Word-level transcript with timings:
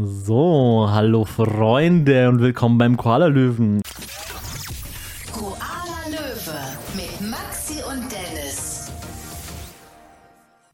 So, 0.00 0.86
hallo 0.88 1.24
Freunde 1.24 2.28
und 2.28 2.38
willkommen 2.38 2.78
beim 2.78 2.96
Koala 2.96 3.26
Löwen. 3.26 3.82
Koala 5.32 5.58
Löwe 6.08 6.56
mit 6.94 7.28
Maxi 7.28 7.82
und 7.82 8.04
Dennis. 8.12 8.92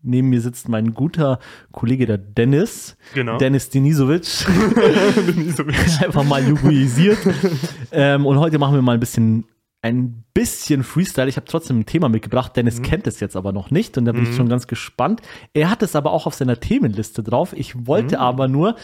Neben 0.02 0.29
mir 0.29 0.42
sitzt 0.42 0.68
mein 0.68 0.92
guter 0.92 1.38
Kollege, 1.72 2.04
der 2.04 2.18
Dennis. 2.18 2.98
Genau. 3.14 3.38
Dennis 3.38 3.71
Denisovic. 3.71 4.45
Einfach 6.04 6.25
mal 6.25 6.46
jugoisiert. 6.46 7.16
ähm, 7.93 8.27
und 8.27 8.38
heute 8.38 8.59
machen 8.59 8.75
wir 8.75 8.82
mal 8.82 8.93
ein 8.93 9.00
bisschen 9.00 9.46
ein 9.85 10.25
bisschen 10.32 10.82
Freestyle. 10.82 11.29
Ich 11.29 11.37
habe 11.37 11.46
trotzdem 11.46 11.80
ein 11.80 11.87
Thema 11.87 12.09
mitgebracht. 12.09 12.57
Dennis 12.57 12.80
kennt 12.80 13.07
es 13.07 13.21
jetzt 13.21 13.37
aber 13.37 13.53
noch 13.53 13.71
nicht 13.71 13.99
und 13.99 14.07
da 14.07 14.12
bin 14.12 14.23
ich 14.25 14.35
schon 14.35 14.49
ganz 14.49 14.67
gespannt. 14.67 15.21
Er 15.53 15.71
hat 15.71 15.82
es 15.82 15.95
aber 15.95 16.12
auch 16.12 16.27
auf 16.27 16.35
seiner 16.35 16.59
Themenliste 16.59 17.23
drauf. 17.23 17.53
Ich 17.55 17.86
wollte 17.86 18.18
aber 18.18 18.49
nur 18.49 18.77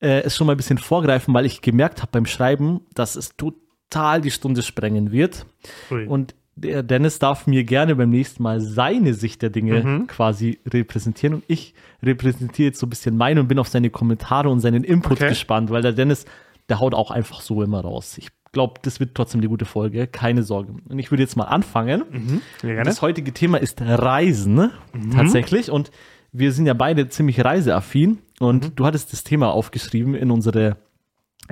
äh, 0.00 0.20
es 0.22 0.36
schon 0.36 0.46
mal 0.46 0.52
ein 0.54 0.56
bisschen 0.56 0.78
vorgreifen, 0.78 1.34
weil 1.34 1.46
ich 1.46 1.62
gemerkt 1.62 2.00
habe 2.00 2.12
beim 2.12 2.26
Schreiben, 2.26 2.82
dass 2.94 3.16
es 3.16 3.34
total 3.36 4.20
die 4.20 4.30
Stunde 4.30 4.62
sprengen 4.62 5.10
wird. 5.10 5.46
Ui. 5.90 6.06
Und 6.06 6.36
der 6.54 6.84
Dennis 6.84 7.18
darf 7.18 7.48
mir 7.48 7.64
gerne 7.64 7.96
beim 7.96 8.10
nächsten 8.10 8.42
Mal 8.42 8.60
seine 8.60 9.14
Sicht 9.14 9.42
der 9.42 9.50
Dinge 9.50 10.04
quasi 10.06 10.60
repräsentieren. 10.66 11.34
Und 11.34 11.44
ich 11.48 11.74
repräsentiere 12.04 12.68
jetzt 12.68 12.78
so 12.78 12.86
ein 12.86 12.90
bisschen 12.90 13.16
meine 13.16 13.40
und 13.40 13.48
bin 13.48 13.58
auf 13.58 13.68
seine 13.68 13.90
Kommentare 13.90 14.48
und 14.48 14.60
seinen 14.60 14.84
Input 14.84 15.18
Okay. 15.18 15.30
gespannt, 15.30 15.70
weil 15.70 15.82
der 15.82 15.92
Dennis, 15.92 16.24
der 16.68 16.78
haut 16.78 16.94
auch 16.94 17.10
einfach 17.10 17.40
so 17.40 17.62
immer 17.62 17.80
raus. 17.80 18.16
Ich 18.16 18.28
glaube, 18.56 18.80
das 18.80 19.00
wird 19.00 19.14
trotzdem 19.14 19.40
eine 19.40 19.50
gute 19.50 19.66
Folge, 19.66 20.06
keine 20.06 20.42
Sorge. 20.42 20.72
Und 20.88 20.98
ich 20.98 21.10
würde 21.10 21.22
jetzt 21.22 21.36
mal 21.36 21.44
anfangen. 21.44 22.40
Gerne. 22.62 22.84
Das 22.84 23.02
heutige 23.02 23.34
Thema 23.34 23.58
ist 23.58 23.82
Reisen, 23.82 24.54
ne? 24.54 24.70
tatsächlich. 25.12 25.70
Und 25.70 25.90
wir 26.32 26.52
sind 26.52 26.64
ja 26.64 26.72
beide 26.72 27.10
ziemlich 27.10 27.44
reiseaffin. 27.44 28.20
Und 28.40 28.72
du 28.78 28.86
hattest 28.86 29.12
das 29.12 29.24
Thema 29.24 29.50
aufgeschrieben 29.52 30.14
in 30.14 30.30
unsere 30.30 30.78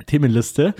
Themenliste. 0.07 0.73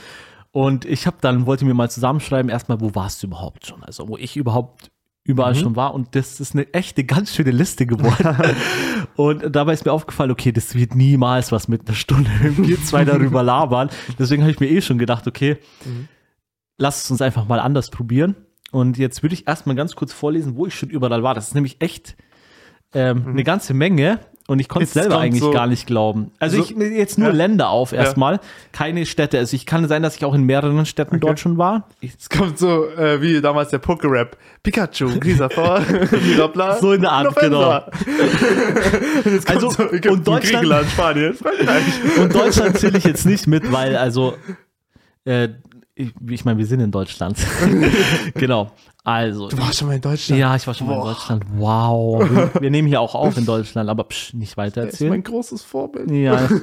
Und 0.52 0.85
ich 0.85 1.05
habe 1.05 1.17
dann, 1.22 1.45
wollte 1.45 1.63
mir 1.63 1.75
mal 1.75 1.91
zusammenschreiben, 1.91 2.50
erstmal, 2.50 2.81
wo 2.81 2.95
warst 2.95 3.22
du 3.22 3.28
überhaupt 3.28 3.67
schon? 3.67 3.83
Also, 3.83 4.07
wo 4.07 4.17
ich 4.17 4.35
überhaupt 4.35 4.89
überall 5.25 5.55
schon 5.55 5.75
war. 5.75 5.94
Und 5.94 6.16
das 6.16 6.39
ist 6.39 6.53
eine 6.53 6.72
echte, 6.73 7.03
ganz 7.03 7.33
schöne 7.33 7.52
Liste 7.52 7.85
geworden. 7.85 8.55
und 9.16 9.55
dabei 9.55 9.73
ist 9.73 9.83
mir 9.83 9.91
aufgefallen, 9.91 10.31
okay, 10.31 10.52
das 10.52 10.75
wird 10.75 10.95
niemals 10.95 11.52
was 11.52 11.67
mit 11.67 11.88
einer 11.88 11.95
Stunde, 11.95 12.30
wenn 12.41 12.67
wir 12.67 12.81
zwei 12.83 13.03
darüber 13.05 13.44
labern. 13.44 13.89
Deswegen 14.19 14.44
habe 14.44 14.52
ich 14.52 14.59
mir 14.59 14.69
eh 14.69 14.81
schon 14.81 14.97
gedacht, 14.97 15.28
okay, 15.28 15.57
lass 16.78 17.04
es 17.06 17.12
uns 17.12 17.22
einfach 17.22 17.48
mal 17.48 17.59
anders 17.59 17.90
probieren. 17.90 18.36
Und 18.72 18.98
jetzt 18.98 19.23
würde 19.23 19.34
ich 19.36 19.48
erstmal 19.48 19.76
ganz 19.76 19.95
kurz 19.95 20.12
vorlesen, 20.14 20.56
wo 20.58 20.66
ich 20.66 20.76
schon 20.76 20.90
überall 20.90 21.23
war. 21.23 21.34
Das 21.34 21.48
ist 21.48 21.56
nämlich 21.56 21.78
echt 21.80 22.16
ähm, 22.94 23.26
eine 23.28 23.44
ganze 23.44 23.73
Menge. 23.73 24.20
Und 24.48 24.59
ich 24.59 24.70
konnte 24.70 24.84
es 24.84 24.94
selber 24.94 25.18
eigentlich 25.18 25.42
so- 25.42 25.50
gar 25.50 25.66
nicht 25.66 25.88
glauben. 25.88 26.30
Also 26.38 26.58
so- 26.58 26.64
ich 26.64 26.76
nehme 26.76 26.94
jetzt 26.96 27.18
nur 27.18 27.30
Ja. 27.30 27.34
Länder 27.34 27.70
auf 27.70 27.94
erstmal, 27.94 28.40
keine 28.73 29.08
Städte. 29.08 29.40
Also 29.40 29.56
ich 29.56 29.66
kann 29.66 29.88
sein, 29.88 30.03
dass 30.03 30.18
ich 30.18 30.23
auch 30.23 30.36
in 30.36 30.44
mehreren 30.44 30.86
Städten 30.86 31.20
dort 31.20 31.40
schon 31.40 31.58
war. 31.58 31.88
Es 32.02 32.30
kommt 32.30 32.59
so 32.59 32.86
äh, 32.90 33.20
wie 33.23 33.42
damals 33.42 33.70
der 33.72 33.81
Poké-Rap. 33.81 34.38
Pikachu, 34.62 35.20
Grisafort, 35.20 35.81
Mirabla, 36.28 36.78
So 36.78 36.94
in 36.94 37.02
der 37.02 37.12
Art, 37.12 37.36
November. 37.36 37.90
Kommt 39.23 39.50
Also, 39.50 39.70
so, 39.72 39.84
und 39.84 40.28
Deutschland- 40.28 40.42
Griechenland, 40.44 40.90
Spanien, 40.92 41.34
Frankreich. 41.34 41.84
und 42.20 42.36
Deutschland 42.36 42.78
zähle 42.78 42.98
ich 43.00 43.03
jetzt 43.03 43.26
nicht 43.26 43.48
mit, 43.48 43.72
weil 43.72 43.96
also 43.98 44.36
äh, 45.26 45.50
ich, 45.95 46.13
ich 46.29 46.43
meine, 46.45 46.57
wir 46.59 46.65
sind 46.65 46.81
in 46.81 46.91
Deutschland. 46.91 47.38
genau. 48.35 48.71
Also. 49.03 49.47
Du 49.47 49.57
warst 49.57 49.77
schon 49.79 49.88
mal 49.88 49.95
in 49.95 50.01
Deutschland. 50.01 50.39
Ja, 50.41 50.55
ich 50.55 50.67
war 50.67 50.73
schon 50.73 50.88
mal 50.88 50.93
in 50.95 50.99
Boah. 50.99 51.13
Deutschland. 51.13 51.43
Wow. 51.55 52.29
Wir, 52.29 52.61
wir 52.61 52.69
nehmen 52.71 52.88
hier 52.88 52.99
auch 53.01 53.15
auf 53.15 53.38
in 53.38 53.45
Deutschland, 53.45 53.89
aber 53.89 54.03
psch, 54.05 54.33
nicht 54.33 54.57
weiter 54.57 54.81
Der 54.81 54.89
ist 54.91 54.99
mein 54.99 55.07
erzählen. 55.09 55.23
großes 55.23 55.61
Vorbild. 55.63 56.11
Ja. 56.11 56.47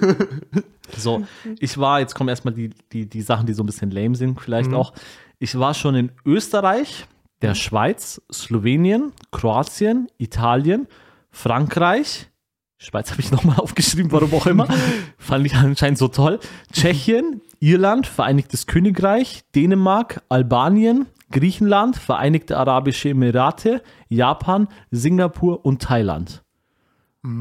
So, 0.98 1.22
ich 1.58 1.78
war, 1.78 2.00
jetzt 2.00 2.14
kommen 2.14 2.28
erstmal 2.28 2.52
die, 2.52 2.68
die, 2.92 3.08
die 3.08 3.22
Sachen, 3.22 3.46
die 3.46 3.54
so 3.54 3.62
ein 3.62 3.66
bisschen 3.66 3.90
lame 3.90 4.14
sind, 4.14 4.38
vielleicht 4.38 4.68
Mhm. 4.70 4.76
auch. 4.76 4.92
Ich 5.38 5.58
war 5.58 5.72
schon 5.72 5.94
in 5.94 6.12
Österreich, 6.26 7.06
der 7.40 7.54
Schweiz, 7.54 8.20
Slowenien, 8.30 9.12
Kroatien, 9.30 10.08
Italien, 10.18 10.86
Frankreich. 11.30 12.28
Schweiz 12.76 13.10
habe 13.10 13.22
ich 13.22 13.30
nochmal 13.30 13.56
aufgeschrieben, 13.56 14.12
warum 14.12 14.34
auch 14.34 14.46
immer. 14.46 14.68
Fand 15.18 15.46
ich 15.46 15.54
anscheinend 15.54 15.96
so 15.98 16.08
toll. 16.08 16.40
Tschechien, 16.72 17.40
Irland, 17.62 18.08
Vereinigtes 18.08 18.66
Königreich, 18.66 19.44
Dänemark, 19.54 20.22
Albanien, 20.28 21.06
Griechenland, 21.30 21.96
Vereinigte 21.96 22.58
Arabische 22.58 23.10
Emirate, 23.10 23.82
Japan, 24.08 24.66
Singapur 24.90 25.64
und 25.64 25.80
Thailand. 25.80 26.42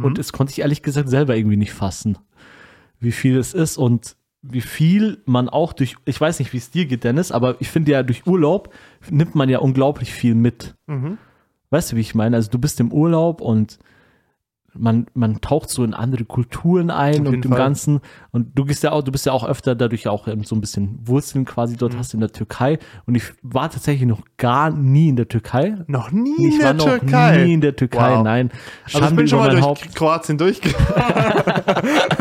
Und 0.04 0.20
das 0.20 0.31
konnte 0.31 0.52
ich 0.52 0.60
ehrlich 0.60 0.84
gesagt 0.84 1.10
selber 1.10 1.36
irgendwie 1.36 1.58
nicht 1.58 1.74
fassen, 1.74 2.20
wie 3.00 3.12
viel 3.12 3.36
es 3.36 3.56
ist 3.56 3.78
und 3.78 4.16
wie 4.44 4.62
viel 4.62 5.24
man 5.26 5.50
auch 5.50 5.74
durch, 5.74 5.96
ich 6.06 6.22
weiß 6.22 6.38
nicht, 6.38 6.54
wie 6.54 6.58
es 6.58 6.70
dir 6.70 6.86
geht, 6.86 7.04
Dennis, 7.04 7.31
aber 7.31 7.60
ich 7.60 7.70
finde 7.70 7.92
ja, 7.94 8.04
durch 8.04 8.28
Urlaub 8.28 8.72
nimmt 9.10 9.34
man 9.34 9.50
ja 9.50 9.58
unglaublich 9.58 10.14
viel 10.14 10.36
mit. 10.36 10.76
Mhm. 10.86 11.18
Weißt 11.72 11.92
du, 11.92 11.96
wie 11.96 12.02
ich 12.02 12.14
meine? 12.14 12.36
Also 12.36 12.52
du 12.52 12.60
bist 12.60 12.80
im 12.80 12.94
Urlaub 12.94 13.42
und 13.42 13.80
man, 14.74 15.06
man 15.14 15.42
taucht 15.42 15.70
so 15.70 15.84
in 15.84 15.94
andere 15.94 16.24
Kulturen 16.26 16.90
ein 16.92 17.28
und 17.28 17.34
im 17.46 17.52
Fall. 17.52 17.58
Ganzen. 17.58 18.00
Und 18.32 18.58
du 18.58 18.64
bist 18.66 18.84
ja 18.84 18.92
auch, 18.94 19.04
du 19.04 19.12
bist 19.12 19.26
ja 19.26 19.34
auch 19.34 19.44
öfter 19.46 19.76
dadurch 19.76 20.08
auch 20.08 20.28
ähm, 20.28 20.44
so 20.46 20.56
ein 20.56 20.62
bisschen 20.62 21.00
Wurzeln 21.04 21.44
quasi 21.46 21.74
Mhm. 21.74 21.78
dort 21.80 21.98
hast 21.98 22.14
in 22.14 22.20
der 22.22 22.32
Türkei. 22.32 22.80
Und 23.06 23.16
ich 23.16 23.24
war 23.42 23.70
tatsächlich 23.70 24.08
noch 24.08 24.22
gar 24.38 24.70
nie 24.72 25.10
in 25.10 25.16
der 25.18 25.28
Türkei. 25.28 25.76
Noch 25.88 26.12
nie 26.12 26.36
Ich 26.48 26.56
in 26.56 26.64
war 26.64 26.74
der 26.74 26.86
noch 26.86 26.86
Türkei. 27.00 27.44
nie 27.44 27.54
in 27.54 27.62
der 27.62 27.76
Türkei, 27.76 28.16
Wow. 28.18 28.24
nein. 28.24 28.50
Also 28.94 29.08
ich 29.08 29.16
bin 29.16 29.28
schon 29.28 29.40
mal 29.40 29.50
durch 29.50 29.62
Haupt. 29.62 29.94
Kroatien 29.96 30.38
durchgefahren. 30.38 31.44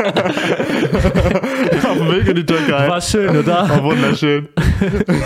Auf 1.90 1.96
dem 1.98 2.08
Weg 2.12 2.26
in 2.28 2.36
die 2.36 2.46
Türkei. 2.46 2.88
War 2.88 3.00
schön, 3.00 3.36
oder? 3.36 3.68
War 3.68 3.84
wunderschön. 3.84 4.48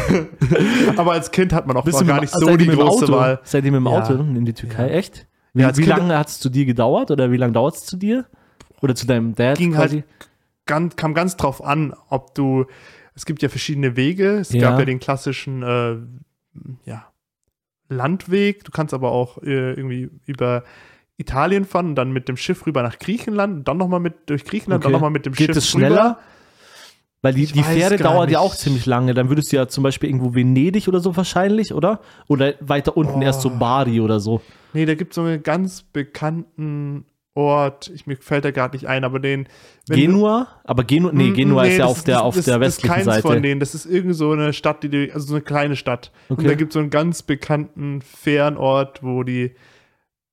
Aber 0.97 1.13
als 1.13 1.31
Kind 1.31 1.53
hat 1.53 1.67
man 1.67 1.77
auch 1.77 1.85
noch 1.85 2.07
gar 2.07 2.21
nicht 2.21 2.33
so 2.33 2.57
die 2.57 2.67
große 2.67 3.09
Wahl. 3.09 3.41
Seitdem 3.45 3.75
im 3.75 3.87
Ja. 3.87 3.91
Auto 3.93 4.15
in 4.15 4.45
die 4.45 4.53
Türkei, 4.53 4.89
Ja. 4.89 4.95
echt? 4.95 5.27
Wie, 5.55 5.63
wie 5.65 5.73
Kind- 5.73 5.87
lange 5.87 6.19
hat 6.19 6.29
es 6.29 6.41
zu 6.41 6.51
dir 6.51 6.65
gedauert 6.67 7.11
oder 7.11 7.31
wie 7.33 7.37
lange 7.37 7.53
dauert 7.53 7.77
es 7.77 7.87
zu 7.87 7.97
dir? 7.97 8.27
Oder 8.83 8.95
zu 8.95 9.07
deinem 9.07 9.35
Dad 9.35 9.57
Ging 9.57 9.73
quasi? 9.73 10.01
halt 10.01 10.05
ganz, 10.67 10.97
kam 10.97 11.15
ganz 11.15 11.37
drauf 11.37 11.65
an, 11.65 11.95
ob 12.11 12.35
du, 12.35 12.67
es 13.15 13.25
gibt 13.25 13.41
ja 13.41 13.49
verschiedene 13.49 13.97
Wege. 13.97 14.39
Es 14.39 14.53
Ja. 14.53 14.61
gab 14.71 14.79
ja 14.81 14.85
den 14.85 14.99
klassischen, 15.01 15.63
äh, 15.63 15.97
ja, 16.85 17.07
Landweg. 17.89 18.65
Du 18.65 18.71
kannst 18.73 18.95
aber 18.95 19.13
auch 19.13 19.39
äh, 19.43 19.73
irgendwie 19.75 20.11
über 20.27 20.65
Italien 21.17 21.65
fahren 21.65 21.89
und 21.91 21.95
dann 21.95 22.13
mit 22.13 22.29
dem 22.29 22.37
Schiff 22.37 22.67
rüber 22.67 22.83
nach 22.83 22.99
Griechenland 22.99 23.55
und 23.59 23.69
dann 23.69 23.77
nochmal 23.77 24.01
mit 24.01 24.29
durch 24.29 24.45
Griechenland, 24.45 24.83
Okay. 24.85 24.91
dann 24.91 24.93
nochmal 24.93 25.11
mit 25.11 25.27
dem 25.27 25.33
Geht 25.35 25.47
Schiff 25.49 25.57
es 25.59 25.69
schneller? 25.71 25.97
rüber. 26.11 26.19
Weil 27.25 27.35
die, 27.35 27.47
die 27.47 27.63
Fähre 27.63 27.97
dauert 27.97 28.31
ja 28.31 28.39
nicht. 28.41 28.47
auch 28.51 28.55
ziemlich 28.55 28.87
lange. 28.87 29.15
Dann 29.15 29.29
würdest 29.31 29.51
du 29.51 29.57
ja 29.57 29.67
zum 29.67 29.83
Beispiel 29.83 30.11
irgendwo 30.11 30.35
Venedig 30.35 30.87
oder 30.89 31.01
so 31.01 31.17
wahrscheinlich, 31.17 31.73
oder? 31.75 32.01
Oder 32.29 32.55
weiter 32.61 32.97
unten 32.97 33.21
Oh. 33.21 33.23
erst 33.23 33.41
so 33.41 33.51
Bari 33.51 34.01
oder 34.01 34.21
so. 34.21 34.41
Nee, 34.75 34.85
da 34.87 34.95
gibt 34.95 35.13
es 35.13 35.17
so 35.17 35.23
einen 35.23 35.43
ganz 35.43 35.83
bekannten 35.83 37.07
Ort, 37.37 37.91
ich, 37.93 38.07
mir 38.07 38.17
fällt 38.17 38.45
da 38.45 38.53
gerade 38.53 38.77
nicht 38.77 38.87
ein, 38.87 39.03
aber 39.03 39.19
den. 39.19 39.49
Genua? 39.89 40.47
Aber 40.63 40.85
Genua, 40.85 41.11
nee, 41.13 41.31
Mm, 41.31 41.35
Genua 41.35 41.63
ist 41.65 41.69
nee, 41.71 41.79
ja 41.79 41.83
das 41.87 41.91
auf 41.91 42.05
der, 42.05 42.23
auf 42.23 42.37
das, 42.37 42.45
der 42.45 42.59
das 42.61 42.67
westlichen 42.69 42.91
ist 42.93 42.95
keins 42.95 43.05
Seite. 43.07 43.23
von 43.27 43.43
denen. 43.43 43.59
Das 43.59 43.75
ist 43.75 43.87
irgend 43.87 44.15
so 44.15 44.31
eine 44.31 44.53
Stadt, 44.53 44.85
die, 44.85 45.11
also 45.13 45.27
so 45.27 45.35
eine 45.35 45.43
kleine 45.43 45.75
Stadt. 45.75 46.13
Und 46.29 46.39
Okay. 46.39 46.47
da 46.49 46.55
gibt 46.55 46.71
es 46.71 46.75
so 46.75 46.79
einen 46.81 46.91
ganz 46.91 47.23
bekannten 47.23 48.03
Fernort, 48.03 49.03
wo 49.03 49.25
die, 49.25 49.51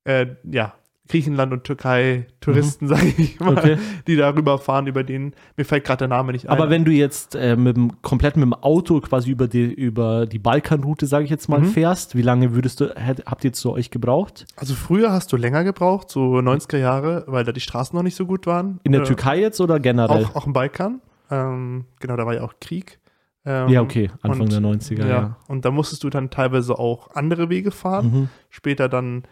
äh, 0.03 0.27
ja, 0.43 0.73
Griechenland 1.11 1.51
und 1.53 1.63
Türkei 1.65 2.25
Touristen, 2.39 2.87
sage 2.87 3.13
ich 3.17 3.39
mal, 3.39 3.51
Mhm. 3.51 3.57
Okay. 3.57 3.77
die 4.07 4.15
darüber 4.15 4.57
fahren, 4.57 4.87
über 4.87 5.03
den, 5.03 5.33
mir 5.57 5.65
fällt 5.65 5.83
gerade 5.83 5.99
der 5.99 6.07
Name 6.07 6.31
nicht 6.31 6.47
ein. 6.47 6.51
Aber 6.57 6.69
wenn 6.69 6.85
du 6.85 6.91
jetzt 6.91 7.35
äh, 7.35 7.55
mit 7.55 7.75
dem, 7.75 8.01
komplett 8.01 8.37
mit 8.37 8.43
dem 8.43 8.53
Auto 8.53 8.99
quasi 9.01 9.29
über 9.29 9.47
die, 9.47 9.71
über 9.73 10.25
die 10.25 10.39
Balkanroute, 10.39 11.05
sage 11.05 11.25
ich 11.25 11.29
jetzt 11.29 11.49
mal, 11.49 11.59
Mhm. 11.59 11.65
fährst, 11.65 12.15
wie 12.15 12.21
lange 12.21 12.55
würdest 12.55 12.79
du, 12.81 12.95
habt 12.95 13.43
ihr 13.43 13.53
zu 13.53 13.71
euch 13.73 13.91
gebraucht? 13.91 14.45
also 14.55 14.73
früher 14.73 15.11
hast 15.11 15.31
du 15.33 15.37
länger 15.37 15.63
gebraucht, 15.63 16.09
so 16.09 16.35
90er 16.39 16.77
Jahre, 16.77 17.25
weil 17.27 17.43
da 17.43 17.51
die 17.51 17.59
Straßen 17.61 17.95
noch 17.95 18.03
nicht 18.03 18.15
so 18.15 18.25
gut 18.25 18.47
waren. 18.47 18.79
In 18.83 18.91
der 18.93 19.01
Äh, 19.01 19.05
Türkei 19.05 19.39
jetzt 19.39 19.59
oder 19.61 19.79
generell? 19.79 20.25
Auch, 20.25 20.35
auch 20.35 20.47
im 20.47 20.53
Balkan. 20.53 21.01
Ähm, 21.29 21.85
genau, 21.99 22.15
da 22.15 22.25
war 22.25 22.33
ja 22.33 22.43
auch 22.43 22.53
Krieg. 22.61 22.99
Ähm, 23.45 23.69
ja, 23.69 23.81
okay, 23.81 24.11
Anfang 24.21 24.41
und- 24.41 24.51
der 24.51 24.59
90er, 24.61 24.99
Ja. 25.01 25.07
ja. 25.07 25.37
Und 25.47 25.65
da 25.65 25.71
musstest 25.71 26.03
du 26.03 26.09
dann 26.09 26.29
teilweise 26.29 26.77
auch 26.77 27.09
andere 27.15 27.49
Wege 27.49 27.71
fahren. 27.71 28.05
Mhm. 28.11 28.29
Später 28.49 28.87
dann 28.87 29.23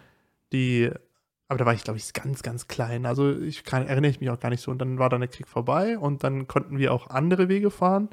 die, 0.51 0.89
aber 1.49 1.57
da 1.57 1.65
war 1.65 1.73
ich, 1.73 1.83
glaube 1.83 1.97
ich, 1.97 2.13
ganz, 2.13 2.43
ganz 2.43 2.67
klein. 2.67 3.05
Also 3.05 3.31
ich 3.37 3.63
kann, 3.63 3.85
erinnere 3.87 4.11
ich 4.11 4.21
mich 4.21 4.29
auch 4.29 4.39
gar 4.39 4.49
nicht 4.49 4.61
so. 4.61 4.71
Und 4.71 4.79
dann 4.79 4.99
war 4.99 5.09
dann 5.09 5.19
der 5.21 5.27
Krieg 5.29 5.47
vorbei 5.47 5.97
und 5.97 6.23
dann 6.23 6.47
konnten 6.47 6.77
wir 6.77 6.93
auch 6.93 7.09
andere 7.09 7.49
Wege 7.49 7.71
fahren, 7.71 8.09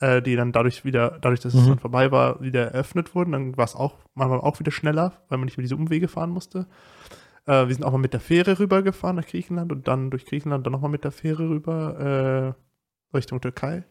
äh, 0.00 0.22
die 0.22 0.34
dann 0.36 0.52
dadurch 0.52 0.84
wieder, 0.84 1.18
dadurch, 1.20 1.40
dass 1.40 1.52
es 1.54 1.64
Mhm. 1.64 1.68
dann 1.68 1.78
vorbei 1.78 2.10
war, 2.10 2.40
wieder 2.40 2.72
eröffnet 2.72 3.14
wurden. 3.14 3.32
Dann 3.32 3.56
war 3.58 3.66
es 3.66 3.76
auch 3.76 3.98
manchmal 4.14 4.40
auch 4.40 4.58
wieder 4.58 4.72
schneller, 4.72 5.12
weil 5.28 5.38
man 5.38 5.44
nicht 5.44 5.58
mehr 5.58 5.62
diese 5.62 5.76
Umwege 5.76 6.08
fahren 6.08 6.30
musste. 6.30 6.66
Äh, 7.46 7.68
wir 7.68 7.74
sind 7.74 7.84
auch 7.84 7.92
mal 7.92 7.98
mit 7.98 8.14
der 8.14 8.20
Fähre 8.20 8.58
rübergefahren 8.58 9.16
nach 9.16 9.26
Griechenland 9.26 9.70
und 9.70 9.86
dann 9.86 10.10
durch 10.10 10.24
Griechenland 10.24 10.64
dann 10.66 10.72
nochmal 10.72 10.90
mit 10.90 11.04
der 11.04 11.12
Fähre 11.12 11.48
rüber 11.50 12.54
äh, 13.12 13.16
Richtung 13.16 13.40
Türkei. 13.42 13.84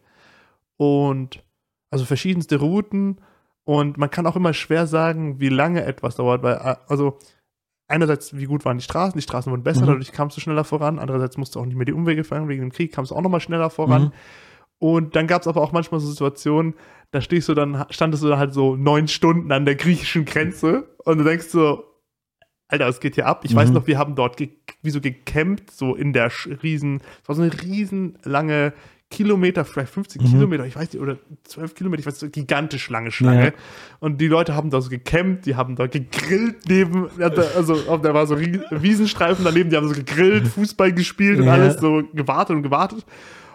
Und 0.76 1.44
also 1.90 2.04
verschiedenste 2.04 2.56
Routen. 2.56 3.20
Und 3.64 3.96
man 3.96 4.10
kann 4.10 4.26
auch 4.26 4.34
immer 4.34 4.54
schwer 4.54 4.88
sagen, 4.88 5.38
wie 5.38 5.50
lange 5.50 5.84
etwas 5.84 6.16
dauert, 6.16 6.42
weil 6.42 6.54
äh, 6.56 6.74
also 6.88 7.18
einerseits, 7.92 8.36
wie 8.36 8.46
gut 8.46 8.64
waren 8.64 8.78
die 8.78 8.84
Straßen, 8.84 9.16
die 9.18 9.22
Straßen 9.22 9.50
wurden 9.52 9.62
besser, 9.62 9.82
Mhm. 9.82 9.86
dadurch 9.86 10.12
kamst 10.12 10.36
du 10.36 10.40
schneller 10.40 10.64
voran, 10.64 10.98
andererseits 10.98 11.36
musst 11.36 11.54
du 11.54 11.60
auch 11.60 11.66
nicht 11.66 11.76
mehr 11.76 11.84
die 11.84 11.92
Umwege 11.92 12.24
fahren, 12.24 12.48
wegen 12.48 12.62
dem 12.62 12.72
Krieg 12.72 12.92
kamst 12.92 13.10
du 13.10 13.14
auch 13.14 13.20
nochmal 13.22 13.40
schneller 13.40 13.70
voran. 13.70 14.02
Mhm. 14.04 14.12
Und 14.78 15.14
dann 15.14 15.28
gab 15.28 15.42
es 15.42 15.46
aber 15.48 15.60
auch 15.62 15.70
manchmal 15.72 16.00
so 16.00 16.10
Situationen, 16.10 16.74
da 17.12 17.20
stehst 17.20 17.48
du 17.48 17.54
dann, 17.54 17.84
standest 17.90 18.24
du 18.24 18.28
dann 18.28 18.38
halt 18.38 18.52
so 18.52 18.74
neun 18.74 19.06
Stunden 19.06 19.52
an 19.52 19.64
der 19.64 19.76
griechischen 19.76 20.24
Grenze 20.24 20.88
und 21.04 21.18
du 21.18 21.24
denkst 21.24 21.46
so, 21.48 21.84
Alter, 22.68 22.86
was 22.86 23.00
geht 23.00 23.14
hier 23.16 23.26
ab? 23.26 23.44
Ich 23.44 23.54
weiß 23.54 23.68
Mhm. 23.68 23.74
noch, 23.74 23.86
wir 23.86 23.98
haben 23.98 24.14
dort 24.14 24.38
ge 24.38 24.48
wie 24.80 24.90
so 24.90 25.00
gecampt, 25.00 25.70
so 25.70 25.94
in 25.94 26.12
der 26.12 26.32
riesen, 26.62 27.00
es 27.22 27.28
war 27.28 27.36
so 27.36 27.42
eine 27.42 27.52
riesen 27.62 28.18
lange 28.24 28.72
Kilometer, 29.12 29.64
vielleicht 29.64 29.92
50 29.92 30.20
Mhm. 30.22 30.26
Kilometer, 30.26 30.66
ich 30.66 30.74
weiß 30.74 30.92
nicht, 30.92 31.00
oder 31.00 31.18
12 31.44 31.74
Kilometer, 31.76 32.00
ich 32.00 32.06
weiß 32.06 32.14
nicht, 32.14 32.20
so 32.34 32.40
gigantisch 32.40 32.90
lange 32.90 33.12
Schlange. 33.12 33.44
Ja. 33.46 33.52
Und 34.00 34.20
die 34.20 34.26
Leute 34.26 34.54
haben 34.56 34.70
da 34.70 34.80
so 34.80 34.90
gecampt, 34.90 35.46
die 35.46 35.54
haben 35.54 35.76
da 35.76 35.86
gegrillt 35.86 36.56
neben, 36.68 37.08
also 37.20 37.74
auf- 37.88 38.00
da 38.02 38.12
war 38.14 38.26
so 38.26 38.40
Wiesenstreifen 38.40 39.44
daneben, 39.44 39.70
die 39.70 39.76
haben 39.76 39.86
so 39.86 39.94
gegrillt, 39.94 40.48
Fußball 40.48 40.92
gespielt 40.92 41.38
und 41.38 41.44
Ja. 41.46 41.52
alles 41.52 41.76
so 41.78 42.02
gewartet 42.12 42.56
und 42.56 42.62
gewartet. 42.62 43.04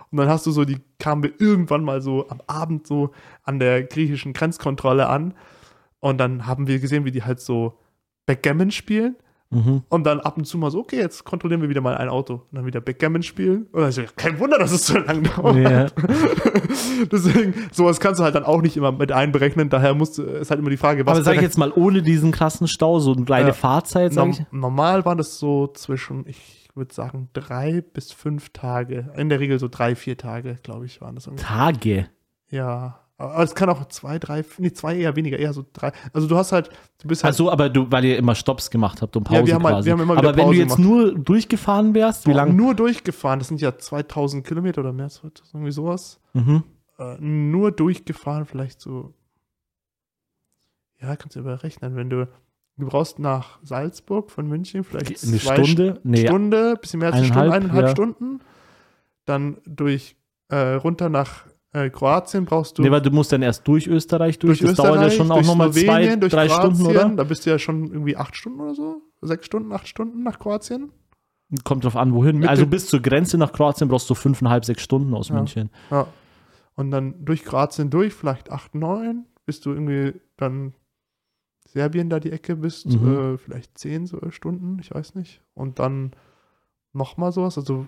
Und 0.09 0.19
dann 0.19 0.29
hast 0.29 0.45
du 0.45 0.51
so, 0.51 0.63
die 0.63 0.77
kamen 0.99 1.23
wir 1.23 1.33
irgendwann 1.39 1.83
mal 1.83 2.01
so 2.01 2.29
am 2.29 2.41
Abend 2.47 2.87
so 2.87 3.11
an 3.43 3.59
der 3.59 3.83
griechischen 3.83 4.31
Grenzkontrolle 4.31 5.07
an. 5.09 5.33
Und 5.99 6.17
dann 6.19 6.45
haben 6.47 6.67
wir 6.67 6.79
gesehen, 6.79 7.03
wie 7.03 7.11
die 7.11 7.23
halt 7.23 7.41
so 7.41 7.77
Backgammon 8.25 8.71
spielen. 8.71 9.15
Mhm. 9.49 9.83
Und 9.87 10.03
dann 10.05 10.19
ab 10.19 10.37
und 10.37 10.45
zu 10.45 10.57
mal 10.57 10.71
so, 10.71 10.79
okay, 10.79 10.97
jetzt 10.97 11.23
kontrollieren 11.23 11.61
wir 11.61 11.69
wieder 11.69 11.79
mal 11.81 11.95
ein 11.95 12.09
Auto. 12.09 12.33
Und 12.33 12.47
dann 12.51 12.65
wieder 12.65 12.81
Backgammon 12.81 13.23
spielen. 13.23 13.67
Und 13.71 13.81
dann 13.81 13.91
so, 13.91 14.01
kein 14.15 14.37
Wunder, 14.39 14.59
dass 14.59 14.71
es 14.71 14.85
so 14.87 14.97
lange 14.97 15.21
dauert. 15.23 15.55
Ja. 15.57 15.85
Deswegen, 17.11 17.53
sowas 17.71 17.99
kannst 17.99 18.19
du 18.19 18.23
halt 18.23 18.35
dann 18.35 18.43
auch 18.43 18.61
nicht 18.61 18.75
immer 18.77 18.91
mit 18.91 19.11
einberechnen. 19.11 19.69
Daher 19.69 19.93
musst 19.93 20.17
du, 20.17 20.23
ist 20.23 20.49
halt 20.49 20.59
immer 20.59 20.69
die 20.69 20.77
Frage, 20.77 21.05
was 21.05 21.13
Aber 21.15 21.23
sag 21.23 21.35
ich 21.35 21.41
jetzt 21.41 21.57
mal, 21.57 21.71
ohne 21.71 22.01
diesen 22.01 22.31
krassen 22.31 22.67
Stau, 22.67 22.99
so 22.99 23.13
eine 23.13 23.23
kleine 23.25 23.47
Ja. 23.49 23.53
Fahrzeit, 23.53 24.13
sag 24.13 24.25
Norm 24.25 24.31
ich. 24.31 24.45
normal 24.51 25.05
war 25.05 25.15
das 25.15 25.39
so 25.39 25.67
zwischen, 25.67 26.25
ich 26.27 26.69
würde 26.75 26.93
sagen, 26.93 27.29
drei 27.33 27.81
bis 27.81 28.11
fünf 28.11 28.49
Tage. 28.49 29.11
In 29.15 29.29
der 29.29 29.39
Regel 29.39 29.59
so 29.59 29.67
drei, 29.67 29.95
vier 29.95 30.17
Tage, 30.17 30.57
glaube 30.61 30.85
ich, 30.85 30.99
waren 31.01 31.15
das 31.15 31.27
ungefähr. 31.27 31.47
Tage. 31.47 32.09
Ja. 32.49 32.99
Aber 33.19 33.41
es 33.43 33.55
kann 33.55 33.67
auch 33.69 33.83
zwei, 33.87 34.19
drei, 34.19 34.45
nee, 34.59 34.71
zwei 34.73 34.95
eher 34.95 35.15
weniger, 35.15 35.39
eher 35.39 35.51
so 35.51 35.65
drei. 35.73 35.91
Also 36.13 36.27
du 36.27 36.37
hast 36.37 36.51
halt, 36.51 36.69
du 37.01 37.07
bist 37.07 37.23
halt. 37.23 37.33
Also, 37.33 37.51
aber 37.51 37.67
du, 37.69 37.91
weil 37.91 38.05
ihr 38.05 38.15
immer 38.17 38.35
Stops 38.35 38.69
gemacht 38.69 39.01
habt 39.01 39.15
und 39.17 39.23
Pause 39.23 39.39
Ja, 39.39 39.47
wir 39.47 39.53
haben 39.55 39.63
halt- 39.63 39.75
quasi. 39.77 39.85
wir 39.87 39.93
haben 39.93 40.01
immer 40.01 40.17
aber 40.17 40.37
wenn 40.37 40.45
du 40.47 40.53
jetzt 40.53 40.75
gemacht. 40.75 40.79
nur 40.79 41.15
durchgefahren 41.17 41.95
wärst, 41.95 42.27
wie 42.27 42.33
lange? 42.33 42.53
nur 42.53 42.75
durchgefahren, 42.75 43.39
das 43.39 43.47
sind 43.47 43.59
ja 43.59 43.75
2000 43.75 44.45
Kilometer 44.45 44.81
oder 44.81 44.93
mehr, 44.93 45.09
2000, 45.09 45.55
irgendwie 45.55 45.71
sowas. 45.71 46.19
Mhm. 46.33 46.63
Äh, 46.99 47.17
nur 47.19 47.71
durchgefahren, 47.71 48.45
vielleicht 48.45 48.81
so. 48.81 49.13
Ja, 51.01 51.15
kannst 51.15 51.35
du 51.35 51.39
überrechnen, 51.39 51.95
wenn 51.95 52.09
du. 52.09 52.27
Du 52.79 52.85
brauchst 52.85 53.17
nach 53.17 53.57
Salzburg 53.63 54.29
von 54.29 54.47
München 54.47 54.83
vielleicht 54.83 55.23
Eine 55.23 55.39
zwei 55.39 55.63
Stunde? 55.63 55.99
Nee, 56.03 56.27
Stunde, 56.27 56.75
bisschen 56.79 56.99
mehr 56.99 57.07
als 57.07 57.15
eine 57.17 57.25
Stunde, 57.25 57.41
Eineinhalb, 57.41 57.63
eineinhalb 57.63 57.85
ja. 57.87 57.91
Stunden. 57.91 58.39
Dann 59.25 59.57
durch 59.65 60.15
äh, 60.49 60.73
runter 60.73 61.09
nach 61.09 61.45
äh, 61.85 61.89
Kroatien 61.89 62.45
brauchst 62.45 62.77
du 62.77 62.81
nee, 62.83 62.91
weil 62.91 63.01
du 63.01 63.11
musst 63.11 63.31
dann 63.31 63.41
erst 63.41 63.67
durch 63.67 63.87
Österreich 63.87 64.39
durch. 64.39 64.59
durch 64.59 64.71
das 64.71 64.77
dauert 64.77 64.95
ja 65.01 65.07
Österreich, 65.07 65.17
schon 65.17 65.31
auch 65.31 65.43
nochmal 65.43 65.71
zwei, 65.71 66.15
durch 66.15 66.31
drei 66.33 66.47
Kroatien, 66.47 66.75
Stunden, 66.75 66.91
oder? 66.91 67.09
Da 67.09 67.23
bist 67.23 67.45
du 67.45 67.49
ja 67.49 67.59
schon 67.59 67.87
irgendwie 67.91 68.17
acht 68.17 68.35
Stunden 68.35 68.59
oder 68.61 68.75
so. 68.75 69.01
Sechs 69.21 69.45
Stunden, 69.45 69.71
acht 69.71 69.87
Stunden 69.87 70.23
nach 70.23 70.39
Kroatien. 70.39 70.91
Kommt 71.63 71.85
drauf 71.85 71.95
an, 71.95 72.13
wohin. 72.13 72.39
Mit 72.39 72.49
Also 72.49 72.67
bis 72.67 72.87
zur 72.87 73.01
Grenze 73.01 73.37
nach 73.37 73.53
Kroatien 73.53 73.87
brauchst 73.89 74.09
du 74.09 74.15
fünfeinhalb, 74.15 74.65
sechs 74.65 74.81
Stunden 74.83 75.13
aus 75.13 75.29
Ja. 75.29 75.35
München. 75.35 75.69
Ja. 75.91 76.07
Und 76.75 76.91
dann 76.91 77.23
durch 77.25 77.43
Kroatien 77.43 77.89
durch, 77.89 78.13
vielleicht 78.13 78.51
acht, 78.51 78.75
neun, 78.75 79.25
bis 79.45 79.61
du 79.61 79.71
irgendwie 79.71 80.19
dann 80.35 80.73
Serbien 81.67 82.09
da 82.09 82.19
die 82.19 82.31
Ecke 82.31 82.55
bist, 82.55 82.85
Mhm. 82.87 83.33
äh, 83.33 83.37
vielleicht 83.37 83.77
zehn 83.77 84.05
so 84.05 84.19
Stunden, 84.29 84.77
ich 84.79 84.93
weiß 84.93 85.15
nicht. 85.15 85.41
Und 85.53 85.79
dann 85.79 86.11
nochmal 86.93 87.31
sowas. 87.31 87.57
Also, 87.57 87.87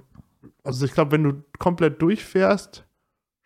also 0.63 0.85
ich 0.85 0.93
glaube, 0.93 1.11
wenn 1.11 1.23
du 1.23 1.43
komplett 1.59 2.01
durchfährst, 2.01 2.85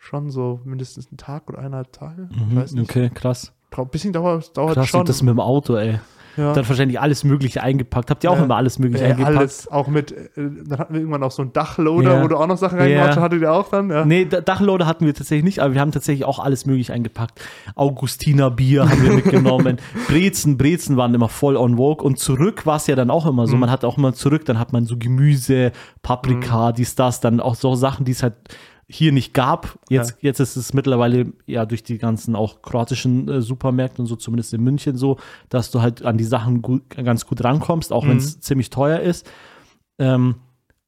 schon 0.04 0.30
so 0.32 0.60
mindestens 0.66 1.08
einen 1.10 1.18
Tag 1.18 1.48
oder 1.50 1.60
eineinhalb 1.60 1.94
Tage. 1.94 2.28
Mhm. 2.30 2.56
weiß 2.58 2.74
nicht. 2.74 2.90
Okay, 2.90 3.10
krass. 3.14 3.54
Ein 3.76 3.88
bisschen 3.88 4.12
dauert, 4.14 4.56
dauert 4.58 4.76
Krass, 4.76 4.90
schon. 4.90 5.00
und 5.00 5.10
das 5.10 5.24
mit 5.24 5.32
dem 5.32 5.40
Auto, 5.40 5.76
ey. 5.76 6.00
ja. 6.38 6.54
Dann 6.54 6.68
wahrscheinlich 6.68 7.00
alles 7.00 7.24
Mögliche 7.24 7.64
eingepackt. 7.64 8.10
Habt 8.12 8.24
ihr 8.24 8.30
auch 8.32 8.38
Ja. 8.38 8.44
immer 8.44 8.56
alles 8.58 8.78
Mögliche 8.80 9.06
Äh, 9.06 9.12
eingepackt? 9.14 9.38
alles, 9.38 9.72
auch 9.72 9.88
mit, 9.88 10.12
äh, 10.12 10.26
dann 10.36 10.78
hatten 10.78 10.94
wir 10.94 11.00
irgendwann 11.02 11.24
auch 11.24 11.32
so 11.32 11.42
einen 11.42 11.54
Dachloader, 11.54 12.16
Ja. 12.18 12.24
wo 12.24 12.28
du 12.28 12.36
auch 12.38 12.46
noch 12.48 12.58
Sachen 12.58 12.78
reingemacht 12.80 13.16
Ja. 13.16 13.22
hattet 13.22 13.42
ihr 13.42 13.52
auch 13.52 13.70
dann? 13.70 13.90
Ja. 13.90 14.04
Nee, 14.06 14.26
Dachloader 14.26 14.86
hatten 14.86 15.06
wir 15.08 15.14
tatsächlich 15.16 15.44
nicht, 15.46 15.60
aber 15.60 15.74
wir 15.74 15.82
haben 15.82 15.92
tatsächlich 15.92 16.26
auch 16.26 16.38
alles 16.40 16.66
mögliche 16.68 16.94
eingepackt. 16.94 17.40
Augustiner 17.76 18.52
Bier 18.52 18.88
haben 18.90 19.02
wir 19.04 19.14
mitgenommen. 19.14 19.78
Brezen, 20.08 20.58
Brezen 20.58 20.98
waren 20.98 21.14
immer 21.16 21.30
voll 21.30 21.56
on 21.58 21.78
vogue. 21.78 22.06
Und 22.06 22.20
zurück 22.20 22.66
war 22.66 22.76
es 22.78 22.88
ja 22.88 22.96
dann 22.96 23.10
auch 23.10 23.26
immer 23.26 23.48
so. 23.48 23.56
Mhm. 23.56 23.62
Man 23.62 23.72
hat 23.72 23.86
auch 23.86 23.98
immer 23.98 24.14
zurück, 24.14 24.46
dann 24.46 24.60
hat 24.60 24.74
man 24.74 24.86
so 24.86 24.98
Gemüse, 24.98 25.72
Paprika, 26.04 26.70
Mhm. 26.70 26.76
dies, 26.76 26.96
das, 26.96 27.22
dann 27.22 27.40
auch 27.40 27.56
so 27.56 27.74
Sachen, 27.76 28.06
die 28.06 28.12
es 28.12 28.22
halt 28.22 28.34
hier 28.94 29.12
nicht 29.12 29.34
gab. 29.34 29.80
Jetzt, 29.90 30.18
jetzt 30.22 30.40
ist 30.40 30.56
es 30.56 30.74
mittlerweile 30.74 31.34
ja 31.46 31.66
durch 31.66 31.84
die 31.84 31.98
ganzen 31.98 32.36
auch 32.36 32.62
kroatischen 32.62 33.28
äh, 33.28 33.42
Supermärkte 33.42 34.02
und 34.02 34.08
so, 34.08 34.16
zumindest 34.16 34.54
in 34.54 34.62
München 34.62 34.96
so, 34.98 35.18
dass 35.50 35.72
du 35.72 35.82
halt 35.82 36.04
an 36.04 36.18
die 36.18 36.24
Sachen 36.24 36.62
gut, 36.62 36.90
ganz 36.92 37.26
gut 37.26 37.44
rankommst, 37.44 37.92
auch 37.92 38.08
wenn 38.08 38.18
es 38.18 38.40
ziemlich 38.40 38.70
teuer 38.70 39.00
ist. 39.00 39.30
Ähm, 40.00 40.36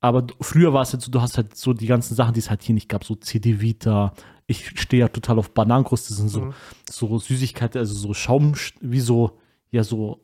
aber 0.02 0.28
früher 0.42 0.72
war 0.74 0.84
es 0.84 0.92
jetzt 0.92 1.06
so, 1.06 1.12
du 1.12 1.22
hast 1.22 1.38
halt 1.38 1.56
so 1.56 1.74
die 1.74 1.88
ganzen 1.88 2.13
Sachen, 2.16 2.34
die 2.34 2.40
es 2.40 2.50
halt 2.50 2.62
hier 2.62 2.75
nicht 2.75 2.90
gab, 2.90 3.04
so 3.04 3.16
CD 3.16 3.60
Vita. 3.60 4.13
Ich 4.46 4.80
stehe 4.80 5.01
ja 5.01 5.08
total 5.08 5.40
auf 5.40 5.51
Bananenkrust, 5.54 6.10
das 6.12 6.18
sind 6.18 6.30
so, 6.30 6.42
Mhm. 6.42 6.54
so 6.88 7.18
Süßigkeiten, 7.18 7.80
also 7.80 7.96
so 7.96 8.13
Schaum, 8.13 8.54
wie 8.81 9.00
so, 9.00 9.40
ja, 9.72 9.84
so, 9.84 10.22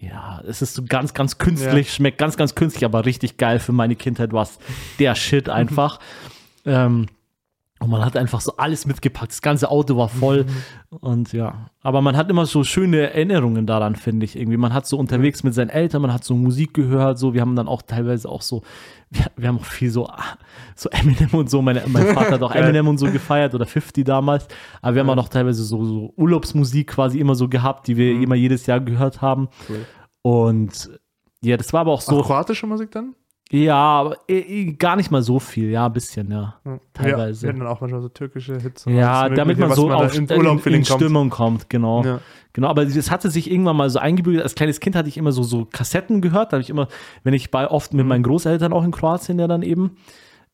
ja, 0.00 0.42
es 0.46 0.62
ist 0.62 0.74
so 0.74 0.82
ganz, 0.86 1.12
ganz 1.12 1.36
künstlich, 1.38 1.92
schmeckt 1.92 2.16
ganz, 2.18 2.36
ganz 2.38 2.54
künstlich, 2.54 2.84
aber 2.86 3.04
richtig 3.04 3.36
geil 3.36 3.58
für 3.58 3.72
meine 3.72 3.96
Kindheit 3.96 4.32
war 4.32 4.42
es 4.44 4.58
der 4.98 5.14
Shit 5.14 5.48
einfach. 5.50 5.98
Ähm, 6.64 7.06
und 7.80 7.90
man 7.90 8.04
hat 8.04 8.16
einfach 8.16 8.40
so 8.40 8.56
alles 8.56 8.86
mitgepackt. 8.86 9.32
Das 9.32 9.42
ganze 9.42 9.68
Auto 9.70 9.96
war 9.96 10.08
voll. 10.08 10.46
Und 11.00 11.32
ja, 11.32 11.70
aber 11.82 12.00
man 12.00 12.16
hat 12.16 12.30
immer 12.30 12.46
so 12.46 12.64
schöne 12.64 12.98
Erinnerungen 13.12 13.66
daran, 13.66 13.94
finde 13.96 14.24
ich 14.24 14.36
irgendwie. 14.36 14.56
Man 14.56 14.72
hat 14.72 14.86
so 14.86 14.96
unterwegs 14.96 15.42
mit 15.42 15.52
seinen 15.52 15.68
Eltern, 15.70 16.00
man 16.00 16.12
hat 16.12 16.24
so 16.24 16.34
Musik 16.34 16.72
gehört, 16.72 17.18
so. 17.18 17.34
Wir 17.34 17.40
haben 17.42 17.56
dann 17.56 17.68
auch 17.68 17.82
teilweise 17.82 18.28
auch 18.28 18.40
so, 18.42 18.62
wir, 19.10 19.26
wir 19.36 19.48
haben 19.48 19.58
auch 19.58 19.64
viel 19.64 19.90
so, 19.90 20.06
ah, 20.06 20.38
so 20.76 20.88
Eminem 20.90 21.30
und 21.32 21.50
so. 21.50 21.60
Meine, 21.60 21.82
mein 21.88 22.06
Vater 22.14 22.32
hat 22.34 22.42
auch. 22.42 22.52
Eminem 22.54 22.88
und 22.88 22.96
so 22.96 23.10
gefeiert 23.10 23.54
oder 23.54 23.66
50 23.66 24.04
damals. 24.06 24.46
Aber 24.80 24.94
wir 24.94 25.00
haben 25.02 25.10
auch 25.10 25.16
noch 25.16 25.28
teilweise 25.28 25.62
so, 25.64 25.84
so 25.84 26.14
Urlaubsmusik 26.16 26.86
quasi 26.86 27.18
immer 27.18 27.34
so 27.34 27.48
gehabt, 27.48 27.88
die 27.88 27.96
wir 27.98 28.14
Mhm. 28.14 28.22
immer 28.22 28.34
jedes 28.36 28.64
Jahr 28.66 28.80
gehört 28.80 29.20
haben. 29.20 29.48
Cool. 29.68 29.84
Und 30.22 30.90
ja, 31.42 31.58
das 31.58 31.72
war 31.74 31.80
aber 31.82 31.92
auch 31.92 32.00
so, 32.00 32.20
Auch 32.20 32.26
kroatische 32.26 32.66
Musik 32.66 32.92
dann? 32.92 33.14
Ja, 33.50 33.76
aber 33.76 34.16
eh, 34.28 34.38
eh, 34.38 34.72
gar 34.72 34.96
nicht 34.96 35.10
mal 35.10 35.22
so 35.22 35.38
viel, 35.38 35.70
ja, 35.70 35.86
ein 35.86 35.92
bisschen, 35.92 36.30
ja. 36.30 36.56
Ja. 36.64 36.78
Teilweise. 36.92 37.42
Wir 37.42 37.48
hatten 37.50 37.58
dann 37.60 37.68
auch 37.68 37.80
manchmal 37.80 38.00
so 38.02 38.08
türkische 38.08 38.58
Hits. 38.58 38.86
und 38.86 38.94
Ja, 38.96 39.22
alles 39.22 39.36
damit 39.36 39.58
man 39.58 39.72
so 39.72 39.88
da 39.88 39.96
auf 39.96 40.16
in 40.16 40.26
in, 40.26 40.36
Urlaub 40.38 40.66
in 40.66 40.84
Stimmung 40.84 41.30
kommt, 41.30 41.68
genau. 41.70 42.02
Ja. 42.04 42.20
Genau, 42.54 42.68
aber 42.68 42.82
es 42.84 43.10
hatte 43.10 43.30
sich 43.30 43.50
irgendwann 43.50 43.76
mal 43.76 43.90
so 43.90 43.98
eingebürgert. 43.98 44.44
Als 44.44 44.54
kleines 44.54 44.78
Kind 44.80 44.94
hatte 44.96 45.08
ich 45.08 45.16
immer 45.16 45.32
so, 45.32 45.42
so 45.42 45.64
Kassetten 45.64 46.20
gehört. 46.20 46.52
Da 46.52 46.56
habe 46.56 46.62
ich 46.62 46.70
immer, 46.70 46.86
wenn 47.24 47.34
ich 47.34 47.50
bei 47.50 47.68
oft 47.68 47.92
Mhm. 47.92 47.98
mit 47.98 48.06
meinen 48.06 48.22
Großeltern 48.22 48.72
auch 48.72 48.84
in 48.84 48.92
Kroatien 48.92 49.38
ja 49.40 49.48
dann 49.48 49.62
eben, 49.62 49.96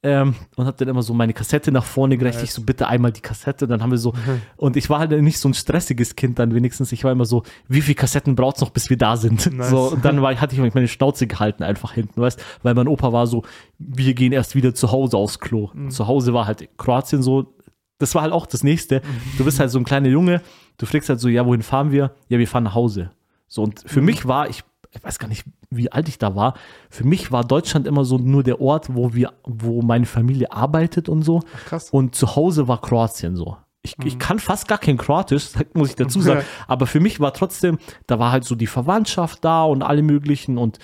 ähm, 0.02 0.34
und 0.56 0.66
habe 0.66 0.76
dann 0.78 0.88
immer 0.88 1.02
so 1.02 1.12
meine 1.12 1.34
Kassette 1.34 1.70
nach 1.72 1.84
vorne 1.84 2.16
gereicht. 2.16 2.36
Nice. 2.38 2.44
Ich 2.44 2.52
so, 2.54 2.62
bitte 2.62 2.88
einmal 2.88 3.12
die 3.12 3.20
Kassette. 3.20 3.66
Dann 3.66 3.82
haben 3.82 3.90
wir 3.90 3.98
so, 3.98 4.14
und 4.56 4.76
ich 4.76 4.88
war 4.88 4.98
halt 4.98 5.10
nicht 5.22 5.38
so 5.38 5.48
ein 5.48 5.54
stressiges 5.54 6.16
Kind 6.16 6.38
dann 6.38 6.54
wenigstens. 6.54 6.90
Ich 6.92 7.04
war 7.04 7.12
immer 7.12 7.26
so, 7.26 7.42
wie 7.68 7.82
viele 7.82 7.96
Kassetten 7.96 8.34
braucht's 8.34 8.60
noch, 8.62 8.70
bis 8.70 8.88
wir 8.88 8.96
da 8.96 9.16
sind? 9.16 9.50
Nice. 9.52 9.70
So, 9.70 9.90
und 9.92 10.04
dann 10.04 10.22
war, 10.22 10.34
hatte 10.40 10.54
ich 10.54 10.74
meine 10.74 10.88
Schnauze 10.88 11.26
gehalten 11.26 11.62
einfach 11.62 11.92
hinten, 11.92 12.20
weißt, 12.20 12.42
weil 12.62 12.74
mein 12.74 12.88
Opa 12.88 13.12
war 13.12 13.26
so, 13.26 13.42
wir 13.78 14.14
gehen 14.14 14.32
erst 14.32 14.54
wieder 14.54 14.74
zu 14.74 14.90
Hause 14.90 15.16
aufs 15.18 15.38
Klo. 15.38 15.70
Mhm. 15.74 15.90
Zu 15.90 16.06
Hause 16.06 16.32
war 16.32 16.46
halt 16.46 16.68
Kroatien 16.78 17.22
so, 17.22 17.54
das 17.98 18.14
war 18.14 18.22
halt 18.22 18.32
auch 18.32 18.46
das 18.46 18.64
nächste. 18.64 19.02
Du 19.36 19.44
bist 19.44 19.60
halt 19.60 19.70
so 19.70 19.78
ein 19.78 19.84
kleiner 19.84 20.08
Junge, 20.08 20.40
du 20.78 20.86
fragst 20.86 21.10
halt 21.10 21.20
so, 21.20 21.28
ja, 21.28 21.44
wohin 21.44 21.62
fahren 21.62 21.92
wir? 21.92 22.14
Ja, 22.28 22.38
wir 22.38 22.48
fahren 22.48 22.64
nach 22.64 22.74
Hause. 22.74 23.10
So, 23.48 23.62
und 23.64 23.82
für 23.84 24.00
Mhm. 24.00 24.06
mich 24.06 24.26
war, 24.26 24.48
ich, 24.48 24.62
ich 24.92 25.04
weiß 25.04 25.18
gar 25.18 25.28
nicht, 25.28 25.44
wie 25.70 25.92
alt 25.92 26.08
ich 26.08 26.18
da 26.18 26.34
war, 26.34 26.54
für 26.88 27.04
mich 27.04 27.30
war 27.30 27.44
Deutschland 27.44 27.86
immer 27.86 28.04
so 28.04 28.18
nur 28.18 28.42
der 28.42 28.60
Ort, 28.60 28.94
wo 28.94 29.14
wir, 29.14 29.32
wo 29.44 29.82
meine 29.82 30.06
Familie 30.06 30.52
arbeitet 30.52 31.08
und 31.08 31.22
so. 31.22 31.40
Ach, 31.54 31.64
krass. 31.66 31.90
Und 31.90 32.14
zu 32.14 32.34
Hause 32.34 32.66
war 32.66 32.80
Kroatien 32.80 33.36
so. 33.36 33.56
Ich, 33.82 33.96
ich 34.04 34.18
kann 34.18 34.38
fast 34.38 34.68
gar 34.68 34.78
kein 34.78 34.98
Kroatisch, 34.98 35.50
muss 35.74 35.90
ich 35.90 35.96
dazu 35.96 36.20
sagen. 36.20 36.44
Aber 36.66 36.86
für 36.86 37.00
mich 37.00 37.20
war 37.20 37.32
trotzdem, 37.32 37.78
da 38.06 38.18
war 38.18 38.32
halt 38.32 38.44
so 38.44 38.54
die 38.54 38.66
Verwandtschaft 38.66 39.44
da 39.44 39.64
und 39.64 39.82
alle 39.82 40.02
möglichen 40.02 40.58
und 40.58 40.78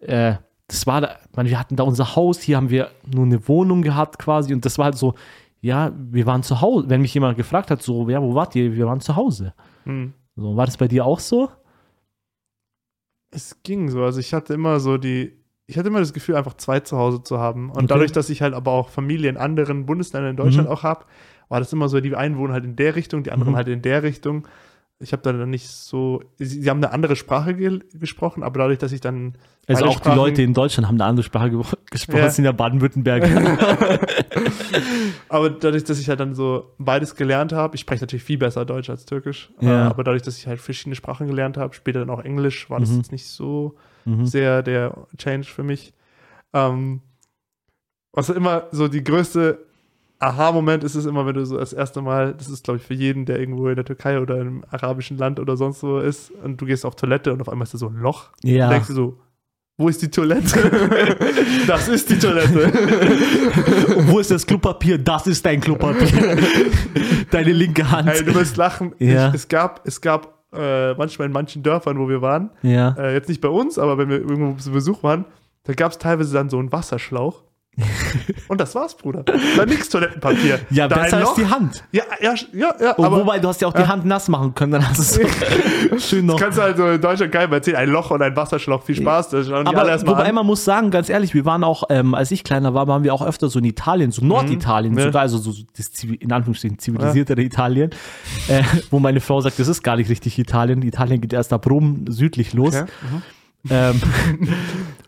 äh, 0.00 0.36
das 0.68 0.86
war, 0.86 1.02
da, 1.02 1.16
man, 1.36 1.46
wir 1.46 1.58
hatten 1.58 1.76
da 1.76 1.82
unser 1.82 2.16
Haus, 2.16 2.40
hier 2.40 2.56
haben 2.56 2.70
wir 2.70 2.90
nur 3.04 3.26
eine 3.26 3.46
Wohnung 3.48 3.82
gehabt 3.82 4.18
quasi 4.18 4.54
und 4.54 4.64
das 4.64 4.78
war 4.78 4.86
halt 4.86 4.96
so, 4.96 5.14
ja, 5.60 5.92
wir 5.94 6.26
waren 6.26 6.42
zu 6.42 6.60
Hause. 6.60 6.88
Wenn 6.88 7.02
mich 7.02 7.12
jemand 7.14 7.36
gefragt 7.36 7.70
hat, 7.70 7.82
so, 7.82 8.08
ja, 8.08 8.22
wo 8.22 8.34
wart 8.34 8.54
ihr? 8.56 8.74
Wir 8.74 8.86
waren 8.86 9.00
zu 9.00 9.14
Hause. 9.14 9.54
Hm. 9.84 10.14
So, 10.34 10.56
war 10.56 10.66
das 10.66 10.76
bei 10.76 10.88
dir 10.88 11.04
auch 11.04 11.20
so? 11.20 11.50
Es 13.32 13.62
ging 13.64 13.88
so. 13.88 14.04
Also 14.04 14.20
ich 14.20 14.32
hatte 14.34 14.54
immer 14.54 14.78
so 14.78 14.96
die, 14.98 15.32
ich 15.66 15.76
hatte 15.78 15.88
immer 15.88 15.98
das 16.00 16.12
Gefühl, 16.12 16.36
einfach 16.36 16.54
zwei 16.54 16.80
zu 16.80 16.96
Hause 16.98 17.22
zu 17.22 17.38
haben. 17.38 17.70
Und 17.70 17.76
Okay. 17.78 17.86
dadurch, 17.88 18.12
dass 18.12 18.30
ich 18.30 18.42
halt 18.42 18.54
aber 18.54 18.70
auch 18.70 18.88
Familie 18.90 19.28
in 19.30 19.36
anderen 19.36 19.86
Bundesländern 19.86 20.30
in 20.32 20.36
Deutschland 20.36 20.68
Mhm. 20.68 20.72
auch 20.74 20.82
habe, 20.84 21.06
war 21.48 21.58
das 21.58 21.72
immer 21.72 21.88
so, 21.88 22.00
die 22.00 22.14
einen 22.14 22.36
wohnen 22.38 22.52
halt 22.52 22.64
in 22.64 22.76
der 22.76 22.94
Richtung, 22.94 23.22
die 23.24 23.32
anderen 23.32 23.52
Mhm. 23.52 23.56
halt 23.56 23.68
in 23.68 23.82
der 23.82 24.02
Richtung. 24.02 24.46
Ich 25.02 25.12
habe 25.12 25.22
dann 25.22 25.50
nicht 25.50 25.68
so, 25.68 26.22
sie, 26.38 26.44
sie 26.62 26.70
haben 26.70 26.78
eine 26.82 26.92
andere 26.92 27.16
Sprache 27.16 27.54
ge 27.54 27.80
gesprochen, 27.94 28.42
aber 28.42 28.60
dadurch, 28.60 28.78
dass 28.78 28.92
ich 28.92 29.00
dann 29.00 29.34
Also 29.66 29.84
auch 29.84 29.94
die 29.94 29.98
Sprachen- 29.98 30.16
Leute 30.16 30.42
in 30.42 30.54
Deutschland 30.54 30.86
haben 30.88 30.94
eine 30.96 31.04
andere 31.04 31.24
Sprache 31.24 31.50
ge 31.50 31.60
gesprochen, 31.90 32.18
Ja. 32.18 32.24
das 32.24 32.36
sind 32.36 32.44
ja 32.44 32.52
Baden-Württemberg. 32.52 33.24
Aber 35.28 35.50
dadurch, 35.50 35.84
dass 35.84 35.98
ich 35.98 36.08
halt 36.08 36.20
dann 36.20 36.34
so 36.34 36.74
beides 36.78 37.14
gelernt 37.16 37.52
habe, 37.52 37.74
ich 37.74 37.80
spreche 37.80 38.02
natürlich 38.02 38.22
viel 38.24 38.38
besser 38.38 38.64
Deutsch 38.64 38.90
als 38.90 39.04
Türkisch, 39.04 39.50
Ja. 39.60 39.86
äh, 39.86 39.90
aber 39.90 40.04
dadurch, 40.04 40.22
dass 40.22 40.38
ich 40.38 40.46
halt 40.46 40.60
verschiedene 40.60 40.94
Sprachen 40.94 41.26
gelernt 41.26 41.56
habe, 41.56 41.74
später 41.74 42.00
dann 42.00 42.10
auch 42.10 42.20
Englisch, 42.24 42.68
war 42.70 42.80
das 42.80 42.90
Mhm. 42.90 42.96
jetzt 42.98 43.12
nicht 43.12 43.26
so 43.26 43.76
Mhm. 44.04 44.26
sehr 44.26 44.62
der 44.62 45.06
Change 45.16 45.46
für 45.48 45.62
mich. 45.62 45.92
Ähm, 46.52 47.00
was 48.12 48.28
immer 48.28 48.64
so 48.72 48.88
die 48.88 49.02
größte 49.04 49.64
Aha-Moment 50.22 50.84
ist 50.84 50.94
es 50.94 51.04
immer, 51.04 51.26
wenn 51.26 51.34
du 51.34 51.44
so 51.44 51.58
das 51.58 51.72
erste 51.72 52.00
Mal, 52.00 52.34
das 52.34 52.48
ist 52.48 52.64
glaube 52.64 52.78
ich 52.78 52.86
für 52.86 52.94
jeden, 52.94 53.26
der 53.26 53.40
irgendwo 53.40 53.68
in 53.68 53.74
der 53.74 53.84
Türkei 53.84 54.20
oder 54.20 54.40
im 54.40 54.64
arabischen 54.70 55.18
Land 55.18 55.40
oder 55.40 55.56
sonst 55.56 55.82
wo 55.82 55.98
ist 55.98 56.30
und 56.30 56.60
du 56.60 56.66
gehst 56.66 56.86
auf 56.86 56.94
Toilette 56.94 57.32
und 57.32 57.40
auf 57.40 57.48
einmal 57.48 57.64
ist 57.64 57.74
da 57.74 57.78
so 57.78 57.88
ein 57.88 57.96
Loch. 57.96 58.30
Ja. 58.42 58.64
Dann 58.64 58.70
denkst 58.70 58.88
du 58.88 58.94
so, 58.94 59.18
wo 59.78 59.88
ist 59.88 60.00
die 60.00 60.10
Toilette? 60.10 60.70
das 61.66 61.88
ist 61.88 62.08
die 62.08 62.18
Toilette. 62.18 62.66
Und 63.96 64.08
wo 64.12 64.20
ist 64.20 64.30
das 64.30 64.46
Klopapier? 64.46 64.98
Das 64.98 65.26
ist 65.26 65.44
dein 65.44 65.60
Klopapier. 65.60 66.38
Deine 67.30 67.52
linke 67.52 67.90
Hand. 67.90 68.08
Ey, 68.08 68.24
du 68.24 68.34
wirst 68.34 68.56
lachen. 68.56 68.94
Ja. 68.98 69.28
Ich, 69.28 69.34
es 69.34 69.48
gab, 69.48 69.80
es 69.84 70.00
gab 70.00 70.44
äh, 70.54 70.94
manchmal 70.94 71.26
in 71.26 71.32
manchen 71.32 71.62
Dörfern, 71.62 71.98
wo 71.98 72.08
wir 72.08 72.22
waren, 72.22 72.50
ja. 72.62 72.94
äh, 72.98 73.14
jetzt 73.14 73.28
nicht 73.28 73.40
bei 73.40 73.48
uns, 73.48 73.78
aber 73.78 73.98
wenn 73.98 74.08
wir 74.08 74.18
irgendwo 74.18 74.52
zu 74.60 74.70
Besuch 74.70 75.02
waren, 75.02 75.24
da 75.64 75.72
gab 75.72 75.92
es 75.92 75.98
teilweise 75.98 76.34
dann 76.34 76.50
so 76.50 76.58
einen 76.58 76.70
Wasserschlauch. 76.70 77.42
Und 78.48 78.60
das 78.60 78.74
war's, 78.74 78.94
Bruder. 78.94 79.22
Da 79.56 79.64
nix 79.64 79.88
Toilettenpapier. 79.88 80.60
Ja, 80.70 80.88
da 80.88 80.96
besser 80.96 81.16
als 81.18 81.34
die 81.34 81.46
Hand. 81.46 81.82
Ja, 81.90 82.02
ja, 82.20 82.34
ja, 82.52 82.74
ja 82.78 82.92
Und 82.92 83.04
aber 83.06 83.20
wobei, 83.20 83.38
du 83.38 83.48
hast 83.48 83.60
ja 83.62 83.68
auch 83.68 83.72
die 83.72 83.86
Hand 83.86 84.04
nass 84.04 84.28
machen 84.28 84.54
können, 84.54 84.72
dann 84.72 84.86
hast 84.88 85.16
du 85.16 85.22
es 85.96 86.08
schön 86.10 86.26
noch. 86.26 86.38
kannst 86.38 86.58
du 86.58 86.62
halt 86.62 86.76
so 86.76 86.86
in 86.86 87.00
Deutschland 87.00 87.32
geil 87.32 87.50
erzählen, 87.50 87.76
ein 87.78 87.88
Loch 87.88 88.10
und 88.10 88.20
ein 88.20 88.36
Wasserschlauch, 88.36 88.82
viel 88.82 88.96
Spaß. 88.96 89.30
Das 89.30 89.46
schauen 89.46 89.66
alle 89.66 89.78
Aber 89.78 89.88
erstmal 89.88 90.16
wobei 90.16 90.28
an. 90.28 90.34
man 90.34 90.46
muss 90.46 90.64
sagen, 90.64 90.90
ganz 90.90 91.08
ehrlich, 91.08 91.32
wir 91.32 91.44
waren 91.46 91.64
auch, 91.64 91.84
ähm, 91.88 92.14
als 92.14 92.30
ich 92.30 92.44
kleiner 92.44 92.74
war, 92.74 92.86
waren 92.88 93.04
wir 93.04 93.14
auch 93.14 93.24
öfter 93.26 93.48
so 93.48 93.58
in 93.58 93.64
Italien, 93.64 94.10
so 94.12 94.22
Norditalien, 94.24 94.92
Mhm. 94.92 94.98
Ja. 94.98 95.04
sogar, 95.06 95.22
also 95.22 95.38
so 95.38 95.52
das 95.76 95.90
in 96.04 96.30
Anführungsstrichen 96.30 96.78
zivilisiertere 96.78 97.40
Italien, 97.40 97.90
äh, 98.48 98.62
wo 98.90 98.98
meine 98.98 99.20
Frau 99.20 99.40
sagt, 99.40 99.58
das 99.58 99.68
ist 99.68 99.82
gar 99.82 99.96
nicht 99.96 100.10
richtig 100.10 100.38
Italien. 100.38 100.82
Italien 100.82 101.20
geht 101.22 101.32
erst 101.32 101.52
ab 101.54 101.68
Rom 101.70 102.04
südlich 102.08 102.52
los. 102.52 102.74
Okay. 102.76 102.90
Ähm, 103.70 104.00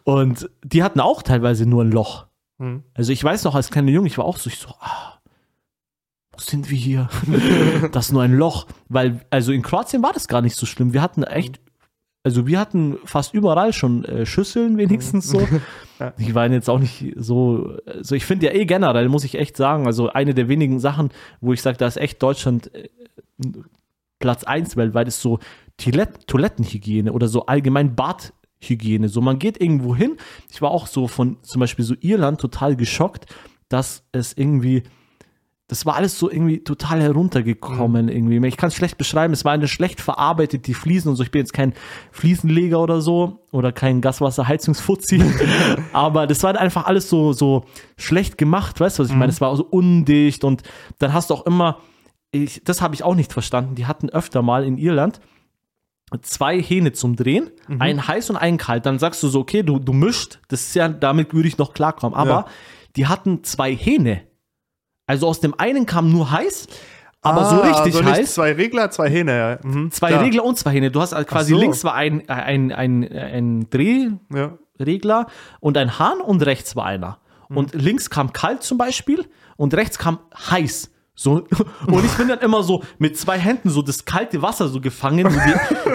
und 0.04 0.48
die 0.62 0.82
hatten 0.82 1.00
auch 1.00 1.22
teilweise 1.22 1.66
nur 1.66 1.82
ein 1.84 1.90
Loch. 1.90 2.26
Mhm. 2.58 2.84
Also 2.94 3.12
ich 3.12 3.22
weiß 3.22 3.44
noch, 3.44 3.54
als 3.54 3.70
kleiner 3.70 3.90
Junge, 3.90 4.06
ich 4.06 4.18
war 4.18 4.24
auch 4.24 4.36
so, 4.36 4.48
ich 4.48 4.58
so, 4.58 4.68
ah, 4.80 5.18
wo 6.32 6.40
sind 6.40 6.70
wir 6.70 6.78
hier? 6.78 7.08
das 7.92 8.06
ist 8.06 8.12
nur 8.12 8.22
ein 8.22 8.34
Loch. 8.34 8.66
Weil, 8.88 9.20
also 9.30 9.52
in 9.52 9.62
Kroatien 9.62 10.02
war 10.02 10.12
das 10.12 10.28
gar 10.28 10.42
nicht 10.42 10.56
so 10.56 10.66
schlimm. 10.66 10.92
Wir 10.92 11.02
hatten 11.02 11.22
echt, 11.22 11.60
also 12.22 12.46
wir 12.46 12.58
hatten 12.58 12.98
fast 13.04 13.34
überall 13.34 13.72
schon 13.72 14.04
äh, 14.04 14.26
Schüsseln 14.26 14.76
wenigstens 14.78 15.28
so. 15.28 15.46
Ja. 16.00 16.10
Die 16.18 16.34
waren 16.34 16.52
jetzt 16.52 16.68
auch 16.68 16.80
nicht 16.80 17.14
so, 17.18 17.78
also 17.86 18.16
ich 18.16 18.24
finde 18.24 18.46
ja 18.46 18.52
eh 18.52 18.64
generell, 18.64 19.08
muss 19.08 19.22
ich 19.22 19.36
echt 19.36 19.56
sagen, 19.56 19.86
also 19.86 20.08
eine 20.08 20.34
der 20.34 20.48
wenigen 20.48 20.80
Sachen, 20.80 21.10
wo 21.40 21.52
ich 21.52 21.62
sage, 21.62 21.78
da 21.78 21.86
ist 21.86 21.98
echt 21.98 22.20
Deutschland 22.20 22.74
äh, 22.74 22.88
Platz 24.18 24.42
1 24.42 24.76
weltweit, 24.76 25.06
ist 25.06 25.20
so 25.22 25.38
Toilet 25.76 26.26
Toilettenhygiene 26.26 27.12
oder 27.12 27.28
so 27.28 27.46
allgemein 27.46 27.94
Badhygiene. 28.64 29.08
So, 29.08 29.20
man 29.20 29.38
geht 29.38 29.60
irgendwo 29.60 29.94
hin. 29.94 30.16
Ich 30.50 30.62
war 30.62 30.70
auch 30.70 30.86
so 30.86 31.08
von 31.08 31.38
zum 31.42 31.60
Beispiel 31.60 31.84
so 31.84 31.94
Irland 32.00 32.40
total 32.40 32.76
geschockt, 32.76 33.26
dass 33.68 34.04
es 34.12 34.36
irgendwie, 34.36 34.82
das 35.68 35.86
war 35.86 35.96
alles 35.96 36.18
so 36.18 36.30
irgendwie 36.30 36.62
total 36.62 37.00
heruntergekommen 37.00 38.08
irgendwie. 38.08 38.46
Ich 38.46 38.56
kann 38.56 38.68
es 38.68 38.74
schlecht 38.74 38.98
beschreiben. 38.98 39.32
Es 39.32 39.44
war 39.44 39.52
eine 39.52 39.68
schlecht 39.68 40.00
verarbeitet, 40.00 40.66
die 40.66 40.74
Fliesen 40.74 41.10
und 41.10 41.16
so. 41.16 41.22
Ich 41.22 41.30
bin 41.30 41.40
jetzt 41.40 41.52
kein 41.52 41.74
Fliesenleger 42.12 42.80
oder 42.80 43.00
so 43.00 43.44
oder 43.50 43.72
kein 43.72 44.00
Gaswasserheizungsfuzzi. 44.00 45.22
Aber 45.92 46.26
das 46.26 46.42
war 46.42 46.58
einfach 46.58 46.86
alles 46.86 47.08
so, 47.08 47.32
so 47.32 47.64
schlecht 47.96 48.38
gemacht. 48.38 48.80
Weißt 48.80 48.98
du, 48.98 49.02
was 49.02 49.10
ich 49.10 49.16
meine? 49.16 49.32
Es 49.32 49.40
war 49.40 49.54
so 49.56 49.64
undicht 49.64 50.44
und 50.44 50.62
dann 50.98 51.12
hast 51.12 51.30
du 51.30 51.34
auch 51.34 51.46
immer, 51.46 51.78
ich, 52.30 52.62
das 52.64 52.82
habe 52.82 52.94
ich 52.94 53.04
auch 53.04 53.14
nicht 53.14 53.32
verstanden. 53.32 53.76
Die 53.76 53.86
hatten 53.86 54.10
öfter 54.10 54.42
mal 54.42 54.64
in 54.64 54.76
Irland 54.76 55.20
zwei 56.22 56.60
Hähne 56.60 56.92
zum 56.92 57.16
Drehen, 57.16 57.50
einen 57.78 58.06
heiß 58.06 58.30
und 58.30 58.36
einen 58.36 58.56
kalt. 58.58 58.86
Dann 58.86 58.98
sagst 58.98 59.22
du 59.22 59.28
so, 59.28 59.40
okay, 59.40 59.62
du, 59.62 59.78
du 59.78 59.92
mischt, 59.92 60.38
das 60.48 60.62
ist 60.62 60.74
ja, 60.74 60.88
damit 60.88 61.34
würde 61.34 61.48
ich 61.48 61.58
noch 61.58 61.72
klarkommen. 61.74 62.16
Aber 62.16 62.30
Ja. 62.30 62.46
die 62.96 63.06
hatten 63.06 63.42
zwei 63.44 63.74
Hähne. 63.74 64.22
Also 65.06 65.26
aus 65.26 65.40
dem 65.40 65.58
einen 65.58 65.86
kam 65.86 66.10
nur 66.12 66.30
heiß, 66.30 66.66
aber 67.20 67.44
so 67.46 67.56
Ah, 67.62 67.66
richtig 67.68 67.96
also 67.96 68.04
heiß. 68.04 68.34
Zwei 68.34 68.52
Regler, 68.52 68.90
zwei 68.90 69.08
Hähne. 69.10 69.60
Ja. 69.62 69.68
Mhm, 69.68 69.90
Zwei 69.90 70.08
klar. 70.08 70.22
Regler 70.22 70.44
und 70.44 70.56
zwei 70.58 70.70
Hähne. 70.72 70.90
Du 70.90 71.00
hast 71.00 71.12
also 71.14 71.26
quasi 71.26 71.52
so. 71.54 71.58
links 71.60 71.82
war 71.84 71.94
ein, 71.94 72.28
ein, 72.28 72.70
ein, 72.72 73.10
ein 73.12 73.66
Drehregler 73.70 75.20
Ja. 75.20 75.26
und 75.60 75.76
ein 75.76 75.98
Hahn 75.98 76.20
und 76.20 76.44
rechts 76.44 76.76
war 76.76 76.84
einer. 76.86 77.18
Mhm. 77.48 77.56
Und 77.56 77.74
links 77.74 78.10
kam 78.10 78.32
kalt 78.32 78.62
zum 78.62 78.78
Beispiel 78.78 79.26
und 79.56 79.74
rechts 79.74 79.98
kam 79.98 80.18
heiß. 80.50 80.90
So, 81.16 81.44
und 81.86 82.04
ich 82.04 82.10
bin 82.14 82.26
dann 82.26 82.40
immer 82.40 82.64
so 82.64 82.82
mit 82.98 83.16
zwei 83.16 83.38
Händen 83.38 83.70
so 83.70 83.82
das 83.82 84.04
kalte 84.04 84.42
Wasser 84.42 84.68
so 84.68 84.80
gefangen 84.80 85.28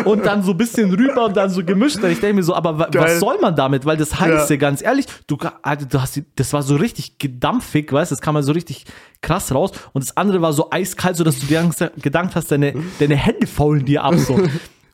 und 0.06 0.26
dann 0.26 0.44
so 0.44 0.52
ein 0.52 0.58
bisschen 0.58 0.94
rüber 0.94 1.26
und 1.26 1.36
dann 1.36 1.50
so 1.50 1.62
gemischt. 1.64 1.98
Und 1.98 2.10
ich 2.10 2.22
denke 2.22 2.38
mir 2.38 2.44
so, 2.44 2.56
aber 2.56 2.88
Geil. 2.90 3.04
was 3.04 3.20
soll 3.20 3.38
man 3.42 3.54
damit? 3.54 3.86
Weil 3.86 3.98
das 3.98 4.18
Heiße, 4.18 4.54
Ja. 4.54 4.60
ganz 4.60 4.82
ehrlich, 4.82 5.08
du, 5.28 5.38
Alter, 5.62 5.86
du 5.88 6.02
hast, 6.02 6.22
das 6.36 6.54
war 6.54 6.64
so 6.64 6.78
richtig 6.78 7.18
gedampfig, 7.20 7.92
weißt 7.92 8.12
du, 8.12 8.16
das 8.16 8.22
kam 8.22 8.34
mal 8.36 8.44
so 8.44 8.54
richtig 8.54 8.86
krass 9.22 9.54
raus. 9.54 9.72
Und 9.92 10.06
das 10.06 10.16
andere 10.16 10.42
war 10.42 10.54
so 10.54 10.70
eiskalt, 10.72 11.18
so 11.18 11.26
dass 11.26 11.38
du 11.40 11.48
dir 11.48 11.70
gedacht 12.02 12.36
hast, 12.36 12.50
deine, 12.52 12.74
deine 13.00 13.18
Hände 13.18 13.46
faulen 13.46 13.84
dir 13.84 14.06
ab. 14.06 14.16
So. 14.16 14.40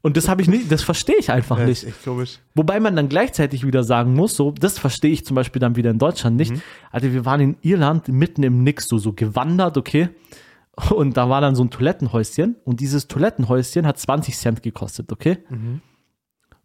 Und 0.06 0.18
das 0.18 0.30
habe 0.30 0.40
ich 0.44 0.48
nicht, 0.48 0.72
das 0.72 0.84
verstehe 0.84 1.16
ich 1.18 1.32
einfach 1.32 1.58
Ja, 1.58 1.66
nicht. 1.66 1.82
ist 1.82 1.90
echt 1.90 2.04
komisch. 2.04 2.38
Wobei 2.54 2.80
man 2.80 2.96
dann 2.96 3.10
gleichzeitig 3.10 3.66
wieder 3.66 3.84
sagen 3.84 4.14
muss, 4.14 4.36
so, 4.36 4.52
das 4.52 4.78
verstehe 4.78 5.10
ich 5.12 5.26
zum 5.26 5.34
Beispiel 5.34 5.60
dann 5.60 5.78
wieder 5.78 5.90
in 5.90 5.98
Deutschland 5.98 6.38
nicht. 6.38 6.54
Also 6.92 7.12
wir 7.12 7.26
waren 7.26 7.42
in 7.42 7.58
Irland 7.64 8.08
mitten 8.10 8.44
im 8.44 8.62
Nix, 8.62 8.88
so, 8.88 9.00
so 9.00 9.14
gewandert, 9.14 9.78
okay. 9.80 10.10
Und 10.92 11.18
da 11.18 11.28
war 11.28 11.42
dann 11.42 11.56
so 11.56 11.64
ein 11.64 11.72
Toilettenhäuschen 11.72 12.56
und 12.66 12.82
dieses 12.82 13.08
Toilettenhäuschen 13.08 13.88
hat 13.88 13.98
20 13.98 14.38
Cent 14.38 14.62
gekostet, 14.62 15.12
okay. 15.12 15.40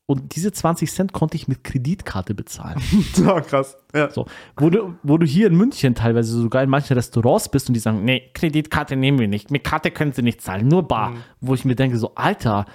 Und 0.04 0.36
diese 0.36 0.52
20 0.52 0.92
Cent 0.92 1.12
konnte 1.14 1.36
ich 1.36 1.48
mit 1.48 1.64
Kreditkarte 1.64 2.34
bezahlen. 2.34 2.78
So, 3.14 3.24
krass. 3.36 3.78
Ja. 3.94 4.10
So, 4.10 4.26
wo 4.58 4.68
du, 4.68 4.96
wo 5.02 5.16
du 5.16 5.24
hier 5.24 5.46
in 5.46 5.56
München 5.56 5.94
teilweise 5.94 6.38
sogar 6.38 6.62
in 6.62 6.68
manchen 6.68 6.92
Restaurants 6.92 7.48
bist 7.48 7.68
und 7.68 7.72
die 7.74 7.80
sagen, 7.80 8.04
nee, 8.04 8.20
Kreditkarte 8.34 8.96
nehmen 8.96 9.18
wir 9.18 9.28
nicht, 9.28 9.50
mit 9.50 9.64
Karte 9.64 9.90
können 9.90 10.12
sie 10.12 10.20
nicht 10.22 10.42
zahlen, 10.42 10.68
nur 10.68 10.86
bar. 10.86 11.14
Wo 11.40 11.54
ich 11.54 11.64
mir 11.64 11.74
denke, 11.74 11.96
so, 11.96 12.14
Alter, 12.16 12.66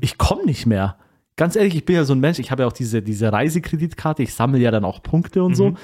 ich 0.00 0.18
komme 0.18 0.44
nicht 0.44 0.66
mehr. 0.66 0.96
Ganz 1.36 1.56
ehrlich, 1.56 1.74
ich 1.74 1.84
bin 1.84 1.96
ja 1.96 2.04
so 2.04 2.12
ein 2.14 2.20
Mensch, 2.20 2.38
ich 2.38 2.50
habe 2.50 2.62
ja 2.62 2.68
auch 2.68 2.72
diese, 2.72 3.00
diese 3.02 3.32
Reisekreditkarte, 3.32 4.22
ich 4.22 4.34
sammle 4.34 4.58
ja 4.58 4.70
dann 4.70 4.84
auch 4.84 5.02
Punkte 5.02 5.42
und 5.42 5.54
so. 5.54 5.74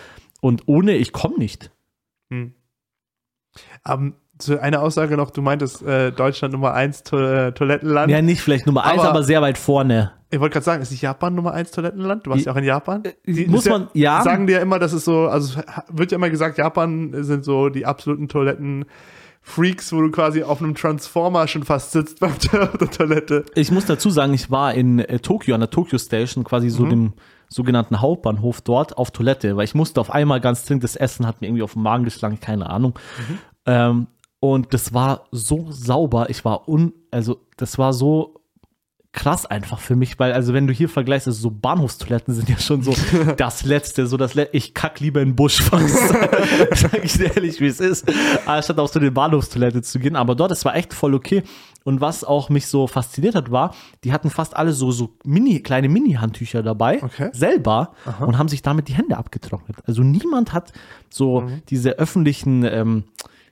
Und 0.40 0.62
ohne, 0.66 0.92
ich 0.96 1.12
komme 1.12 1.38
nicht. 1.38 1.70
Ähm, 2.30 4.14
so 4.40 4.58
eine 4.58 4.80
Aussage 4.82 5.16
noch, 5.16 5.30
du 5.30 5.40
meintest 5.40 5.82
äh, 5.82 6.12
Deutschland 6.12 6.52
Nummer 6.52 6.74
1 6.74 7.04
to 7.04 7.18
äh, 7.18 7.52
Toilettenland. 7.52 8.10
Ja, 8.12 8.20
nicht 8.20 8.42
vielleicht 8.42 8.66
Nummer 8.66 8.84
eins, 8.84 9.00
Aber- 9.00 9.10
aber 9.10 9.22
sehr 9.22 9.40
weit 9.40 9.56
vorne. 9.56 10.12
Ich 10.28 10.40
wollte 10.40 10.54
gerade 10.54 10.64
sagen, 10.64 10.82
ist 10.82 10.90
nicht 10.90 11.02
Japan 11.02 11.34
Nummer 11.36 11.52
1 11.54 11.70
Toilettenland? 11.70 12.26
Du 12.26 12.30
warst 12.32 12.44
ja 12.44 12.52
auch 12.52 12.56
in 12.56 12.64
Japan. 12.64 13.04
Die- 13.24 13.46
muss 13.46 13.64
ist 13.64 13.70
man- 13.70 13.88
ja. 13.94 14.22
Sagen 14.22 14.46
die 14.46 14.52
ja 14.54 14.58
immer, 14.58 14.78
dass 14.78 14.92
es 14.92 15.04
so, 15.04 15.28
also 15.28 15.60
wird 15.88 16.10
ja 16.12 16.16
immer 16.16 16.28
gesagt, 16.30 16.58
Japan 16.58 17.14
sind 17.24 17.44
so 17.44 17.68
die 17.70 17.86
absoluten 17.86 18.28
Toiletten-Freaks, 19.46 19.92
wo 19.92 20.00
du 20.00 20.10
quasi 20.10 20.42
auf 20.42 20.60
einem 20.60 20.74
Transformer 20.74 21.48
schon 21.48 21.64
fast 21.64 21.92
sitzt 21.92 22.20
bei 22.20 22.30
der, 22.52 22.72
Toilette. 22.90 23.44
Ich 23.54 23.70
muss 23.70 23.86
dazu 23.86 24.10
sagen, 24.10 24.34
ich 24.34 24.50
war 24.50 24.74
in 24.74 24.98
äh, 24.98 25.18
Tokio, 25.18 25.54
an 25.54 25.60
der 25.60 25.70
Tokyo 25.70 25.98
Station, 25.98 26.44
quasi 26.44 26.68
so 26.70 26.86
dem 26.86 27.14
sogenannten 27.48 28.00
Hauptbahnhof 28.00 28.60
dort 28.60 28.98
auf 28.98 29.12
Toilette, 29.12 29.56
weil 29.56 29.64
ich 29.64 29.74
musste 29.74 30.00
auf 30.00 30.10
einmal 30.10 30.40
ganz 30.40 30.64
dringend 30.64 30.82
das 30.84 30.96
Essen, 30.96 31.26
hat 31.26 31.40
mir 31.40 31.46
irgendwie 31.46 31.62
auf 31.62 31.74
den 31.74 31.82
Magen 31.82 32.04
geschlagen, 32.04 32.40
keine 32.40 32.68
Ahnung. 32.68 32.98
Ähm, 33.66 34.08
und 34.40 34.74
das 34.74 34.92
war 34.92 35.26
so 35.30 35.70
sauber, 35.70 36.28
ich 36.28 36.44
war 36.44 36.68
un, 36.68 36.92
also 37.10 37.40
das 37.56 37.78
war 37.78 37.92
so 37.92 38.34
krass 39.16 39.46
einfach 39.46 39.80
für 39.80 39.96
mich, 39.96 40.18
weil 40.20 40.32
also 40.32 40.52
wenn 40.52 40.66
du 40.66 40.74
hier 40.74 40.88
vergleichst, 40.90 41.26
also 41.26 41.40
so 41.40 41.50
Bahnhofstoiletten 41.50 42.34
sind 42.34 42.48
ja 42.50 42.58
schon 42.58 42.82
so 42.82 42.94
das 43.36 43.64
Letzte, 43.64 44.06
so 44.06 44.16
das 44.16 44.34
Le 44.34 44.48
ich 44.52 44.74
kack 44.74 45.00
lieber 45.00 45.20
in 45.22 45.30
den 45.30 45.36
Busch 45.36 45.62
fast, 45.62 45.96
sag 46.74 47.02
ich 47.02 47.14
dir 47.14 47.34
ehrlich, 47.34 47.60
wie 47.60 47.66
es 47.66 47.80
ist, 47.80 48.04
anstatt 48.44 48.78
auf 48.78 48.92
so 48.92 49.00
eine 49.00 49.10
Bahnhofstoilette 49.10 49.82
zu 49.82 49.98
gehen, 49.98 50.16
aber 50.16 50.34
dort, 50.36 50.52
es 50.52 50.64
war 50.64 50.76
echt 50.76 50.94
voll 50.94 51.14
okay. 51.14 51.42
Und 51.82 52.00
was 52.00 52.24
auch 52.24 52.50
mich 52.50 52.66
so 52.66 52.86
fasziniert 52.88 53.34
hat, 53.36 53.50
war, 53.50 53.74
die 54.04 54.12
hatten 54.12 54.28
fast 54.28 54.56
alle 54.56 54.72
so, 54.72 54.90
so 54.90 55.14
mini, 55.24 55.60
kleine 55.60 55.88
Mini-Handtücher 55.88 56.62
dabei, 56.62 57.02
Okay. 57.02 57.30
selber 57.32 57.92
und 58.20 58.36
haben 58.38 58.48
sich 58.48 58.60
damit 58.60 58.88
die 58.88 58.94
Hände 58.94 59.16
abgetrocknet. 59.16 59.76
Also 59.86 60.02
niemand 60.02 60.52
hat 60.52 60.72
so 61.08 61.48
diese 61.70 61.92
öffentlichen 61.92 62.64
ähm, 62.64 63.04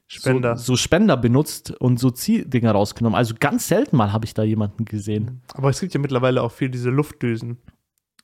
Spender. 0.07 0.57
So, 0.57 0.65
so 0.65 0.77
Spender 0.77 1.17
benutzt 1.17 1.71
und 1.81 1.99
so 1.99 2.11
Ziehdinger 2.11 2.73
rausgenommen. 2.73 3.17
Also 3.17 3.35
ganz 3.39 3.69
selten 3.69 3.97
mal 3.97 4.13
habe 4.13 4.25
ich 4.27 4.35
da 4.35 4.43
jemanden 4.43 4.85
gesehen. 4.85 5.41
Aber 5.55 5.71
es 5.71 5.81
gibt 5.81 5.95
ja 5.95 6.01
mittlerweile 6.01 6.43
auch 6.43 6.53
viel 6.53 6.69
diese 6.69 6.91
Luftdüsen. 6.91 7.59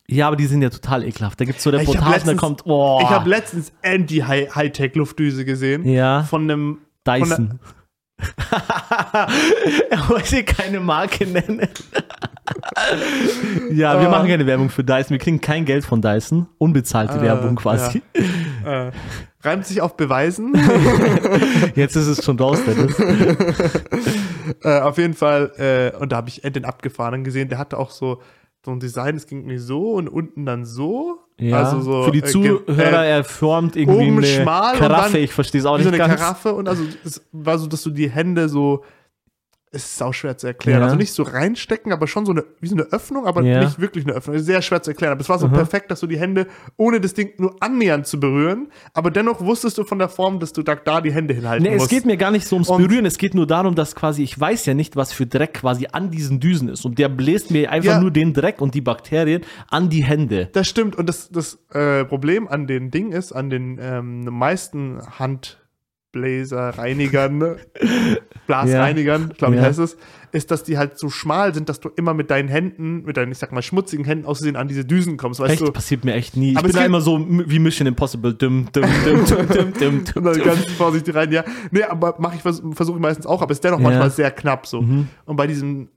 Ja, 0.09 0.27
aber 0.27 0.37
die 0.37 0.47
sind 0.47 0.61
ja 0.63 0.71
total 0.71 1.05
ekelhaft. 1.05 1.41
Da 1.41 1.45
gibt 1.45 1.59
es 1.59 1.65
so 1.65 1.71
Reportagen, 1.71 2.27
da 2.27 2.35
kommt, 2.35 2.67
oh, 2.67 2.99
Ich 3.03 3.09
habe 3.09 3.29
letztens 3.31 3.73
Andy-Hightech-Luftdüse 3.83 5.45
gesehen. 5.45 5.85
ja, 5.89 6.25
Von 6.25 6.43
einem. 6.51 6.79
Von 7.07 7.21
Dyson. 7.21 7.61
er 9.91 10.09
wollte 10.09 10.45
keine 10.45 10.81
Marke 10.81 11.27
nennen. 11.27 11.61
ja, 13.73 13.99
wir 14.01 14.09
Ah. 14.09 14.11
machen 14.11 14.29
keine 14.29 14.47
Werbung 14.47 14.69
für 14.69 14.85
Dyson. 14.85 15.11
Wir 15.11 15.19
kriegen 15.19 15.41
kein 15.41 15.65
Geld 15.65 15.85
von 15.85 16.03
Dyson. 16.03 16.47
Unbezahlte 16.59 17.15
Ah, 17.15 17.23
Werbung 17.23 17.57
quasi. 17.57 18.03
Äh, 18.65 18.91
reimt 19.43 19.67
sich 19.67 19.81
auf 19.81 19.97
Beweisen. 19.97 20.55
Jetzt 21.75 21.97
ist 21.97 22.07
es 22.07 22.25
schon 22.25 22.39
raus, 22.39 22.59
Dennis. 22.65 22.99
äh, 24.65 24.81
auf 24.81 24.99
jeden 24.99 25.15
Fall, 25.15 25.53
äh, 25.57 25.99
und 25.99 26.13
da 26.13 26.17
habe 26.17 26.29
ich 26.29 26.43
den 26.43 26.65
abgefahrenen 26.65 27.25
gesehen, 27.25 27.49
der 27.49 27.59
hatte 27.59 27.79
auch 27.79 27.91
so, 27.91 28.21
so 28.65 28.73
ein 28.73 28.81
Design, 28.81 29.17
es 29.17 29.27
ging 29.27 29.47
mir 29.47 29.59
so 29.59 29.93
und 29.93 30.09
unten 30.09 30.45
dann 30.45 30.65
so. 30.65 31.21
Ja, 31.39 31.63
Also 31.63 31.81
so, 31.81 32.03
für 32.05 32.11
die 32.11 32.21
äh, 32.21 32.25
Zuhörer, 32.25 33.05
äh, 33.05 33.11
er 33.11 33.25
formt 33.25 33.77
irgendwie 33.77 34.09
oben 34.09 34.19
eine 34.19 34.27
schmal 34.27 34.77
Karaffe. 34.77 35.19
Ich 35.19 35.33
verstehe 35.33 35.61
es 35.61 35.67
auch 35.67 35.77
nicht 35.79 35.85
so 35.85 35.89
eine 35.89 35.99
ganz. 35.99 36.21
Karaffe 36.21 36.53
und 36.53 36.69
also 36.69 36.85
es 37.05 37.25
war 37.33 37.59
so, 37.59 37.67
dass 37.67 37.83
du 37.83 37.91
die 37.91 38.11
Hände 38.11 38.51
so, 38.51 38.85
es 39.73 39.85
ist 39.93 40.03
auch 40.03 40.13
schwer 40.13 40.37
zu 40.37 40.49
erklären. 40.49 40.81
Ja. 40.81 40.85
Also 40.87 40.97
nicht 40.97 41.13
so 41.13 41.23
reinstecken, 41.23 41.93
aber 41.93 42.09
schon 42.09 42.27
so 42.27 42.33
eine, 42.33 42.45
wie 42.61 42.67
so 42.67 42.75
eine 42.75 42.85
Öffnung, 42.91 43.25
aber 43.27 43.43
Ja. 43.43 43.61
nicht 43.65 43.79
wirklich 43.79 44.05
eine 44.05 44.15
Öffnung. 44.15 44.37
Sehr 44.39 44.63
schwer 44.63 44.83
zu 44.83 44.91
erklären. 44.91 45.13
Aber 45.13 45.21
es 45.21 45.29
war 45.29 45.39
so 45.39 45.47
Aha. 45.47 45.55
perfekt, 45.55 45.93
dass 45.93 46.01
du 46.01 46.09
die 46.09 46.19
Hände, 46.19 46.49
ohne 46.77 47.01
das 47.01 47.15
Ding 47.15 47.35
nur 47.39 47.55
annähernd 47.63 48.05
zu 48.07 48.19
berühren, 48.19 48.69
aber 48.95 49.13
dennoch 49.13 49.41
wusstest 49.41 49.79
du 49.79 49.85
von 49.85 50.01
der 50.01 50.09
Form, 50.09 50.41
dass 50.41 50.53
du 50.53 50.65
da, 50.65 50.75
da 50.75 51.01
die 51.01 51.13
Hände 51.13 51.35
hinhalten 51.35 51.63
Nee, 51.63 51.75
es 51.75 51.79
musst. 51.83 51.91
geht 51.91 52.05
mir 52.05 52.17
gar 52.17 52.33
nicht 52.33 52.47
so 52.49 52.57
ums 52.57 52.69
Und- 52.69 52.83
Berühren, 52.83 53.07
es 53.07 53.17
geht 53.17 53.35
nur 53.35 53.47
darum, 53.47 53.77
dass 53.77 53.95
quasi, 53.95 54.25
ich 54.25 54.39
weiß 54.39 54.67
ja 54.67 54.75
nicht, 54.75 54.97
was 54.97 55.13
für 55.13 55.27
Dreck 55.27 55.55
quasi 55.55 55.87
an 55.93 56.11
diesen 56.11 56.41
Düsen 56.41 56.69
ist. 56.69 56.85
Und 56.85 56.99
der 56.99 57.09
bläst 57.09 57.53
mir 57.53 57.71
einfach 57.71 57.93
Ja. 57.93 58.01
nur 58.01 58.11
den 58.11 58.33
Dreck 58.35 58.61
und 58.61 58.75
die 58.75 58.81
Bakterien 58.81 59.43
an 59.69 59.89
die 59.89 60.03
Hände. 60.03 60.49
Das 60.53 60.69
stimmt. 60.69 60.97
Und 60.97 61.09
das, 61.09 61.29
das 61.31 61.59
äh, 61.73 62.05
Problem 62.05 62.49
an 62.49 62.67
den 62.67 62.91
Ding 62.91 63.13
ist, 63.13 63.31
an 63.31 63.51
den 63.51 63.79
ähm, 63.81 64.25
meisten 64.25 64.99
Handbläser-Reinigern, 65.19 65.61
ne? 66.13 67.57
Blasreinigern, 68.47 69.33
glaube 69.37 69.55
ich, 69.55 69.61
Ja. 69.61 69.67
heißt 69.67 69.79
es, 69.79 69.97
ist, 70.33 70.51
dass 70.51 70.63
die 70.65 70.79
halt 70.79 70.99
so 70.99 71.09
schmal 71.11 71.55
sind, 71.55 71.69
dass 71.69 71.81
du 71.81 71.89
immer 71.97 72.15
mit 72.15 72.31
deinen 72.31 72.49
Händen, 72.49 73.03
mit 73.05 73.17
deinen, 73.17 73.33
ich 73.33 73.39
sag 73.39 73.53
mal, 73.53 73.63
schmutzigen 73.63 74.05
Händen 74.05 74.27
aussehen 74.27 74.57
an 74.57 74.69
diese 74.69 74.85
Düsen 74.85 75.17
kommst, 75.17 75.41
weißt 75.41 75.53
Echt? 75.55 75.63
du? 75.63 75.73
Passiert 75.73 76.05
mir 76.05 76.15
echt 76.15 76.37
nie. 76.37 76.53
Ich 76.53 76.57
Aber 76.57 76.65
bin 76.69 76.71
es 76.71 76.77
da 76.77 76.85
immer 76.85 77.01
so 77.01 77.25
wie 77.29 77.59
Mission 77.59 77.87
Impossible. 77.87 78.35
Dum, 78.35 78.69
dum, 78.73 78.85
dum, 79.05 79.25
dum, 79.25 79.47
dum, 79.49 79.73
dum, 79.73 79.95
Und 79.97 80.17
dum, 80.17 80.25
dann 80.25 80.35
dum. 80.35 80.45
ganz 80.45 80.65
vorsichtig 80.73 81.15
rein, 81.15 81.33
ja. 81.33 81.45
Nee, 81.71 81.83
aber 81.85 82.15
mache 82.19 82.37
ich, 82.37 82.43
vers- 82.43 82.63
versuche 82.73 82.97
ich 82.99 83.03
meistens 83.03 83.27
auch, 83.27 83.43
aber 83.43 83.53
ist 83.53 83.63
dennoch 83.65 83.79
Ja. 83.81 83.85
manchmal 83.85 84.11
sehr 84.11 84.31
knapp 84.31 84.67
so. 84.67 84.83
Mhm. 84.83 85.09
Und 85.25 85.37
bei 85.37 85.47
diesem, 85.47 85.89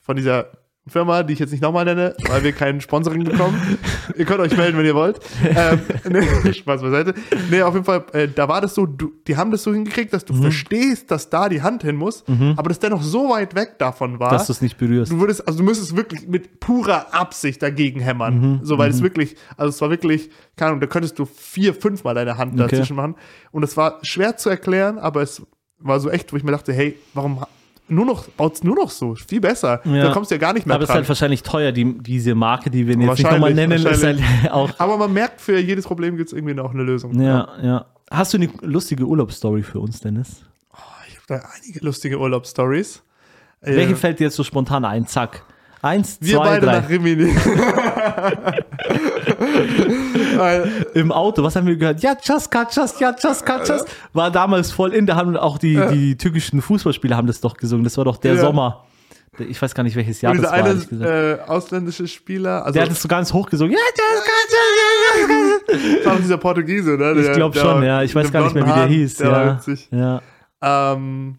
von 0.00 0.16
dieser 0.16 0.46
Firma, 0.90 1.22
die 1.22 1.32
ich 1.32 1.38
jetzt 1.38 1.50
nicht 1.52 1.62
nochmal 1.62 1.84
nenne, 1.84 2.14
weil 2.28 2.42
wir 2.42 2.52
kein 2.52 2.80
Sponsoring 2.80 3.24
bekommen. 3.24 3.78
ihr 4.16 4.24
könnt 4.24 4.40
euch 4.40 4.56
melden, 4.56 4.76
wenn 4.78 4.84
ihr 4.86 4.94
wollt. 4.94 5.20
ähm, 5.44 5.80
nee, 6.44 6.52
Spaß 6.52 6.82
beiseite. 6.82 7.14
Nee, 7.50 7.62
auf 7.62 7.74
jeden 7.74 7.84
Fall, 7.86 8.04
äh, 8.12 8.28
da 8.28 8.48
war 8.48 8.60
das 8.60 8.74
so, 8.74 8.86
du, 8.86 9.12
die 9.26 9.36
haben 9.36 9.50
das 9.50 9.62
so 9.62 9.72
hingekriegt, 9.72 10.12
dass 10.12 10.24
du 10.24 10.34
Mhm. 10.34 10.42
verstehst, 10.42 11.10
dass 11.10 11.30
da 11.30 11.48
die 11.48 11.62
Hand 11.62 11.82
hin 11.82 11.96
muss, 11.96 12.24
aber 12.56 12.68
das 12.68 12.78
dennoch 12.78 13.02
so 13.02 13.30
weit 13.30 13.54
weg 13.54 13.78
davon 13.78 14.18
war. 14.20 14.30
Dass 14.30 14.46
du 14.46 14.52
es 14.52 14.60
nicht 14.62 14.76
berührst. 14.78 15.10
Du 15.12 15.20
würdest, 15.20 15.46
also 15.46 15.58
du 15.60 15.64
müsstest 15.64 15.96
wirklich 15.96 16.26
mit 16.28 16.60
purer 16.60 17.14
Absicht 17.14 17.62
dagegen 17.62 18.00
hämmern. 18.00 18.40
Mhm, 18.40 18.60
So, 18.62 18.76
weil 18.78 18.90
es 18.90 19.02
wirklich, 19.02 19.36
also 19.56 19.68
es 19.70 19.80
war 19.80 19.90
wirklich, 19.90 20.30
keine 20.56 20.70
Ahnung, 20.70 20.80
da 20.80 20.86
könntest 20.86 21.18
du 21.18 21.24
vier, 21.24 21.74
fünfmal 21.74 22.14
deine 22.14 22.36
Hand 22.38 22.54
Okay. 22.54 22.62
dazwischen 22.68 22.96
machen. 22.96 23.14
Und 23.52 23.62
es 23.62 23.76
war 23.76 23.98
schwer 24.02 24.36
zu 24.36 24.50
erklären, 24.50 24.98
aber 24.98 25.22
es 25.22 25.42
war 25.78 25.98
so 26.00 26.10
echt, 26.10 26.32
wo 26.32 26.36
ich 26.36 26.44
mir 26.44 26.52
dachte, 26.52 26.72
hey, 26.72 26.96
warum 27.14 27.42
nur 27.90 28.06
noch, 28.06 28.28
baut's 28.28 28.62
nur 28.62 28.76
noch 28.76 28.90
so? 28.90 29.14
Viel 29.14 29.40
besser. 29.40 29.80
Ja. 29.84 30.04
Da 30.04 30.12
kommst 30.12 30.30
du 30.30 30.36
ja 30.36 30.40
gar 30.40 30.52
nicht 30.52 30.66
mehr 30.66 30.74
Aber 30.74 30.84
es 30.84 30.88
ist 30.88 30.94
dran. 30.94 31.02
halt 31.02 31.08
wahrscheinlich 31.08 31.42
teuer, 31.42 31.72
die, 31.72 31.98
diese 31.98 32.34
Marke, 32.34 32.70
die 32.70 32.86
wir 32.86 32.96
jetzt 32.96 33.18
nicht 33.18 33.30
nochmal 33.30 33.54
nennen, 33.54 33.84
ist 33.84 34.04
halt 34.04 34.20
auch. 34.50 34.70
aber 34.78 34.96
man 34.96 35.12
merkt, 35.12 35.40
für 35.40 35.58
jedes 35.58 35.86
Problem 35.86 36.16
gibt 36.16 36.28
es 36.28 36.32
irgendwie 36.32 36.54
noch 36.54 36.72
eine 36.72 36.82
Lösung. 36.82 37.20
Ja, 37.20 37.48
ja. 37.62 37.86
Hast 38.10 38.32
du 38.32 38.38
eine 38.38 38.48
lustige 38.62 39.04
Urlaubsstory 39.04 39.62
für 39.62 39.80
uns, 39.80 40.00
Dennis? 40.00 40.42
Ich 41.08 41.16
habe 41.16 41.40
da 41.42 41.48
einige 41.56 41.84
lustige 41.84 42.18
Urlaubsstories. 42.18 43.02
Äh, 43.60 43.76
Welche 43.76 43.96
fällt 43.96 44.20
dir 44.20 44.24
jetzt 44.24 44.36
so 44.36 44.44
spontan 44.44 44.84
ein? 44.84 45.06
Zack. 45.06 45.44
Eins, 45.82 46.18
wir 46.20 46.36
zwei, 46.36 46.44
beide 46.60 46.66
drei. 46.66 46.80
nach 46.80 46.88
Rimini. 46.88 47.32
Weil, 50.40 50.86
Im 50.94 51.12
Auto, 51.12 51.42
was 51.42 51.54
haben 51.56 51.66
wir 51.66 51.76
gehört? 51.76 52.02
Ja, 52.02 52.14
Czaska, 52.14 52.64
Czas, 52.64 52.98
ja, 52.98 53.12
Czaska, 53.12 53.60
Czas. 53.64 53.84
War 54.12 54.30
damals 54.30 54.72
voll 54.72 54.92
in, 54.94 55.06
da 55.06 55.16
haben 55.16 55.36
auch 55.36 55.58
die, 55.58 55.78
die 55.92 56.16
türkischen 56.16 56.60
Fußballspieler 56.62 57.16
haben 57.16 57.26
das 57.26 57.40
doch 57.40 57.54
gesungen. 57.56 57.84
Das 57.84 57.96
war 57.96 58.04
doch 58.04 58.16
der 58.16 58.34
Ja. 58.34 58.40
Sommer. 58.40 58.84
Ich 59.38 59.62
weiß 59.62 59.74
gar 59.74 59.84
nicht, 59.84 59.96
welches 59.96 60.20
Jahr 60.20 60.32
und 60.32 60.42
das 60.42 60.50
war, 60.50 60.58
eine 60.58 61.38
äh, 61.40 61.48
ausländische 61.48 62.06
Spieler, 62.08 62.62
also 62.64 62.74
Der 62.74 62.82
hat 62.82 62.90
es 62.90 63.00
so 63.00 63.08
ganz 63.08 63.32
hoch 63.32 63.48
gesungen. 63.48 63.72
Ja, 63.72 63.78
Czaska, 63.94 64.32
Czas, 64.48 65.96
das 66.02 66.06
war 66.06 66.16
dieser 66.16 66.36
Portugiese, 66.36 66.90
ne? 66.98 67.12
Ich 67.12 67.26
Der- 67.26 67.34
glaube 67.36 67.54
der- 67.54 67.60
schon, 67.62 67.82
ja. 67.82 68.02
Ich 68.02 68.14
weiß 68.14 68.30
gar 68.32 68.42
nicht 68.44 68.54
mehr, 68.54 68.66
wie 68.66 68.72
der 68.72 68.86
hieß. 68.86 69.16
Der 69.18 69.60
Ja, 69.92 70.20
ja. 70.62 70.92
Ähm, 70.92 71.38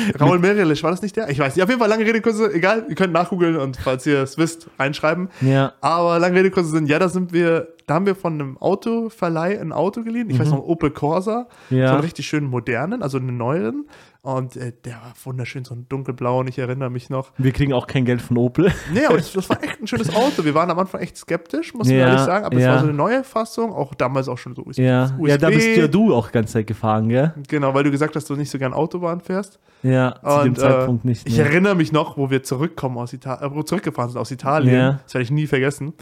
Raul 0.20 0.38
Merelisch, 0.38 0.82
war 0.82 0.90
das 0.90 1.02
nicht 1.02 1.16
der? 1.16 1.28
Ich 1.28 1.38
weiß 1.38 1.54
nicht. 1.56 1.62
Auf 1.62 1.68
jeden 1.68 1.80
Fall 1.80 1.88
lange 1.88 2.04
Rede, 2.04 2.20
kurze, 2.20 2.52
egal, 2.52 2.86
ihr 2.88 2.94
könnt 2.94 3.12
nachgoogeln 3.12 3.56
und 3.56 3.76
falls 3.76 4.06
ihr 4.06 4.22
es 4.22 4.38
wisst, 4.38 4.68
reinschreiben. 4.78 5.28
ja. 5.40 5.72
Aber 5.80 6.18
lange 6.18 6.36
Rede, 6.38 6.50
kurzer 6.50 6.70
Sinn, 6.70 6.86
ja, 6.86 6.98
da 6.98 7.08
sind 7.08 7.32
wir, 7.32 7.68
da 7.92 7.96
haben 7.96 8.06
wir 8.06 8.14
von 8.14 8.32
einem 8.32 8.56
Autoverleih 8.56 9.60
ein 9.60 9.70
Auto 9.70 10.02
geliehen. 10.02 10.30
Ich 10.30 10.38
weiß 10.38 10.48
noch, 10.48 10.64
Opel 10.64 10.90
Corsa. 10.90 11.46
Mhm. 11.68 11.76
Ja. 11.76 11.88
So 11.88 11.92
einen 11.92 12.02
richtig 12.02 12.26
schönen 12.26 12.48
modernen, 12.48 13.02
also 13.02 13.18
einen 13.18 13.36
neueren. 13.36 13.84
Und 14.22 14.56
äh, 14.56 14.72
der 14.84 14.94
war 14.94 15.12
wunderschön, 15.24 15.66
so 15.66 15.74
ein 15.74 15.86
dunkelblau 15.90 16.40
und 16.40 16.48
ich 16.48 16.58
erinnere 16.58 16.88
mich 16.88 17.10
noch. 17.10 17.32
Wir 17.36 17.52
kriegen 17.52 17.74
auch 17.74 17.86
kein 17.86 18.06
Geld 18.06 18.22
von 18.22 18.38
Opel. 18.38 18.72
Nee, 18.94 19.04
aber 19.04 19.18
das, 19.18 19.32
das 19.34 19.50
war 19.50 19.62
echt 19.62 19.82
ein 19.82 19.86
schönes 19.86 20.14
Auto. 20.14 20.42
Wir 20.42 20.54
waren 20.54 20.70
am 20.70 20.78
Anfang 20.78 21.02
echt 21.02 21.18
skeptisch, 21.18 21.74
muss 21.74 21.86
man 21.86 21.96
Ja, 21.98 22.06
ehrlich 22.06 22.20
sagen. 22.20 22.46
Aber 22.46 22.56
es 22.56 22.62
ja. 22.62 22.70
war 22.70 22.78
so 22.78 22.86
eine 22.86 22.94
neue 22.94 23.24
Fassung, 23.24 23.72
auch 23.72 23.92
damals 23.94 24.26
auch 24.28 24.38
schon 24.38 24.54
so 24.54 24.62
USB. 24.62 24.78
Ja, 24.78 25.10
ja 25.20 25.36
da 25.36 25.50
bist 25.50 25.76
ja 25.76 25.86
du 25.86 26.14
auch 26.14 26.32
ganz 26.32 26.52
Zeit 26.52 26.66
gefahren, 26.66 27.10
gell? 27.10 27.34
Genau, 27.46 27.74
weil 27.74 27.84
du 27.84 27.90
gesagt 27.90 28.16
hast, 28.16 28.30
du 28.30 28.36
nicht 28.36 28.50
so 28.50 28.58
gern 28.58 28.72
Autobahn 28.72 29.20
fährst. 29.20 29.58
Ja, 29.82 30.14
zu 30.14 30.44
dem 30.44 30.48
Und, 30.52 30.58
Zeitpunkt 30.58 31.04
äh, 31.04 31.08
nicht. 31.08 31.28
Ich 31.28 31.36
nee. 31.36 31.42
erinnere 31.42 31.74
mich 31.74 31.92
noch, 31.92 32.16
wo 32.16 32.30
wir 32.30 32.42
zurückkommen 32.42 32.96
aus 32.96 33.12
Italien, 33.12 33.52
äh, 33.52 33.54
wo 33.54 33.62
zurückgefahren 33.62 34.12
sind 34.12 34.18
aus 34.18 34.30
Italien. 34.30 34.74
Ja. 34.74 35.00
Das 35.02 35.12
werde 35.12 35.24
ich 35.24 35.30
nie 35.30 35.46
vergessen. 35.46 35.92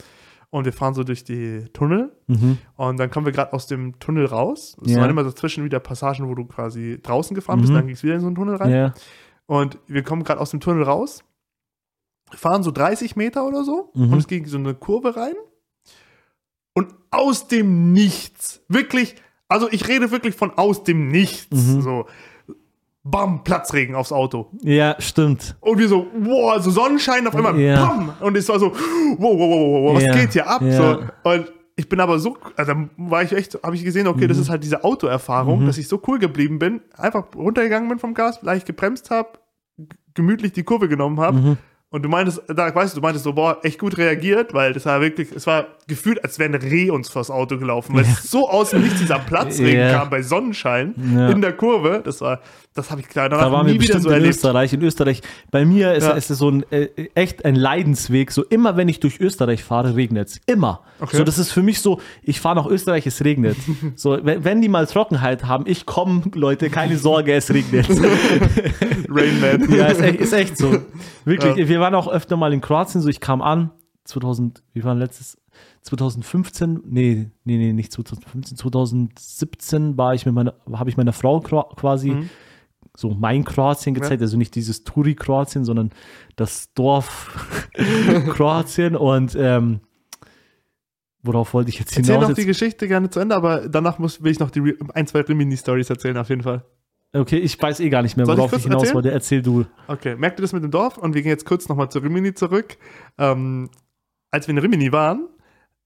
Und 0.53 0.65
wir 0.65 0.73
fahren 0.73 0.95
so 0.95 1.05
durch 1.05 1.23
die 1.23 1.67
Tunnel 1.73 2.11
Mhm. 2.27 2.59
und 2.77 2.99
dann 2.99 3.09
kommen 3.11 3.25
wir 3.25 3.33
gerade 3.33 3.53
aus 3.53 3.69
dem 3.69 3.99
Tunnel 4.01 4.27
raus. 4.27 4.77
Es 4.85 4.93
Ja. 4.93 5.01
waren 5.01 5.11
immer 5.11 5.23
dazwischen 5.23 5.63
wieder 5.65 5.79
Passagen, 5.79 6.29
wo 6.29 6.35
du 6.35 6.45
quasi 6.45 6.99
draußen 7.01 7.35
gefahren 7.37 7.61
bist, 7.61 7.71
Mhm. 7.73 7.77
dann 7.77 7.87
ging 7.87 7.95
es 7.95 8.03
wieder 8.03 8.15
in 8.15 8.21
so 8.21 8.27
einen 8.27 8.35
Tunnel 8.37 8.57
rein. 8.57 8.71
Ja. 8.73 8.95
Und 9.47 9.79
wir 9.87 10.03
kommen 10.03 10.25
gerade 10.25 10.41
aus 10.41 10.51
dem 10.51 10.59
Tunnel 10.61 10.83
raus, 10.83 11.23
fahren 12.33 12.63
so 12.65 12.71
30 12.73 13.15
Meter 13.15 13.47
oder 13.47 13.63
so 13.65 13.91
Mhm. 13.95 14.13
und 14.13 14.19
es 14.19 14.27
ging 14.27 14.45
so 14.47 14.59
eine 14.59 14.75
Kurve 14.75 15.17
rein. 15.17 15.35
Und 16.75 16.95
aus 17.11 17.47
dem 17.49 17.93
Nichts, 17.93 18.61
wirklich, 18.69 19.17
also 19.49 19.69
ich 19.71 19.87
rede 19.89 20.11
wirklich 20.11 20.35
von 20.35 20.51
aus 20.57 20.83
dem 20.85 21.09
Nichts, 21.09 21.51
Mhm. 21.51 21.81
so, 21.83 22.07
bam, 23.11 23.43
Platzregen 23.45 23.95
aufs 23.95 24.13
Auto. 24.13 24.51
ja, 24.63 24.97
stimmt. 24.99 25.57
Und 25.61 25.79
wir 25.79 25.89
so, 25.89 26.07
wow, 26.19 26.61
so 26.63 26.71
Sonnenschein 26.71 27.27
auf 27.27 27.35
einmal, 27.35 27.59
Ja. 27.59 27.87
bam! 27.87 28.13
Und 28.21 28.37
es 28.37 28.49
war 28.49 28.59
so, 28.59 28.73
wow, 28.73 29.19
wow, 29.19 29.39
wow, 29.39 29.83
wow, 29.85 29.95
was 29.97 30.05
Ja. 30.05 30.13
geht 30.15 30.33
hier 30.33 30.49
ab? 30.49 30.63
Ja. 30.63 30.73
So, 30.73 30.99
und 31.31 31.53
ich 31.77 31.89
bin 31.89 31.99
aber 32.01 32.19
so, 32.19 32.37
also 32.57 32.75
da 32.75 32.89
war 32.99 33.23
ich 33.23 33.33
echt, 33.33 33.59
habe 33.63 33.75
ich 33.75 33.85
gesehen, 33.85 34.07
okay, 34.07 34.25
Mhm. 34.25 34.29
das 34.29 34.39
ist 34.39 34.51
halt 34.51 34.63
diese 34.63 34.85
Autoerfahrung, 34.85 35.65
dass 35.67 35.79
ich 35.79 35.89
so 35.89 36.01
cool 36.09 36.19
geblieben 36.19 36.59
bin, 36.59 36.81
einfach 36.97 37.25
runtergegangen 37.35 37.89
bin 37.89 37.99
vom 37.99 38.13
Gas, 38.15 38.43
leicht 38.43 38.67
gebremst 38.67 39.11
habe, 39.11 39.31
gemütlich 40.15 40.53
die 40.53 40.63
Kurve 40.63 40.89
genommen 40.89 41.21
habe. 41.21 41.39
Mhm. 41.39 41.57
Und 41.93 42.03
du 42.05 42.09
meintest, 42.09 42.41
da 42.47 42.73
weißt 42.73 42.95
du, 42.95 43.01
du 43.01 43.03
meintest 43.03 43.25
so, 43.25 43.33
boah, 43.33 43.59
echt 43.65 43.79
gut 43.81 43.99
reagiert, 43.99 44.55
weil 44.55 44.73
das 44.73 44.87
war 44.87 45.01
wirklich, 45.01 45.33
es 45.35 45.45
war 45.49 45.67
gefühlt, 45.89 46.23
als 46.23 46.39
wäre 46.39 46.49
ein 46.49 46.55
Reh 46.55 46.89
uns 46.91 47.09
vors 47.09 47.31
Auto 47.33 47.59
gelaufen, 47.59 47.97
weil 47.97 48.03
es 48.05 48.31
so 48.31 48.49
aus 48.49 48.71
dem 48.71 48.83
Nichts 48.83 49.01
dieser 49.01 49.19
Platzregen 49.19 49.81
Ja. 49.81 49.99
kam 49.99 50.09
bei 50.09 50.23
Sonnenschein 50.23 50.95
Ja. 51.17 51.31
in 51.31 51.41
der 51.41 51.53
Kurve. 51.53 52.01
Das 52.05 52.21
war, 52.21 52.41
das 52.75 52.93
habe 52.93 53.01
ich 53.01 53.09
klar 53.09 53.29
danach 53.29 53.47
Da 53.47 53.51
waren 53.53 53.67
wir 53.67 53.73
nie 53.73 53.81
wieder 53.81 53.95
bestimmt 53.95 54.03
so 54.05 54.09
in 54.11 54.15
erlebt. 54.15 54.35
Österreich. 54.37 54.73
In 54.73 54.83
Österreich, 54.83 55.21
bei 55.51 55.65
mir 55.65 55.93
ist, 55.95 56.05
Ja. 56.05 56.13
ist 56.13 56.31
es 56.31 56.39
so 56.39 56.49
ein 56.49 56.65
äh, 56.71 56.87
echt 57.17 57.45
ein 57.45 57.57
Leidensweg. 57.57 58.31
So 58.31 58.45
immer, 58.45 58.77
wenn 58.77 58.89
ich 58.89 59.01
durch 59.01 59.19
Österreich 59.19 59.65
fahre, 59.65 59.97
regnet 59.97 60.29
es. 60.29 60.41
Immer. 60.47 60.83
Okay. 61.01 61.17
So, 61.17 61.25
das 61.25 61.39
ist 61.39 61.51
für 61.51 61.63
mich 61.63 61.81
so, 61.81 62.01
ich 62.23 62.39
fahre 62.41 62.55
nach 62.55 62.67
Österreich, 62.67 63.05
es 63.09 63.25
regnet. 63.25 63.57
so, 63.97 64.17
wenn, 64.23 64.45
wenn 64.45 64.61
die 64.63 64.69
mal 64.69 64.87
Trockenheit 64.87 65.45
haben, 65.47 65.65
ich 65.67 65.87
komme, 65.87 66.23
Leute, 66.37 66.71
keine 66.71 66.99
Sorge, 66.99 67.33
es 67.33 67.53
regnet. 67.53 67.89
Rain 69.09 69.41
Man. 69.41 69.77
ja, 69.77 69.87
ist 69.87 70.01
echt, 70.01 70.21
ist 70.21 70.33
echt 70.33 70.57
so. 70.57 70.79
Wirklich, 71.25 71.57
Ja. 71.57 71.69
wir 71.69 71.81
waren 71.81 71.95
auch 71.95 72.09
öfter 72.09 72.37
mal 72.37 72.53
in 72.53 72.61
Kroatien, 72.61 73.01
so 73.01 73.09
ich 73.09 73.21
kam 73.21 73.43
an, 73.43 73.71
2000, 74.05 74.63
wie 74.73 74.83
war 74.85 74.95
letztes, 74.95 75.37
2015, 75.83 76.81
nee, 76.87 77.31
nee, 77.45 77.57
nee, 77.59 77.73
nicht 77.73 77.93
2015, 77.93 78.57
2017 78.57 79.97
war 79.97 80.15
ich 80.15 80.27
mit 80.27 80.35
meiner, 80.35 80.55
habe 80.73 80.91
ich 80.91 80.97
meiner 80.97 81.13
Frau 81.13 81.41
quasi 81.41 82.11
Mhm. 82.13 82.31
so 82.97 83.11
mein 83.11 83.45
Kroatien 83.45 83.95
gezeigt, 83.95 84.23
also 84.23 84.37
nicht 84.37 84.55
dieses 84.55 84.85
Touri-Kroatien, 84.85 85.65
sondern 85.65 85.91
das 86.37 86.73
Dorf 86.75 87.59
Kroatien 88.31 88.97
und 88.97 89.37
ähm, 89.39 89.81
worauf 91.23 91.53
wollte 91.55 91.69
ich 91.71 91.79
jetzt 91.79 91.97
Erzähl 91.97 92.15
hinaus? 92.15 92.31
noch 92.31 92.37
die 92.37 92.47
Geschichte 92.47 92.89
gerne 92.89 93.11
zu 93.11 93.21
Ende, 93.21 93.35
aber 93.37 93.69
danach 93.69 93.99
muss, 93.99 94.23
will 94.23 94.33
ich 94.33 94.39
noch 94.41 94.51
die 94.51 94.75
ein, 94.95 95.07
zwei 95.07 95.21
Rimini-Stories 95.21 95.91
erzählen, 95.91 96.17
auf 96.17 96.29
jeden 96.31 96.43
Fall. 96.43 96.65
Okay, 97.15 97.39
ich 97.39 97.61
weiß 97.61 97.81
eh 97.81 97.89
gar 97.89 98.03
nicht 98.03 98.17
mehr, 98.17 98.27
Soll 98.27 98.35
ich 98.35 98.39
worauf 98.39 98.51
ich, 98.53 98.57
kurz 98.59 98.65
hinaus 98.65 98.83
erzählen? 98.83 98.95
wollte. 98.95 99.11
Erzähl 99.13 99.43
du. 99.43 99.67
Okay, 99.89 100.17
merkt 100.17 100.39
ihr 100.39 100.43
das 100.43 100.53
mit 100.53 100.63
dem 100.63 100.71
Dorf? 100.71 100.99
Und 100.99 101.15
wir 101.15 101.23
gehen 101.23 101.31
jetzt 101.31 101.45
kurz 101.47 101.69
nochmal 101.69 101.91
zu 101.91 101.99
Rimini 102.01 102.35
zurück. 102.35 102.77
Ähm, 103.19 103.71
als 104.31 104.47
wir 104.47 104.53
in 104.53 104.59
Rimini 104.59 104.93
waren, 104.93 105.29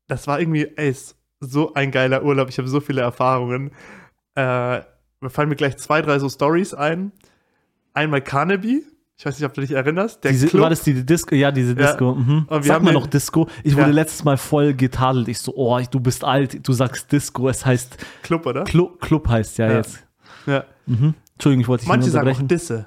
das 0.07 0.27
war 0.27 0.39
irgendwie, 0.41 0.69
ey, 0.77 0.95
so 1.41 1.75
ein 1.75 1.91
geiler 1.91 2.25
Urlaub. 2.25 2.49
Ich 2.49 2.59
habe 2.59 2.69
so 2.69 2.81
viele 2.81 3.01
Erfahrungen. 3.03 3.71
Äh, 4.35 4.79
mir 5.21 5.31
fallen 5.31 5.49
mir 5.49 5.57
gleich 5.57 5.77
zwei, 5.79 6.03
drei 6.03 6.19
so 6.19 6.29
Stories 6.29 6.75
ein. 6.75 7.13
einmal 7.95 8.21
Carnaby. 8.21 8.85
Ich 9.17 9.25
weiß 9.25 9.39
nicht, 9.39 9.47
ob 9.47 9.55
du 9.55 9.61
dich 9.61 9.71
erinnerst. 9.71 10.25
Der 10.25 10.33
Diese, 10.33 10.49
Club. 10.49 10.63
war 10.65 10.71
das 10.71 10.83
die 10.83 11.07
Disco? 11.07 11.35
Ja, 11.37 11.53
diese 11.53 11.71
Ja. 11.79 11.87
Disco. 11.93 12.17
Mhm. 12.17 12.47
Und 12.49 12.51
wir 12.51 12.63
Sag 12.65 12.75
haben 12.75 12.85
mal 12.85 12.93
ja- 12.93 12.99
noch 12.99 13.07
Disco. 13.07 13.49
Ich 13.63 13.73
Ja. 13.75 13.79
wurde 13.79 13.93
letztes 13.93 14.25
Mal 14.25 14.37
voll 14.37 14.75
getadelt. 14.75 15.29
Ich 15.29 15.39
so, 15.39 15.55
oh, 15.55 15.81
du 15.89 16.01
bist 16.01 16.25
alt, 16.25 16.67
du 16.67 16.73
sagst 16.73 17.13
Disco. 17.13 17.49
Es 17.49 17.65
heißt 17.65 17.97
Club, 18.25 18.45
oder? 18.47 18.65
Club, 18.65 19.01
Club 19.01 19.29
heißt 19.29 19.59
ja, 19.59 19.69
Ja. 19.71 19.77
jetzt. 19.77 20.05
Ja. 20.47 20.65
Mhm. 20.87 21.15
Entschuldigung, 21.35 21.61
ich 21.63 21.69
wollte 21.69 21.83
dich 21.83 21.89
Manche 21.89 22.11
sagen 22.11 22.31
auch. 22.31 22.43
Disse. 22.43 22.87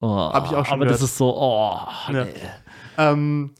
Oh, 0.00 0.08
Hab 0.32 0.46
ich 0.46 0.54
auch 0.54 0.64
schon 0.66 0.74
aber 0.74 0.84
das 0.86 0.98
gehört. 0.98 1.10
ist 1.10 1.18
so, 1.18 1.34
oh. 1.36 1.76
Ja. 2.12 2.24
nee. 2.24 2.30
Ähm, 2.96 3.50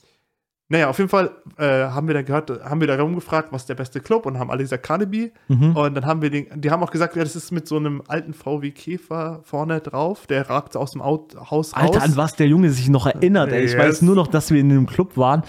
naja, 0.70 0.90
auf 0.90 0.98
jeden 0.98 1.08
Fall 1.08 1.30
äh, 1.56 1.64
haben 1.88 2.06
wir 2.08 2.14
da 2.14 2.22
gehört, 2.22 2.50
haben 2.62 2.80
wir 2.80 2.86
da 2.88 3.00
rumgefragt, 3.00 3.52
was 3.52 3.62
ist 3.62 3.68
der 3.70 3.74
beste 3.74 4.00
Club 4.00 4.26
und 4.26 4.38
haben 4.38 4.50
alle 4.50 4.62
gesagt 4.62 4.84
Carnaby. 4.84 5.32
Mhm. 5.48 5.74
Und 5.76 5.94
dann 5.94 6.04
haben 6.04 6.20
wir 6.20 6.28
den, 6.30 6.46
die 6.60 6.70
haben 6.70 6.82
auch 6.82 6.90
gesagt, 6.90 7.16
ja, 7.16 7.22
das 7.24 7.34
ist 7.36 7.50
mit 7.52 7.66
so 7.66 7.76
einem 7.76 8.02
alten 8.06 8.34
VW 8.34 8.70
Käfer 8.72 9.40
vorne 9.44 9.80
drauf, 9.80 10.26
der 10.26 10.48
ragt 10.50 10.76
aus 10.76 10.90
dem 10.92 11.02
Haus 11.02 11.72
Alter, 11.72 11.94
raus. 11.98 12.02
an 12.04 12.16
was 12.16 12.34
der 12.36 12.48
Junge 12.48 12.70
sich 12.70 12.88
noch 12.90 13.06
erinnert. 13.06 13.50
Ey. 13.50 13.64
Ich 13.64 13.72
Yes. 13.72 13.80
weiß 13.80 14.02
nur 14.02 14.14
noch, 14.14 14.26
dass 14.26 14.50
wir 14.50 14.60
in 14.60 14.70
einem 14.70 14.86
Club 14.86 15.16
waren. 15.16 15.42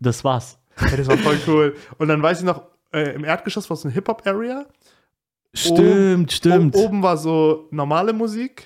Das 0.00 0.24
war's. 0.24 0.58
Ja, 0.80 0.96
das 0.96 1.06
war 1.06 1.18
voll 1.18 1.38
cool. 1.46 1.76
Und 1.98 2.08
dann 2.08 2.20
weiß 2.20 2.40
ich 2.40 2.44
noch, 2.44 2.62
äh, 2.92 3.14
im 3.14 3.24
Erdgeschoss 3.24 3.70
war 3.70 3.76
so 3.76 3.86
eine 3.86 3.94
Hip-Hop-Area. 3.94 4.66
Stimmt, 5.54 6.32
stimmt. 6.32 6.76
O 6.76 6.84
oben 6.86 7.02
war 7.02 7.16
so 7.16 7.68
normale 7.70 8.12
Musik 8.12 8.64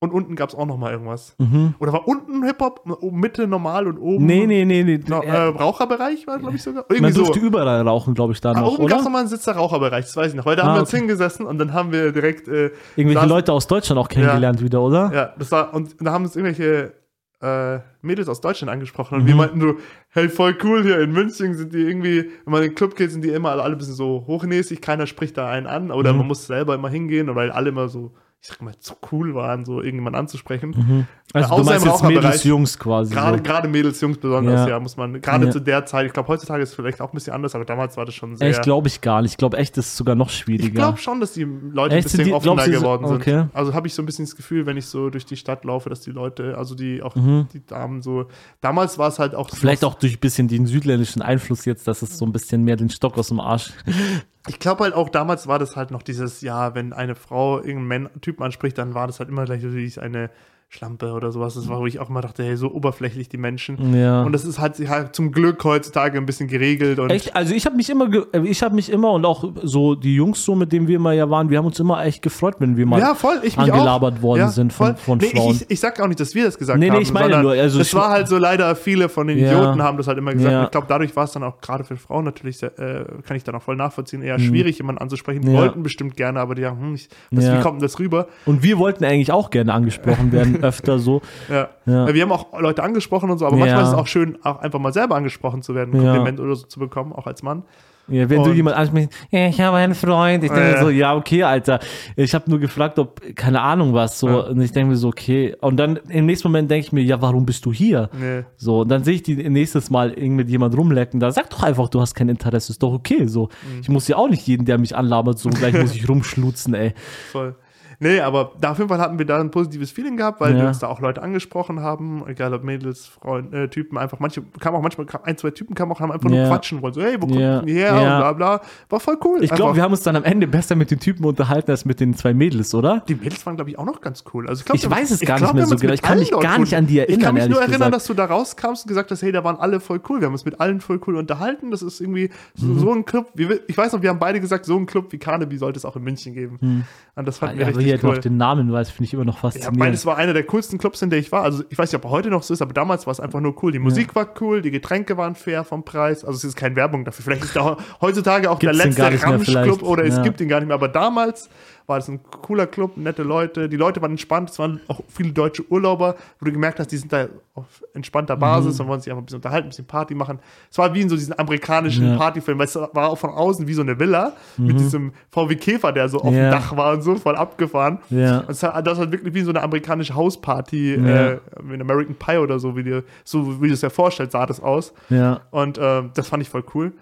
und 0.00 0.12
unten 0.12 0.34
gab 0.34 0.48
es 0.48 0.54
auch 0.54 0.66
noch 0.66 0.76
mal 0.78 0.90
irgendwas. 0.92 1.36
Mhm. 1.38 1.74
Oder 1.78 1.92
war 1.92 2.08
unten 2.08 2.42
Hip-Hop, 2.44 2.80
oben 3.02 3.20
Mitte 3.20 3.46
normal 3.46 3.86
und 3.86 3.98
oben 3.98 4.26
Nee, 4.26 4.46
nee, 4.46 4.64
nee, 4.64 4.82
nee. 4.82 5.00
No, 5.06 5.20
äh, 5.22 5.26
Äh, 5.26 5.36
Raucherbereich 5.48 6.26
war, 6.26 6.38
glaube 6.40 6.56
ich, 6.56 6.62
sogar. 6.62 6.84
Irgendwie 6.88 7.02
Man 7.02 7.12
so. 7.12 7.24
durfte 7.24 7.38
überall 7.38 7.86
rauchen, 7.86 8.14
glaube 8.14 8.32
ich, 8.32 8.40
da 8.40 8.50
Ah, 8.52 8.60
noch, 8.60 8.78
oben 8.78 8.86
gab 8.88 8.98
es 8.98 9.04
nochmal 9.04 9.20
einen 9.20 9.28
Sitz 9.28 9.44
der 9.44 9.54
Raucherbereich, 9.54 10.04
das 10.06 10.16
weiß 10.16 10.28
ich 10.30 10.34
noch. 10.34 10.46
Weil 10.46 10.56
da 10.56 10.62
Ah, 10.62 10.66
haben 10.66 10.74
wir 10.76 10.80
uns 10.80 10.88
okay. 10.88 10.98
hingesessen 10.98 11.46
und 11.46 11.58
dann 11.58 11.72
haben 11.72 11.92
wir 11.92 12.10
direkt, 12.10 12.48
äh, 12.48 12.70
Irgendwelche 12.96 13.20
saßen- 13.26 13.28
Leute 13.28 13.52
aus 13.52 13.66
Deutschland 13.68 14.00
auch 14.00 14.08
kennengelernt 14.08 14.60
wieder, 14.62 14.82
oder? 14.82 15.12
ja, 15.14 15.32
das 15.38 15.52
war, 15.52 15.72
und 15.72 15.94
da 16.00 16.10
haben 16.12 16.24
uns 16.24 16.34
irgendwelche 16.34 16.94
äh, 17.42 17.80
Mädels 18.02 18.28
aus 18.28 18.40
Deutschland 18.40 18.70
angesprochen 18.70 19.16
und 19.18 19.26
wir 19.26 19.34
Mhm. 19.34 19.38
meinten 19.40 19.60
so, 19.60 19.74
hey, 20.10 20.28
voll 20.28 20.56
cool 20.62 20.82
hier 20.82 21.00
in 21.00 21.12
München 21.12 21.54
sind 21.54 21.74
die 21.74 21.82
irgendwie, 21.82 22.30
wenn 22.44 22.52
man 22.52 22.62
in 22.62 22.70
den 22.70 22.74
Club 22.76 22.94
geht, 22.96 23.10
sind 23.10 23.22
die 23.24 23.30
immer 23.30 23.50
alle, 23.50 23.62
alle 23.62 23.74
ein 23.74 23.78
bisschen 23.78 23.94
so 23.94 24.24
hochnäsig, 24.26 24.80
keiner 24.80 25.06
spricht 25.06 25.36
da 25.36 25.48
einen 25.50 25.66
an 25.66 25.90
oder 25.90 26.12
Mhm. 26.12 26.18
man 26.20 26.26
muss 26.28 26.46
selber 26.46 26.74
immer 26.74 26.88
hingehen, 26.88 27.34
weil 27.34 27.50
alle 27.50 27.70
immer 27.70 27.88
so, 27.88 28.12
ich 28.44 28.48
sag 28.48 28.60
mal, 28.60 28.74
zu 28.80 28.94
cool 29.12 29.36
waren, 29.36 29.64
so 29.64 29.76
irgendjemand 29.80 30.16
anzusprechen. 30.16 30.70
Mhm. 30.76 31.06
Also 31.32 31.48
Außer 31.50 31.62
du 31.62 31.70
meinst 31.70 31.86
jetzt 31.86 32.02
Mädels. 32.02 32.42
Jungs 32.42 32.76
quasi. 32.76 33.14
Gerade, 33.14 33.36
so. 33.38 33.42
gerade 33.44 33.68
Mädels, 33.68 34.00
Jungs 34.00 34.18
besonders, 34.18 34.62
Ja. 34.62 34.70
ja, 34.70 34.80
muss 34.80 34.96
man, 34.96 35.20
gerade 35.22 35.44
Ja. 35.46 35.50
zu 35.52 35.60
der 35.60 35.86
Zeit, 35.86 36.06
ich 36.06 36.12
glaube, 36.12 36.26
heutzutage 36.28 36.60
ist 36.60 36.70
es 36.70 36.74
vielleicht 36.74 37.00
auch 37.00 37.12
ein 37.12 37.14
bisschen 37.14 37.34
anders, 37.34 37.54
aber 37.54 37.64
damals 37.64 37.96
war 37.96 38.04
das 38.04 38.16
schon 38.16 38.34
sehr. 38.36 38.48
Echt 38.48 38.62
glaube 38.62 38.88
ich 38.88 39.00
gar 39.00 39.22
nicht. 39.22 39.30
Ich 39.30 39.36
glaube 39.36 39.58
echt, 39.58 39.76
das 39.76 39.86
ist 39.86 39.96
sogar 39.96 40.16
noch 40.16 40.28
Ich 40.28 40.38
schwieriger. 40.38 40.70
glaube 40.74 40.98
schon, 40.98 41.20
dass 41.20 41.34
die 41.34 41.44
Leute 41.44 41.94
Echt? 41.94 42.08
ein 42.08 42.10
bisschen 42.10 42.24
die- 42.24 42.32
offener 42.32 42.54
glaubst 42.56 42.66
du, 42.66 42.72
so- 42.74 42.80
geworden 42.80 43.06
sind. 43.06 43.16
okay. 43.16 43.44
Also 43.52 43.74
habe 43.74 43.86
ich 43.86 43.94
so 43.94 44.02
ein 44.02 44.06
bisschen 44.06 44.24
das 44.24 44.34
Gefühl, 44.34 44.66
wenn 44.66 44.76
ich 44.76 44.86
so 44.86 45.08
durch 45.08 45.24
die 45.24 45.36
Stadt 45.36 45.64
laufe, 45.64 45.88
dass 45.88 46.00
die 46.00 46.10
Leute, 46.10 46.58
also 46.58 46.74
die 46.74 47.00
auch 47.00 47.14
Mhm. 47.14 47.46
die 47.52 47.64
Damen 47.64 48.02
so. 48.02 48.26
Damals 48.60 48.98
war 48.98 49.06
es 49.06 49.20
halt 49.20 49.36
auch. 49.36 49.50
Vielleicht 49.50 49.84
auch 49.84 49.94
durch 49.94 50.14
ein 50.16 50.20
bisschen 50.20 50.48
den 50.48 50.66
südländischen 50.66 51.22
Einfluss 51.22 51.64
jetzt, 51.64 51.86
dass 51.86 52.02
es 52.02 52.18
so 52.18 52.26
ein 52.26 52.32
bisschen 52.32 52.64
mehr 52.64 52.74
den 52.74 52.90
Stock 52.90 53.16
aus 53.18 53.28
dem 53.28 53.38
Arsch. 53.38 53.72
Ich 54.48 54.58
glaube 54.58 54.84
halt 54.84 54.94
auch 54.94 55.08
damals 55.08 55.46
war 55.46 55.58
das 55.58 55.76
halt 55.76 55.90
noch 55.90 56.02
dieses, 56.02 56.40
ja, 56.40 56.74
wenn 56.74 56.92
eine 56.92 57.14
Frau 57.14 57.62
irgendeinen 57.62 58.20
Typen 58.20 58.42
anspricht, 58.42 58.76
dann 58.76 58.94
war 58.94 59.06
das 59.06 59.20
halt 59.20 59.28
immer 59.28 59.44
gleich 59.44 59.62
natürlich 59.62 60.00
eine 60.00 60.30
Schlampe 60.74 61.12
oder 61.12 61.30
sowas. 61.32 61.52
Das 61.52 61.68
war, 61.68 61.80
wo 61.80 61.86
ich 61.86 62.00
auch 62.00 62.08
immer 62.08 62.22
dachte, 62.22 62.42
hey, 62.42 62.56
so 62.56 62.72
oberflächlich 62.72 63.28
die 63.28 63.36
Menschen. 63.36 63.94
Ja. 63.94 64.22
Und 64.22 64.32
das 64.32 64.46
ist 64.46 64.58
halt, 64.58 64.78
halt 64.88 65.14
zum 65.14 65.30
Glück 65.30 65.62
heutzutage 65.64 66.16
ein 66.16 66.24
bisschen 66.24 66.48
geregelt 66.48 66.98
Echt? 67.10 67.36
Also 67.36 67.52
ich 67.54 67.66
habe 67.66 67.76
mich 67.76 67.90
immer, 67.90 68.08
äh, 68.32 68.40
ich 68.44 68.62
habe 68.62 68.74
mich 68.74 68.90
immer 68.90 69.12
und 69.12 69.26
auch 69.26 69.44
so 69.62 69.94
die 69.94 70.14
Jungs 70.14 70.42
so, 70.42 70.54
mit 70.54 70.72
denen 70.72 70.88
wir 70.88 70.96
immer 70.96 71.12
ja 71.12 71.28
waren, 71.28 71.50
wir 71.50 71.58
haben 71.58 71.66
uns 71.66 71.78
immer 71.78 72.02
echt 72.02 72.22
gefreut, 72.22 72.54
wenn 72.60 72.78
wir 72.78 72.86
mal. 72.86 72.98
ja, 73.00 73.14
voll, 73.14 73.40
ich 73.42 73.58
angelabert 73.58 74.14
auch. 74.18 74.22
worden 74.22 74.38
ja, 74.40 74.48
sind 74.48 74.72
von- 74.72 74.96
von 74.96 75.18
nee, 75.18 75.26
Frauen. 75.26 75.50
Ich, 75.56 75.60
ich, 75.62 75.70
ich 75.72 75.80
sag 75.80 76.00
auch 76.00 76.06
nicht, 76.08 76.20
dass 76.20 76.34
wir 76.34 76.44
das 76.46 76.56
gesagt 76.56 76.78
Nee, 76.78 76.86
nee, 76.86 76.92
haben. 76.96 77.02
ich 77.02 77.12
meine 77.12 77.42
nur, 77.42 77.52
also 77.52 77.78
ich- 77.80 77.94
war 77.94 78.08
halt 78.08 78.28
so 78.28 78.38
leider, 78.38 78.74
viele 78.74 79.10
von 79.10 79.26
den 79.26 79.36
Ja. 79.38 79.52
Idioten 79.52 79.82
haben 79.82 79.98
das 79.98 80.06
halt 80.06 80.16
immer 80.16 80.32
gesagt. 80.32 80.64
Ich 80.64 80.70
glaube, 80.70 80.86
dadurch 80.88 81.14
war 81.14 81.24
es 81.24 81.32
dann 81.32 81.42
auch 81.42 81.60
gerade 81.60 81.84
für 81.84 81.96
Frauen 81.98 82.24
natürlich, 82.24 82.56
sehr, 82.56 82.78
äh, 82.78 83.04
kann 83.26 83.36
ich 83.36 83.44
dann 83.44 83.54
auch 83.56 83.62
voll 83.62 83.76
nachvollziehen, 83.76 84.22
eher 84.22 84.38
schwierig, 84.38 84.78
jemanden 84.78 85.02
anzusprechen. 85.02 85.42
Die 85.42 85.48
Mhm. 85.50 85.54
Wollten 85.54 85.82
bestimmt 85.82 86.16
gerne, 86.16 86.40
aber 86.40 86.54
die 86.54 86.64
haben, 86.64 86.80
hm, 86.80 86.94
ich, 86.94 87.10
was, 87.30 87.44
wie 87.44 87.60
kommt 87.60 87.74
denn 87.76 87.82
das 87.82 87.98
rüber? 87.98 88.28
Und 88.46 88.62
wir 88.62 88.78
wollten 88.78 89.04
eigentlich 89.04 89.32
auch 89.32 89.50
gerne 89.50 89.74
angesprochen 89.74 90.32
werden, 90.32 90.61
öfter 90.68 90.98
so. 90.98 91.20
Ja. 91.50 91.68
Ja. 91.86 92.12
Wir 92.14 92.22
haben 92.22 92.32
auch 92.32 92.58
Leute 92.60 92.82
angesprochen 92.82 93.30
und 93.30 93.38
so, 93.38 93.46
aber 93.46 93.56
manchmal 93.56 93.82
ist 93.82 93.88
es 93.88 93.94
auch 93.94 94.06
schön, 94.06 94.38
auch 94.44 94.60
einfach 94.60 94.78
mal 94.78 94.92
selber 94.92 95.16
angesprochen 95.16 95.62
zu 95.62 95.74
werden, 95.74 95.94
ein. 95.94 96.02
Kompliment 96.02 96.40
oder 96.40 96.54
so 96.56 96.66
zu 96.66 96.78
bekommen, 96.80 97.12
auch 97.12 97.26
als 97.26 97.42
Mann. 97.42 97.62
Ja, 98.08 98.28
wenn 98.28 98.42
du 98.42 98.50
Und- 98.50 98.56
jemand 98.56 98.76
ansprichst, 98.76 99.12
ja, 99.30 99.46
ich 99.46 99.60
habe 99.60 99.76
einen 99.76 99.94
Freund. 99.94 100.42
Ich 100.42 100.50
denke 100.50 100.70
Ja. 100.70 100.76
mir 100.76 100.80
so, 100.82 100.90
ja, 100.90 101.14
okay, 101.14 101.44
Alter. 101.44 101.78
Ich 102.16 102.34
habe 102.34 102.50
nur 102.50 102.58
gefragt, 102.58 102.98
ob, 102.98 103.20
keine 103.36 103.60
Ahnung 103.62 103.94
was, 103.94 104.18
so. 104.18 104.28
Ja. 104.28 104.38
Und 104.40 104.60
ich 104.60 104.72
denke 104.72 104.90
mir 104.90 104.96
so, 104.96 105.06
okay. 105.08 105.54
Und 105.60 105.76
dann 105.76 106.00
im 106.08 106.26
nächsten 106.26 106.48
Moment 106.48 106.68
denke 106.68 106.84
ich 106.86 106.92
mir, 106.92 107.02
ja, 107.04 107.22
warum 107.22 107.46
bist 107.46 107.64
du 107.64 107.72
hier? 107.72 108.10
Nee. 108.18 108.42
So, 108.56 108.80
und 108.80 108.88
dann 108.90 109.04
sehe 109.04 109.14
ich 109.14 109.22
die 109.22 109.36
nächstes 109.48 109.88
Mal 109.88 110.10
irgendwie 110.10 110.30
mit 110.30 110.50
jemand 110.50 110.76
rumlecken. 110.76 111.20
Da 111.20 111.30
sag 111.30 111.48
doch 111.50 111.62
einfach, 111.62 111.88
du 111.88 112.00
hast 112.00 112.14
kein 112.14 112.28
Interesse, 112.28 112.72
ist 112.72 112.82
doch 112.82 112.92
okay. 112.92 113.26
So, 113.28 113.44
Mhm. 113.44 113.80
ich 113.82 113.88
muss 113.88 114.08
ja 114.08 114.16
auch 114.16 114.28
nicht 114.28 114.44
jeden, 114.48 114.64
der 114.66 114.78
mich 114.78 114.96
anlabert, 114.96 115.38
so 115.38 115.48
gleich 115.50 115.72
muss 115.80 115.94
ich 115.94 116.06
rumschlutzen, 116.08 116.74
ey. 116.74 116.94
Voll. 117.30 117.54
Nee, 118.02 118.20
aber 118.20 118.50
da 118.60 118.72
auf 118.72 118.78
jeden 118.78 118.88
Fall 118.88 118.98
hatten 118.98 119.16
wir 119.18 119.24
da 119.24 119.38
ein 119.38 119.50
positives 119.52 119.92
Feeling 119.92 120.16
gehabt, 120.16 120.40
weil 120.40 120.54
Ja. 120.54 120.62
wir 120.62 120.68
uns 120.68 120.80
da 120.80 120.88
auch 120.88 120.98
Leute 121.00 121.22
angesprochen 121.22 121.80
haben, 121.80 122.24
egal 122.26 122.52
ob 122.52 122.64
Mädels, 122.64 123.06
Freunde, 123.06 123.62
äh, 123.64 123.68
Typen, 123.68 123.96
einfach 123.96 124.18
manche, 124.18 124.42
kamen 124.58 124.76
auch 124.76 124.82
manchmal, 124.82 125.06
ein, 125.22 125.36
zwei 125.38 125.50
Typen 125.52 125.74
kamen 125.76 125.92
auch, 125.92 126.00
haben 126.00 126.10
einfach 126.10 126.28
Ja. 126.28 126.36
nur 126.36 126.48
quatschen 126.48 126.82
wollen, 126.82 126.94
so, 126.94 127.00
hey, 127.00 127.14
wo 127.20 127.26
kommt 127.28 127.38
Ja. 127.38 127.62
die 127.62 127.74
her 127.74 127.94
Ja. 127.94 128.14
und 128.14 128.18
bla 128.18 128.32
bla. 128.32 128.60
War 128.88 128.98
voll 129.00 129.18
cool. 129.24 129.44
Ich 129.44 129.50
glaube, 129.52 129.76
wir 129.76 129.82
haben 129.84 129.92
uns 129.92 130.02
dann 130.02 130.16
am 130.16 130.24
Ende 130.24 130.48
besser 130.48 130.74
mit 130.74 130.90
den 130.90 130.98
Typen 130.98 131.24
unterhalten 131.24 131.70
als 131.70 131.84
mit 131.84 132.00
den 132.00 132.14
zwei 132.14 132.34
Mädels, 132.34 132.74
oder? 132.74 133.04
die 133.06 133.14
Mädels 133.14 133.46
waren, 133.46 133.54
glaube 133.56 133.70
ich, 133.70 133.78
auch 133.78 133.84
noch 133.86 134.00
ganz 134.00 134.24
cool. 134.34 134.48
Also 134.48 134.60
ich, 134.60 134.64
glaub, 134.66 134.76
Ich 134.76 134.90
weiß 134.90 135.10
es 135.12 135.22
ich 135.22 135.28
gar 135.28 135.38
glaub, 135.38 135.50
nicht 135.54 135.56
mehr 135.58 135.66
so 135.66 135.76
genau. 135.76 135.92
Ich 135.92 136.02
kann 136.02 136.18
mich 136.18 136.30
gar 136.32 136.58
nicht 136.58 136.74
an 136.74 136.86
die 136.88 136.98
Ich 136.98 137.06
kann 137.06 137.20
erinnern, 137.20 137.34
mich 137.34 137.48
nur 137.50 137.60
erinnern, 137.60 137.78
gesagt. 137.78 137.94
dass 137.94 138.04
du 138.06 138.14
da 138.14 138.24
rauskamst 138.24 138.84
und 138.84 138.88
gesagt 138.88 139.10
hast, 139.12 139.22
hey, 139.22 139.30
da 139.30 139.44
waren 139.44 139.56
alle 139.56 139.78
voll 139.78 140.00
cool. 140.08 140.18
Wir 140.20 140.26
haben 140.26 140.32
uns 140.32 140.44
mit 140.44 140.60
allen 140.60 140.80
voll 140.80 141.00
cool 141.06 141.16
unterhalten. 141.16 141.70
Das 141.70 141.82
ist 141.82 142.00
irgendwie 142.00 142.30
so, 142.54 142.66
Mhm. 142.66 142.78
so 142.80 142.92
ein 142.92 143.04
Club. 143.04 143.28
Ich 143.68 143.78
weiß 143.78 143.92
noch, 143.92 144.02
wir 144.02 144.10
haben 144.10 144.18
beide 144.18 144.40
gesagt, 144.40 144.64
so 144.64 144.76
ein 144.76 144.86
Club 144.86 145.12
wie 145.12 145.18
Carnaby 145.18 145.56
sollte 145.56 145.76
es 145.78 145.84
auch 145.84 145.94
in 145.94 146.02
München 146.02 146.34
geben. 146.34 146.84
Und 147.14 147.28
das 147.28 147.38
fanden 147.38 147.58
wir 147.58 147.66
Mhm. 147.66 147.72
Ja, 147.92 148.00
hier 148.00 148.08
cool. 148.08 148.14
noch 148.16 148.22
den 148.22 148.36
Namen 148.36 148.72
weiß, 148.72 148.90
finde 148.90 149.04
ich 149.04 149.14
immer 149.14 149.24
noch 149.24 149.36
Ja, 149.36 149.40
faszinierend. 149.40 149.78
beides 149.78 150.06
war 150.06 150.16
einer 150.16 150.32
der 150.32 150.44
coolsten 150.44 150.78
Clubs, 150.78 151.00
in 151.02 151.10
der 151.10 151.18
ich 151.18 151.30
war. 151.32 151.42
Also 151.42 151.62
ich 151.68 151.78
weiß 151.78 151.90
nicht, 151.92 151.96
ob 151.98 152.04
er 152.04 152.10
heute 152.10 152.28
noch 152.30 152.42
so 152.42 152.52
ist, 152.54 152.62
aber 152.62 152.72
damals 152.72 153.06
war 153.06 153.12
es 153.12 153.20
einfach 153.20 153.40
nur 153.40 153.54
cool. 153.62 153.72
Die 153.72 153.78
Musik 153.78 154.14
war 154.14 154.26
cool, 154.40 154.62
die 154.62 154.70
Getränke 154.70 155.16
waren 155.16 155.34
fair 155.34 155.64
vom 155.64 155.84
Preis. 155.84 156.24
Also 156.24 156.36
es 156.36 156.44
ist 156.44 156.56
keine 156.56 156.76
Werbung 156.76 157.04
dafür. 157.04 157.24
Vielleicht 157.24 157.44
ist 157.44 157.56
da 157.56 157.76
heutzutage 158.00 158.50
auch 158.50 158.58
Gibt's 158.58 158.76
der 158.78 158.86
letzte 158.86 159.26
Ramsch-Club 159.26 159.82
oder 159.82 160.04
es 160.04 160.16
Ja. 160.16 160.22
gibt 160.22 160.40
ihn 160.40 160.48
gar 160.48 160.58
nicht 160.60 160.68
mehr. 160.68 160.74
Aber 160.76 160.88
damals 160.88 161.48
war 161.86 161.98
es 161.98 162.08
ein 162.08 162.20
cooler 162.42 162.66
Club, 162.66 162.96
nette 162.96 163.22
Leute. 163.22 163.68
Die 163.68 163.76
Leute 163.76 164.00
waren 164.00 164.12
entspannt. 164.12 164.50
Es 164.50 164.58
waren 164.58 164.80
auch 164.88 165.00
viele 165.08 165.32
deutsche 165.32 165.64
Urlauber, 165.70 166.16
wo 166.38 166.44
du 166.46 166.52
gemerkt 166.52 166.78
hast, 166.78 166.88
die 166.92 166.96
sind 166.96 167.12
da 167.12 167.26
auf 167.54 167.82
entspannter 167.92 168.36
Basis 168.36 168.76
Mhm. 168.78 168.80
und 168.84 168.88
wollen 168.88 169.00
sich 169.00 169.10
einfach 169.10 169.22
ein 169.22 169.26
bisschen 169.26 169.36
unterhalten, 169.38 169.66
ein 169.66 169.70
bisschen 169.70 169.86
Party 169.86 170.14
machen. 170.14 170.38
Es 170.70 170.78
war 170.78 170.94
wie 170.94 171.00
in 171.02 171.08
so 171.08 171.16
diesen 171.16 171.38
amerikanischen 171.38 172.04
Ja. 172.06 172.14
Mhm. 172.14 172.18
Partyfilm, 172.18 172.58
weil 172.58 172.66
es 172.66 172.74
war 172.76 173.08
auch 173.10 173.18
von 173.18 173.30
außen 173.30 173.66
wie 173.66 173.74
so 173.74 173.82
eine 173.82 173.98
Villa 173.98 174.32
mit 174.56 174.78
diesem 174.80 175.12
VW 175.30 175.56
Käfer, 175.56 175.92
der 175.92 176.08
so 176.08 176.18
auf 176.18 176.32
Ja. 176.32 176.48
dem 176.48 176.50
Dach 176.52 176.76
war 176.76 176.94
und 176.94 177.02
so 177.02 177.16
voll 177.16 177.36
abgefahren. 177.36 177.98
Ja. 178.10 178.42
Das 178.42 178.62
hat, 178.62 178.86
das 178.86 178.98
hat 178.98 179.10
wirklich 179.12 179.34
wie 179.34 179.42
so 179.42 179.50
eine 179.50 179.62
amerikanische 179.62 180.14
Hausparty 180.14 180.94
Ja. 180.94 181.06
äh, 181.32 181.40
in 181.72 181.80
American 181.80 182.14
Pie 182.14 182.38
oder 182.38 182.58
so, 182.58 182.76
wie 182.76 182.84
dir, 182.84 183.04
so 183.24 183.60
wie 183.60 183.68
du 183.68 183.74
es 183.74 183.80
dir 183.80 183.90
vorstellst, 183.90 184.32
sah 184.32 184.46
das 184.46 184.60
aus. 184.60 184.92
ja. 185.10 185.40
Und 185.50 185.78
ähm, 185.82 186.10
das 186.14 186.28
fand 186.28 186.42
ich 186.42 186.48
voll 186.48 186.64
cool. 186.74 186.92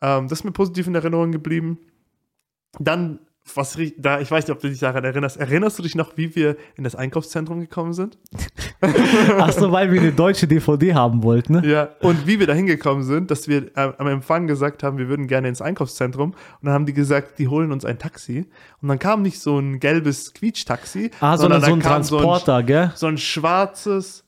Ähm, 0.00 0.26
das 0.26 0.40
ist 0.40 0.44
mir 0.44 0.50
positiv 0.52 0.88
in 0.88 0.94
Erinnerung 0.96 1.30
geblieben. 1.30 1.78
Dann, 2.78 3.18
was 3.54 3.76
da, 3.98 4.20
ich 4.20 4.30
weiß 4.30 4.46
nicht, 4.46 4.52
ob 4.54 4.60
du 4.60 4.68
dich 4.68 4.78
daran 4.78 5.04
erinnerst. 5.04 5.36
Erinnerst 5.36 5.78
du 5.78 5.82
dich 5.82 5.94
noch, 5.94 6.16
wie 6.16 6.34
wir 6.36 6.56
in 6.76 6.84
das 6.84 6.94
Einkaufszentrum 6.94 7.60
gekommen 7.60 7.92
sind? 7.92 8.16
Ach 9.38 9.52
so, 9.52 9.70
weil 9.72 9.92
wir 9.92 10.00
eine 10.00 10.12
deutsche 10.12 10.46
DVD 10.46 10.94
haben 10.94 11.22
wollten, 11.22 11.54
ne? 11.54 11.66
Ja. 11.66 11.88
Und 12.00 12.26
wie 12.26 12.38
wir 12.40 12.46
da 12.46 12.52
hingekommen 12.52 13.02
sind, 13.02 13.30
dass 13.30 13.48
wir 13.48 13.76
äh, 13.76 13.92
am 13.98 14.06
Empfang 14.06 14.46
gesagt 14.46 14.82
haben, 14.82 14.98
wir 14.98 15.08
würden 15.08 15.26
gerne 15.26 15.48
ins 15.48 15.60
Einkaufszentrum. 15.60 16.30
Und 16.30 16.36
dann 16.62 16.72
haben 16.72 16.86
die 16.86 16.92
gesagt, 16.92 17.38
die 17.38 17.48
holen 17.48 17.72
uns 17.72 17.84
ein 17.84 17.98
Taxi. 17.98 18.46
Und 18.80 18.88
dann 18.88 18.98
kam 18.98 19.22
nicht 19.22 19.40
so 19.40 19.58
ein 19.58 19.80
gelbes 19.80 20.32
Quietschtaxi, 20.34 21.10
Ah, 21.20 21.36
sondern 21.36 21.60
so 21.60 21.66
ein 21.72 21.80
da 21.80 21.82
kam 21.82 21.92
Transporter, 21.94 22.62
gell? 22.62 22.92
so 22.94 23.06
ein 23.06 23.18
schwarzes. 23.18 24.24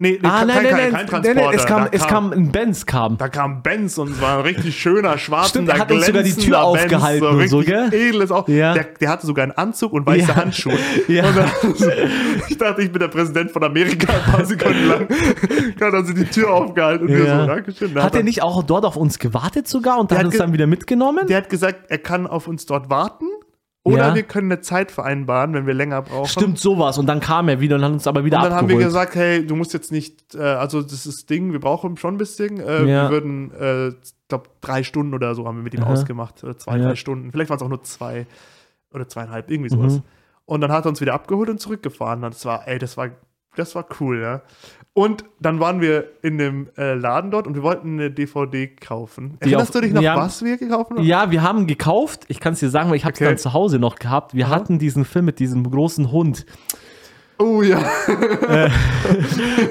Nee, 0.00 0.18
nee 0.20 0.28
Ah, 0.28 0.38
kein, 0.38 0.46
nein, 0.48 0.56
kein, 0.56 0.64
nein, 0.64 0.92
kein, 0.92 1.06
Transporter. 1.06 1.34
nein, 1.34 1.54
es 1.54 1.66
kam, 1.66 1.84
da 1.84 1.88
es 1.92 2.06
kam 2.08 2.32
ein 2.32 2.50
Benz 2.50 2.84
kam. 2.84 3.16
Da 3.16 3.28
kam 3.28 3.62
Benz 3.62 3.96
und 3.96 4.10
es 4.10 4.20
war 4.20 4.38
ein 4.38 4.40
richtig 4.42 4.76
schöner, 4.76 5.16
schwarzer, 5.18 5.50
Stimmt, 5.50 5.68
er 5.68 5.78
hat 5.78 5.92
uns 5.92 6.06
sogar 6.06 6.22
die 6.24 6.34
Tür 6.34 6.62
aufgehalten 6.64 7.24
und 7.28 7.48
so, 7.48 7.60
gell? 7.60 7.94
Edles 7.94 8.32
auch. 8.32 8.48
Ja. 8.48 8.74
Der, 8.74 8.84
der 9.00 9.08
hatte 9.08 9.24
sogar 9.24 9.44
einen 9.44 9.52
Anzug 9.52 9.92
und 9.92 10.04
weiße 10.04 10.28
Ja. 10.28 10.36
Handschuhe. 10.36 10.76
Ja. 11.08 11.22
Dann, 11.30 11.48
ich 12.48 12.58
dachte, 12.58 12.82
ich 12.82 12.90
bin 12.90 12.98
der 12.98 13.08
Präsident 13.08 13.52
von 13.52 13.62
Amerika 13.62 14.12
ein 14.12 14.32
paar 14.32 14.44
Sekunden 14.44 14.88
lang. 14.88 15.06
Dann 15.78 15.92
hat 15.92 16.06
sie 16.06 16.14
die 16.14 16.24
Tür 16.24 16.52
aufgehalten 16.52 17.06
und 17.06 17.14
wir 17.14 17.24
Ja. 17.24 17.40
so, 17.42 17.46
Dankeschön. 17.46 17.94
Da 17.94 18.02
Hat 18.02 18.16
er 18.16 18.24
nicht 18.24 18.42
auch 18.42 18.64
dort 18.64 18.84
auf 18.84 18.96
uns 18.96 19.20
gewartet 19.20 19.68
sogar 19.68 20.00
und 20.00 20.10
Der 20.10 20.18
hat 20.18 20.24
hat 20.24 20.32
uns 20.32 20.38
dann 20.38 20.52
wieder 20.52 20.66
mitgenommen? 20.66 21.26
Der 21.28 21.36
hat 21.36 21.50
gesagt, 21.50 21.84
er 21.88 21.98
kann 21.98 22.26
auf 22.26 22.48
uns 22.48 22.66
dort 22.66 22.90
warten 22.90 23.26
oder 23.84 24.08
Ja. 24.08 24.14
wir 24.14 24.22
können 24.24 24.50
eine 24.50 24.60
Zeit 24.62 24.90
vereinbaren, 24.90 25.54
wenn 25.54 25.66
wir 25.66 25.74
länger 25.74 26.02
brauchen. 26.02 26.26
Stimmt, 26.28 26.58
sowas. 26.58 26.98
Und 26.98 27.06
dann 27.06 27.20
kam 27.20 27.48
er 27.48 27.60
wieder 27.60 27.76
und 27.76 27.84
hat 27.84 27.92
uns 27.92 28.06
aber 28.06 28.24
wieder 28.24 28.38
Und 28.38 28.44
dann 28.44 28.52
haben 28.54 28.68
wir 28.68 28.74
abgeholt. 28.76 28.86
gesagt, 28.86 29.14
hey, 29.14 29.46
du 29.46 29.54
musst 29.56 29.72
jetzt 29.74 29.92
nicht, 29.92 30.34
äh, 30.34 30.40
also 30.40 30.82
das 30.82 31.04
ist 31.06 31.28
Ding, 31.30 31.52
wir 31.52 31.60
brauchen 31.60 31.96
schon 31.96 32.14
ein 32.14 32.18
bisschen. 32.18 32.58
Äh, 32.60 32.84
Ja. 32.84 33.04
Wir 33.04 33.10
würden, 33.10 33.52
äh, 33.52 33.88
ich 33.88 34.14
glaube, 34.28 34.48
drei 34.62 34.82
Stunden 34.82 35.14
oder 35.14 35.34
so 35.34 35.46
haben 35.46 35.56
wir 35.58 35.62
mit 35.62 35.74
ihm 35.74 35.82
Aha. 35.84 35.92
ausgemacht. 35.92 36.42
Oder 36.42 36.56
zwei, 36.58 36.78
Ja. 36.78 36.88
drei 36.88 36.94
Stunden. 36.96 37.30
Vielleicht 37.30 37.50
waren 37.50 37.58
es 37.58 37.62
auch 37.62 37.68
nur 37.68 37.82
zwei 37.82 38.26
oder 38.92 39.06
zweieinhalb, 39.08 39.50
irgendwie 39.50 39.70
sowas. 39.70 39.94
Mhm. 39.96 40.02
Und 40.46 40.60
dann 40.62 40.72
hat 40.72 40.86
er 40.86 40.88
uns 40.88 41.00
wieder 41.00 41.14
abgeholt 41.14 41.48
und 41.50 41.60
zurückgefahren. 41.60 42.24
Und 42.24 42.34
das 42.34 42.44
war, 42.46 42.66
ey, 42.66 42.78
das 42.78 42.96
war, 42.96 43.08
das 43.56 43.74
war 43.74 43.86
cool, 44.00 44.20
ja. 44.20 44.40
Und 44.96 45.24
dann 45.40 45.58
waren 45.58 45.80
wir 45.80 46.04
in 46.22 46.38
dem 46.38 46.68
äh, 46.78 46.94
Laden 46.94 47.32
dort 47.32 47.48
und 47.48 47.54
wir 47.56 47.64
wollten 47.64 47.94
eine 47.94 48.12
DVD 48.12 48.68
kaufen. 48.68 49.36
Erinnerst 49.40 49.70
auf- 49.70 49.72
du 49.72 49.80
dich 49.80 49.92
noch, 49.92 50.00
ja. 50.02 50.16
was 50.16 50.42
wir 50.44 50.56
gekauft 50.56 50.90
haben? 50.92 51.02
Ja, 51.02 51.32
wir 51.32 51.42
haben 51.42 51.66
gekauft. 51.66 52.24
Ich 52.28 52.38
kann 52.38 52.52
es 52.52 52.60
dir 52.60 52.70
sagen, 52.70 52.90
weil 52.90 52.96
ich 52.96 53.04
habe 53.04 53.12
es 53.14 53.20
Okay. 53.20 53.28
dann 53.30 53.38
zu 53.38 53.52
Hause 53.52 53.80
noch 53.80 53.96
gehabt. 53.96 54.34
Wir 54.34 54.46
Aha. 54.46 54.54
hatten 54.54 54.78
diesen 54.78 55.04
Film 55.04 55.24
mit 55.24 55.40
diesem 55.40 55.68
großen 55.68 56.12
Hund. 56.12 56.46
Oh 57.40 57.62
ja. 57.62 57.78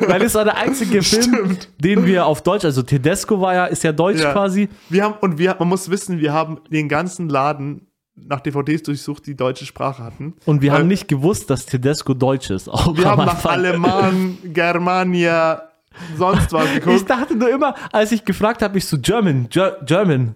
Weil 0.08 0.20
das 0.20 0.36
war 0.36 0.44
der 0.44 0.58
einzige 0.58 1.02
Film, 1.04 1.58
den 1.80 2.06
wir 2.06 2.26
auf 2.26 2.42
Deutsch, 2.42 2.66
also 2.66 2.84
Tedesco 2.84 3.40
war 3.40 3.54
ja, 3.54 3.66
ist 3.68 3.84
ja 3.84 3.94
deutsch 3.94 4.20
Ja. 4.22 4.34
quasi. 4.34 4.68
Wir 4.90 5.04
haben, 5.06 5.16
und 5.22 5.38
wir, 5.38 5.56
man 5.60 5.70
muss 5.70 5.90
wissen, 5.90 6.20
wir 6.20 6.34
haben 6.34 6.60
den 6.72 6.90
ganzen 6.90 7.30
Laden 7.30 7.88
nach 8.16 8.42
DVDs 8.42 8.84
durchsucht, 8.84 9.26
die 9.26 9.36
deutsche 9.36 9.66
Sprache 9.66 10.04
hatten. 10.04 10.36
Und 10.46 10.62
wir 10.62 10.72
Weil 10.72 10.80
haben 10.80 10.88
nicht 10.88 11.08
gewusst, 11.08 11.50
dass 11.50 11.66
Tedesco 11.66 12.14
deutsch 12.14 12.50
ist. 12.50 12.70
Auch 12.70 12.96
Wir 12.96 13.06
haben 13.06 13.26
nach. 13.26 13.44
Alemann, 13.46 14.38
Germania, 14.44 15.70
sonst 16.18 16.52
was 16.54 16.66
Ich 16.76 16.84
geguckt. 16.84 17.10
dachte 17.10 17.36
nur 17.36 17.50
immer, 17.50 17.76
als 17.92 18.12
ich 18.12 18.24
gefragt 18.26 18.62
habe, 18.62 18.78
ich 18.78 18.86
so 18.86 18.98
German, 19.00 19.48
Ger 19.50 19.78
German. 19.86 20.36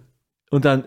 Und 0.49 0.65
dann 0.65 0.85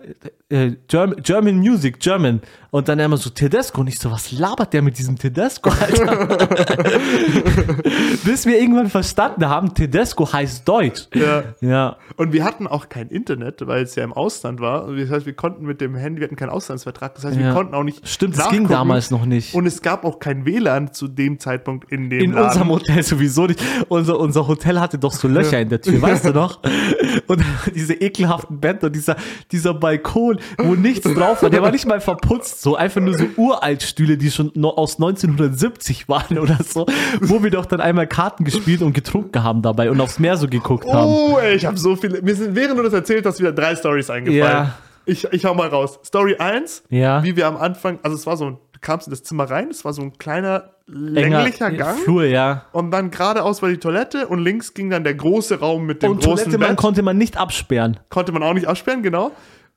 äh, 0.50 0.72
German, 0.88 1.22
German 1.22 1.56
Music, 1.58 1.98
German. 2.00 2.40
Und 2.72 2.88
dann 2.88 3.00
immer 3.00 3.16
so 3.16 3.30
Tedesco. 3.30 3.80
Und 3.80 3.88
ich 3.88 3.98
so, 3.98 4.12
was 4.12 4.30
labert 4.30 4.72
der 4.72 4.82
mit 4.82 4.96
diesem 4.96 5.18
Tedesco, 5.18 5.70
Alter? 5.80 6.38
Bis 8.24 8.46
wir 8.46 8.60
irgendwann 8.60 8.88
verstanden 8.90 9.48
haben, 9.48 9.74
Tedesco 9.74 10.32
heißt 10.32 10.68
Deutsch. 10.68 11.08
Ja. 11.14 11.42
Ja. 11.60 11.96
Und 12.16 12.32
wir 12.32 12.44
hatten 12.44 12.66
auch 12.66 12.88
kein 12.88 13.08
Internet, 13.08 13.66
weil 13.66 13.82
es 13.82 13.94
ja 13.96 14.04
im 14.04 14.12
Ausland 14.12 14.60
war. 14.60 14.84
Und 14.84 14.98
Das 14.98 15.10
heißt, 15.10 15.26
wir 15.26 15.32
konnten 15.32 15.64
mit 15.66 15.80
dem 15.80 15.94
Handy, 15.96 16.20
wir 16.20 16.26
hatten 16.26 16.36
keinen 16.36 16.50
Auslandsvertrag. 16.50 17.14
Das 17.14 17.24
heißt, 17.24 17.38
wir 17.38 17.46
Ja. 17.46 17.54
konnten 17.54 17.74
auch 17.74 17.82
nicht. 17.82 18.06
Stimmt, 18.08 18.38
das 18.38 18.48
ging 18.50 18.68
damals 18.68 19.10
noch 19.10 19.24
nicht. 19.24 19.54
Und 19.54 19.66
es 19.66 19.82
gab 19.82 20.04
auch 20.04 20.18
kein 20.20 20.44
WLAN 20.44 20.92
zu 20.92 21.08
dem 21.08 21.38
Zeitpunkt 21.38 21.90
in 21.90 22.08
dem 22.10 22.20
In 22.20 22.32
Laden. 22.32 22.46
unserem 22.48 22.68
Hotel 22.70 23.02
sowieso 23.02 23.46
nicht. 23.46 23.60
Unser, 23.88 24.18
unser 24.20 24.46
Hotel 24.46 24.78
hatte 24.80 24.98
doch 24.98 25.12
so 25.12 25.26
Löcher 25.28 25.60
in 25.60 25.68
der 25.70 25.80
Tür, 25.80 26.00
weißt 26.00 26.26
du 26.26 26.30
noch? 26.32 26.60
Und 27.26 27.42
diese 27.74 27.94
ekelhaften 27.94 28.58
Bände 28.60 28.86
und 28.86 28.96
dieser, 28.96 29.14
dieser 29.52 29.72
Balkon, 29.72 30.39
wo 30.58 30.74
nichts 30.74 31.12
drauf 31.12 31.42
war, 31.42 31.50
der 31.50 31.62
war 31.62 31.70
nicht 31.70 31.86
mal 31.86 32.00
verputzt, 32.00 32.62
so 32.62 32.76
einfach 32.76 33.00
nur 33.00 33.16
so 33.16 33.24
Uraltstühle, 33.36 34.16
die 34.16 34.30
schon 34.30 34.52
aus 34.64 34.96
1970 34.96 36.08
waren 36.08 36.38
oder 36.38 36.58
so, 36.62 36.86
wo 37.20 37.42
wir 37.42 37.50
doch 37.50 37.66
dann 37.66 37.80
einmal 37.80 38.06
Karten 38.06 38.44
gespielt 38.44 38.82
und 38.82 38.92
getrunken 38.92 39.42
haben 39.42 39.62
dabei 39.62 39.90
und 39.90 40.00
aufs 40.00 40.18
Meer 40.18 40.36
so 40.36 40.48
geguckt 40.48 40.86
haben. 40.92 41.06
Oh, 41.10 41.38
ey, 41.38 41.54
ich 41.54 41.66
habe 41.66 41.76
so 41.78 41.96
viele. 41.96 42.22
Mir 42.22 42.34
sind, 42.34 42.54
während 42.54 42.78
du 42.78 42.82
das 42.82 42.92
erzählt 42.92 43.26
hast, 43.26 43.38
wieder 43.40 43.52
drei 43.52 43.74
Stories 43.76 44.10
eingefallen. 44.10 44.38
Ja. 44.66 44.74
Ich, 45.06 45.24
ich 45.32 45.44
hau 45.44 45.54
mal 45.54 45.68
raus. 45.68 45.98
Story 46.04 46.36
1, 46.36 46.84
Ja. 46.90 47.22
wie 47.24 47.34
wir 47.36 47.46
am 47.46 47.56
Anfang, 47.56 47.98
also 48.02 48.16
es 48.16 48.26
war 48.26 48.36
so, 48.36 48.50
du 48.50 48.58
kamst 48.80 49.06
in 49.06 49.10
das 49.10 49.22
Zimmer 49.22 49.44
rein, 49.50 49.68
es 49.70 49.84
war 49.84 49.92
so 49.92 50.02
ein 50.02 50.18
kleiner, 50.18 50.70
Enger 50.88 51.42
länglicher 51.44 51.70
Gang. 51.70 51.98
Flur, 51.98 52.24
ja. 52.24 52.64
Und 52.72 52.90
dann 52.90 53.10
geradeaus 53.10 53.62
war 53.62 53.68
die 53.70 53.78
Toilette 53.78 54.26
und 54.28 54.40
links 54.40 54.74
ging 54.74 54.90
dann 54.90 55.02
der 55.04 55.14
große 55.14 55.58
Raum 55.60 55.86
mit 55.86 56.02
dem 56.02 56.12
Und 56.12 56.16
großen 56.22 56.44
Toilette, 56.44 56.58
man 56.58 56.68
Bett. 56.70 56.76
konnte 56.78 57.02
man 57.02 57.16
nicht 57.16 57.36
absperren. 57.38 57.98
Konnte 58.08 58.32
man 58.32 58.42
auch 58.42 58.54
nicht 58.54 58.66
absperren, 58.66 59.02
genau. 59.02 59.30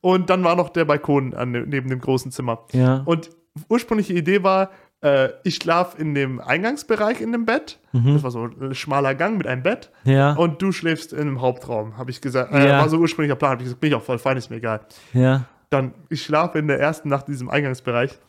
Und 0.03 0.29
dann 0.29 0.43
war 0.43 0.57
noch 0.57 0.67
der 0.67 0.83
Balkon 0.83 1.33
an, 1.33 1.51
neben 1.53 1.87
dem 1.89 1.99
großen 2.01 2.29
Zimmer. 2.29 2.65
Ja. 2.73 3.03
Und 3.05 3.29
ursprüngliche 3.69 4.11
Idee 4.11 4.43
war, 4.43 4.69
äh, 5.01 5.29
ich 5.45 5.55
schlaf 5.55 5.97
in 5.97 6.13
dem 6.13 6.41
Eingangsbereich 6.41 7.21
in 7.21 7.31
dem 7.31 7.45
Bett. 7.45 7.79
Das 7.93 8.21
war 8.21 8.29
so 8.31 8.43
ein 8.59 8.75
schmaler 8.75 9.15
Gang 9.15 9.37
mit 9.37 9.47
einem 9.47 9.63
Bett. 9.63 9.91
Mhm. 10.03 10.11
Ja. 10.11 10.33
Und 10.33 10.61
du 10.61 10.73
schläfst 10.73 11.13
in 11.13 11.21
einem 11.21 11.39
Hauptraum, 11.41 11.97
habe 11.97 12.11
ich 12.11 12.19
gesagt. 12.19 12.51
Äh, 12.53 12.67
Ja. 12.67 12.79
War 12.79 12.89
so 12.89 12.97
ursprünglicher 12.97 13.37
Plan. 13.37 13.51
Hab 13.51 13.59
ich 13.59 13.63
gesagt, 13.65 13.79
bin 13.79 13.91
ich 13.91 13.95
auch 13.95 14.03
voll 14.03 14.19
fein, 14.19 14.35
ist 14.35 14.49
mir 14.49 14.57
egal. 14.57 14.81
Ja. 15.13 15.45
Dann, 15.69 15.93
ich 16.09 16.21
schlafe 16.23 16.59
in 16.59 16.67
der 16.67 16.81
ersten 16.81 17.07
Nacht 17.07 17.29
in 17.29 17.33
diesem 17.33 17.49
Eingangsbereich. 17.49 18.19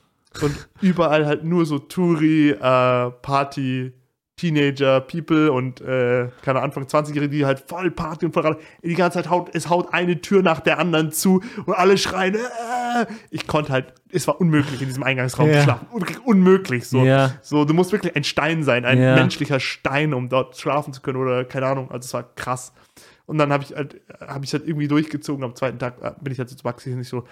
Und 0.43 0.69
überall 0.81 1.27
halt 1.27 1.43
nur 1.45 1.67
so 1.67 1.81
Touri, 1.81 2.51
äh, 2.51 2.57
Party, 2.61 3.93
Teenager, 4.37 5.01
People 5.01 5.53
und 5.53 5.81
äh, 5.81 6.29
keine 6.43 6.61
Anfang 6.61 6.85
20-Jährige, 6.85 7.29
die 7.29 7.47
halt 7.47 7.61
voll 7.69 7.91
Party 7.93 8.27
und 8.27 8.33
voll 8.33 8.43
Rad- 8.43 8.59
die 8.83 8.95
ganze 8.95 9.19
Zeit 9.19 9.31
haut, 9.31 9.51
es 9.55 9.71
haut 9.71 9.95
eine 9.95 10.21
Tür 10.21 10.43
nach 10.43 10.61
der 10.61 10.79
anderen 10.81 11.13
zu 11.13 11.41
und 11.67 11.75
alle 11.75 11.97
schreien. 11.97 12.35
Äh, 12.35 13.07
ich 13.31 13.47
konnte 13.47 13.73
halt, 13.73 13.95
es 14.11 14.27
war 14.27 14.41
unmöglich 14.41 14.81
in 14.83 14.89
diesem 14.89 15.05
Eingangsraum 15.05 15.49
Ja. 15.49 15.59
zu 15.59 15.63
schlafen. 15.65 15.87
Un 15.93 16.05
unmöglich 16.25 16.89
so. 16.89 17.05
Ja. 17.05 17.33
So, 17.43 17.65
du 17.65 17.75
musst 17.75 17.93
wirklich 17.93 18.17
ein 18.17 18.25
Stein 18.25 18.65
sein, 18.65 18.85
ein 18.85 19.01
Ja. 19.01 19.15
menschlicher 19.15 19.61
Stein, 19.61 20.13
um 20.13 20.29
dort 20.29 20.57
schlafen 20.59 20.93
zu 20.93 21.01
können 21.01 21.19
oder 21.19 21.45
keine 21.45 21.67
Ahnung. 21.67 21.91
Also 21.91 22.07
es 22.07 22.15
war 22.15 22.25
krass. 22.35 22.73
Und 23.27 23.39
dann 23.39 23.53
habe 23.53 23.65
ich 23.65 23.75
halt, 23.75 24.03
habe 24.21 24.45
ich 24.45 24.53
halt 24.53 24.67
irgendwie 24.69 24.87
durchgezogen. 24.89 25.45
Am 25.45 25.55
zweiten 25.55 25.79
Tag 25.79 25.95
äh, 26.03 26.13
bin 26.21 26.33
ich 26.33 26.39
halt 26.39 26.51
so 26.51 26.57
zu 26.57 26.65
Maxi 26.65 26.91
nicht 26.91 27.09
so, 27.09 27.25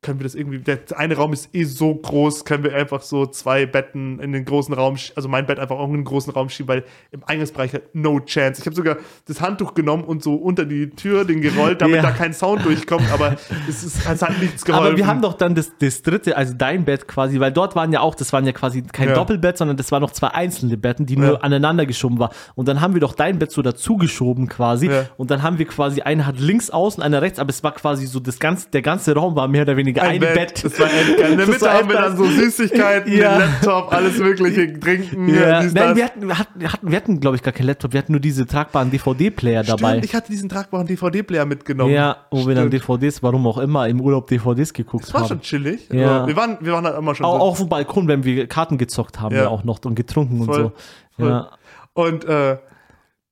können 0.00 0.20
wir 0.20 0.24
das 0.24 0.36
irgendwie, 0.36 0.60
der 0.60 0.78
eine 0.96 1.16
Raum 1.16 1.32
ist 1.32 1.52
eh 1.54 1.64
so 1.64 1.92
groß, 1.92 2.44
können 2.44 2.62
wir 2.62 2.72
einfach 2.72 3.02
so 3.02 3.26
zwei 3.26 3.66
Betten 3.66 4.20
in 4.20 4.30
den 4.32 4.44
großen 4.44 4.72
Raum, 4.72 4.96
also 5.16 5.28
mein 5.28 5.44
Bett 5.46 5.58
einfach 5.58 5.76
auch 5.76 5.88
in 5.88 5.94
den 5.94 6.04
großen 6.04 6.32
Raum 6.32 6.48
schieben, 6.48 6.68
weil 6.68 6.84
im 7.10 7.24
Eingangsbereich 7.26 7.72
hat 7.72 7.94
no 7.94 8.20
chance. 8.20 8.60
Ich 8.60 8.66
habe 8.66 8.76
sogar 8.76 8.98
das 9.26 9.40
Handtuch 9.40 9.74
genommen 9.74 10.04
und 10.04 10.22
so 10.22 10.36
unter 10.36 10.64
die 10.66 10.90
Tür 10.90 11.24
den 11.24 11.40
gerollt, 11.40 11.80
damit 11.82 11.96
Ja. 11.96 12.02
da 12.02 12.10
kein 12.12 12.32
Sound 12.32 12.64
durchkommt, 12.64 13.10
aber 13.12 13.36
es, 13.68 13.82
ist, 13.82 14.06
es 14.08 14.22
hat 14.22 14.38
nichts 14.40 14.64
geholfen. 14.64 14.86
Aber 14.86 14.96
wir 14.96 15.06
haben 15.08 15.20
doch 15.20 15.34
dann 15.34 15.56
das, 15.56 15.72
das 15.80 16.00
dritte, 16.02 16.36
also 16.36 16.54
dein 16.56 16.84
Bett 16.84 17.08
quasi, 17.08 17.40
weil 17.40 17.50
dort 17.50 17.74
waren 17.74 17.92
ja 17.92 17.98
auch, 18.00 18.14
das 18.14 18.32
waren 18.32 18.46
ja 18.46 18.52
quasi 18.52 18.82
kein 18.82 19.08
Ja. 19.08 19.14
Doppelbett, 19.14 19.58
sondern 19.58 19.76
das 19.76 19.90
waren 19.90 20.00
noch 20.02 20.12
zwei 20.12 20.28
einzelne 20.28 20.76
Betten, 20.76 21.06
die 21.06 21.14
Ja. 21.14 21.20
nur 21.20 21.44
aneinander 21.44 21.86
geschoben 21.86 22.20
waren. 22.20 22.30
Und 22.54 22.68
dann 22.68 22.80
haben 22.80 22.94
wir 22.94 23.00
doch 23.00 23.14
dein 23.14 23.40
Bett 23.40 23.50
so 23.50 23.62
dazugeschoben 23.62 24.46
quasi. 24.48 24.86
Ja. 24.90 25.06
Und 25.16 25.32
dann 25.32 25.42
haben 25.42 25.58
wir 25.58 25.66
quasi, 25.66 26.02
einer 26.02 26.24
hat 26.24 26.38
links 26.38 26.70
außen, 26.70 27.02
einer 27.02 27.20
rechts, 27.20 27.40
aber 27.40 27.50
es 27.50 27.64
war 27.64 27.72
quasi 27.72 28.06
so, 28.06 28.20
das 28.20 28.38
ganze, 28.38 28.70
der 28.70 28.82
ganze 28.82 29.12
Raum 29.14 29.34
war 29.34 29.48
mehr 29.48 29.62
oder 29.62 29.76
weniger 29.76 29.87
ein, 29.96 30.20
Bett. 30.20 30.64
Das 30.64 30.78
war 30.78 30.86
ein, 30.86 31.30
in 31.32 31.38
der 31.38 31.46
Mitte 31.46 31.72
haben 31.72 31.88
wir 31.88 31.96
dann 31.96 32.16
so 32.16 32.24
Süßigkeiten, 32.24 33.12
Ja. 33.12 33.38
den 33.38 33.40
Laptop, 33.40 33.92
alles 33.92 34.18
mögliche, 34.18 34.78
trinken, 34.78 35.28
Ja. 35.34 35.62
dies, 35.62 35.72
Nein, 35.74 35.96
wir 35.96 36.04
hatten, 36.04 36.38
hatten, 36.38 36.72
hatten, 36.72 36.90
wir 36.90 36.96
hatten 36.96 37.20
glaube 37.20 37.36
ich, 37.36 37.42
gar 37.42 37.52
keinen 37.52 37.66
Laptop, 37.66 37.92
wir 37.92 37.98
hatten 37.98 38.12
nur 38.12 38.20
diese 38.20 38.46
tragbaren 38.46 38.90
DVD-Player 38.90 39.62
dabei. 39.62 39.90
Stimmt, 39.92 40.04
ich 40.04 40.14
hatte 40.14 40.30
diesen 40.32 40.48
tragbaren 40.48 40.86
DVD-Player 40.86 41.46
mitgenommen. 41.46 41.92
ja, 41.92 42.16
wo 42.30 42.46
wir 42.46 42.54
dann 42.54 42.68
Stimmt. 42.68 42.82
DVDs, 42.82 43.22
warum 43.22 43.46
auch 43.46 43.58
immer, 43.58 43.88
im 43.88 44.00
Urlaub 44.00 44.26
DVDs 44.26 44.72
geguckt 44.72 45.04
Das 45.04 45.14
war 45.14 45.20
haben. 45.22 45.28
schon 45.28 45.40
chillig. 45.40 45.88
Ja. 45.92 46.26
Wir 46.26 46.36
waren, 46.36 46.58
wir 46.60 46.72
waren 46.72 46.84
halt 46.84 46.98
immer 46.98 47.14
schon 47.14 47.24
Auch, 47.26 47.34
so. 47.36 47.40
auch 47.42 47.50
auf 47.52 47.58
dem 47.58 47.68
Balkon, 47.68 48.08
wenn 48.08 48.24
wir 48.24 48.46
Karten 48.46 48.78
gezockt 48.78 49.20
haben, 49.20 49.34
Ja. 49.34 49.42
ja, 49.42 49.48
auch 49.48 49.64
noch 49.64 49.78
und 49.84 49.94
getrunken 49.94 50.44
Voll, 50.44 50.60
und 50.64 50.72
so. 51.18 51.22
voll. 51.22 51.30
Ja. 51.30 51.50
Und 51.94 52.24
äh, 52.24 52.58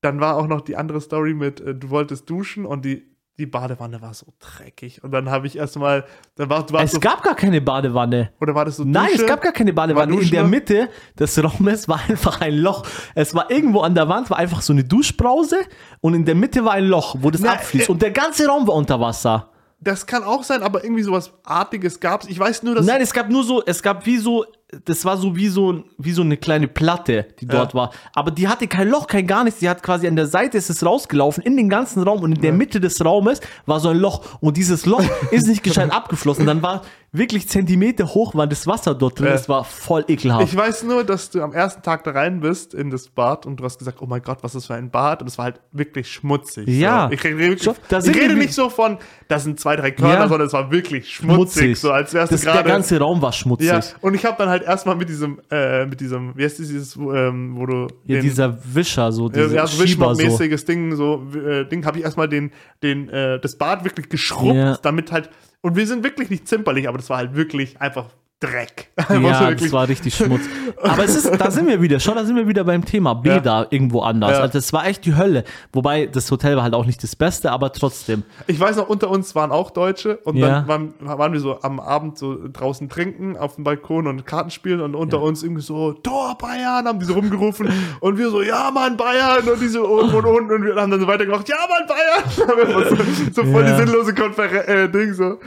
dann 0.03 0.21
war 0.21 0.37
auch 0.37 0.47
noch 0.47 0.61
die 0.61 0.77
andere 0.77 1.01
Story 1.01 1.35
mit, 1.35 1.61
äh, 1.61 1.75
du 1.75 1.91
wolltest 1.91 2.29
duschen 2.31 2.65
und 2.67 2.85
die, 2.85 3.05
die 3.39 3.47
Badewanne 3.47 4.01
war 4.01 4.15
so 4.15 4.27
dreckig. 4.41 5.05
Und 5.05 5.11
dann 5.13 5.31
habe 5.31 5.47
ich 5.47 5.57
erstmal, 5.57 6.05
dann 6.37 6.49
war, 6.49 6.71
warst 6.73 6.85
Es 6.87 6.93
so, 6.93 7.01
gab 7.01 7.23
gar 7.23 7.35
keine 7.35 7.61
Badewanne. 7.61 8.31
oder 8.41 8.55
war 8.55 8.65
das 8.65 8.77
so 8.77 8.85
Nein, 8.85 9.11
Dusche? 9.11 9.23
es 9.23 9.27
gab 9.29 9.43
gar 9.43 9.53
keine 9.53 9.73
Badewanne. 9.73 10.15
War 10.15 10.23
In 10.23 10.31
der? 10.31 10.45
Mitte 10.45 10.89
des 11.19 11.43
Raumes 11.43 11.87
war 11.89 12.01
einfach 12.09 12.41
ein 12.41 12.55
Loch. 12.57 12.85
Es 13.15 13.35
war 13.35 13.51
irgendwo 13.51 13.81
an 13.81 13.95
der 13.95 14.09
Wand, 14.09 14.31
war 14.31 14.39
einfach 14.39 14.63
so 14.63 14.73
eine 14.73 14.85
Duschbrause 14.85 15.57
und 16.01 16.15
in 16.15 16.25
der 16.25 16.35
Mitte 16.35 16.65
war 16.65 16.73
ein 16.73 16.85
Loch, 16.87 17.17
wo 17.21 17.31
das 17.31 17.43
Na, 17.43 17.53
abfließt. 17.53 17.89
äh, 17.89 17.93
Und 17.93 18.01
der 18.03 18.11
ganze 18.11 18.47
Raum 18.49 18.67
war 18.67 18.75
unter 18.75 19.01
Wasser. 19.01 19.51
Das 19.87 20.05
kann 20.05 20.25
auch 20.25 20.43
sein, 20.43 20.65
aber 20.65 20.83
irgendwie 20.83 21.05
sowas 21.05 21.31
Artiges 21.45 22.01
gab 22.01 22.25
es. 22.25 22.29
Ich 22.29 22.41
weiß 22.41 22.65
nur, 22.65 22.75
dass 22.75 22.85
Nein, 22.85 23.01
es 23.01 23.13
gab 23.13 23.31
nur 23.31 23.45
so, 23.45 23.63
es 23.65 23.85
gab 23.85 24.05
wie 24.05 24.17
so, 24.17 24.45
das 24.85 25.05
war 25.05 25.17
so 25.17 25.37
wie 25.37 25.47
so, 25.47 25.85
wie 25.97 26.11
so 26.11 26.23
eine 26.23 26.37
kleine 26.37 26.67
Platte, 26.67 27.29
die 27.39 27.47
dort 27.47 27.73
war. 27.73 27.93
Aber 28.13 28.33
die 28.33 28.49
hatte 28.49 28.67
kein 28.67 28.89
Loch, 28.89 29.07
kein 29.07 29.29
gar 29.29 29.45
nichts. 29.45 29.61
Die 29.61 29.69
hat 29.69 29.85
quasi 29.85 30.09
an 30.09 30.17
der 30.17 30.27
Seite 30.27 30.59
ist 30.59 30.71
es 30.71 30.85
rausgelaufen, 30.85 31.45
in 31.45 31.57
den 31.57 31.69
ganzen 31.69 32.03
Raum 32.03 32.25
und 32.25 32.33
in 32.33 32.41
der 32.41 32.53
Mitte 32.53 32.81
des 32.81 33.05
Raumes 33.05 33.41
war 33.65 33.79
so 33.79 33.91
ein 33.91 33.97
Loch. 33.97 34.25
Und 34.41 34.57
dieses 34.57 34.87
Loch 34.87 35.05
ist 35.31 35.47
nicht 35.47 35.63
gescheit 35.63 35.93
abgeflossen. 35.93 36.47
Dann 36.47 36.63
war 36.63 36.83
wirklich 37.17 37.49
Zentimeter 37.49 38.07
hoch 38.07 38.35
war 38.35 38.47
das 38.47 38.67
Wasser 38.67 38.95
dort 38.95 39.19
drin. 39.19 39.29
Ja. 39.29 39.35
Es 39.35 39.49
war 39.49 39.65
voll 39.65 40.05
ekelhaft. 40.09 40.45
Ich 40.45 40.57
weiß 40.57 40.85
nur, 40.85 41.05
dass 41.05 41.31
du 41.31 41.43
am 41.43 41.53
ersten 41.53 41.83
Tag 41.83 42.05
da 42.05 42.13
rein 42.13 42.41
bist 42.41 42.75
in 42.75 42.91
das 42.91 43.09
Bad 43.09 43.47
und 43.47 43.57
du 43.61 43.65
hast 43.65 43.79
gesagt, 43.79 43.99
oh 44.01 44.07
mein 44.07 44.23
Gott, 44.23 44.39
was 44.43 44.55
ist 44.55 44.63
das 44.63 44.67
für 44.67 44.75
ein 44.75 44.91
Bad? 44.91 45.23
Und 45.23 45.29
es 45.29 45.39
war 45.39 45.47
halt 45.47 45.61
wirklich 45.73 46.11
schmutzig. 46.11 46.69
Ja. 46.69 47.07
So. 47.09 47.15
Ich 47.15 47.25
rede, 47.25 47.39
wirklich, 47.39 47.69
da 47.89 47.99
ich 47.99 48.09
rede 48.09 48.35
nicht 48.35 48.53
so 48.53 48.69
von, 48.69 48.99
das 49.29 49.45
sind 49.45 49.59
zwei, 49.61 49.77
drei 49.77 49.91
Körner, 49.91 50.15
Ja. 50.15 50.29
sondern 50.29 50.47
es 50.47 50.53
war 50.53 50.71
wirklich 50.71 51.13
schmutzig. 51.15 51.79
So 51.79 51.91
als 51.93 52.13
wärst 52.15 52.33
das, 52.33 52.41
du 52.43 52.53
Der 52.53 52.63
ganze 52.63 52.99
Raum 52.99 53.23
war 53.23 53.33
schmutzig. 53.33 53.69
Ja, 53.69 53.81
und 54.01 54.15
ich 54.15 54.25
habe 54.25 54.37
dann 54.39 54.49
halt 54.49 54.63
erstmal 54.63 54.97
mit 54.97 55.09
diesem, 55.09 55.41
äh, 55.51 55.87
mit 55.87 56.01
diesem, 56.01 56.37
wie 56.37 56.45
heißt 56.45 56.59
dieses, 56.59 56.99
wo, 56.99 57.13
ähm, 57.13 57.55
wo 57.57 57.67
du. 57.67 57.87
Ja, 58.05 58.17
den- 58.17 58.23
dieser 58.23 58.59
Wischer, 58.75 59.13
so, 59.13 59.29
äh, 59.29 59.33
dieser 59.33 59.55
ja, 59.55 59.67
so 59.67 59.85
so. 59.87 60.65
Ding, 60.67 60.95
so 60.97 61.23
äh, 61.35 61.65
Ding, 61.69 61.85
habe 61.85 61.99
ich 61.99 62.05
erstmal 62.05 62.29
den, 62.29 62.51
den, 62.83 63.09
äh, 63.09 63.39
das 63.41 63.57
Bad 63.57 63.85
wirklich 63.85 64.09
geschrubbt, 64.09 64.81
damit 64.83 65.13
halt, 65.13 65.31
und 65.63 65.77
wir 65.77 65.87
sind 65.87 66.05
wirklich 66.05 66.31
nicht 66.31 66.49
zimperlich, 66.49 66.89
aber 66.89 66.99
das 66.99 67.11
war 67.11 67.19
halt 67.19 67.35
wirklich 67.35 67.81
einfach 67.81 68.11
Dreck. 68.41 68.91
Ja, 69.09 69.51
das 69.53 69.73
war 69.73 69.89
richtig 69.89 70.15
Schmutz. 70.15 70.43
Aber 70.83 71.05
es 71.05 71.17
ist, 71.17 71.31
da 71.41 71.51
sind 71.51 71.67
wir 71.69 71.81
wieder, 71.81 71.99
schau, 72.01 72.13
da 72.15 72.25
sind 72.25 72.37
wir 72.37 72.47
wieder 72.47 72.65
beim 72.65 72.85
Thema 72.85 73.15
Bäder 73.15 73.69
irgendwo 73.71 74.01
anders. 74.03 74.33
Ja. 74.33 74.41
Also 74.41 74.53
das 74.59 74.73
war 74.75 74.87
echt 74.87 75.07
die 75.07 75.17
Hölle. 75.17 75.45
Wobei 75.73 76.07
das 76.07 76.31
Hotel 76.31 76.55
war 76.57 76.63
halt 76.63 76.75
auch 76.75 76.85
nicht 76.85 77.03
das 77.03 77.17
Beste, 77.17 77.51
aber 77.51 77.73
trotzdem. 77.73 78.25
Ich 78.47 78.61
weiß 78.61 78.77
noch, 78.77 78.89
unter 78.89 79.09
uns 79.11 79.35
waren 79.35 79.51
auch 79.53 79.71
Deutsche 79.71 80.19
und 80.25 80.37
Ja. 80.37 80.49
dann 80.67 80.69
waren, 80.69 80.95
waren 81.01 81.33
wir 81.33 81.41
so 81.41 81.63
am 81.63 81.81
Abend 81.81 82.19
so 82.19 82.37
draußen 82.53 82.89
trinken 82.91 83.37
auf 83.39 83.55
dem 83.55 83.65
Balkon 83.65 84.07
und 84.07 84.27
Karten 84.27 84.51
spielen 84.51 84.81
und 84.83 84.95
unter 84.95 85.23
uns 85.23 85.43
irgendwie 85.43 85.63
so, 85.63 85.93
Tor 85.95 86.37
Bayern, 86.39 86.87
haben 86.87 86.99
die 86.99 87.07
so 87.07 87.15
rumgerufen 87.15 87.71
und 88.01 88.19
wir 88.19 88.29
so, 88.29 88.43
ja 88.43 88.71
Mann, 88.71 88.97
Bayern 88.99 89.49
und 89.49 89.61
die 89.63 89.69
so 89.69 89.87
und, 89.87 90.13
und, 90.13 90.25
und, 90.27 90.51
und 90.53 90.63
wir 90.65 90.75
haben 90.77 90.91
dann 90.91 91.01
so 91.01 91.07
weitergemacht, 91.07 91.49
ja 91.49 91.57
Mann, 91.69 91.87
Bayern. 91.87 92.57
So, 93.37 93.43
so 93.43 93.51
voll 93.51 93.63
Ja. 93.65 93.73
die 93.77 93.87
sinnlose 93.87 94.15
Konferenz, 94.15 94.69
äh, 94.69 94.89
Ding 94.89 95.13
so, 95.15 95.39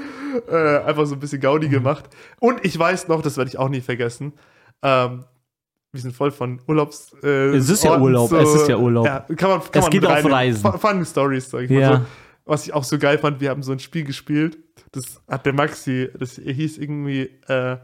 äh, 0.50 0.78
einfach 0.86 1.06
so 1.06 1.16
ein 1.16 1.20
bisschen 1.20 1.40
Gaudi 1.42 1.68
Mhm. 1.68 1.72
gemacht. 1.72 2.06
Und 2.40 2.64
ich 2.66 2.78
weiß 2.78 3.08
noch, 3.08 3.22
das 3.22 3.38
werde 3.38 3.50
ich 3.50 3.58
auch 3.58 3.70
nie 3.70 3.82
vergessen, 3.82 4.34
Ähm, 4.82 5.26
wir 5.92 6.00
sind 6.02 6.16
voll 6.16 6.32
von 6.32 6.62
Urlaubs. 6.68 7.14
Äh, 7.24 7.56
Es 7.56 7.68
ist 7.70 7.84
ja 7.84 7.92
Orten 7.92 8.04
Urlaub, 8.04 8.32
es 8.32 8.54
ist 8.54 8.68
ja 8.70 8.78
Urlaub. 8.78 9.06
Ja, 9.06 9.26
kann 9.36 9.50
man, 9.50 9.60
kann 9.72 9.84
Es 9.84 9.90
geht 9.90 10.06
auf. 10.06 10.24
Reisen. 10.26 10.72
Fun- 10.80 11.06
Stories, 11.06 11.50
sag 11.50 11.64
ich 11.64 11.70
mal 11.72 11.80
Ja. 11.80 11.96
so. 11.98 12.06
Was 12.46 12.66
ich 12.66 12.74
auch 12.74 12.84
so 12.84 12.98
geil 12.98 13.18
fand, 13.18 13.42
wir 13.42 13.50
haben 13.50 13.62
so 13.64 13.72
ein 13.72 13.80
Spiel 13.80 14.04
gespielt, 14.06 14.58
das 14.92 15.22
hat 15.28 15.46
der 15.46 15.54
Maxi, 15.54 16.10
das 16.18 16.36
hieß 16.36 16.78
irgendwie 16.78 17.24
äh, 17.48 17.78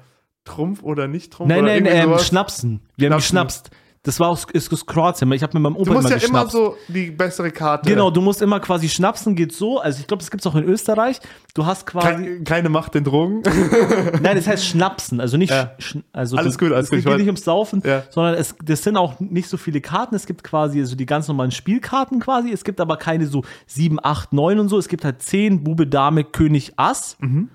Trumpf 0.46 0.84
oder 0.84 1.08
nicht 1.08 1.34
Trumpf. 1.34 1.50
Nein, 1.50 1.64
oder 1.64 1.80
nein, 1.82 1.86
ähm. 1.88 2.20
Schnapsen. 2.20 2.82
Wir 2.96 3.10
haben 3.12 3.20
Schnapsen. 3.22 3.64
geschnapst. 3.64 3.72
Das 4.06 4.20
war 4.20 4.30
aus, 4.30 4.46
ist 4.54 4.72
aus 4.72 4.86
Kroatien. 4.86 5.32
Ich 5.34 5.44
habe 5.44 5.54
mit 5.58 5.64
meinem 5.64 5.76
Opa 5.76 5.86
Du 5.86 5.94
musst 5.94 6.08
immer 6.08 6.18
ja 6.18 6.28
immer 6.28 6.46
geschnapst. 6.46 6.52
so 6.54 6.78
die 6.88 7.12
bessere 7.12 7.52
Karte. 7.52 7.90
Genau, 7.90 8.12
du 8.12 8.22
musst 8.22 8.42
immer 8.42 8.60
quasi 8.60 8.88
schnapsen, 8.88 9.36
geht 9.36 9.52
so. 9.52 9.80
Also 9.80 10.00
ich 10.00 10.08
glaube, 10.08 10.22
das 10.22 10.30
gibt 10.32 10.42
es 10.42 10.48
auch 10.48 10.56
in 10.56 10.64
Österreich. 10.64 11.20
Du 11.54 11.66
hast 11.66 11.86
quasi. 11.88 12.08
Keine, 12.08 12.44
keine 12.44 12.70
Macht 12.70 12.94
den 12.94 13.04
Drogen. 13.04 13.42
Nein, 14.22 14.36
das 14.38 14.48
heißt 14.48 14.66
schnapsen, 14.68 15.20
also 15.20 15.38
nicht. 15.38 15.50
Ja. 15.50 15.72
Schn 15.80 16.04
also 16.14 16.38
Alles 16.38 16.58
gut, 16.58 16.72
alles 16.72 16.86
es 16.86 16.90
gut, 16.92 17.00
ich 17.00 17.06
geht 17.06 17.18
nicht 17.18 17.26
ums 17.28 17.44
Saufen, 17.44 17.82
Ja. 17.86 18.04
sondern 18.12 18.36
es 18.36 18.56
das 18.64 18.84
sind 18.84 18.96
auch 18.96 19.20
nicht 19.20 19.50
so 19.50 19.58
viele 19.58 19.82
Karten. 19.82 20.16
Es 20.16 20.26
gibt 20.26 20.44
quasi 20.44 20.80
also 20.80 20.96
die 20.96 21.06
ganz 21.06 21.28
normalen 21.28 21.52
Spielkarten 21.52 22.20
quasi. 22.20 22.52
Es 22.52 22.64
gibt 22.64 22.80
aber 22.80 22.98
keine 22.98 23.26
so 23.26 23.44
7, 23.68 24.00
8, 24.02 24.34
9 24.34 24.60
und 24.60 24.70
so. 24.70 24.78
Es 24.78 24.88
gibt 24.88 25.04
halt 25.04 25.22
10, 25.22 25.64
Bube, 25.64 25.88
Dame, 25.88 26.24
König, 26.24 26.74
Ass. 26.78 27.18
Mhm. 27.20 27.50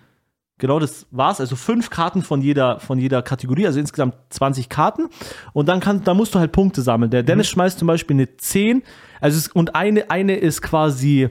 Genau, 0.61 0.79
das 0.79 1.07
war's. 1.11 1.40
Also 1.40 1.57
fünf 1.57 1.90
Karten 1.90 2.23
von 2.23 2.40
jeder, 2.40 2.79
von 2.81 2.99
jeder 2.99 3.23
Kategorie, 3.23 3.66
also 3.66 3.81
insgesamt 3.81 4.14
20 4.31 4.68
Karten. 4.68 5.09
Und 5.53 5.68
dann 5.68 5.81
kann, 5.81 6.05
da 6.05 6.14
musst 6.14 6.35
du 6.35 6.38
halt 6.38 6.53
Punkte 6.53 6.83
sammeln. 6.83 7.11
Der 7.11 7.23
Dennis 7.25 7.49
schmeißt 7.49 7.79
zum 7.79 7.88
Beispiel 7.88 8.14
eine 8.16 8.37
10. 8.37 8.83
Also 9.20 9.38
es, 9.38 9.49
und 9.49 9.75
eine, 9.75 10.11
eine 10.11 10.37
ist 10.37 10.62
quasi 10.62 11.31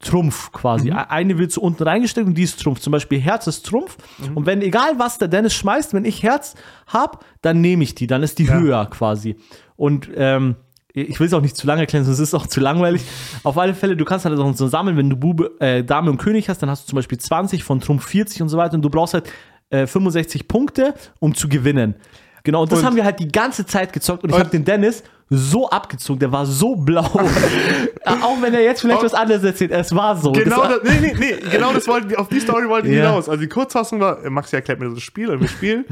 Trumpf 0.00 0.52
quasi. 0.52 0.90
Mhm. 0.90 0.96
Eine 1.08 1.38
wird 1.38 1.52
so 1.52 1.60
unten 1.62 1.82
reingesteckt 1.82 2.26
und 2.26 2.34
die 2.34 2.42
ist 2.42 2.60
Trumpf. 2.62 2.80
Zum 2.80 2.90
Beispiel 2.90 3.18
Herz 3.20 3.46
ist 3.46 3.64
Trumpf. 3.64 3.96
Mhm. 4.18 4.36
Und 4.36 4.46
wenn, 4.46 4.60
egal 4.60 4.98
was 4.98 5.18
der 5.18 5.28
Dennis 5.28 5.54
schmeißt, 5.54 5.94
wenn 5.94 6.04
ich 6.04 6.22
Herz 6.22 6.54
hab, 6.88 7.24
dann 7.42 7.60
nehme 7.60 7.84
ich 7.84 7.94
die. 7.94 8.06
Dann 8.06 8.22
ist 8.22 8.38
die 8.38 8.44
Ja. 8.44 8.54
höher 8.58 8.86
quasi. 8.90 9.36
Und 9.76 10.10
ähm, 10.14 10.56
ich 10.96 11.18
will 11.18 11.26
es 11.26 11.32
auch 11.34 11.40
nicht 11.40 11.56
zu 11.56 11.66
lange 11.66 11.80
erklären, 11.82 12.04
sonst 12.04 12.20
ist 12.20 12.28
es 12.28 12.34
auch 12.34 12.46
zu 12.46 12.60
langweilig. 12.60 13.02
Auf 13.42 13.58
alle 13.58 13.74
Fälle, 13.74 13.96
du 13.96 14.04
kannst 14.04 14.24
halt 14.24 14.38
auch 14.38 14.54
so 14.54 14.68
sammeln, 14.68 14.96
wenn 14.96 15.10
du 15.10 15.16
Bube, 15.16 15.50
äh, 15.60 15.82
Dame 15.82 16.10
und 16.10 16.18
König 16.18 16.48
hast, 16.48 16.62
dann 16.62 16.70
hast 16.70 16.84
du 16.84 16.90
zum 16.90 16.96
Beispiel 16.96 17.18
20 17.18 17.64
von 17.64 17.80
Trumpf 17.80 18.06
40 18.06 18.42
und 18.42 18.48
so 18.48 18.56
weiter 18.56 18.74
und 18.74 18.82
du 18.82 18.90
brauchst 18.90 19.14
halt 19.14 19.30
äh, 19.70 19.86
65 19.86 20.46
Punkte, 20.46 20.94
um 21.18 21.34
zu 21.34 21.48
gewinnen. 21.48 21.96
Genau, 22.44 22.62
und 22.62 22.70
das 22.72 22.78
Und- 22.80 22.84
haben 22.86 22.96
wir 22.96 23.04
halt 23.04 23.18
die 23.20 23.28
ganze 23.28 23.66
Zeit 23.66 23.92
gezockt 23.92 24.22
und 24.22 24.30
ich 24.30 24.38
habe 24.38 24.50
den 24.50 24.64
Dennis 24.64 25.02
so 25.30 25.68
abgezogen, 25.70 26.20
der 26.20 26.30
war 26.30 26.44
so 26.46 26.76
blau. 26.76 27.00
auch 28.04 28.42
wenn 28.42 28.52
er 28.54 28.62
jetzt 28.62 28.82
vielleicht 28.82 29.02
was 29.02 29.14
anderes 29.14 29.42
erzählt, 29.42 29.70
es 29.72 29.94
war 29.94 30.16
so. 30.16 30.30
Genau 30.32 30.62
das, 30.68 30.82
nee, 30.84 30.98
nee, 31.00 31.14
nee, 31.18 31.34
genau 31.50 31.72
das 31.72 31.88
wollten 31.88 32.10
wir, 32.10 32.20
auf 32.20 32.28
die 32.28 32.40
Story 32.40 32.68
wollten 32.68 32.88
wir 32.88 32.98
Ja. 32.98 33.06
hinaus. 33.08 33.28
Also 33.28 33.40
die 33.40 33.48
Kurzfassung 33.48 34.00
war, 34.00 34.22
äh, 34.24 34.30
Maxi 34.30 34.54
erklärt 34.54 34.78
mir 34.80 34.90
das 34.90 35.02
Spiel 35.02 35.30
und 35.30 35.40
wir 35.40 35.48
spielen 35.48 35.86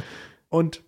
und 0.51 0.83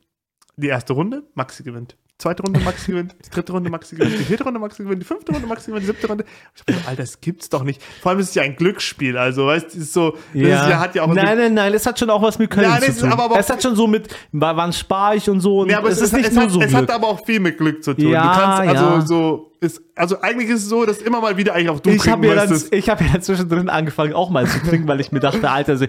die 0.57 0.69
erste 0.69 0.93
Runde, 0.93 1.23
Maxi 1.35 1.63
gewinnt. 1.63 1.97
Zweite 2.17 2.45
Runde, 2.45 2.61
Maxi 2.61 2.93
gewinnt. 2.93 3.17
Die 3.27 3.29
dritte 3.31 3.51
Runde, 3.53 3.69
Maxi 3.71 3.97
gewinnt. 3.97 4.15
Die 4.19 4.25
vierte 4.25 4.45
Runde, 4.45 4.61
Maxi 4.61 4.85
gewinnt. 4.85 5.03
Die 5.03 5.07
fünfte 5.07 5.33
Runde, 5.33 5.49
Maxi 5.49 5.67
gewinnt. 5.73 5.83
Die 5.83 5.87
siebte 5.89 6.07
Runde. 6.07 6.25
Ich 6.55 6.61
hab 6.61 6.67
gedacht, 6.69 6.89
Alter, 6.89 7.03
das 7.03 7.21
gibt's 7.21 7.49
doch 7.49 7.65
nicht. 7.65 7.83
Vor 8.03 8.11
allem 8.11 8.21
ist 8.21 8.29
es 8.29 8.35
ja 8.37 8.45
ein 8.45 8.55
Glücksspiel. 8.55 9.19
Also, 9.19 9.47
weißt 9.47 9.65
du, 9.65 9.79
es 9.79 9.85
ist 9.85 9.93
so, 9.95 10.11
das 10.13 10.19
ist 10.35 10.49
ja, 10.49 10.79
hat 10.79 10.95
ja 10.95 11.03
auch 11.03 11.09
ein 11.09 11.17
nein, 11.17 11.37
nein, 11.37 11.55
nein, 11.55 11.75
es 11.75 11.85
hat 11.87 11.99
schon 11.99 12.09
auch 12.11 12.23
was 12.23 12.39
mit 12.39 12.51
Köln 12.51 12.69
Nein, 12.71 12.81
zu 12.83 12.91
es 12.91 12.99
tun. 12.99 13.11
aber- 13.13 13.25
aber- 13.25 13.39
es 13.41 13.51
hat 13.51 13.61
schon 13.61 13.75
so 13.75 13.89
mit, 13.89 14.15
wa- 14.31 14.57
wann 14.57 14.73
spare 14.73 15.17
ich 15.17 15.29
und 15.29 15.41
so. 15.41 15.59
Und 15.63 15.67
Nee, 15.67 15.75
aber 15.75 15.89
es, 15.89 16.01
ist 16.01 16.13
nicht 16.13 16.29
es, 16.29 16.35
nur 16.35 16.45
hat, 16.45 16.51
so 16.53 16.61
es 16.61 16.69
Glück. 16.69 16.83
hat 16.83 16.91
aber 16.93 17.09
auch 17.09 17.27
viel 17.27 17.41
mit 17.41 17.59
Glück 17.59 17.83
zu 17.83 17.95
tun. 17.95 18.09
Ja, 18.09 18.23
du 18.23 18.29
kannst 18.41 18.61
also 18.79 18.85
ja. 18.95 19.01
so, 19.01 19.51
ist, 19.65 19.83
also 19.97 20.21
eigentlich 20.21 20.49
ist 20.51 20.63
es 20.63 20.69
so, 20.69 20.85
dass 20.87 20.99
immer 21.03 21.21
mal 21.21 21.37
wieder 21.37 21.55
eigentlich 21.55 21.71
auch 21.71 21.81
du 21.81 21.91
ich 21.91 22.07
habe 22.09 22.21
trinken 22.23 22.37
ja, 22.39 22.47
dann- 22.47 22.63
ich 22.71 22.89
hab 22.89 23.01
ja 23.01 23.07
dann 23.13 23.23
zwischendrin 23.23 23.69
angefangen, 23.69 24.13
auch 24.13 24.31
mal 24.31 24.47
zu 24.47 24.61
trinken, 24.61 24.87
weil 24.87 25.01
ich 25.01 25.11
mir 25.11 25.21
dachte, 25.21 25.51
Alter, 25.51 25.77
so- 25.77 25.87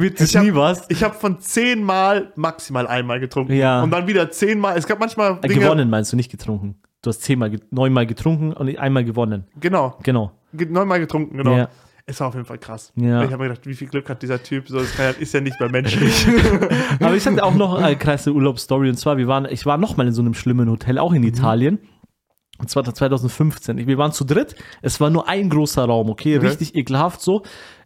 wird 0.00 0.20
es 0.20 0.30
Ich 0.30 0.36
hab- 0.36 0.44
nie 0.44 0.54
was. 0.54 0.84
Ich 0.90 1.02
habe 1.02 1.14
von 1.14 1.40
zehnmal 1.40 2.32
maximal 2.36 2.86
einmal 2.86 3.18
getrunken. 3.18 3.54
Ja. 3.54 3.82
Und 3.82 3.90
dann 3.90 4.06
wieder 4.06 4.30
zehnmal. 4.30 4.76
Es 4.78 4.86
gab 4.86 5.00
manchmal 5.00 5.38
Äh, 5.42 5.48
Dinge. 5.48 5.60
gewonnen 5.62 5.90
meinst 5.90 6.12
du, 6.12 6.16
nicht 6.16 6.30
getrunken. 6.30 6.76
Du 7.02 7.10
hast 7.10 7.22
zehnmal, 7.22 7.50
neunmal 7.70 8.06
getrunken 8.06 8.52
und 8.52 8.78
einmal 8.78 9.04
gewonnen. 9.04 9.44
Genau. 9.60 9.98
Genau. 10.02 10.32
Ge- 10.52 10.68
Neunmal 10.70 11.00
getrunken, 11.00 11.36
genau. 11.36 11.56
Ja. 11.56 11.68
Es 12.06 12.20
war 12.20 12.28
auf 12.28 12.34
jeden 12.34 12.44
Fall 12.46 12.58
krass. 12.58 12.92
Ja. 12.96 13.22
Ich 13.24 13.32
habe 13.32 13.42
mir 13.42 13.48
gedacht, 13.48 13.66
wie 13.66 13.74
viel 13.74 13.88
Glück 13.88 14.10
hat 14.10 14.22
dieser 14.22 14.42
Typ? 14.42 14.68
So, 14.68 14.78
das 14.78 14.94
kann, 14.94 15.14
ist 15.18 15.32
ja 15.32 15.40
nicht 15.40 15.58
mehr 15.58 15.70
menschlich. 15.70 16.26
Aber 17.00 17.14
ich 17.16 17.26
hatte 17.26 17.42
auch 17.42 17.54
noch 17.54 17.74
eine 17.80 17.96
krasse 17.96 18.30
Urlaubsstory 18.32 18.90
und 18.90 18.96
zwar, 18.98 19.16
wir 19.16 19.26
waren, 19.26 19.46
ich 19.50 19.64
war 19.64 19.78
noch 19.78 19.96
mal 19.96 20.06
in 20.06 20.12
so 20.12 20.20
einem 20.20 20.34
schlimmen 20.34 20.68
Hotel, 20.70 20.98
auch 20.98 21.14
in 21.14 21.22
Mhm. 21.22 21.26
Und 22.58 22.70
zwar 22.70 22.84
2015. 22.84 23.86
Wir 23.86 23.98
waren 23.98 24.12
zu 24.12 24.24
dritt. 24.24 24.54
Es 24.80 25.00
war 25.00 25.10
nur 25.10 25.28
ein 25.28 25.50
großer 25.50 25.84
Raum, 25.84 26.08
okay? 26.08 26.38
Okay. 26.38 26.46
Richtig 26.46 26.74
ekelhaft 26.74 27.20
so. 27.20 27.42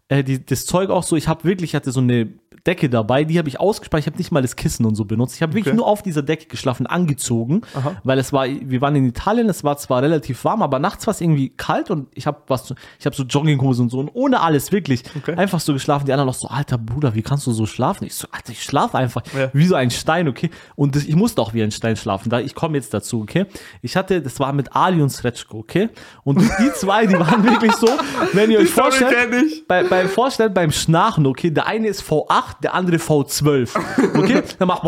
Äh, 0.09 0.25
die, 0.25 0.45
das 0.45 0.65
Zeug 0.67 0.91
auch 0.91 1.03
so. 1.03 1.17
Ich 1.17 1.29
habe 1.29 1.45
wirklich, 1.45 1.71
ich 1.71 1.75
hatte 1.75 1.93
so 1.93 2.01
eine 2.01 2.29
Decke 2.67 2.91
dabei, 2.91 3.25
die 3.25 3.39
habe 3.39 3.49
ich 3.49 3.61
ausgespart. 3.61 4.01
Ich 4.01 4.07
habe 4.07 4.19
nicht 4.19 4.31
mal 4.33 4.43
das 4.43 4.57
Kissen 4.57 4.85
und 4.85 4.95
so 4.95 5.05
benutzt. 5.05 5.35
Ich 5.37 5.43
habe 5.43 5.53
wirklich 5.55 5.69
Okay. 5.73 5.77
nur 5.77 5.87
auf 5.87 6.03
dieser 6.03 6.23
Decke 6.23 6.47
geschlafen, 6.47 6.87
angezogen, 6.87 7.63
Aha. 7.75 7.97
weil 8.05 8.19
es 8.19 8.33
war, 8.33 8.47
wir 8.47 8.81
waren 8.81 8.95
in 8.97 9.07
Italien, 9.07 9.49
es 9.49 9.65
war 9.65 9.77
zwar 9.79 10.03
relativ 10.03 10.45
warm, 10.45 10.61
aber 10.63 10.79
nachts 10.79 11.07
war 11.07 11.13
es 11.15 11.21
irgendwie 11.21 11.51
kalt 11.51 11.91
und 11.91 12.09
ich 12.15 12.27
habe 12.27 12.39
was, 12.49 12.75
ich 12.99 13.07
habe 13.07 13.15
so 13.17 13.23
Jogginghose 13.23 13.81
und 13.83 13.91
so 13.91 14.01
und 14.01 14.11
ohne 14.13 14.41
alles 14.41 14.71
wirklich 14.73 15.03
Okay. 15.17 15.35
einfach 15.37 15.61
so 15.61 15.73
geschlafen. 15.73 16.07
Die 16.07 16.13
anderen 16.13 16.29
auch 16.29 16.35
so, 16.35 16.49
alter 16.49 16.77
Bruder, 16.79 17.15
wie 17.15 17.23
kannst 17.23 17.47
du 17.47 17.53
so 17.53 17.65
schlafen? 17.65 18.05
Ich 18.05 18.15
so, 18.17 18.29
Alter, 18.33 18.53
ich 18.53 18.63
schlafe 18.63 18.99
einfach 18.99 19.23
Ja. 19.39 19.51
wie 19.55 19.67
so 19.67 19.75
ein 19.75 19.91
Stein, 19.91 20.29
okay? 20.29 20.51
Und 20.75 20.95
das, 20.97 21.05
ich 21.05 21.17
musste 21.17 21.41
auch 21.41 21.55
wie 21.55 21.63
ein 21.63 21.71
Stein 21.71 21.97
schlafen. 21.97 22.29
Da 22.29 22.41
ich 22.41 22.55
komme 22.55 22.77
jetzt 22.77 22.93
dazu, 22.93 23.23
okay? 23.23 23.47
Ich 23.83 23.97
hatte, 23.97 24.21
das 24.21 24.41
war 24.41 24.53
mit 24.53 24.75
Ali 24.75 25.01
und 25.01 25.11
Sretschko, 25.11 25.59
okay? 25.59 25.89
Und 26.25 26.41
die 26.43 26.73
zwei, 26.75 27.07
die 27.07 27.15
waren 27.19 27.45
wirklich 27.45 27.73
so, 27.75 27.89
wenn 28.33 28.51
ihr 28.51 28.59
euch 28.59 28.71
vorstellt, 28.71 29.15
ich. 29.47 29.67
bei, 29.67 29.85
beim 29.99 30.09
Vorstellen 30.09 30.55
beim 30.55 30.71
Schnarchen, 30.71 31.27
okay, 31.27 31.51
der 31.51 31.67
eine 31.67 31.89
ist 31.89 32.03
V8, 32.03 32.61
der 32.63 32.75
andere 32.75 32.97
V12, 32.97 33.71
okay? 34.17 34.43
Dann 34.59 34.69
macht 34.69 34.85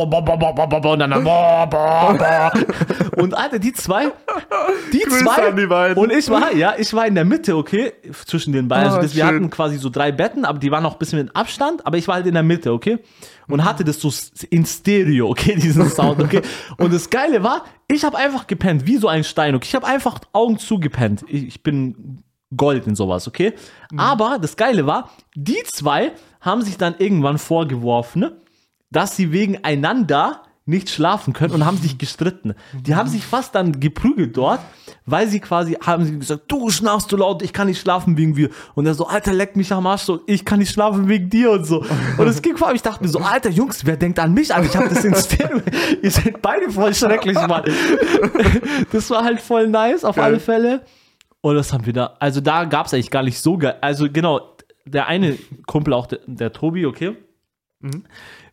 und 2.10 2.20
dann. 2.20 2.64
Und 3.16 3.34
Alter, 3.34 3.58
die 3.58 3.72
zwei, 3.72 4.12
die 4.92 5.00
Grüße 5.00 5.24
zwei 5.24 5.50
die 5.50 5.98
und 5.98 6.12
ich 6.12 6.28
war, 6.30 6.54
ja, 6.54 6.74
ich 6.78 6.92
war 6.94 7.06
in 7.06 7.14
der 7.14 7.24
Mitte, 7.24 7.56
okay, 7.56 7.92
zwischen 8.26 8.52
den 8.52 8.68
beiden. 8.68 8.84
Ah, 8.84 8.90
also 8.90 9.02
das, 9.02 9.14
wir 9.14 9.26
hatten 9.26 9.50
quasi 9.50 9.78
so 9.78 9.88
drei 9.90 10.12
Betten, 10.12 10.44
aber 10.44 10.58
die 10.58 10.70
waren 10.70 10.82
noch 10.82 10.92
ein 10.92 10.98
bisschen 10.98 11.18
mit 11.18 11.34
Abstand, 11.34 11.86
aber 11.86 11.96
ich 11.98 12.06
war 12.08 12.16
halt 12.16 12.26
in 12.26 12.34
der 12.34 12.42
Mitte, 12.42 12.72
okay? 12.72 12.98
Und 13.48 13.64
hatte 13.64 13.82
das 13.84 14.00
so 14.00 14.12
in 14.50 14.64
Stereo, 14.64 15.28
okay, 15.28 15.54
diesen 15.60 15.88
Sound, 15.90 16.20
okay? 16.20 16.42
Und 16.78 16.92
das 16.92 17.10
Geile 17.10 17.42
war, 17.42 17.64
ich 17.88 18.04
habe 18.04 18.16
einfach 18.16 18.46
gepennt, 18.46 18.86
wie 18.86 18.96
so 18.96 19.08
ein 19.08 19.24
Stein, 19.24 19.54
okay? 19.54 19.66
Ich 19.68 19.74
habe 19.74 19.86
einfach 19.86 20.20
Augen 20.32 20.58
zugepennt. 20.58 21.24
Ich, 21.28 21.46
ich 21.46 21.62
bin 21.62 22.22
Gold 22.56 22.86
in 22.86 22.94
sowas, 22.94 23.28
okay? 23.28 23.54
Aber 23.96 24.38
das 24.40 24.56
Geile 24.56 24.86
war, 24.86 25.10
die 25.34 25.62
zwei 25.64 26.12
haben 26.40 26.62
sich 26.62 26.76
dann 26.76 26.94
irgendwann 26.98 27.38
vorgeworfen, 27.38 28.30
dass 28.90 29.16
sie 29.16 29.32
wegen 29.32 29.62
einander 29.64 30.42
nicht 30.66 30.90
schlafen 30.90 31.32
können 31.32 31.52
und 31.54 31.66
haben 31.66 31.78
sich 31.78 31.98
gestritten. 31.98 32.54
Die 32.72 32.94
haben 32.94 33.08
sich 33.08 33.24
fast 33.24 33.54
dann 33.54 33.80
geprügelt 33.80 34.36
dort, 34.36 34.60
weil 35.04 35.26
sie 35.26 35.40
quasi 35.40 35.76
haben 35.84 36.04
sie 36.04 36.18
gesagt, 36.18 36.44
du 36.48 36.70
schnarchst 36.70 37.10
so 37.10 37.16
laut, 37.16 37.42
ich 37.42 37.52
kann 37.52 37.66
nicht 37.66 37.80
schlafen 37.80 38.16
wegen 38.16 38.36
wir. 38.36 38.50
Und 38.74 38.86
er 38.86 38.94
so, 38.94 39.06
Alter, 39.06 39.32
leck 39.32 39.56
mich 39.56 39.72
am 39.72 39.86
Arsch, 39.86 40.02
so, 40.02 40.20
ich 40.26 40.44
kann 40.44 40.60
nicht 40.60 40.70
schlafen 40.70 41.08
wegen 41.08 41.28
dir 41.28 41.50
und 41.50 41.64
so. 41.64 41.84
Und 42.18 42.26
es 42.28 42.40
ging 42.40 42.56
vor 42.56 42.68
allem, 42.68 42.76
ich 42.76 42.82
dachte 42.82 43.02
mir 43.02 43.08
so, 43.08 43.18
Alter, 43.18 43.50
Jungs, 43.50 43.84
wer 43.84 43.96
denkt 43.96 44.18
an 44.20 44.32
mich? 44.32 44.54
Alter, 44.54 44.68
ich 44.68 44.76
habe 44.76 44.88
das 44.88 45.04
in 45.04 45.14
Stereo. 45.14 45.60
Ihr 46.02 46.10
seid 46.10 46.40
beide 46.40 46.70
voll 46.70 46.94
schrecklich, 46.94 47.34
Mann. 47.34 47.64
Das 48.92 49.10
war 49.10 49.24
halt 49.24 49.40
voll 49.40 49.68
nice, 49.68 50.04
auf 50.04 50.16
Geil. 50.16 50.24
alle 50.24 50.40
Fälle. 50.40 50.82
Und 51.42 51.54
das 51.54 51.72
haben 51.72 51.86
wir 51.86 51.92
da, 51.92 52.16
also 52.20 52.40
da 52.40 52.64
gab 52.64 52.86
es 52.86 52.94
eigentlich 52.94 53.10
gar 53.10 53.22
nicht 53.22 53.40
so 53.40 53.56
geil. 53.56 53.76
Also 53.80 54.08
genau, 54.10 54.40
der 54.84 55.06
eine 55.06 55.36
Kumpel, 55.66 55.94
auch 55.94 56.06
der, 56.06 56.20
der 56.26 56.52
Tobi, 56.52 56.86
okay. 56.86 57.16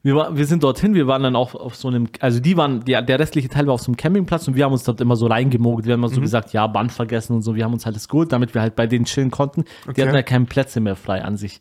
Wir, 0.03 0.15
war, 0.15 0.37
wir 0.37 0.45
sind 0.45 0.63
dorthin, 0.63 0.93
wir 0.93 1.05
waren 1.05 1.21
dann 1.21 1.35
auch 1.35 1.53
auf 1.53 1.75
so 1.75 1.89
einem, 1.89 2.07
also 2.21 2.39
die 2.39 2.55
waren, 2.55 2.85
die, 2.85 2.93
der 2.93 3.19
restliche 3.19 3.49
Teil 3.49 3.67
war 3.67 3.73
auf 3.73 3.81
so 3.81 3.87
einem 3.87 3.97
Campingplatz 3.97 4.47
und 4.47 4.55
wir 4.55 4.63
haben 4.63 4.71
uns 4.71 4.85
dort 4.85 5.01
immer 5.01 5.17
so 5.17 5.27
reingemogelt. 5.27 5.85
Wir 5.85 5.93
haben 5.93 5.99
immer 5.99 6.07
so 6.07 6.21
gesagt, 6.21 6.53
ja, 6.53 6.65
Band 6.67 6.93
vergessen 6.93 7.33
und 7.35 7.41
so. 7.41 7.55
Wir 7.55 7.65
haben 7.65 7.73
uns 7.73 7.85
halt 7.85 7.97
das 7.97 8.07
geholt, 8.07 8.31
damit 8.31 8.53
wir 8.53 8.61
halt 8.61 8.77
bei 8.77 8.87
denen 8.87 9.03
chillen 9.03 9.31
konnten. 9.31 9.65
Die 9.85 9.89
Okay. 9.89 10.03
hatten 10.03 10.15
ja 10.15 10.23
keine 10.23 10.45
Plätze 10.45 10.79
mehr 10.79 10.95
frei 10.95 11.23
an 11.25 11.35
sich. 11.35 11.59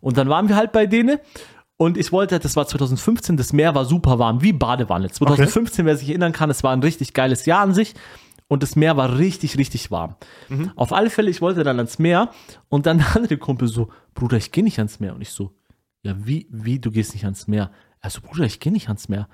Und 0.00 0.16
dann 0.18 0.28
waren 0.28 0.48
wir 0.48 0.54
halt 0.54 0.70
bei 0.70 0.86
denen 0.86 1.18
und 1.76 1.98
ich 1.98 2.12
wollte, 2.12 2.38
das 2.38 2.54
war 2.54 2.68
2015, 2.68 3.36
das 3.36 3.52
Meer 3.52 3.74
war 3.74 3.84
super 3.86 4.20
warm, 4.20 4.40
wie 4.42 4.52
Badewanne. 4.52 5.10
2015, 5.10 5.84
wer 5.84 5.96
sich 5.96 6.10
erinnern 6.10 6.30
kann, 6.32 6.48
es 6.50 6.62
war 6.62 6.70
ein 6.72 6.82
richtig 6.82 7.12
geiles 7.12 7.44
Jahr 7.46 7.62
an 7.62 7.74
sich 7.74 7.94
und 8.48 8.62
das 8.62 8.76
Meer 8.76 8.96
war 8.96 9.18
richtig, 9.18 9.58
richtig 9.58 9.90
warm. 9.90 10.16
Auf 10.76 10.92
alle 10.92 11.10
Fälle, 11.10 11.30
ich 11.30 11.40
wollte 11.40 11.64
dann 11.64 11.78
ans 11.78 11.98
Meer 11.98 12.30
und 12.68 12.86
dann 12.86 12.98
der 12.98 13.16
andere 13.16 13.38
Kumpel 13.38 13.68
so, 13.68 13.90
Bruder, 14.14 14.36
ich 14.36 14.52
gehe 14.52 14.64
nicht 14.64 14.78
ans 14.78 15.00
Meer. 15.00 15.14
Und 15.14 15.22
ich 15.22 15.30
so, 15.30 15.54
ja, 16.02 16.14
wie, 16.18 16.46
wie, 16.50 16.78
du 16.78 16.90
gehst 16.90 17.14
nicht 17.14 17.24
ans 17.24 17.48
Meer? 17.48 17.70
Also, 18.00 18.20
Bruder, 18.20 18.44
ich 18.44 18.60
gehe 18.60 18.72
nicht 18.72 18.88
ans 18.88 19.08
Meer. 19.08 19.28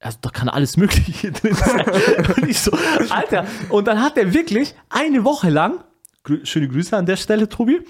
Also, 0.00 0.18
da 0.22 0.30
kann 0.30 0.48
alles 0.48 0.76
Mögliche 0.76 1.12
hier 1.12 1.32
drin 1.32 1.54
sein. 1.54 1.84
und 2.36 2.48
ich 2.48 2.60
so, 2.60 2.72
Alter. 3.10 3.46
Und 3.68 3.86
dann 3.86 4.00
hat 4.00 4.16
er 4.16 4.32
wirklich 4.32 4.74
eine 4.88 5.24
Woche 5.24 5.50
lang, 5.50 5.84
grü 6.24 6.44
schöne 6.44 6.68
Grüße 6.68 6.96
an 6.96 7.06
der 7.06 7.16
Stelle, 7.16 7.48
Tobi, 7.48 7.82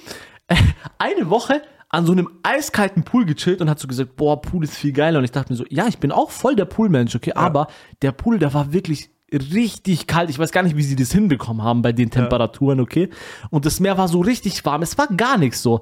eine 0.98 1.30
Woche 1.30 1.62
an 1.88 2.04
so 2.04 2.12
einem 2.12 2.28
eiskalten 2.42 3.04
Pool 3.04 3.24
gechillt 3.24 3.60
und 3.60 3.70
hat 3.70 3.78
so 3.78 3.86
gesagt, 3.86 4.16
boah, 4.16 4.42
Pool 4.42 4.64
ist 4.64 4.74
viel 4.74 4.92
geiler. 4.92 5.18
Und 5.18 5.24
ich 5.24 5.30
dachte 5.30 5.52
mir 5.52 5.56
so, 5.56 5.64
ja, 5.70 5.86
ich 5.86 5.98
bin 5.98 6.10
auch 6.10 6.30
voll 6.30 6.56
der 6.56 6.64
Poolmensch, 6.64 7.14
okay, 7.14 7.32
aber 7.34 7.68
der 8.02 8.10
Pool, 8.10 8.40
der 8.40 8.52
war 8.52 8.72
wirklich 8.72 9.10
richtig 9.32 10.06
kalt. 10.06 10.30
Ich 10.30 10.38
weiß 10.38 10.52
gar 10.52 10.62
nicht, 10.62 10.76
wie 10.76 10.82
sie 10.82 10.96
das 10.96 11.12
hinbekommen 11.12 11.62
haben 11.62 11.82
bei 11.82 11.92
den 11.92 12.10
Temperaturen, 12.10 12.80
okay. 12.80 13.08
Und 13.50 13.66
das 13.66 13.80
Meer 13.80 13.98
war 13.98 14.08
so 14.08 14.20
richtig 14.20 14.64
warm. 14.64 14.82
Es 14.82 14.96
war 14.98 15.08
gar 15.08 15.38
nichts 15.38 15.62
so. 15.62 15.80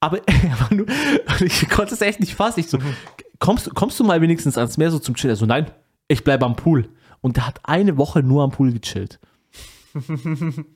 Aber 0.00 0.18
er 0.28 0.74
nur, 0.74 0.86
ich 1.40 1.68
konnte 1.68 1.94
es 1.94 2.00
echt 2.00 2.20
nicht 2.20 2.34
fassen. 2.34 2.60
Ich 2.60 2.68
so, 2.68 2.78
kommst, 3.38 3.74
kommst 3.74 3.98
du 3.98 4.04
mal 4.04 4.20
wenigstens 4.20 4.58
ans 4.58 4.76
Meer 4.76 4.90
so 4.90 4.98
zum 4.98 5.14
Chillen? 5.14 5.32
Also 5.32 5.46
nein, 5.46 5.70
ich 6.08 6.22
bleibe 6.24 6.44
am 6.44 6.56
Pool. 6.56 6.88
Und 7.20 7.36
der 7.36 7.46
hat 7.46 7.60
eine 7.64 7.96
Woche 7.96 8.22
nur 8.22 8.44
am 8.44 8.50
Pool 8.50 8.72
gechillt. 8.72 9.18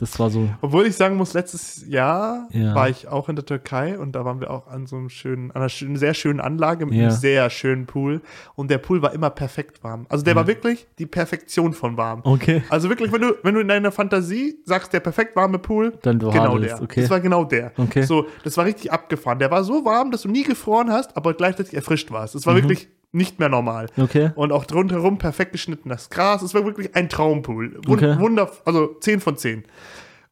Das 0.00 0.18
war 0.18 0.30
so. 0.30 0.48
Obwohl 0.62 0.86
ich 0.86 0.96
sagen 0.96 1.16
muss, 1.16 1.34
letztes 1.34 1.86
Jahr 1.86 2.48
Ja. 2.52 2.74
war 2.74 2.88
ich 2.88 3.06
auch 3.06 3.28
in 3.28 3.36
der 3.36 3.44
Türkei 3.44 3.98
und 3.98 4.12
da 4.12 4.24
waren 4.24 4.40
wir 4.40 4.50
auch 4.50 4.66
an 4.66 4.86
so 4.86 4.96
einem 4.96 5.10
schönen, 5.10 5.50
an 5.50 5.58
einer 5.58 5.68
schönen, 5.68 5.96
sehr 5.96 6.14
schönen 6.14 6.40
Anlage 6.40 6.86
mit 6.86 6.94
Ja. 6.94 7.02
einem 7.08 7.10
sehr 7.12 7.50
schönen 7.50 7.86
Pool. 7.86 8.22
Und 8.54 8.70
der 8.70 8.78
Pool 8.78 9.02
war 9.02 9.12
immer 9.12 9.30
perfekt 9.30 9.84
warm. 9.84 10.06
Also 10.08 10.24
der 10.24 10.34
war 10.36 10.46
wirklich 10.46 10.86
die 10.98 11.06
Perfektion 11.06 11.72
von 11.74 11.96
warm. 11.96 12.20
Okay. 12.24 12.62
Also 12.70 12.88
wirklich, 12.88 13.12
wenn 13.12 13.20
du, 13.20 13.34
wenn 13.42 13.54
du 13.54 13.60
in 13.60 13.68
deiner 13.68 13.92
Fantasie 13.92 14.56
sagst, 14.64 14.92
der 14.92 15.00
perfekt 15.00 15.36
warme 15.36 15.58
Pool, 15.58 15.92
Dann 16.02 16.20
war 16.22 16.32
genau 16.32 16.58
der. 16.58 16.80
okay. 16.82 17.02
Das 17.02 17.10
war 17.10 17.20
genau 17.20 17.44
der. 17.44 17.72
Okay. 17.76 18.02
So, 18.02 18.26
das 18.42 18.56
war 18.56 18.64
richtig 18.64 18.90
abgefahren. 18.92 19.38
Der 19.38 19.50
war 19.50 19.62
so 19.64 19.84
warm, 19.84 20.10
dass 20.10 20.22
du 20.22 20.28
nie 20.28 20.44
gefroren 20.44 20.90
hast, 20.90 21.16
aber 21.16 21.34
gleichzeitig 21.34 21.74
erfrischt 21.74 22.10
warst. 22.10 22.34
Das 22.34 22.46
war 22.46 22.54
wirklich 22.54 22.88
nicht 23.12 23.38
mehr 23.40 23.48
normal. 23.48 23.86
Okay. 23.96 24.30
Und 24.36 24.52
auch 24.52 24.64
rundherum 24.72 25.18
perfekt 25.18 25.52
geschnittenes 25.52 26.10
Gras. 26.10 26.42
Es 26.42 26.54
war 26.54 26.64
wirklich 26.64 26.94
ein 26.94 27.08
Traumpool. 27.08 27.74
Wund 27.86 27.88
Okay. 28.02 28.18
Wunder, 28.18 28.50
also 28.64 28.94
10 29.00 29.20
von 29.20 29.36
10. 29.36 29.64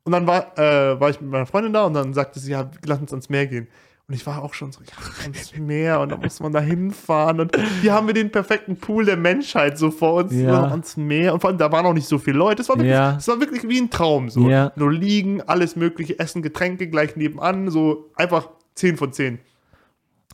Und 0.05 0.13
dann 0.13 0.27
war, 0.27 0.57
äh, 0.59 0.99
war 1.01 1.11
ich 1.11 1.21
mit 1.21 1.31
meiner 1.31 1.47
Freundin 1.47 1.73
da 1.73 1.85
und 1.85 1.95
dann 1.95 2.15
sagte 2.15 2.39
sie, 2.41 2.53
ja, 2.53 2.71
lass 2.87 3.01
uns 3.01 3.13
ans 3.13 3.29
Meer 3.29 3.47
gehen. 3.47 3.69
Und 4.07 4.15
ich 4.15 4.25
war 4.27 4.43
auch 4.43 4.55
schon 4.55 4.73
so, 4.73 4.81
ja, 4.81 5.23
ans 5.25 5.55
Meer 5.59 6.01
und 6.01 6.11
dann 6.13 6.21
muss 6.21 6.41
man 6.41 6.51
da 6.51 6.61
hinfahren. 6.61 7.41
Und 7.41 7.55
hier 7.83 7.93
haben 7.93 8.07
wir 8.07 8.15
den 8.15 8.31
perfekten 8.33 8.77
Pool 8.79 9.05
der 9.05 9.19
Menschheit 9.19 9.77
so 9.77 9.91
vor 9.91 10.15
uns, 10.15 10.33
Ja. 10.33 10.63
ans 10.69 10.97
Meer. 10.97 11.35
Und 11.35 11.41
vor 11.41 11.51
allem, 11.51 11.59
da 11.59 11.71
waren 11.73 11.85
auch 11.85 11.93
nicht 11.93 12.09
so 12.09 12.17
viele 12.19 12.39
Leute. 12.39 12.63
Es 12.63 12.71
war 12.71 12.77
wirklich, 12.77 12.93
Ja. 12.95 13.17
es 13.19 13.29
war 13.29 13.39
wirklich 13.39 13.69
wie 13.69 13.79
ein 13.79 13.91
Traum. 13.91 14.31
So. 14.31 14.49
Ja. 14.49 14.73
Nur 14.77 14.93
liegen, 14.93 15.43
alles 15.43 15.77
mögliche, 15.77 16.19
Essen, 16.19 16.41
Getränke 16.41 16.89
gleich 16.89 17.17
nebenan. 17.17 17.71
So 17.71 18.11
einfach 18.17 18.49
10 18.77 18.97
von 18.97 19.13
10. 19.13 19.41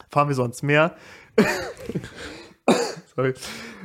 Fahren 0.09 0.29
wir 0.29 0.37
so 0.37 0.43
ans 0.43 0.63
Meer. 0.63 0.95
Sorry. 3.17 3.35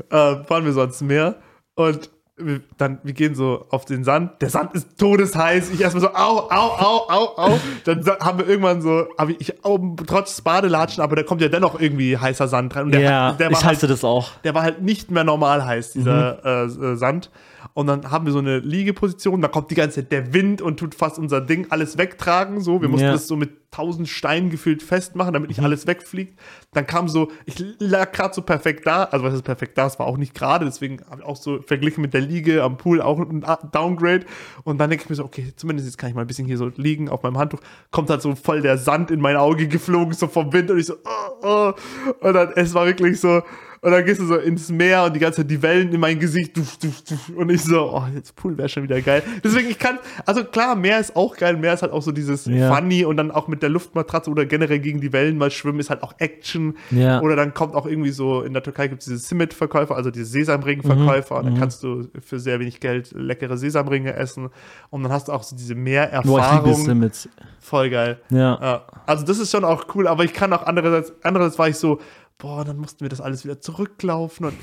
Äh, 0.10 0.44
fahren 0.46 0.66
wir 0.66 0.74
so 0.74 0.82
ans 0.82 1.02
Meer 1.02 1.36
und 1.76 2.10
wir, 2.42 2.62
dann, 2.78 3.00
wir 3.04 3.12
gehen 3.14 3.36
so 3.36 3.66
auf 3.70 3.84
den 3.84 4.06
Sand. 4.06 4.42
Der 4.42 4.50
Sand 4.50 4.74
ist 4.74 4.98
todesheiß. 4.98 5.72
Ich 5.72 5.82
erstmal 5.82 6.02
so, 6.04 6.10
au, 6.14 6.48
au, 6.50 6.70
au, 6.78 7.06
au, 7.10 7.38
au. 7.38 7.60
Dann 7.84 8.06
haben 8.22 8.40
wir 8.40 8.48
irgendwann 8.48 8.82
so, 8.82 9.08
habe 9.18 9.34
ich, 9.34 9.42
ich 9.42 9.54
oh, 9.66 9.78
trotz 10.08 10.40
Badelatschen, 10.40 11.04
aber 11.04 11.18
da 11.18 11.24
kommt 11.24 11.42
ja 11.42 11.50
dennoch 11.50 11.80
irgendwie 11.80 12.18
heißer 12.18 12.48
Sand 12.48 12.76
rein. 12.78 12.86
Und 12.86 12.92
der, 12.94 13.02
ja, 13.02 13.32
der, 13.34 13.48
ich 13.52 13.58
war 13.58 13.64
hasse 13.66 13.82
halt, 13.82 13.92
das 13.92 14.06
auch. 14.06 14.32
der 14.46 14.54
war 14.56 14.62
halt 14.64 14.82
nicht 14.82 15.12
mehr 15.12 15.26
normal 15.26 15.66
heiß, 15.66 15.92
dieser 15.92 16.40
Mhm. 16.44 16.82
äh, 16.82 16.92
äh, 16.94 16.96
Sand. 16.96 17.30
Und 17.74 17.88
dann 17.88 18.12
haben 18.12 18.26
wir 18.26 18.34
so 18.34 18.40
eine 18.40 18.60
Liegeposition, 18.60 19.42
da 19.42 19.48
kommt 19.48 19.72
die 19.72 19.76
ganze 19.76 20.02
Zeit 20.02 20.12
der 20.12 20.34
Wind 20.34 20.62
und 20.62 20.78
tut 20.78 20.96
fast 20.96 21.18
unser 21.20 21.42
Ding 21.42 21.68
alles 21.70 21.98
wegtragen. 21.98 22.62
So, 22.62 22.82
wir 22.82 22.90
mussten 22.90 23.06
Ja. 23.06 23.12
Mhm. 23.12 23.16
das 23.16 23.28
so 23.28 23.36
mit 23.36 23.52
tausend 23.72 24.10
Steinen 24.10 24.50
gefühlt 24.50 24.82
festmachen, 24.82 25.34
damit 25.34 25.50
nicht 25.50 25.62
alles 25.62 25.86
wegfliegt. 25.86 26.40
Dann 26.74 26.88
kam 26.88 27.08
so, 27.08 27.32
ich 27.46 27.64
lag 27.78 28.12
gerade 28.12 28.34
so 28.34 28.42
perfekt 28.42 28.88
da, 28.88 29.04
also 29.04 29.24
was 29.24 29.34
ist 29.36 29.44
perfekt 29.44 29.78
da, 29.78 29.86
es 29.86 30.00
war 30.00 30.08
auch 30.08 30.18
nicht 30.18 30.34
gerade, 30.34 30.66
deswegen 30.66 31.02
habe 31.10 31.22
ich 31.22 31.28
auch 31.28 31.36
so 31.36 31.62
verglichen 31.62 32.02
mit 32.02 32.14
der 32.16 32.22
Liege 32.22 32.64
am 32.64 32.78
Pool 32.78 33.00
auch 33.02 33.20
ein 33.20 33.46
Downgrade. 33.72 34.26
Und 34.64 34.80
dann 34.80 34.90
denke 34.90 35.04
ich 35.04 35.10
mir 35.10 35.16
so, 35.16 35.24
okay, 35.24 35.54
zumindest 35.56 35.88
jetzt 35.88 35.98
kann 35.98 36.10
ich 36.10 36.16
mal 36.16 36.22
ein 36.22 36.28
bisschen 36.28 36.48
hier 36.48 36.58
so 36.58 36.72
liegen 36.78 37.10
auf 37.10 37.22
meinem 37.22 37.38
Handtuch. 37.38 37.60
Kommt 37.92 38.10
halt 38.10 38.24
so 38.24 38.34
voll 38.34 38.62
der 38.62 38.78
Sand 38.80 39.12
in 39.12 39.22
mein 39.22 39.36
Auge 39.36 39.68
geflogen, 39.68 40.14
so 40.14 40.28
vom 40.28 40.52
Wind 40.52 40.72
und 40.72 40.80
ich 40.80 40.88
so, 40.88 40.96
oh, 41.06 41.46
oh. 41.48 41.74
Und 42.22 42.34
dann, 42.34 42.52
es 42.56 42.74
war 42.74 42.88
wirklich 42.88 43.20
so, 43.20 43.44
und 43.82 43.92
dann 43.92 44.06
gehst 44.06 44.20
du 44.20 44.26
so 44.26 44.36
ins 44.36 44.70
Meer 44.70 45.06
und 45.06 45.16
die 45.16 45.20
ganze 45.20 45.38
Zeit 45.38 45.52
die 45.52 45.62
Wellen 45.62 45.94
in 45.94 46.00
mein 46.00 46.20
Gesicht. 46.20 46.58
Duf, 46.58 46.78
duf, 46.78 47.02
duf. 47.04 47.30
Und 47.36 47.50
ich 47.50 47.64
so, 47.64 47.92
oh, 47.94 48.04
jetzt 48.14 48.36
Pool 48.36 48.58
wäre 48.58 48.68
schon 48.68 48.84
wieder 48.84 49.02
geil. 49.02 49.24
Deswegen, 49.44 49.70
ich 49.70 49.80
kann, 49.80 50.00
also 50.26 50.44
klar, 50.44 50.76
Meer 50.76 51.00
ist 51.00 51.16
auch 51.16 51.38
geil. 51.38 51.56
Meer 51.58 51.74
ist 51.74 51.82
halt 51.82 51.92
auch 51.92 52.02
so 52.02 52.12
dieses 52.12 52.46
Ja. 52.46 52.74
Funny 52.76 53.06
und 53.06 53.18
dann 53.18 53.32
auch 53.32 53.48
mit 53.48 53.62
der 53.62 53.70
Luftmatratze 53.70 54.30
oder 54.30 54.46
generell 54.46 54.80
gegen 54.80 55.00
die 55.00 55.14
Wellen 55.14 55.38
mal 55.38 55.52
schwimmen 55.52 55.80
ist 55.80 55.90
halt 55.90 56.04
auch 56.04 56.14
Action. 56.18 56.76
Ja. 56.92 57.22
Oder 57.22 57.36
dann 57.36 57.54
kommt 57.54 57.76
auch 57.76 57.86
irgendwie 57.86 58.12
so, 58.12 58.42
in 58.42 58.54
der 58.54 58.64
Türkei 58.64 58.88
gibt 58.88 59.02
es 59.02 59.06
diese 59.06 59.18
Simit-Verkäufer, 59.18 59.96
also 59.96 60.12
diese 60.12 60.26
Sesamring-Verkäufer. 60.26 61.36
Mhm. 61.36 61.40
Und 61.40 61.46
dann 61.46 61.60
kannst 61.60 61.84
du 61.84 62.08
für 62.22 62.40
sehr 62.40 62.60
wenig 62.60 62.80
Geld 62.80 63.12
leckere 63.14 63.58
Sesamringe 63.58 64.14
essen. 64.14 64.50
Und 64.90 65.04
dann 65.04 65.12
hast 65.12 65.28
du 65.28 65.32
auch 65.32 65.44
so 65.44 65.56
diese 65.56 65.76
Boah, 65.76 65.82
Meererfahrung. 65.82 66.86
Simmons. 66.86 67.30
Voll 67.60 67.90
geil. 67.90 68.20
Ja, 68.30 68.86
also 69.06 69.26
das 69.26 69.40
ist 69.40 69.52
schon 69.52 69.64
auch 69.64 69.86
cool, 69.96 70.08
aber 70.08 70.24
ich 70.24 70.34
kann 70.34 70.52
auch 70.54 70.66
andererseits, 70.66 71.14
andererseits 71.24 71.60
war 71.60 71.70
ich 71.70 71.76
so, 71.76 72.00
boah, 72.40 72.66
dann 72.66 72.78
mussten 72.78 73.02
wir 73.02 73.10
das 73.10 73.22
alles 73.22 73.44
wieder 73.46 73.62
zurücklaufen 73.62 74.48
und 74.48 74.54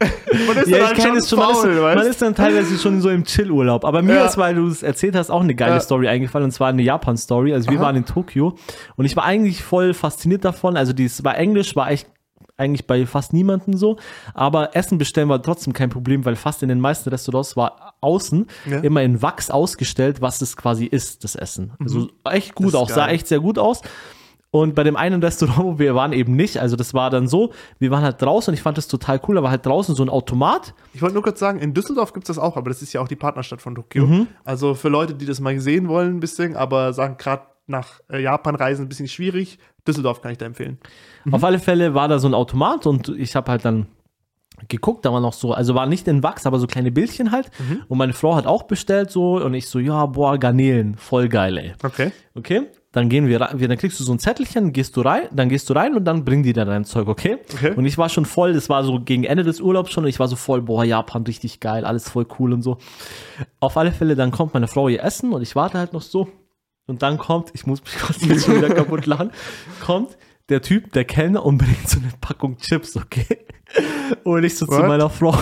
man 0.46 0.56
ist 0.58 0.68
Ja, 0.68 0.78
dann 0.78 0.86
halt 0.88 1.02
schon 1.02 1.16
es 1.16 1.28
schon. 1.28 1.38
Man 1.40 1.50
ist, 1.50 1.64
man 1.64 1.82
weißt? 1.98 2.08
ist 2.08 2.22
dann 2.22 2.34
teilweise 2.34 2.78
schon 2.78 3.00
so 3.00 3.10
im 3.10 3.24
Chillurlaub. 3.24 3.84
Aber 3.84 4.00
mir 4.00 4.14
Ja. 4.14 4.26
ist, 4.26 4.38
weil 4.38 4.54
du 4.54 4.68
es 4.68 4.82
erzählt 4.84 5.16
hast, 5.16 5.28
auch 5.28 5.40
eine 5.42 5.56
geile 5.56 5.74
Ja. 5.74 5.80
Story 5.80 6.06
eingefallen. 6.08 6.44
Und 6.44 6.52
zwar 6.52 6.68
eine 6.68 6.82
Japan-Story. 6.82 7.52
Also 7.52 7.68
wir 7.70 7.78
Aha. 7.78 7.86
waren 7.86 7.96
in 7.96 8.04
Tokio 8.04 8.56
und 8.96 9.04
ich 9.06 9.16
war 9.16 9.24
eigentlich 9.24 9.62
voll 9.64 9.94
fasziniert 9.94 10.44
davon. 10.44 10.76
Also 10.76 10.92
dieses 10.92 11.24
war 11.24 11.36
Englisch, 11.36 11.74
war 11.74 11.90
echt 11.90 12.06
eigentlich 12.56 12.86
bei 12.86 13.06
fast 13.06 13.32
niemandem 13.32 13.76
so. 13.76 13.96
Aber 14.34 14.76
Essen 14.76 14.98
bestellen 14.98 15.28
war 15.28 15.42
trotzdem 15.42 15.72
kein 15.72 15.90
Problem, 15.90 16.24
weil 16.24 16.36
fast 16.36 16.62
in 16.62 16.68
den 16.68 16.80
meisten 16.80 17.08
Restaurants 17.08 17.56
war 17.56 17.94
außen 18.00 18.46
Ja. 18.70 18.78
immer 18.80 19.02
in 19.02 19.20
Wachs 19.20 19.50
ausgestellt, 19.50 20.20
was 20.20 20.40
es 20.42 20.56
quasi 20.56 20.84
ist, 20.84 21.24
das 21.24 21.34
Essen. 21.34 21.72
Also 21.80 22.08
echt 22.30 22.54
gut 22.54 22.66
Mhm. 22.66 22.70
Das 22.72 22.82
ist 22.82 22.90
auch, 22.92 22.94
sah 22.94 23.08
echt 23.08 23.26
sehr 23.26 23.40
gut 23.40 23.58
aus. 23.58 23.80
Und 24.50 24.74
bei 24.74 24.82
dem 24.82 24.96
einen 24.96 25.22
Restaurant, 25.22 25.64
wo 25.64 25.78
wir 25.78 25.94
waren, 25.94 26.12
eben 26.12 26.34
nicht. 26.34 26.58
Also 26.58 26.74
das 26.74 26.94
war 26.94 27.10
dann 27.10 27.28
so, 27.28 27.52
wir 27.78 27.90
waren 27.90 28.02
halt 28.02 28.22
draußen 28.22 28.50
und 28.50 28.54
ich 28.54 28.62
fand 28.62 28.78
das 28.78 28.88
total 28.88 29.20
cool, 29.28 29.34
da 29.34 29.42
war 29.42 29.50
halt 29.50 29.66
draußen 29.66 29.94
so 29.94 30.02
ein 30.02 30.08
Automat. 30.08 30.74
Ich 30.94 31.02
wollte 31.02 31.14
nur 31.14 31.22
kurz 31.22 31.38
sagen, 31.38 31.58
in 31.58 31.74
Düsseldorf 31.74 32.14
gibt 32.14 32.28
es 32.28 32.36
das 32.36 32.42
auch, 32.42 32.56
aber 32.56 32.70
das 32.70 32.80
ist 32.80 32.92
ja 32.94 33.02
auch 33.02 33.08
die 33.08 33.16
Partnerstadt 33.16 33.60
von 33.60 33.74
Tokio. 33.74 34.06
Mhm. 34.06 34.26
Also 34.44 34.74
für 34.74 34.88
Leute, 34.88 35.14
die 35.14 35.26
das 35.26 35.40
mal 35.40 35.58
sehen 35.60 35.88
wollen, 35.88 36.16
ein 36.16 36.20
bisschen, 36.20 36.56
aber 36.56 36.94
sagen 36.94 37.16
gerade 37.18 37.42
nach 37.66 38.00
äh, 38.10 38.22
Japan 38.22 38.54
reisen 38.54 38.86
ein 38.86 38.88
bisschen 38.88 39.08
schwierig, 39.08 39.58
Düsseldorf 39.86 40.22
kann 40.22 40.32
ich 40.32 40.38
da 40.38 40.46
empfehlen. 40.46 40.78
Auf 41.30 41.44
alle 41.44 41.58
Fälle 41.58 41.92
war 41.92 42.08
da 42.08 42.18
so 42.18 42.26
ein 42.26 42.34
Automat 42.34 42.86
und 42.86 43.10
ich 43.10 43.36
habe 43.36 43.50
halt 43.50 43.66
dann 43.66 43.86
geguckt, 44.68 45.04
da 45.04 45.12
war 45.12 45.20
noch 45.20 45.34
so, 45.34 45.52
also 45.52 45.74
war 45.74 45.86
nicht 45.86 46.08
in 46.08 46.22
Wachs, 46.22 46.46
aber 46.46 46.58
so 46.58 46.66
kleine 46.66 46.90
Bildchen 46.90 47.30
halt. 47.30 47.50
Und 47.88 47.98
meine 47.98 48.12
Frau 48.12 48.34
hat 48.34 48.46
auch 48.46 48.64
bestellt 48.64 49.10
so 49.10 49.36
und 49.36 49.54
ich 49.54 49.68
so, 49.68 49.78
ja, 49.78 50.06
boah, 50.06 50.38
Garnelen, 50.38 50.96
voll 50.96 51.28
geil, 51.28 51.58
ey. 51.58 51.74
Okay. 51.84 52.10
Okay, 52.34 52.66
dann 52.92 53.10
gehen 53.10 53.26
wir 53.26 53.40
rein, 53.40 53.58
dann 53.58 53.76
kriegst 53.76 54.00
du 54.00 54.04
so 54.04 54.12
ein 54.12 54.18
Zettelchen, 54.18 54.72
gehst 54.72 54.96
du 54.96 55.02
rein, 55.02 55.28
dann 55.30 55.50
gehst 55.50 55.68
du 55.68 55.74
rein 55.74 55.94
und 55.94 56.04
dann 56.04 56.24
bringen 56.24 56.42
die 56.42 56.54
dir 56.54 56.64
dein 56.64 56.84
Zeug, 56.84 57.06
okay? 57.06 57.38
Okay. 57.54 57.74
Und 57.76 57.84
ich 57.84 57.98
war 57.98 58.08
schon 58.08 58.24
voll, 58.24 58.54
das 58.54 58.70
war 58.70 58.82
so 58.82 59.00
gegen 59.00 59.24
Ende 59.24 59.44
des 59.44 59.60
Urlaubs 59.60 59.90
schon 59.90 60.04
und 60.04 60.10
ich 60.10 60.18
war 60.18 60.28
so 60.28 60.36
voll, 60.36 60.62
boah, 60.62 60.84
Japan 60.84 61.22
richtig 61.24 61.60
geil, 61.60 61.84
alles 61.84 62.08
voll 62.08 62.26
cool 62.38 62.52
und 62.54 62.62
so. 62.62 62.78
Auf 63.60 63.76
alle 63.76 63.92
Fälle, 63.92 64.16
dann 64.16 64.30
kommt 64.30 64.54
meine 64.54 64.68
Frau 64.68 64.88
ihr 64.88 65.02
Essen 65.02 65.32
und 65.32 65.42
ich 65.42 65.54
warte 65.54 65.78
halt 65.78 65.92
noch 65.92 66.02
so. 66.02 66.28
Und 66.86 67.02
dann 67.02 67.18
kommt, 67.18 67.50
ich 67.52 67.66
muss 67.66 67.82
mich 67.84 67.98
kurz 68.00 68.24
jetzt 68.24 68.46
schon 68.46 68.56
wieder 68.56 68.74
kaputt 68.74 69.04
lachen, 69.04 69.32
kommt 69.80 70.16
der 70.48 70.62
Typ, 70.62 70.92
der 70.92 71.04
Kellner 71.04 71.44
und 71.44 71.58
bringt 71.58 71.88
so 71.88 72.00
eine 72.00 72.10
Packung 72.22 72.56
Chips, 72.56 72.96
okay? 72.96 73.26
Und 74.24 74.44
ich 74.44 74.56
so 74.56 74.64
zu 74.64 74.72
What? 74.72 74.88
meiner 74.88 75.10
Frau, 75.10 75.36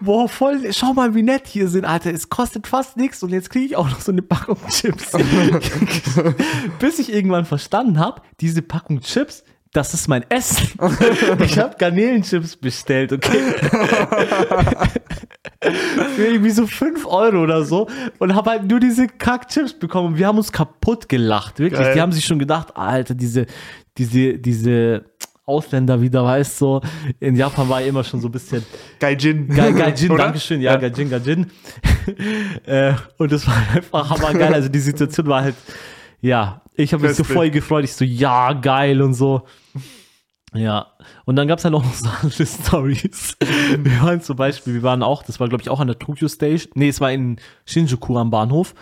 boah, 0.00 0.28
voll, 0.28 0.72
schau 0.72 0.92
mal, 0.92 1.14
wie 1.14 1.22
nett 1.22 1.46
hier 1.46 1.68
sind, 1.68 1.84
Alter, 1.84 2.12
es 2.12 2.28
kostet 2.28 2.66
fast 2.66 2.96
nichts 2.96 3.22
und 3.22 3.30
jetzt 3.30 3.50
kriege 3.50 3.64
ich 3.66 3.76
auch 3.76 3.88
noch 3.88 4.00
so 4.00 4.12
eine 4.12 4.22
Packung 4.22 4.58
Chips. 4.68 5.12
Bis 6.78 6.98
ich 6.98 7.12
irgendwann 7.12 7.44
verstanden 7.44 7.98
habe, 7.98 8.22
diese 8.40 8.62
Packung 8.62 9.00
Chips, 9.00 9.44
das 9.72 9.92
ist 9.92 10.08
mein 10.08 10.24
Essen. 10.30 10.68
Ich 11.44 11.58
habe 11.58 11.76
Garnelenchips 11.76 12.56
bestellt, 12.56 13.12
okay? 13.12 13.38
Für 16.14 16.26
irgendwie 16.26 16.50
so 16.50 16.66
5 16.66 17.04
Euro 17.06 17.42
oder 17.42 17.62
so 17.64 17.86
und 18.18 18.34
habe 18.34 18.50
halt 18.50 18.64
nur 18.64 18.80
diese 18.80 19.06
Kack-Chips 19.06 19.74
bekommen. 19.74 20.16
Wir 20.16 20.28
haben 20.28 20.38
uns 20.38 20.50
kaputt 20.50 21.10
gelacht, 21.10 21.58
wirklich. 21.58 21.80
Geil. 21.80 21.94
Die 21.94 22.00
haben 22.00 22.12
sich 22.12 22.24
schon 22.24 22.38
gedacht, 22.38 22.74
Alter, 22.76 23.14
diese, 23.14 23.44
diese, 23.98 24.38
diese 24.38 25.04
Ausländer 25.46 26.00
wieder, 26.00 26.24
weißt 26.24 26.60
du, 26.60 26.80
in 27.20 27.36
Japan 27.36 27.68
war 27.68 27.80
ja 27.80 27.86
immer 27.86 28.02
schon 28.02 28.20
so 28.20 28.28
ein 28.28 28.32
bisschen 28.32 28.64
Gaijin. 28.98 29.48
Geil, 29.48 29.72
Gaijin, 29.72 30.10
Oder? 30.10 30.24
Dankeschön, 30.24 30.60
ja, 30.60 30.76
Gaijin, 30.76 31.08
Gaijin. 31.08 31.50
äh, 32.66 32.94
und 33.16 33.30
das 33.30 33.46
war 33.46 33.54
einfach 33.72 34.10
hammergeil. 34.10 34.52
Also 34.52 34.68
die 34.68 34.80
Situation 34.80 35.28
war 35.28 35.42
halt, 35.42 35.54
ja, 36.20 36.62
ich 36.74 36.92
habe 36.92 37.06
mich 37.06 37.16
so 37.16 37.24
voll 37.24 37.50
gefreut. 37.50 37.84
Ich 37.84 37.94
so, 37.94 38.04
ja, 38.04 38.52
geil 38.54 39.00
und 39.00 39.14
so. 39.14 39.42
Ja, 40.52 40.88
und 41.26 41.36
dann 41.36 41.48
gab 41.48 41.58
es 41.58 41.64
halt 41.64 41.74
auch 41.74 41.84
noch 41.84 41.94
so 41.94 42.08
andere 42.08 42.46
Stories. 42.46 43.36
Wir 43.78 44.02
waren 44.02 44.20
zum 44.20 44.36
Beispiel, 44.36 44.74
wir 44.74 44.82
waren 44.82 45.02
auch, 45.02 45.22
das 45.22 45.38
war 45.38 45.48
glaube 45.48 45.62
ich 45.62 45.70
auch 45.70 45.80
an 45.80 45.86
der 45.86 45.98
Tokyo 45.98 46.28
Station, 46.28 46.72
nee, 46.74 46.88
es 46.88 47.00
war 47.00 47.12
in 47.12 47.36
Shinjuku 47.66 48.16
am 48.18 48.30
Bahnhof. 48.30 48.74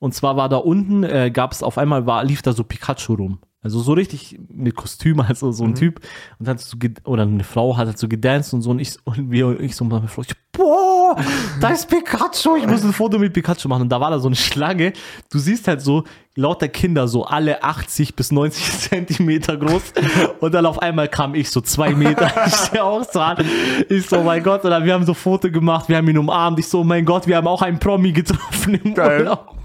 Und 0.00 0.14
zwar 0.14 0.36
war 0.36 0.48
da 0.48 0.56
unten, 0.56 1.02
äh, 1.02 1.30
gab 1.32 1.52
es 1.52 1.62
auf 1.62 1.76
einmal, 1.76 2.06
war, 2.06 2.24
lief 2.24 2.42
da 2.42 2.52
so 2.52 2.64
Pikachu 2.64 3.14
rum. 3.14 3.38
Also 3.68 3.80
so 3.80 3.92
richtig 3.92 4.38
mit 4.48 4.74
Kostüm, 4.74 5.20
also 5.28 5.52
so 5.52 5.64
ein 5.64 5.74
Typ. 5.74 6.00
Und 6.38 6.48
hat 6.48 6.58
so, 6.58 6.76
oder 7.04 7.24
eine 7.24 7.44
Frau 7.44 7.76
hat 7.76 7.86
halt 7.86 7.98
so 7.98 8.08
gedanced 8.08 8.54
und 8.54 8.62
so. 8.62 8.70
Und 8.70 8.78
ich, 8.78 8.96
und 9.04 9.30
wir, 9.30 9.46
und 9.48 9.60
ich 9.60 9.76
so 9.76 9.84
mit 9.84 9.92
meiner 9.92 10.08
Frau, 10.08 10.22
ich, 10.22 10.34
boah, 10.52 11.16
da 11.60 11.68
ist 11.68 11.88
Pikachu. 11.88 12.56
Ich 12.56 12.66
muss 12.66 12.82
ein 12.82 12.94
Foto 12.94 13.18
mit 13.18 13.34
Pikachu 13.34 13.68
machen. 13.68 13.82
Und 13.82 13.88
da 13.90 14.00
war 14.00 14.10
da 14.10 14.18
so 14.18 14.28
eine 14.28 14.36
Schlange. 14.36 14.94
Du 15.30 15.38
siehst 15.38 15.68
halt 15.68 15.82
so 15.82 16.04
lauter 16.34 16.68
Kinder, 16.68 17.08
so 17.08 17.24
alle 17.24 17.62
80 17.62 18.16
bis 18.16 18.32
90 18.32 18.78
Zentimeter 18.78 19.58
groß. 19.58 19.92
Und 20.40 20.54
dann 20.54 20.64
auf 20.64 20.80
einmal 20.80 21.08
kam 21.08 21.34
ich 21.34 21.50
so 21.50 21.60
zwei 21.60 21.94
Meter. 21.94 22.32
Ich 22.46 22.54
stehe 22.54 22.82
auch 22.82 23.04
so 23.04 23.20
an. 23.20 23.44
Ich 23.90 24.06
so, 24.06 24.18
oh 24.18 24.22
mein 24.22 24.42
Gott. 24.42 24.64
Und 24.64 24.70
dann 24.70 24.84
wir 24.84 24.94
haben 24.94 25.04
so 25.04 25.12
Foto 25.12 25.50
gemacht. 25.50 25.88
Wir 25.88 25.98
haben 25.98 26.08
ihn 26.08 26.16
umarmt. 26.16 26.58
Ich 26.58 26.68
so, 26.68 26.80
oh 26.80 26.84
mein 26.84 27.04
Gott, 27.04 27.26
wir 27.26 27.36
haben 27.36 27.46
auch 27.46 27.60
einen 27.60 27.78
Promi 27.78 28.12
getroffen 28.12 28.74
im 28.74 28.94
Geil. 28.94 29.20
Urlaub. 29.20 29.58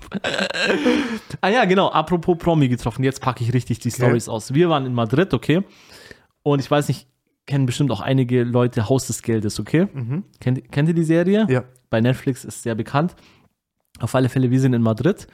Ah 1.42 1.50
ja, 1.50 1.66
genau. 1.66 1.90
Apropos 1.90 2.38
Promi 2.38 2.68
getroffen. 2.70 3.04
Jetzt 3.04 3.22
packe 3.22 3.44
ich 3.44 3.54
richtig 3.54 3.80
die 3.80 3.92
Stories 3.92 4.30
aus. 4.30 4.54
Wir 4.54 4.70
waren 4.70 4.86
in 4.86 4.94
Madrid, 4.94 5.34
okay. 5.34 5.64
Und 6.44 6.60
ich 6.60 6.70
weiß 6.70 6.88
nicht, 6.88 7.08
kennen 7.46 7.66
bestimmt 7.66 7.92
auch 7.92 8.02
einige 8.02 8.44
Leute 8.44 8.88
Haus 8.90 9.08
des 9.08 9.22
Geldes, 9.22 9.60
okay? 9.60 9.88
Kennt, 10.40 10.72
kennt 10.72 10.88
ihr 10.90 10.96
die 10.96 11.04
Serie? 11.04 11.46
Ja. 11.50 11.64
Bei 11.90 12.02
Netflix 12.02 12.44
ist 12.46 12.64
sehr 12.64 12.76
bekannt. 12.76 13.16
Auf 14.00 14.16
alle 14.16 14.30
Fälle, 14.30 14.50
wir 14.52 14.60
sind 14.60 14.74
in 14.74 14.82
Madrid 14.82 15.28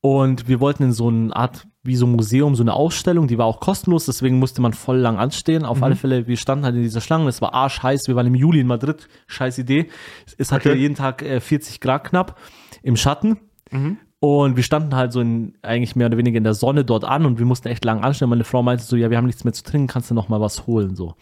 und 0.00 0.48
wir 0.48 0.60
wollten 0.60 0.82
in 0.82 0.92
so 0.92 1.08
eine 1.08 1.34
Art, 1.34 1.66
wie 1.82 1.96
so 1.96 2.06
ein 2.06 2.12
Museum, 2.12 2.54
so 2.56 2.62
eine 2.62 2.72
Ausstellung, 2.74 3.28
die 3.28 3.38
war 3.38 3.46
auch 3.46 3.60
kostenlos, 3.60 4.06
deswegen 4.06 4.38
musste 4.38 4.60
man 4.60 4.72
voll 4.72 4.98
lang 4.98 5.16
anstehen. 5.18 5.64
Auf 5.64 5.82
alle 5.82 5.96
Fälle, 5.96 6.26
wir 6.26 6.36
standen 6.36 6.64
halt 6.64 6.74
in 6.74 6.82
dieser 6.82 7.00
Schlange, 7.00 7.28
es 7.28 7.40
war 7.40 7.54
arschheiß, 7.54 8.08
wir 8.08 8.16
waren 8.16 8.26
im 8.26 8.34
Juli 8.34 8.60
in 8.60 8.66
Madrid, 8.66 9.08
scheiß 9.28 9.58
Idee. 9.58 9.88
Es 10.36 10.50
hatte 10.50 10.70
Okay. 10.70 10.78
jeden 10.78 10.94
Tag 10.96 11.22
äh, 11.22 11.40
40 11.40 11.80
Grad 11.80 12.04
knapp 12.04 12.38
im 12.82 12.96
Schatten. 12.96 13.38
Und 14.24 14.56
wir 14.56 14.62
standen 14.62 14.94
halt 14.94 15.12
so 15.12 15.20
in, 15.20 15.52
eigentlich 15.60 15.96
mehr 15.96 16.06
oder 16.06 16.16
weniger 16.16 16.38
in 16.38 16.44
der 16.44 16.54
Sonne 16.54 16.82
dort 16.82 17.04
an 17.04 17.26
und 17.26 17.38
wir 17.38 17.44
mussten 17.44 17.68
echt 17.68 17.84
lang 17.84 18.02
anstehen. 18.02 18.30
Meine 18.30 18.44
Frau 18.44 18.62
meinte 18.62 18.82
so, 18.82 18.96
ja, 18.96 19.10
wir 19.10 19.18
haben 19.18 19.26
nichts 19.26 19.44
mehr 19.44 19.52
zu 19.52 19.62
trinken, 19.62 19.86
kannst 19.86 20.10
du 20.10 20.14
noch 20.14 20.30
mal 20.30 20.40
was 20.40 20.66
holen, 20.66 20.96
so. 20.96 21.14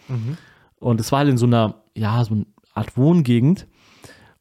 Und 0.79 1.01
es 1.01 1.11
war 1.11 1.19
halt 1.19 1.27
in 1.27 1.37
so 1.37 1.45
einer, 1.45 1.83
ja, 1.97 2.23
so 2.23 2.33
eine 2.33 2.45
Art 2.73 2.95
Wohngegend. 2.95 3.67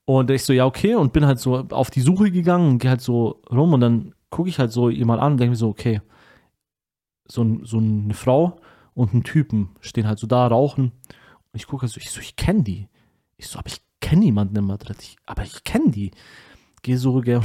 Und 0.04 0.30
ich 0.30 0.44
so, 0.44 0.52
ja, 0.52 0.64
okay, 0.64 0.94
und 0.94 1.12
bin 1.12 1.26
halt 1.26 1.40
so 1.40 1.56
auf 1.70 1.90
die 1.90 2.02
Suche 2.02 2.30
gegangen 2.30 2.68
und 2.68 2.78
gehe 2.78 2.90
halt 2.90 3.00
so 3.00 3.42
rum 3.50 3.72
und 3.72 3.80
dann 3.80 4.14
gucke 4.30 4.48
ich 4.48 4.60
halt 4.60 4.70
so 4.70 4.90
jemand 4.90 5.20
an 5.20 5.32
und 5.32 5.38
denke 5.38 5.50
mir 5.50 5.56
so, 5.56 5.68
okay, 5.68 6.00
so, 7.26 7.42
ein, 7.42 7.64
so 7.64 7.78
eine 7.78 8.14
Frau 8.14 8.60
und 8.94 9.12
ein 9.12 9.24
Typen 9.24 9.70
stehen 9.80 10.06
halt 10.06 10.20
so 10.20 10.28
da, 10.28 10.46
rauchen. 10.46 10.92
Und 11.52 11.56
ich 11.56 11.66
gucke 11.66 11.82
halt 11.82 11.92
so, 11.92 11.98
ich 11.98 12.12
so, 12.12 12.20
ich 12.20 12.36
kenne 12.36 12.62
die. 12.62 12.86
Ich 13.36 13.48
so, 13.48 13.58
aber 13.58 13.66
ich 13.66 13.82
kenne 14.00 14.20
niemanden 14.20 14.54
in 14.54 14.66
Madrid. 14.66 14.98
Ich, 15.00 15.16
aber 15.26 15.42
ich 15.42 15.64
kenne 15.64 15.90
die. 15.90 16.12
Gehe 16.82 16.98
so, 16.98 17.22
wie, 17.22 17.40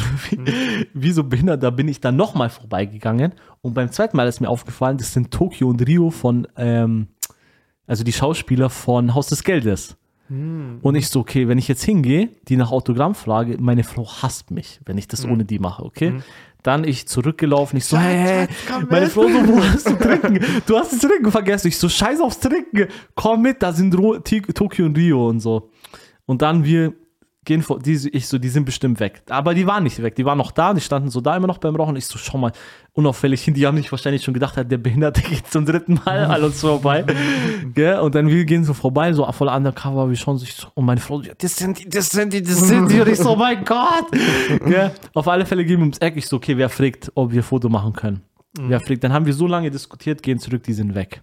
wie 0.94 1.12
so 1.12 1.24
behindert, 1.24 1.62
da 1.62 1.70
bin 1.70 1.88
ich 1.88 2.02
dann 2.02 2.16
nochmal 2.16 2.50
vorbeigegangen. 2.50 3.34
Und 3.62 3.74
beim 3.76 3.92
zweiten 3.92 4.18
Mal 4.18 4.28
ist 4.28 4.42
mir 4.42 4.50
aufgefallen, 4.50 4.98
das 4.98 5.14
sind 5.14 5.30
Tokio 5.32 5.70
und 5.70 5.86
Rio 5.88 6.10
von, 6.10 6.48
ähm, 6.58 7.08
also 7.86 8.04
die 8.04 8.14
Schauspieler 8.14 8.70
von 8.72 9.14
Haus 9.14 9.28
des 9.28 9.44
Geldes. 9.44 9.96
Und 10.30 10.96
ich 10.96 11.08
so, 11.08 11.22
okay, 11.22 11.48
wenn 11.48 11.58
ich 11.58 11.70
jetzt 11.70 11.84
hingehe, 11.84 12.30
die 12.50 12.58
nach 12.58 12.72
Autogramm 12.72 13.16
frage, 13.16 13.56
meine 13.62 13.86
Frau 13.86 14.06
hasst 14.22 14.52
mich, 14.52 14.82
wenn 14.86 14.98
ich 14.98 15.08
das 15.08 15.24
ohne 15.24 15.46
die 15.46 15.58
mache, 15.58 15.86
okay? 15.86 16.16
Dann 16.64 16.84
ich 16.84 17.08
zurückgelaufen, 17.08 17.78
ich 17.78 17.86
so, 17.86 17.98
hey, 17.98 18.48
meine 18.90 19.06
mit. 19.06 19.12
Frau 19.14 19.22
so, 19.22 19.48
wo 19.48 19.64
hast 19.64 19.88
du 19.88 19.96
trinken? 19.96 20.40
Du 20.66 20.78
hast 20.78 20.92
das 20.92 21.00
Trinken 21.00 21.32
vergessen. 21.32 21.68
Ich 21.70 21.78
so, 21.78 21.88
scheiß 21.88 22.20
aufs 22.20 22.42
Trinken, 22.42 22.88
komm 23.16 23.44
mit, 23.44 23.64
da 23.64 23.72
sind 23.72 23.98
Ro 23.98 24.18
Ti- 24.20 24.42
Tokio 24.42 24.88
und 24.88 24.98
Rio 24.98 25.30
und 25.30 25.40
so. 25.40 25.70
Und 26.26 26.42
dann 26.42 26.66
wir 26.66 26.94
gehen 27.48 27.64
vor, 27.64 27.80
die, 27.80 28.10
ich 28.12 28.28
so, 28.28 28.38
die 28.38 28.50
sind 28.50 28.66
bestimmt 28.66 29.00
weg. 29.00 29.24
Aber 29.30 29.56
die 29.56 29.66
waren 29.66 29.84
nicht 29.84 30.00
weg, 30.04 30.16
die 30.16 30.26
waren 30.26 30.38
noch 30.38 30.52
da, 30.52 30.74
die 30.74 30.82
standen 30.82 31.10
so 31.10 31.22
da 31.22 31.36
immer 31.36 31.48
noch 31.48 31.58
beim 31.58 31.76
Rauchen. 31.76 31.96
Ich 31.96 32.06
so, 32.06 32.20
schau 32.20 32.38
mal, 32.38 32.52
unauffällig 32.94 33.42
hin, 33.42 33.54
die 33.56 33.66
haben 33.66 33.76
nicht 33.76 33.92
wahrscheinlich 33.92 34.24
schon 34.24 34.34
gedacht, 34.34 34.58
der 34.58 34.78
Behinderte 34.78 35.22
geht 35.30 35.48
zum 35.48 35.66
dritten 35.66 36.00
Mal 36.06 36.26
an 36.26 36.44
uns 36.44 36.60
vorbei. 36.60 37.06
Gell? 37.74 38.00
Und 38.00 38.14
dann 38.14 38.28
wir 38.28 38.46
gehen 38.46 38.64
so 38.64 38.74
vorbei, 38.74 39.14
so 39.14 39.26
voll 39.32 39.48
undercover, 39.48 40.10
wir 40.10 40.18
schauen 40.18 40.38
sich 40.38 40.54
so, 40.54 40.68
und 40.76 40.86
meine 40.86 41.00
Frau 41.00 41.22
das 41.22 41.56
sind 41.56 41.80
die, 41.80 41.90
das 41.90 42.10
sind 42.10 42.34
die, 42.34 42.44
das 42.44 42.60
sind 42.60 42.92
die. 42.92 43.00
Und 43.00 43.08
ich 43.08 43.18
so, 43.18 43.32
oh 43.32 43.36
mein 43.36 43.64
Gott. 43.64 44.12
Gell? 44.66 44.92
Auf 45.14 45.28
alle 45.28 45.46
Fälle 45.46 45.66
gehen 45.66 45.78
wir 45.78 45.84
ums 45.84 45.98
Eck. 46.00 46.18
Ich 46.18 46.28
so, 46.28 46.36
okay, 46.36 46.58
wer 46.58 46.70
fragt, 46.70 47.12
ob 47.16 47.32
wir 47.32 47.44
Foto 47.44 47.70
machen 47.70 47.94
können? 47.94 48.22
Wer 48.60 48.80
fragt? 48.82 49.04
Dann 49.04 49.14
haben 49.14 49.26
wir 49.26 49.34
so 49.34 49.48
lange 49.48 49.72
diskutiert, 49.72 50.22
gehen 50.22 50.38
zurück, 50.38 50.64
die 50.64 50.74
sind 50.74 50.94
weg. 50.94 51.22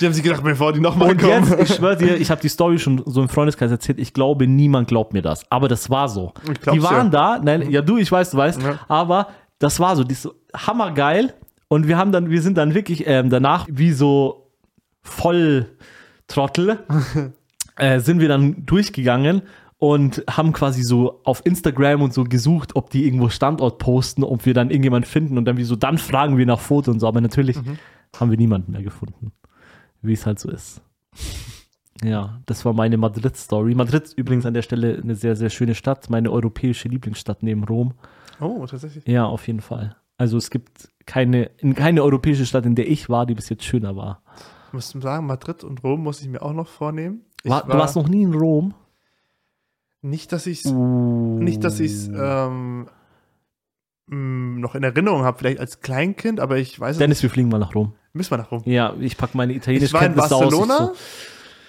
Die 0.00 0.06
haben 0.06 0.12
sich 0.12 0.22
gedacht, 0.22 0.42
bevor 0.42 0.72
die 0.72 0.80
nochmal 0.80 1.10
Und 1.10 1.20
kommen. 1.20 1.32
jetzt, 1.48 1.70
ich 1.70 1.76
schwöre 1.76 1.96
dir, 1.96 2.16
ich 2.16 2.30
habe 2.30 2.40
die 2.40 2.48
Story 2.48 2.78
schon 2.78 3.02
so 3.06 3.22
im 3.22 3.28
Freundeskreis 3.28 3.70
erzählt. 3.70 3.98
Ich 3.98 4.12
glaube, 4.12 4.46
niemand 4.46 4.88
glaubt 4.88 5.12
mir 5.12 5.22
das. 5.22 5.44
Aber 5.50 5.68
das 5.68 5.90
war 5.90 6.08
so. 6.08 6.32
Die 6.72 6.82
waren 6.82 7.06
ja. 7.12 7.36
da, 7.36 7.38
nein, 7.42 7.70
ja 7.70 7.82
du, 7.82 7.96
ich 7.98 8.10
weiß, 8.10 8.30
du 8.30 8.36
weißt, 8.36 8.62
Ja. 8.62 8.78
aber 8.88 9.28
das 9.58 9.80
war 9.80 9.96
so, 9.96 10.04
die 10.04 10.12
ist 10.12 10.22
so 10.22 10.34
hammergeil. 10.56 11.34
Und 11.68 11.88
wir 11.88 11.96
haben 11.96 12.12
dann, 12.12 12.30
wir 12.30 12.42
sind 12.42 12.56
dann 12.56 12.74
wirklich 12.74 13.04
ähm, 13.06 13.30
danach 13.30 13.66
wie 13.70 13.92
so 13.92 14.50
Volltrottel, 15.02 16.78
äh, 17.76 18.00
sind 18.00 18.20
wir 18.20 18.28
dann 18.28 18.64
durchgegangen 18.66 19.42
und 19.78 20.22
haben 20.30 20.52
quasi 20.52 20.82
so 20.82 21.20
auf 21.24 21.42
Instagram 21.44 22.02
und 22.02 22.14
so 22.14 22.24
gesucht, 22.24 22.76
ob 22.76 22.90
die 22.90 23.04
irgendwo 23.06 23.28
Standort 23.28 23.78
posten, 23.78 24.24
ob 24.24 24.46
wir 24.46 24.54
dann 24.54 24.70
irgendjemand 24.70 25.06
finden 25.06 25.36
und 25.36 25.44
dann 25.44 25.56
wie 25.56 25.64
so, 25.64 25.76
dann 25.76 25.98
fragen 25.98 26.38
wir 26.38 26.46
nach 26.46 26.60
Foto 26.60 26.90
und 26.90 27.00
so. 27.00 27.06
Aber 27.08 27.20
natürlich 27.20 27.58
haben 28.20 28.30
wir 28.30 28.38
niemanden 28.38 28.72
mehr 28.72 28.82
gefunden. 28.82 29.32
Wie 30.02 30.12
es 30.12 30.26
halt 30.26 30.38
so 30.38 30.50
ist. 30.50 30.82
Ja, 32.02 32.40
das 32.46 32.64
war 32.64 32.72
meine 32.72 32.96
Madrid-Story. 32.96 33.74
Madrid 33.74 34.02
ist 34.02 34.18
übrigens 34.18 34.44
an 34.44 34.52
der 34.52 34.62
Stelle 34.62 35.00
eine 35.00 35.14
sehr, 35.14 35.36
sehr 35.36 35.48
schöne 35.48 35.74
Stadt, 35.74 36.10
meine 36.10 36.30
europäische 36.30 36.88
Lieblingsstadt 36.88 37.42
neben 37.42 37.64
Rom. 37.64 37.94
Oh, 38.40 38.66
tatsächlich. 38.66 39.06
Ja, 39.06 39.26
auf 39.26 39.46
jeden 39.46 39.60
Fall. 39.60 39.96
Also 40.16 40.36
es 40.36 40.50
gibt 40.50 40.88
keine, 41.06 41.50
in 41.58 41.74
keine 41.74 42.02
europäische 42.02 42.46
Stadt, 42.46 42.66
in 42.66 42.74
der 42.74 42.90
ich 42.90 43.08
war, 43.08 43.26
die 43.26 43.34
bis 43.34 43.48
jetzt 43.48 43.64
schöner 43.64 43.96
war. 43.96 44.22
Ich 44.68 44.72
muss 44.72 44.90
sagen, 44.90 45.26
Madrid 45.26 45.64
und 45.64 45.82
Rom 45.84 46.02
muss 46.02 46.20
ich 46.20 46.28
mir 46.28 46.42
auch 46.42 46.52
noch 46.52 46.68
vornehmen. 46.68 47.22
Ich 47.42 47.50
War, 47.50 47.62
du 47.62 47.70
warst 47.70 47.96
noch 47.96 48.08
nie 48.08 48.22
in 48.22 48.34
Rom? 48.34 48.74
Nicht, 50.02 50.32
dass 50.32 50.46
ich 50.46 50.64
nicht, 50.64 51.64
dass 51.64 51.80
ich 51.80 51.92
es 51.92 52.08
ähm, 52.14 52.88
mh, 54.08 54.58
noch 54.60 54.74
in 54.74 54.82
Erinnerung 54.82 55.22
habe, 55.22 55.38
vielleicht 55.38 55.60
als 55.60 55.80
Kleinkind, 55.80 56.40
aber 56.40 56.58
ich 56.58 56.78
weiß 56.78 56.96
es 56.96 56.98
Dennis, 56.98 57.22
wir 57.22 57.30
fliegen 57.30 57.48
mal 57.48 57.58
nach 57.58 57.74
Rom. 57.74 57.94
Müssen 58.14 58.30
wir 58.30 58.38
nach 58.38 58.50
Rom. 58.50 58.62
Ja, 58.64 58.94
ich 59.00 59.16
packe 59.16 59.36
meine 59.36 59.52
italienische 59.52 59.86
Ich 59.86 59.92
war 59.92 60.00
in 60.02 60.14
Kenntnisse 60.14 60.34
aus. 60.36 60.44
Ich 60.44 60.50
Barcelona. 60.50 60.86
so, 60.86 60.92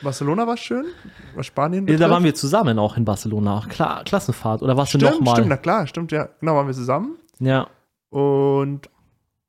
Barcelona 0.03 0.47
war 0.47 0.57
schön. 0.57 0.85
War 1.33 1.43
Spanien. 1.43 1.81
Ja, 1.81 1.85
da 1.85 1.91
betrifft. 1.93 2.11
waren 2.11 2.23
wir 2.23 2.35
zusammen 2.35 2.79
auch 2.79 2.95
in 2.97 3.03
Barcelona. 3.05 3.63
Klar, 3.67 4.03
Klassenfahrt. 4.03 4.61
Oder 4.61 4.77
warst 4.77 4.93
du 4.93 4.99
Stimmt, 4.99 5.13
nochmal? 5.15 5.35
stimmt, 5.35 5.49
na 5.49 5.57
klar, 5.57 5.87
stimmt, 5.87 6.11
ja. 6.11 6.29
Genau, 6.39 6.55
waren 6.55 6.67
wir 6.67 6.73
zusammen. 6.73 7.15
Ja. 7.39 7.67
Und 8.09 8.89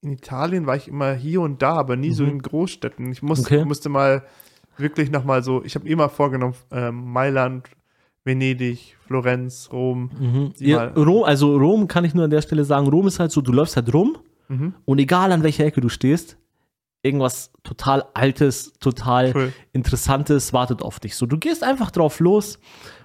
in 0.00 0.12
Italien 0.12 0.66
war 0.66 0.76
ich 0.76 0.88
immer 0.88 1.12
hier 1.12 1.40
und 1.42 1.60
da, 1.62 1.74
aber 1.74 1.96
nie 1.96 2.12
so 2.12 2.22
Mhm. 2.24 2.30
in 2.30 2.42
Großstädten. 2.42 3.12
Ich 3.12 3.22
muss, 3.22 3.40
Okay. 3.40 3.64
musste 3.64 3.88
mal 3.88 4.22
wirklich 4.78 5.10
nochmal 5.10 5.42
so, 5.42 5.62
ich 5.64 5.74
habe 5.74 5.86
immer 5.88 6.08
vorgenommen, 6.08 6.54
ähm, 6.70 7.12
Mailand, 7.12 7.68
Venedig, 8.24 8.96
Florenz, 9.06 9.68
Rom. 9.72 10.10
Mhm. 10.18 10.52
Ja, 10.58 10.84
Rom, 10.96 11.24
also 11.24 11.56
Rom 11.56 11.86
kann 11.88 12.04
ich 12.04 12.14
nur 12.14 12.24
an 12.24 12.30
der 12.30 12.42
Stelle 12.42 12.64
sagen, 12.64 12.86
Rom 12.88 13.06
ist 13.06 13.20
halt 13.20 13.30
so, 13.32 13.40
du 13.40 13.52
läufst 13.52 13.76
halt 13.76 13.92
rum 13.92 14.16
Mhm. 14.48 14.74
und 14.84 14.98
egal 14.98 15.32
an 15.32 15.42
welcher 15.42 15.64
Ecke 15.64 15.80
du 15.80 15.88
stehst, 15.88 16.36
irgendwas 17.06 17.50
total 17.64 18.04
Altes, 18.14 18.72
total 18.80 19.32
Cool. 19.34 19.52
Interessantes 19.72 20.52
wartet 20.52 20.82
auf 20.82 21.00
dich. 21.00 21.16
So, 21.16 21.26
du 21.26 21.38
gehst 21.38 21.62
einfach 21.64 21.90
drauf 21.90 22.20
los. 22.20 22.58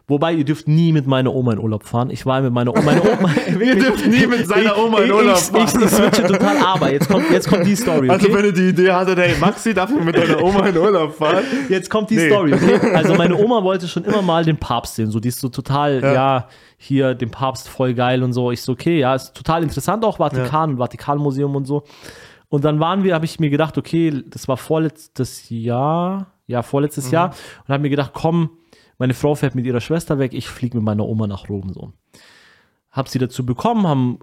Wobei, 0.07 0.33
ihr 0.33 0.43
dürft 0.43 0.67
nie 0.67 0.91
mit 0.91 1.07
meiner 1.07 1.33
Oma 1.33 1.53
in 1.53 1.59
Urlaub 1.59 1.85
fahren. 1.85 2.09
Ich 2.09 2.25
war 2.25 2.41
mit 2.41 2.51
meiner 2.51 2.71
Oma. 2.71 2.81
Meine 2.81 3.01
Oma 3.01 3.29
Ihr 3.47 3.75
dürft 3.75 4.05
nie 4.07 4.27
mit 4.27 4.45
seiner 4.45 4.77
Oma 4.77 4.99
in 5.01 5.11
Urlaub 5.11 5.37
ich, 5.37 5.57
ich, 5.57 5.81
ich 5.81 5.89
switche 5.89 6.23
total, 6.27 6.57
aber 6.57 6.91
jetzt 6.91 7.07
kommt, 7.07 7.31
jetzt 7.31 7.47
kommt 7.47 7.65
die 7.65 7.75
Story. 7.77 8.09
Okay? 8.09 8.19
Also 8.25 8.33
wenn 8.33 8.45
ihr 8.45 8.51
die 8.51 8.69
Idee 8.69 8.91
hattet, 8.91 9.17
hey 9.19 9.35
Maxi, 9.39 9.73
darf 9.73 9.89
ich 9.89 10.03
mit 10.03 10.17
deiner 10.17 10.43
Oma 10.43 10.67
in 10.67 10.75
Urlaub 10.77 11.13
fahren? 11.15 11.43
Jetzt 11.69 11.89
kommt 11.89 12.09
die 12.09 12.17
Nee. 12.17 12.27
Story, 12.27 12.53
okay? 12.53 12.93
Also 12.93 13.13
meine 13.13 13.37
Oma 13.37 13.63
wollte 13.63 13.87
schon 13.87 14.03
immer 14.03 14.21
mal 14.21 14.43
den 14.43 14.57
Papst 14.57 14.95
sehen. 14.95 15.11
So, 15.11 15.19
die 15.21 15.29
ist 15.29 15.39
so 15.39 15.47
total, 15.47 16.01
ja, 16.01 16.13
Ja. 16.13 16.47
hier, 16.77 17.13
den 17.13 17.31
Papst 17.31 17.69
voll 17.69 17.93
geil 17.93 18.21
und 18.21 18.33
so. 18.33 18.51
Ich 18.51 18.61
so, 18.63 18.73
okay, 18.73 18.99
ja, 18.99 19.15
ist 19.15 19.33
total 19.33 19.63
interessant 19.63 20.03
auch, 20.03 20.17
Vatikan 20.17 20.71
und 20.71 20.77
Vatikanmuseum 20.77 21.55
und 21.55 21.65
so. 21.65 21.83
Und 22.51 22.65
dann 22.65 22.81
waren 22.81 23.05
wir, 23.05 23.13
habe 23.15 23.23
ich 23.23 23.39
mir 23.39 23.49
gedacht, 23.49 23.77
okay, 23.77 24.23
das 24.27 24.49
war 24.49 24.57
vorletztes 24.57 25.49
Jahr, 25.49 26.33
ja, 26.47 26.61
vorletztes 26.63 27.07
Mhm. 27.07 27.13
Jahr, 27.13 27.29
und 27.61 27.69
habe 27.69 27.81
mir 27.81 27.89
gedacht, 27.89 28.11
komm, 28.13 28.49
meine 28.97 29.13
Frau 29.13 29.35
fährt 29.35 29.55
mit 29.55 29.65
ihrer 29.65 29.79
Schwester 29.79 30.19
weg, 30.19 30.33
ich 30.33 30.49
fliege 30.49 30.75
mit 30.75 30.83
meiner 30.83 31.05
Oma 31.07 31.27
nach 31.27 31.47
Rom 31.47 31.71
so. 31.71 31.93
Hab 32.91 33.07
sie 33.07 33.19
dazu 33.19 33.45
bekommen, 33.45 33.87
haben 33.87 34.19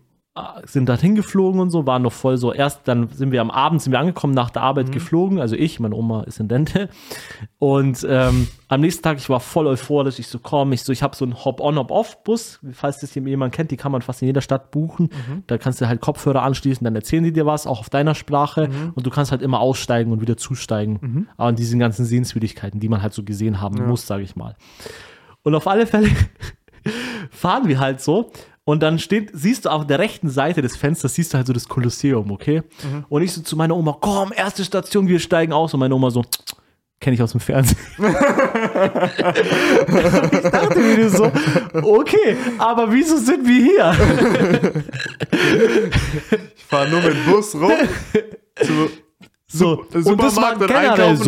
sind 0.64 0.88
da 0.88 0.96
hingeflogen 0.96 1.60
und 1.60 1.70
so, 1.70 1.86
waren 1.86 2.02
noch 2.02 2.12
voll 2.12 2.36
so. 2.36 2.52
Erst 2.52 2.86
dann 2.86 3.08
sind 3.08 3.32
wir 3.32 3.40
am 3.40 3.50
Abend, 3.50 3.82
sind 3.82 3.92
wir 3.92 4.00
angekommen, 4.00 4.34
nach 4.34 4.50
der 4.50 4.62
Arbeit 4.62 4.92
geflogen. 4.92 5.40
Also 5.40 5.56
ich, 5.56 5.80
meine 5.80 5.94
Oma 5.94 6.22
ist 6.24 6.40
in 6.40 6.48
Dente. 6.48 6.88
Und 7.58 8.06
ähm, 8.08 8.48
am 8.68 8.80
nächsten 8.80 9.02
Tag, 9.02 9.18
ich 9.18 9.28
war 9.28 9.40
voll 9.40 9.66
euphorisch. 9.66 10.18
Ich 10.18 10.28
so, 10.28 10.38
komm, 10.38 10.72
ich 10.72 10.82
so, 10.82 10.92
ich 10.92 11.02
habe 11.02 11.16
so 11.16 11.24
einen 11.24 11.44
Hop-on, 11.44 11.76
Hop-off-Bus. 11.76 12.60
Falls 12.72 12.98
das 13.00 13.14
jemand 13.14 13.54
kennt, 13.54 13.70
die 13.70 13.76
kann 13.76 13.92
man 13.92 14.02
fast 14.02 14.22
in 14.22 14.26
jeder 14.26 14.40
Stadt 14.40 14.70
buchen. 14.70 15.10
Da 15.46 15.58
kannst 15.58 15.80
du 15.80 15.88
halt 15.88 16.00
Kopfhörer 16.00 16.42
anschließen, 16.42 16.84
dann 16.84 16.94
erzählen 16.94 17.24
die 17.24 17.32
dir 17.32 17.46
was, 17.46 17.66
auch 17.66 17.80
auf 17.80 17.90
deiner 17.90 18.14
Sprache. 18.14 18.68
Und 18.94 19.06
du 19.06 19.10
kannst 19.10 19.30
halt 19.30 19.42
immer 19.42 19.60
aussteigen 19.60 20.12
und 20.12 20.20
wieder 20.20 20.36
zusteigen. 20.36 21.28
Aber 21.36 21.48
an 21.48 21.56
diesen 21.56 21.78
ganzen 21.78 22.04
Sehenswürdigkeiten, 22.04 22.80
die 22.80 22.88
man 22.88 23.02
halt 23.02 23.12
so 23.12 23.22
gesehen 23.24 23.60
haben 23.60 23.86
muss, 23.86 24.06
sage 24.06 24.22
ich 24.22 24.36
mal. 24.36 24.56
Und 25.42 25.54
auf 25.54 25.66
alle 25.66 25.86
Fälle 25.86 26.08
fahren 27.30 27.66
wir 27.68 27.78
halt 27.80 28.00
so. 28.00 28.30
Und 28.64 28.82
dann 28.82 28.98
steht, 28.98 29.30
siehst 29.32 29.64
du 29.64 29.70
auf 29.70 29.86
der 29.86 29.98
rechten 29.98 30.28
Seite 30.28 30.60
des 30.60 30.76
Fensters, 30.76 31.14
siehst 31.14 31.32
du 31.32 31.38
halt 31.38 31.46
so 31.46 31.54
das 31.54 31.66
Kolosseum, 31.68 32.30
okay? 32.30 32.62
Und 33.08 33.22
ich 33.22 33.32
so 33.32 33.40
zu 33.40 33.56
meiner 33.56 33.74
Oma, 33.74 33.96
komm, 33.98 34.30
erste 34.36 34.62
Station, 34.64 35.08
wir 35.08 35.18
steigen 35.20 35.54
aus. 35.54 35.72
Und 35.72 35.80
meine 35.80 35.94
Oma 35.94 36.10
so, 36.10 36.22
kenne 37.00 37.14
ich 37.14 37.22
aus 37.22 37.30
dem 37.32 37.40
Fernsehen. 37.40 37.78
ich 37.98 38.04
dachte 40.50 40.78
mir 40.80 41.08
so, 41.10 41.30
okay, 41.82 42.36
aber 42.58 42.92
wieso 42.92 43.16
sind 43.16 43.46
wir 43.46 43.64
hier? 43.64 43.94
Ich 46.56 46.64
fahre 46.64 46.88
nur 46.90 47.00
mit 47.00 47.24
Bus 47.26 47.54
rum 47.54 47.72
zu 48.62 48.90
So, 49.50 49.84
Sup- 49.94 50.02
Supermarkt 50.02 50.60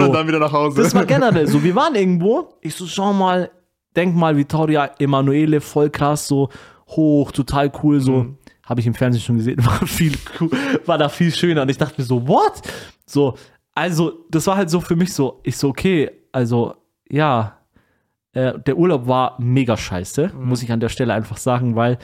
und 0.05 0.13
dann 0.13 0.29
wieder 0.29 0.39
nach 0.39 0.53
Hause. 0.53 0.83
Das 0.83 0.95
war 0.95 1.07
generell 1.07 1.47
so. 1.47 1.63
Wir 1.63 1.75
waren 1.75 1.95
irgendwo. 1.95 2.53
Ich 2.61 2.75
so, 2.75 2.87
schau 2.87 3.15
mal, 3.15 3.51
denk 3.97 4.15
mal, 4.17 4.37
Vittoria 4.37 4.91
Emanuele, 4.99 5.61
voll 5.61 5.91
krass, 5.91 6.27
so 6.29 6.49
hoch, 6.89 7.33
total 7.33 7.71
cool, 7.83 8.01
so. 8.01 8.13
Mhm. 8.25 8.37
Habe 8.65 8.81
ich 8.81 8.87
im 8.87 8.95
Fernsehen 8.95 9.21
schon 9.23 9.37
gesehen, 9.37 9.59
war 9.67 9.87
viel 9.87 10.17
cool, 10.41 10.51
war 10.87 10.97
da 10.99 11.09
viel 11.09 11.33
schöner. 11.35 11.63
Und 11.63 11.69
ich 11.71 11.79
dachte 11.79 12.01
mir 12.01 12.05
so, 12.07 12.27
what? 12.29 12.63
So, 13.07 13.35
also, 13.75 14.25
das 14.31 14.47
war 14.47 14.57
halt 14.57 14.71
so 14.71 14.81
für 14.81 14.95
mich 14.97 15.13
so, 15.13 15.41
ich 15.43 15.57
so, 15.57 15.69
okay, 15.69 16.11
also 16.33 16.75
ja, 17.09 17.59
äh, 18.33 18.57
der 18.61 18.77
Urlaub 18.77 19.09
war 19.09 19.35
mega 19.41 19.77
scheiße, 19.77 20.31
Mhm. 20.35 20.49
muss 20.49 20.63
ich 20.63 20.71
an 20.71 20.79
der 20.81 20.89
Stelle 20.89 21.15
einfach 21.15 21.37
sagen, 21.37 21.75
weil 21.75 21.99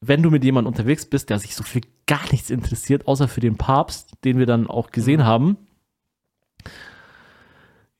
wenn 0.00 0.22
du 0.22 0.30
mit 0.30 0.44
jemandem 0.44 0.68
unterwegs 0.72 1.06
bist, 1.06 1.30
der 1.30 1.38
sich 1.40 1.54
so 1.56 1.64
für 1.64 1.80
gar 2.06 2.22
nichts 2.30 2.50
interessiert, 2.50 3.06
außer 3.08 3.26
für 3.28 3.40
den 3.40 3.56
Papst, 3.56 4.12
den 4.24 4.38
wir 4.38 4.46
dann 4.46 4.66
auch 4.68 4.90
gesehen 4.90 5.20
Mhm. 5.20 5.24
haben, 5.26 5.56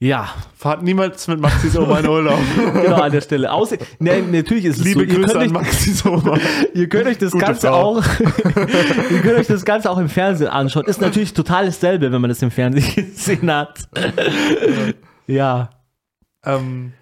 ja, 0.02 0.34
Fahrt 0.56 0.82
niemals 0.82 1.28
mit 1.28 1.38
Maxi 1.38 1.68
Sommer 1.68 2.00
in 2.00 2.08
Urlaub. 2.08 2.40
genau 2.74 2.96
an 2.96 3.12
der 3.12 3.20
Stelle. 3.20 3.52
Außer, 3.52 3.76
ne, 4.00 4.20
natürlich 4.22 4.64
ist 4.64 4.78
es 4.78 4.84
Liebe 4.84 5.00
so, 5.00 5.06
ihr 5.06 5.14
Grüße 5.14 5.38
an 5.38 5.46
euch, 5.46 5.52
Maxi 5.52 5.92
Sommer. 5.92 6.38
ihr 6.74 6.88
könnt 6.88 7.06
euch 7.06 7.18
das 7.18 7.30
Gute 7.30 7.44
Ganze 7.44 7.68
Frau. 7.68 7.98
auch, 7.98 8.04
ihr 8.18 9.20
könnt 9.20 9.38
euch 9.38 9.46
das 9.46 9.64
Ganze 9.64 9.88
auch 9.88 9.98
im 9.98 10.08
Fernsehen 10.08 10.48
anschauen. 10.48 10.86
Ist 10.86 11.00
natürlich 11.00 11.34
total 11.34 11.66
dasselbe, 11.66 12.10
wenn 12.10 12.20
man 12.20 12.30
das 12.30 12.42
im 12.42 12.50
Fernsehen 12.50 12.92
gesehen 13.12 13.48
hat. 13.48 13.88
ja. 15.28 15.70
Ähm, 16.44 16.94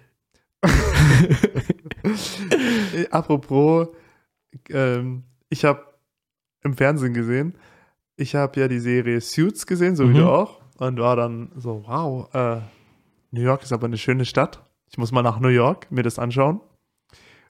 äh, 2.93 3.07
apropos, 3.09 3.87
ähm, 4.69 5.23
ich 5.49 5.65
habe 5.65 5.81
im 6.63 6.75
Fernsehen 6.75 7.15
gesehen, 7.15 7.55
ich 8.15 8.35
habe 8.35 8.59
ja 8.59 8.67
die 8.67 8.79
Serie 8.79 9.19
Suits 9.21 9.65
gesehen, 9.65 9.95
so 9.95 10.03
wie 10.07 10.13
Mhm. 10.13 10.17
du 10.17 10.29
auch, 10.29 10.59
und 10.77 10.99
war 10.99 11.15
dann 11.15 11.51
so, 11.55 11.83
wow, 11.87 12.29
äh, 12.35 12.61
New 13.31 13.41
York 13.41 13.63
ist 13.63 13.71
aber 13.73 13.85
eine 13.87 13.97
schöne 13.97 14.25
Stadt. 14.25 14.63
Ich 14.89 14.97
muss 14.97 15.11
mal 15.11 15.21
nach 15.23 15.39
New 15.39 15.47
York 15.49 15.87
mir 15.91 16.03
das 16.03 16.19
anschauen. 16.19 16.61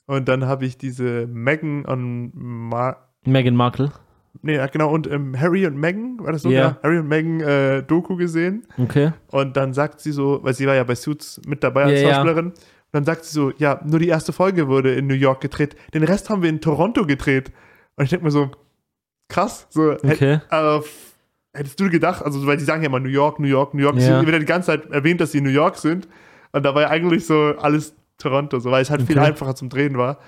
Und 0.05 0.27
dann 0.27 0.45
habe 0.45 0.65
ich 0.65 0.77
diese 0.77 1.27
Meghan 1.27 1.85
und 1.85 2.31
Ma 2.35 2.97
Meghan 3.25 3.55
Markle. 3.55 3.91
nee, 4.41 4.55
ja, 4.55 4.65
genau, 4.67 4.91
und 4.91 5.05
ähm, 5.09 5.39
Harry 5.39 5.65
und 5.67 5.77
Meghan, 5.77 6.17
war 6.19 6.31
das 6.33 6.41
so? 6.41 6.49
Ja. 6.49 6.59
Ja, 6.59 6.77
Harry 6.83 6.97
und 6.99 7.07
Meghan 7.07 7.39
äh, 7.41 7.83
Doku 7.83 8.15
gesehen. 8.15 8.65
Okay. 8.77 9.11
Und 9.27 9.57
dann 9.57 9.73
sagt 9.73 9.99
sie 10.01 10.11
so, 10.11 10.39
weil 10.43 10.53
sie 10.53 10.65
war 10.67 10.75
ja 10.75 10.83
bei 10.83 10.95
Suits 10.95 11.39
mit 11.47 11.63
dabei 11.63 11.83
als. 11.85 12.01
Schauspielerin. 12.01 12.47
Und 12.47 12.55
dann 12.91 13.05
sagt 13.05 13.23
sie 13.25 13.31
so, 13.33 13.51
ja, 13.57 13.79
nur 13.85 13.99
die 13.99 14.07
erste 14.09 14.33
Folge 14.33 14.67
wurde 14.67 14.93
in 14.95 15.07
New 15.07 15.13
York 15.13 15.39
gedreht. 15.41 15.75
Den 15.93 16.03
Rest 16.03 16.29
haben 16.29 16.41
wir 16.41 16.49
in 16.49 16.59
Toronto 16.61 17.05
gedreht. 17.05 17.51
Und 17.95 18.03
ich 18.03 18.09
denke 18.09 18.25
mir 18.25 18.31
so, 18.31 18.51
krass. 19.29 19.67
So, 19.69 19.91
Okay. 19.93 20.39
äh, 20.51 20.77
f- 20.77 21.10
hättest 21.53 21.79
du 21.79 21.89
gedacht, 21.89 22.23
also 22.23 22.45
weil 22.47 22.57
die 22.57 22.63
sagen 22.63 22.81
ja 22.81 22.87
immer 22.87 22.99
New 22.99 23.09
York, 23.09 23.39
New 23.39 23.47
York, 23.47 23.73
New 23.73 23.81
York. 23.81 23.97
Ja. 23.97 24.19
Sie 24.19 24.25
wird 24.25 24.33
ja 24.33 24.39
die 24.39 24.45
ganze 24.45 24.67
Zeit 24.67 24.89
erwähnt, 24.91 25.21
dass 25.21 25.31
sie 25.31 25.39
in 25.39 25.43
New 25.43 25.49
York 25.49 25.77
sind. 25.77 26.07
Und 26.51 26.63
da 26.63 26.73
war 26.75 26.83
ja 26.83 26.89
eigentlich 26.89 27.25
so 27.25 27.53
alles 27.57 27.95
Toronto, 28.17 28.59
so, 28.59 28.71
weil 28.71 28.81
es 28.81 28.89
halt 28.89 29.01
viel 29.01 29.17
Okay. 29.17 29.27
einfacher 29.27 29.55
zum 29.55 29.69
Drehen 29.69 29.97
war. 29.97 30.19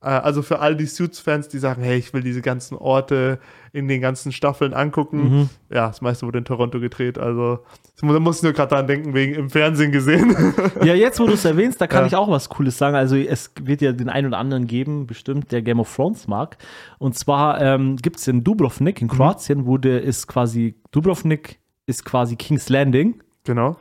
Äh, 0.00 0.06
Also 0.08 0.42
für 0.42 0.60
all 0.60 0.76
die 0.76 0.86
Suits-Fans, 0.86 1.48
die 1.48 1.58
sagen, 1.58 1.82
hey, 1.82 1.98
ich 1.98 2.12
will 2.14 2.22
diese 2.22 2.40
ganzen 2.42 2.76
Orte 2.76 3.38
in 3.72 3.88
den 3.88 4.00
ganzen 4.00 4.32
Staffeln 4.32 4.72
angucken. 4.74 5.18
Mhm. 5.40 5.48
Ja, 5.70 5.88
das 5.88 6.00
meiste 6.00 6.26
wurde 6.26 6.38
in 6.38 6.44
Toronto 6.44 6.78
gedreht. 6.80 7.18
Also 7.18 7.58
da 8.00 8.06
muss 8.20 8.36
ich 8.38 8.42
nur 8.44 8.52
gerade 8.52 8.74
dran 8.74 8.86
denken, 8.86 9.12
wegen 9.14 9.34
im 9.34 9.50
Fernsehen 9.50 9.90
gesehen. 9.92 10.34
Ja, 10.84 10.94
jetzt, 10.94 11.18
wo 11.20 11.26
du 11.26 11.32
es 11.32 11.44
erwähnst, 11.44 11.80
da 11.80 11.86
kann 11.88 12.02
Ja. 12.02 12.06
ich 12.06 12.16
auch 12.16 12.30
was 12.30 12.48
Cooles 12.48 12.78
sagen. 12.78 12.94
Also, 12.94 13.16
es 13.16 13.50
wird 13.60 13.80
ja 13.82 13.90
den 13.92 14.08
einen 14.08 14.28
oder 14.28 14.38
anderen 14.38 14.66
geben, 14.68 15.06
bestimmt, 15.06 15.50
der 15.50 15.60
Game 15.62 15.80
of 15.80 15.92
Thrones 15.94 16.28
mag. 16.28 16.56
Und 16.98 17.16
zwar 17.18 17.60
ähm, 17.60 17.96
gibt 17.96 18.18
es 18.18 18.28
in 18.28 18.44
Dubrovnik, 18.44 19.02
in 19.02 19.08
Kroatien, 19.08 19.66
wo 19.66 19.76
der 19.78 20.02
ist 20.02 20.28
quasi, 20.28 20.76
Dubrovnik 20.92 21.58
ist 21.86 22.04
quasi 22.04 22.36
King's 22.36 22.68
Landing. 22.68 23.20
genau. 23.44 23.76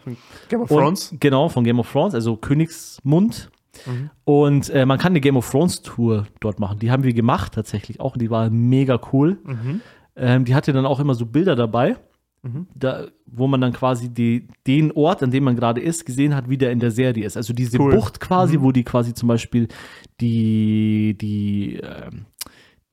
Game 0.50 0.62
of 0.62 0.72
Und- 0.72 0.78
Thrones. 0.80 1.16
Genau, 1.20 1.50
von 1.50 1.64
Game 1.64 1.80
of 1.80 1.92
Thrones, 1.92 2.16
also 2.16 2.36
Königsmund. 2.38 3.50
Mhm. 3.86 4.10
Und 4.24 4.70
äh, 4.70 4.86
man 4.86 4.98
kann 4.98 5.12
eine 5.12 5.22
Game 5.22 5.38
of 5.38 5.50
Thrones 5.50 5.82
Tour 5.82 6.28
dort 6.40 6.60
machen. 6.60 6.80
Die 6.80 6.92
haben 6.92 7.04
wir 7.04 7.14
gemacht 7.14 7.54
tatsächlich 7.54 8.00
auch 8.00 8.18
die 8.18 8.30
war 8.30 8.50
mega 8.50 9.00
cool. 9.14 9.38
Mhm. 9.46 9.82
Ähm, 10.16 10.46
die 10.46 10.56
hatte 10.56 10.74
dann 10.74 10.86
auch 10.86 11.00
immer 11.00 11.14
so 11.14 11.26
Bilder 11.26 11.56
dabei, 11.56 11.98
Mhm. 12.44 12.68
da, 12.76 13.08
wo 13.26 13.48
man 13.48 13.60
dann 13.62 13.74
quasi 13.74 14.10
die, 14.14 14.48
den 14.68 14.92
Ort, 14.92 15.24
an 15.24 15.32
dem 15.32 15.44
man 15.44 15.56
gerade 15.56 15.82
ist, 15.82 16.06
gesehen 16.06 16.36
hat, 16.36 16.50
wie 16.50 16.58
der 16.58 16.72
in 16.72 16.80
der 16.80 16.92
Serie 16.92 17.26
ist. 17.26 17.36
Also 17.36 17.52
diese 17.52 17.80
Cool. 17.80 17.96
Bucht 17.96 18.20
quasi, 18.20 18.62
wo 18.62 18.72
die 18.72 18.84
quasi 18.84 19.14
zum 19.16 19.28
Beispiel 19.28 19.68
die, 20.22 21.18
die, 21.20 21.76
ähm, 21.84 22.26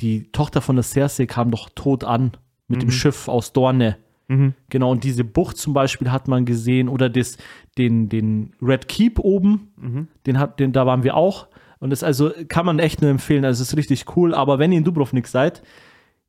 die 0.01 0.30
Tochter 0.32 0.61
von 0.61 0.76
der 0.76 0.82
Cersei 0.82 1.26
kam 1.26 1.51
doch 1.51 1.68
tot 1.74 2.05
an 2.05 2.32
mit 2.68 2.82
dem 2.82 2.91
Schiff 2.91 3.28
aus 3.28 3.53
Dorne. 3.53 3.97
Mhm. 4.29 4.55
Genau, 4.70 4.91
und 4.91 5.05
diese 5.05 5.25
Bucht 5.25 5.57
zum 5.59 5.75
Beispiel 5.75 6.11
hat 6.11 6.29
man 6.29 6.45
gesehen 6.47 6.89
oder 6.89 7.11
das, 7.11 7.37
den, 7.77 8.09
den 8.09 8.53
Red 8.62 8.89
Keep 8.89 9.18
oben, 9.18 9.72
Mhm. 9.77 10.09
den 10.27 10.39
hat, 10.39 10.59
den, 10.61 10.72
da 10.72 10.87
waren 10.87 11.03
wir 11.05 11.16
auch. 11.16 11.49
Und 11.81 11.91
das 11.91 12.03
also 12.03 12.31
kann 12.49 12.64
man 12.64 12.79
echt 12.79 13.03
nur 13.03 13.11
empfehlen. 13.11 13.45
Also 13.45 13.62
es 13.62 13.68
ist 13.72 13.77
richtig 13.77 14.16
cool. 14.16 14.35
Aber 14.35 14.59
wenn 14.59 14.72
ihr 14.72 14.79
in 14.79 14.85
Dubrovnik 14.85 15.27
seid, 15.27 15.62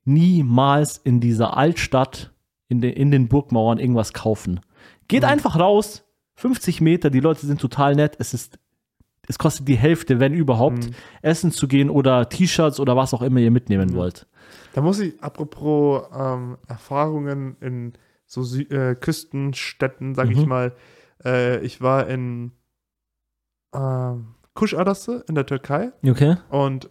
niemals 0.04 0.98
in 0.98 1.20
dieser 1.20 1.56
Altstadt, 1.56 2.32
in, 2.68 2.80
den 2.80 2.92
in 2.92 3.10
den 3.10 3.28
Burgmauern 3.28 3.78
irgendwas 3.78 4.12
kaufen. 4.12 4.60
Geht 5.08 5.22
Mhm. 5.22 5.28
einfach 5.28 5.58
raus, 5.58 6.04
50 6.34 6.80
Meter, 6.80 7.10
die 7.10 7.20
Leute 7.20 7.46
sind 7.46 7.60
total 7.60 7.94
nett. 7.94 8.16
Es 8.18 8.34
ist, 8.34 8.58
es 9.28 9.38
kostet 9.38 9.66
die 9.68 9.76
Hälfte, 9.76 10.20
wenn 10.20 10.32
überhaupt, 10.34 10.86
Mhm. 10.86 10.94
essen 11.22 11.50
zu 11.50 11.66
gehen 11.68 11.90
oder 11.90 12.28
T-Shirts 12.28 12.78
oder 12.80 12.96
was 12.96 13.12
auch 13.14 13.22
immer 13.22 13.40
ihr 13.40 13.50
mitnehmen 13.50 13.94
wollt. 13.94 14.26
Da 14.74 14.80
muss 14.82 14.98
ich, 15.00 15.20
apropos 15.22 16.04
ähm, 16.16 16.58
Erfahrungen 16.68 17.56
in 17.60 17.92
so 18.26 18.42
Sü 18.42 18.62
äh, 18.62 18.94
Küstenstädten, 18.94 20.14
sag 20.14 20.30
ich 20.30 20.42
Mhm. 20.42 20.48
mal, 20.48 20.72
äh, 21.24 21.58
ich 21.64 21.80
war 21.80 22.06
in 22.08 22.52
ähm, 23.74 24.34
Kuşadası 24.54 25.24
in 25.28 25.34
der 25.34 25.46
Türkei 25.46 25.92
Okay. 26.08 26.36
und 26.50 26.88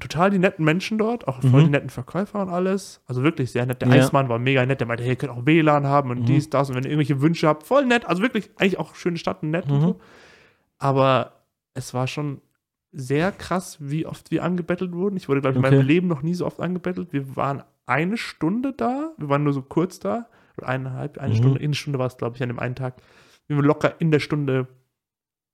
total 0.00 0.30
die 0.30 0.38
netten 0.38 0.64
Menschen 0.64 0.96
dort, 0.96 1.26
auch 1.26 1.40
voll 1.42 1.60
Mhm. 1.62 1.64
die 1.64 1.70
netten 1.70 1.90
Verkäufer 1.90 2.40
und 2.42 2.48
alles. 2.50 3.00
Also 3.06 3.22
wirklich 3.24 3.50
sehr 3.50 3.66
nett. 3.66 3.82
Der 3.82 3.88
Ja. 3.88 3.94
Eismann 3.94 4.28
war 4.28 4.38
mega 4.38 4.64
nett, 4.64 4.78
der 4.80 4.86
meinte, 4.86 5.02
hey, 5.02 5.10
ihr 5.12 5.16
könnt 5.16 5.32
auch 5.32 5.44
WLAN 5.44 5.86
haben 5.86 6.10
und 6.10 6.20
Mhm. 6.20 6.24
dies, 6.26 6.48
das 6.50 6.68
und 6.70 6.76
wenn 6.76 6.84
ihr 6.84 6.90
irgendwelche 6.90 7.20
Wünsche 7.20 7.48
habt, 7.48 7.64
voll 7.64 7.84
nett. 7.84 8.06
Also 8.06 8.22
wirklich, 8.22 8.48
eigentlich 8.58 8.78
auch 8.78 8.94
schöne 8.94 9.18
Stadt 9.18 9.42
und 9.42 9.50
nett 9.50 9.68
und 9.70 9.78
Mhm. 9.78 9.80
so. 9.82 10.00
Aber 10.78 11.32
es 11.74 11.94
war 11.94 12.06
schon 12.06 12.40
sehr 12.92 13.32
krass, 13.32 13.76
wie 13.80 14.06
oft 14.06 14.30
wir 14.30 14.42
angebettelt 14.44 14.92
wurden. 14.92 15.16
Ich 15.16 15.28
wurde, 15.28 15.40
glaube 15.40 15.54
ich, 15.54 15.58
in 15.58 15.64
Okay. 15.66 15.76
meinem 15.76 15.86
Leben 15.86 16.08
noch 16.08 16.22
nie 16.22 16.34
so 16.34 16.46
oft 16.46 16.60
angebettelt. 16.60 17.12
Wir 17.12 17.36
waren 17.36 17.62
eine 17.86 18.16
Stunde 18.16 18.72
da, 18.72 19.12
wir 19.18 19.28
waren 19.28 19.44
nur 19.44 19.52
so 19.52 19.62
kurz 19.62 19.98
da, 19.98 20.26
oder 20.56 20.68
eineinhalb, 20.68 21.18
eine 21.18 21.34
Mhm. 21.34 21.38
Stunde, 21.38 21.60
eine 21.60 21.74
Stunde 21.74 21.98
war 21.98 22.06
es, 22.06 22.16
glaube 22.16 22.36
ich, 22.36 22.42
an 22.42 22.48
dem 22.48 22.58
einen 22.58 22.74
Tag. 22.74 22.94
Wir 23.46 23.56
waren 23.56 23.64
locker 23.64 23.94
in 24.00 24.10
der 24.10 24.20
Stunde 24.20 24.68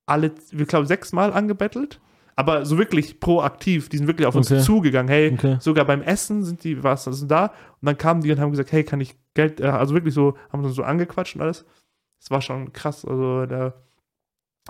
alle, 0.06 0.32
wir 0.50 0.66
glaube 0.66 0.86
sechsmal 0.86 1.32
angebettelt, 1.32 2.00
aber 2.36 2.66
so 2.66 2.78
wirklich 2.78 3.20
proaktiv. 3.20 3.88
Die 3.88 3.96
sind 3.98 4.06
wirklich 4.06 4.26
auf 4.26 4.36
Okay. 4.36 4.54
uns 4.56 4.64
zugegangen. 4.64 5.08
Hey, 5.08 5.32
Okay. 5.32 5.56
sogar 5.60 5.84
beim 5.84 6.02
Essen 6.02 6.44
sind 6.44 6.62
die, 6.64 6.82
was, 6.82 7.04
sind 7.04 7.30
da. 7.30 7.46
Und 7.46 7.86
dann 7.86 7.96
kamen 7.98 8.20
die 8.20 8.30
und 8.32 8.40
haben 8.40 8.50
gesagt, 8.50 8.72
hey, 8.72 8.84
kann 8.84 9.00
ich 9.00 9.14
Geld, 9.34 9.60
äh, 9.60 9.64
also 9.66 9.94
wirklich 9.94 10.14
so, 10.14 10.36
haben 10.52 10.64
uns 10.64 10.74
so 10.74 10.82
angequatscht 10.82 11.36
und 11.36 11.42
alles. 11.42 11.64
Das 12.20 12.30
war 12.30 12.40
schon 12.42 12.72
krass. 12.72 13.04
Also 13.04 13.46
da 13.46 13.74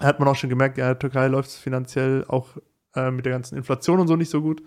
hat 0.01 0.19
man 0.19 0.29
auch 0.29 0.37
schon 0.37 0.51
gemerkt, 0.51 0.79
ja, 0.79 0.85
in 0.87 0.91
der 0.91 0.99
Türkei 0.99 1.29
läuft 1.29 1.51
es 1.51 1.57
finanziell 1.57 2.25
auch 2.29 2.49
äh, 2.97 3.11
mit 3.11 3.25
der 3.25 3.33
ganzen 3.33 3.57
Inflation 3.57 4.01
und 4.01 4.09
so 4.09 4.17
nicht 4.17 4.31
so 4.31 4.43
gut. 4.43 4.63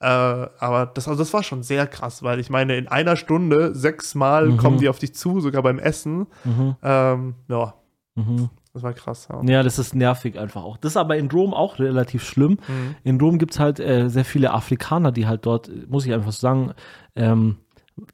Äh, 0.00 0.06
aber 0.06 0.86
das, 0.86 1.06
also 1.08 1.18
das 1.22 1.32
war 1.32 1.42
schon 1.42 1.62
sehr 1.62 1.86
krass, 1.86 2.22
weil 2.22 2.40
ich 2.40 2.50
meine, 2.50 2.76
in 2.76 2.88
einer 2.88 3.16
Stunde 3.16 3.74
sechsmal 3.74 4.48
Mhm. 4.48 4.56
kommen 4.56 4.78
die 4.78 4.88
auf 4.88 4.98
dich 4.98 5.14
zu, 5.14 5.40
sogar 5.40 5.62
beim 5.62 5.78
Essen. 5.78 6.26
Mhm. 6.44 6.76
Ähm, 6.82 7.34
ja, 7.48 7.74
Mhm. 8.16 8.50
das 8.72 8.82
war 8.82 8.92
krass. 8.94 9.28
Ja. 9.30 9.42
Ja, 9.44 9.62
das 9.62 9.78
ist 9.78 9.94
nervig 9.94 10.38
einfach 10.38 10.64
auch. 10.64 10.76
Das 10.76 10.92
ist 10.92 10.96
aber 10.96 11.16
in 11.16 11.30
Rom 11.30 11.54
auch 11.54 11.78
relativ 11.78 12.24
schlimm. 12.24 12.58
Mhm. 12.66 12.94
In 13.04 13.20
Rom 13.20 13.38
gibt 13.38 13.52
es 13.52 13.60
halt 13.60 13.78
äh, 13.78 14.08
sehr 14.08 14.24
viele 14.24 14.52
Afrikaner, 14.52 15.12
die 15.12 15.26
halt 15.26 15.46
dort, 15.46 15.70
muss 15.88 16.04
ich 16.04 16.12
einfach 16.12 16.32
sagen, 16.32 16.72
ähm, 17.14 17.58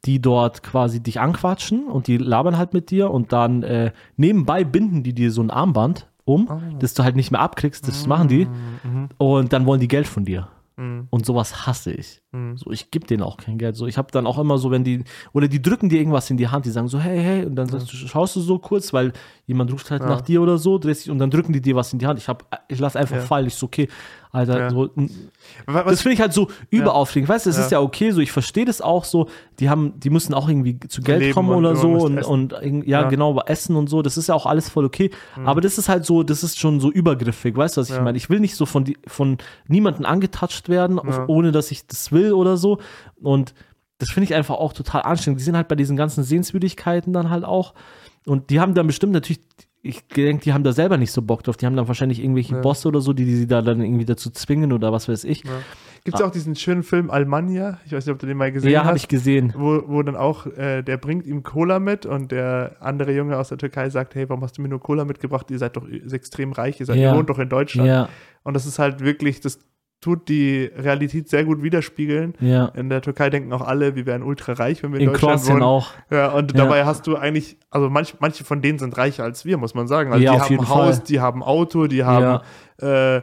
die 0.05 0.21
dort 0.21 0.63
quasi 0.63 1.01
dich 1.01 1.21
anquatschen 1.21 1.87
und 1.87 2.07
die 2.09 2.19
labern 2.19 2.59
halt 2.59 2.75
mit 2.75 2.91
dir 2.91 3.11
und 3.11 3.33
dann 3.33 3.63
äh, 3.63 3.93
nebenbei 4.17 4.65
binden 4.65 5.05
die 5.05 5.15
dir 5.15 5.31
so 5.31 5.41
ein 5.41 5.51
Armband 5.51 6.09
um, 6.29 6.49
Ah. 6.49 6.61
das 6.79 6.95
du 6.95 7.03
halt 7.05 7.17
nicht 7.17 7.31
mehr 7.31 7.41
abkriegst, 7.41 7.87
das 7.89 8.07
machen 8.07 8.29
die 8.29 8.45
Mhm. 8.47 9.09
und 9.19 9.53
dann 9.53 9.67
wollen 9.67 9.81
die 9.81 9.89
Geld 9.89 10.07
von 10.07 10.25
dir. 10.25 10.49
Mhm. 10.77 11.09
Und 11.11 11.27
sowas 11.27 11.67
hasse 11.67 11.91
ich. 11.93 12.21
Mhm. 12.31 12.57
So, 12.57 12.71
ich 12.71 12.93
gebe 12.93 13.05
denen 13.07 13.23
auch 13.25 13.37
kein 13.37 13.59
Geld. 13.59 13.75
So, 13.75 13.87
ich 13.89 13.99
habe 13.99 14.13
dann 14.13 14.27
auch 14.29 14.39
immer 14.39 14.59
so, 14.59 14.71
wenn 14.71 14.85
die, 14.85 15.03
oder 15.33 15.49
die 15.49 15.61
drücken 15.61 15.89
dir 15.89 15.99
irgendwas 15.99 16.31
in 16.31 16.37
die 16.37 16.47
Hand, 16.47 16.67
die 16.67 16.71
sagen 16.71 16.87
so, 16.87 17.01
hey, 17.01 17.19
hey, 17.21 17.45
und 17.47 17.57
dann 17.57 17.67
sagst 17.69 17.93
du, 17.93 17.97
schaust 17.97 18.37
du 18.37 18.41
so 18.41 18.59
kurz, 18.61 18.93
weil 18.93 19.13
jemand 19.47 19.73
ruft 19.73 19.91
halt 19.91 20.03
Ja. 20.03 20.09
nach 20.09 20.21
dir 20.21 20.41
oder 20.41 20.57
so, 20.57 20.79
drehst 20.79 21.05
dich 21.07 21.11
und 21.11 21.19
dann 21.19 21.31
drücken 21.31 21.53
die 21.53 21.61
dir 21.61 21.75
was 21.75 21.93
in 21.93 21.99
die 21.99 22.07
Hand. 22.07 22.21
Ich 22.21 22.29
hab, 22.29 22.45
ich 22.69 22.79
lass 22.79 22.95
einfach 22.95 23.17
Ja. 23.17 23.23
fallen. 23.23 23.47
Ich 23.49 23.57
so, 23.57 23.67
okay, 23.67 23.89
Alter, 24.31 24.59
Ja. 24.59 24.71
so, 24.71 24.91
Was, 25.67 25.85
das 25.87 26.03
finde 26.03 26.15
ich 26.15 26.21
halt 26.21 26.33
so 26.35 26.49
überaufregend. 26.71 27.29
Weißt 27.31 27.47
du, 27.47 27.51
es 27.51 27.57
Ja. 27.57 27.65
ist 27.65 27.73
ja 27.73 27.81
okay, 27.81 28.11
so 28.11 28.21
ich 28.21 28.31
verstehe 28.31 28.65
das 28.67 28.81
auch 28.83 29.05
so. 29.05 29.29
Die 29.59 29.71
haben, 29.71 29.99
die 29.99 30.11
müssen 30.11 30.35
auch 30.35 30.49
irgendwie 30.49 30.79
zu 30.81 31.01
Geld 31.01 31.21
Leben 31.21 31.35
kommen 31.35 31.49
und 31.51 31.57
oder 31.65 31.77
so 31.77 31.93
und, 31.93 32.23
und 32.25 32.53
irgend- 32.53 32.87
ja, 32.87 33.09
genau, 33.09 33.41
essen 33.47 33.75
und 33.77 33.89
so. 33.89 34.03
Das 34.03 34.17
ist 34.19 34.29
ja 34.29 34.35
auch 34.35 34.45
alles 34.47 34.69
voll 34.69 34.85
okay. 34.85 35.11
Aber 35.45 35.61
das 35.61 35.79
ist 35.79 35.89
halt 35.89 36.05
so, 36.05 36.23
das 36.23 36.43
ist 36.45 36.59
schon 36.59 36.79
so 36.81 36.91
übergriffig. 36.91 37.57
Weißt 37.57 37.77
du, 37.77 37.81
was 37.81 37.91
ich 37.91 38.01
meine? 38.01 38.19
Ich 38.19 38.29
will 38.29 38.41
nicht 38.41 38.55
so 38.57 38.67
von, 38.67 38.85
die, 38.85 38.99
von 39.07 39.39
niemandem 39.67 40.05
angetatscht 40.05 40.69
werden, 40.69 40.99
ohne 41.27 41.51
dass 41.53 41.71
ich 41.71 41.87
das 41.87 42.13
will 42.13 42.33
oder 42.33 42.57
so. 42.59 42.79
Und 43.23 43.55
das 43.99 44.11
finde 44.11 44.25
ich 44.25 44.35
einfach 44.35 44.57
auch 44.57 44.73
total 44.75 45.03
anstrengend. 45.03 45.41
Die 45.41 45.45
sind 45.45 45.57
halt 45.57 45.69
bei 45.69 45.75
diesen 45.75 45.97
ganzen 45.97 46.23
Sehenswürdigkeiten 46.23 47.13
dann 47.13 47.31
halt 47.31 47.45
auch. 47.45 47.75
Und 48.27 48.51
die 48.51 48.61
haben 48.61 48.75
dann 48.75 48.87
bestimmt 48.87 49.13
natürlich, 49.13 49.41
ich 49.83 50.07
denke, 50.09 50.43
die 50.45 50.53
haben 50.53 50.65
da 50.65 50.73
selber 50.73 50.97
nicht 50.97 51.13
so 51.13 51.23
Bock 51.23 51.43
drauf. 51.45 51.57
Die 51.57 51.65
haben 51.67 51.77
dann 51.77 51.87
wahrscheinlich 51.89 52.21
irgendwelche 52.23 52.55
Ja. 52.57 52.61
Bosse 52.61 52.89
oder 52.89 53.01
so, 53.01 53.13
die, 53.13 53.25
die 53.25 53.37
sie 53.37 53.47
da 53.47 53.63
dann 53.63 53.81
irgendwie 53.81 54.05
dazu 54.05 54.31
zwingen 54.31 54.73
oder 54.73 54.93
was 54.93 55.09
weiß 55.09 55.25
ich. 55.25 55.45
Ja. 55.45 55.51
Gibt 56.05 56.15
es 56.17 56.21
ja 56.21 56.27
auch 56.27 56.31
diesen 56.33 56.57
schönen 56.57 56.83
Film 56.83 57.11
Almania? 57.11 57.79
Ich 57.87 57.93
weiß 57.93 58.07
nicht, 58.07 58.13
ob 58.13 58.19
du 58.19 58.27
den 58.27 58.37
mal 58.37 58.51
gesehen 58.51 58.71
Ja, 58.71 58.81
hast. 58.81 58.87
habe 58.89 58.97
ich 58.99 59.09
gesehen. 59.09 59.53
wo, 59.57 59.83
wo 59.87 60.03
dann 60.03 60.17
auch, 60.17 60.47
äh, 60.47 60.83
der 60.83 60.97
bringt 60.97 61.27
ihm 61.27 61.43
Cola 61.43 61.79
mit 61.81 62.07
und 62.07 62.33
der 62.33 62.77
andere 62.81 63.13
Junge 63.15 63.37
aus 63.37 63.51
der 63.51 63.59
Türkei 63.59 63.89
sagt, 63.91 64.15
hey, 64.15 64.29
warum 64.29 64.43
hast 64.43 64.59
du 64.59 64.63
mir 64.63 64.69
nur 64.69 64.81
Cola 64.81 65.05
mitgebracht? 65.05 65.51
Ihr 65.51 65.59
seid 65.59 65.77
doch 65.77 65.87
extrem 65.89 66.53
reich, 66.53 66.81
ihr, 66.81 66.87
seid, 66.87 66.97
Ja. 66.97 67.15
wohnt 67.17 67.29
doch 67.31 67.39
in 67.39 67.49
Deutschland. 67.49 67.89
Ja, 67.89 68.09
Und 68.45 68.55
das 68.55 68.67
ist 68.67 68.79
halt 68.79 69.01
wirklich, 69.01 69.41
das 69.41 69.59
tut 70.01 70.29
die 70.29 70.71
Realität 70.77 71.29
sehr 71.29 71.45
gut 71.45 71.63
widerspiegeln. 71.63 72.35
ja. 72.41 72.67
In 72.67 72.89
der 72.89 73.03
Türkei 73.03 73.31
denken 73.31 73.53
auch 73.53 73.63
alle, 73.63 73.97
wir 73.97 74.07
wären 74.07 74.23
ultra 74.23 74.53
reich, 74.53 74.83
wenn 74.83 74.93
wir 74.93 75.01
in, 75.01 75.07
In 75.07 75.13
Deutschland 75.13 75.41
Kroatien 75.41 75.55
wohnen. 75.55 75.63
auch. 75.65 75.91
Ja, 76.11 76.29
und 76.33 76.53
Ja. 76.53 76.59
dabei 76.65 76.85
hast 76.85 77.07
du 77.09 77.17
eigentlich, 77.17 77.57
also 77.71 77.91
manch, 77.91 78.15
manche 78.21 78.45
von 78.45 78.63
denen 78.63 78.79
sind 78.79 78.97
reicher 78.97 79.25
als 79.25 79.45
wir, 79.45 79.59
muss 79.59 79.75
man 79.75 79.89
sagen. 79.89 80.13
Also 80.13 80.25
Ja, 80.25 80.33
die 80.33 80.37
auf 80.37 80.43
haben 80.45 80.53
jeden 80.53 80.69
Haus, 80.69 80.97
Fall. 80.99 81.05
die 81.09 81.21
haben 81.21 81.43
Auto, 81.43 81.87
die 81.89 82.05
haben, 82.05 82.41
äh, 82.81 83.23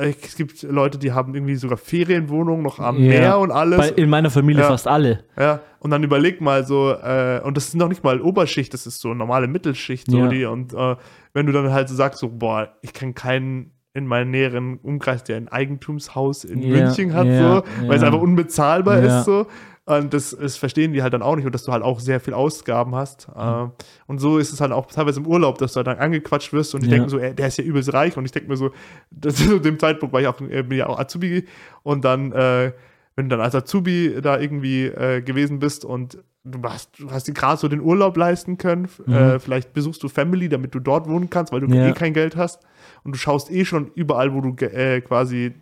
es 0.00 0.34
gibt 0.34 0.62
Leute, 0.64 0.98
die 0.98 1.12
haben 1.12 1.32
irgendwie 1.34 1.54
sogar 1.54 1.78
Ferienwohnungen 1.78 2.62
noch 2.62 2.80
am 2.80 2.98
Ja. 3.00 3.08
Meer 3.08 3.38
und 3.38 3.52
alles. 3.52 3.78
Bei, 3.78 3.88
in 3.90 4.10
meiner 4.10 4.30
Familie 4.30 4.62
Ja. 4.62 4.68
fast 4.68 4.88
alle. 4.88 5.22
Ja, 5.38 5.60
und 5.78 5.90
dann 5.92 6.02
überleg 6.02 6.40
mal 6.40 6.66
so, 6.66 6.90
äh, 6.90 7.40
und 7.44 7.56
das 7.56 7.68
ist 7.68 7.76
noch 7.76 7.88
nicht 7.88 8.02
mal 8.02 8.20
Oberschicht, 8.20 8.74
das 8.74 8.86
ist 8.88 9.00
so 9.00 9.14
normale 9.14 9.46
Mittelschicht, 9.46 10.10
so 10.10 10.18
Ja. 10.24 10.28
die, 10.28 10.44
und 10.44 10.74
äh, 10.74 10.96
wenn 11.34 11.46
du 11.46 11.52
dann 11.52 11.72
halt 11.72 11.88
so 11.88 11.94
sagst, 11.94 12.18
so, 12.18 12.28
boah, 12.30 12.74
ich 12.82 12.92
kenne 12.94 13.12
keinen 13.12 13.70
in 13.96 14.06
meinem 14.06 14.30
näheren 14.30 14.78
Umkreis, 14.82 15.24
der 15.24 15.36
ein 15.38 15.48
Eigentumshaus 15.48 16.44
in 16.44 16.62
Ja, 16.62 16.68
München 16.68 17.14
hat, 17.14 17.26
ja, 17.26 17.56
so, 17.56 17.62
weil 17.88 17.96
es 17.96 18.02
ja. 18.02 18.08
einfach 18.08 18.20
unbezahlbar 18.20 18.98
ist, 19.00 19.24
so. 19.24 19.46
Und 19.88 20.12
das, 20.12 20.36
das 20.38 20.56
verstehen 20.56 20.92
die 20.92 21.02
halt 21.04 21.14
dann 21.14 21.22
auch 21.22 21.36
nicht 21.36 21.46
und 21.46 21.54
dass 21.54 21.62
du 21.62 21.70
halt 21.70 21.84
auch 21.84 22.00
sehr 22.00 22.18
viel 22.18 22.34
Ausgaben 22.34 22.96
hast. 22.96 23.28
Mhm. 23.36 23.70
Und 24.08 24.18
so 24.18 24.38
ist 24.38 24.52
es 24.52 24.60
halt 24.60 24.72
auch 24.72 24.86
teilweise 24.86 25.20
im 25.20 25.26
Urlaub, 25.28 25.58
dass 25.58 25.74
du 25.74 25.76
halt 25.76 25.86
dann 25.86 25.98
angequatscht 25.98 26.52
wirst 26.52 26.74
und 26.74 26.82
die 26.82 26.88
Ja. 26.88 26.94
denken 26.96 27.08
so, 27.08 27.20
ey, 27.20 27.32
der 27.34 27.46
ist 27.46 27.58
ja 27.58 27.62
übelst 27.64 27.92
reich 27.94 28.16
und 28.16 28.24
ich 28.24 28.32
denke 28.32 28.48
mir 28.48 28.56
so, 28.56 28.70
das 29.12 29.36
zu 29.36 29.60
dem 29.60 29.78
Zeitpunkt 29.78 30.12
war 30.12 30.20
ich 30.20 30.26
auch, 30.26 30.40
äh, 30.40 30.62
bin 30.64 30.78
ja 30.78 30.88
auch 30.88 30.98
Azubi 30.98 31.44
und 31.84 32.04
dann, 32.04 32.32
äh, 32.32 32.72
wenn 33.16 33.28
du 33.28 33.36
dann 33.36 33.44
als 33.44 33.54
Azubi 33.54 34.18
da 34.22 34.38
irgendwie 34.38 34.84
äh, 34.84 35.22
gewesen 35.22 35.58
bist 35.58 35.84
und 35.84 36.18
du 36.44 36.62
hast, 36.62 37.00
du 37.00 37.10
hast 37.10 37.26
dir 37.26 37.32
gerade 37.34 37.58
so 37.58 37.66
den 37.66 37.80
Urlaub 37.80 38.16
leisten 38.16 38.58
können, 38.58 38.88
äh, 39.08 39.38
vielleicht 39.40 39.72
besuchst 39.72 40.02
du 40.02 40.08
Family, 40.08 40.48
damit 40.48 40.74
du 40.74 40.80
dort 40.80 41.08
wohnen 41.08 41.28
kannst, 41.30 41.52
weil 41.52 41.60
du 41.60 41.66
Mhm. 41.66 41.74
Ja. 41.74 41.88
eh 41.88 41.92
kein 41.92 42.12
Geld 42.12 42.36
hast 42.36 42.62
und 43.02 43.12
du 43.14 43.18
schaust 43.18 43.50
eh 43.50 43.64
schon 43.64 43.90
überall, 43.94 44.32
wo 44.34 44.40
du 44.42 44.54
äh, 44.66 45.00
quasi, 45.00 45.54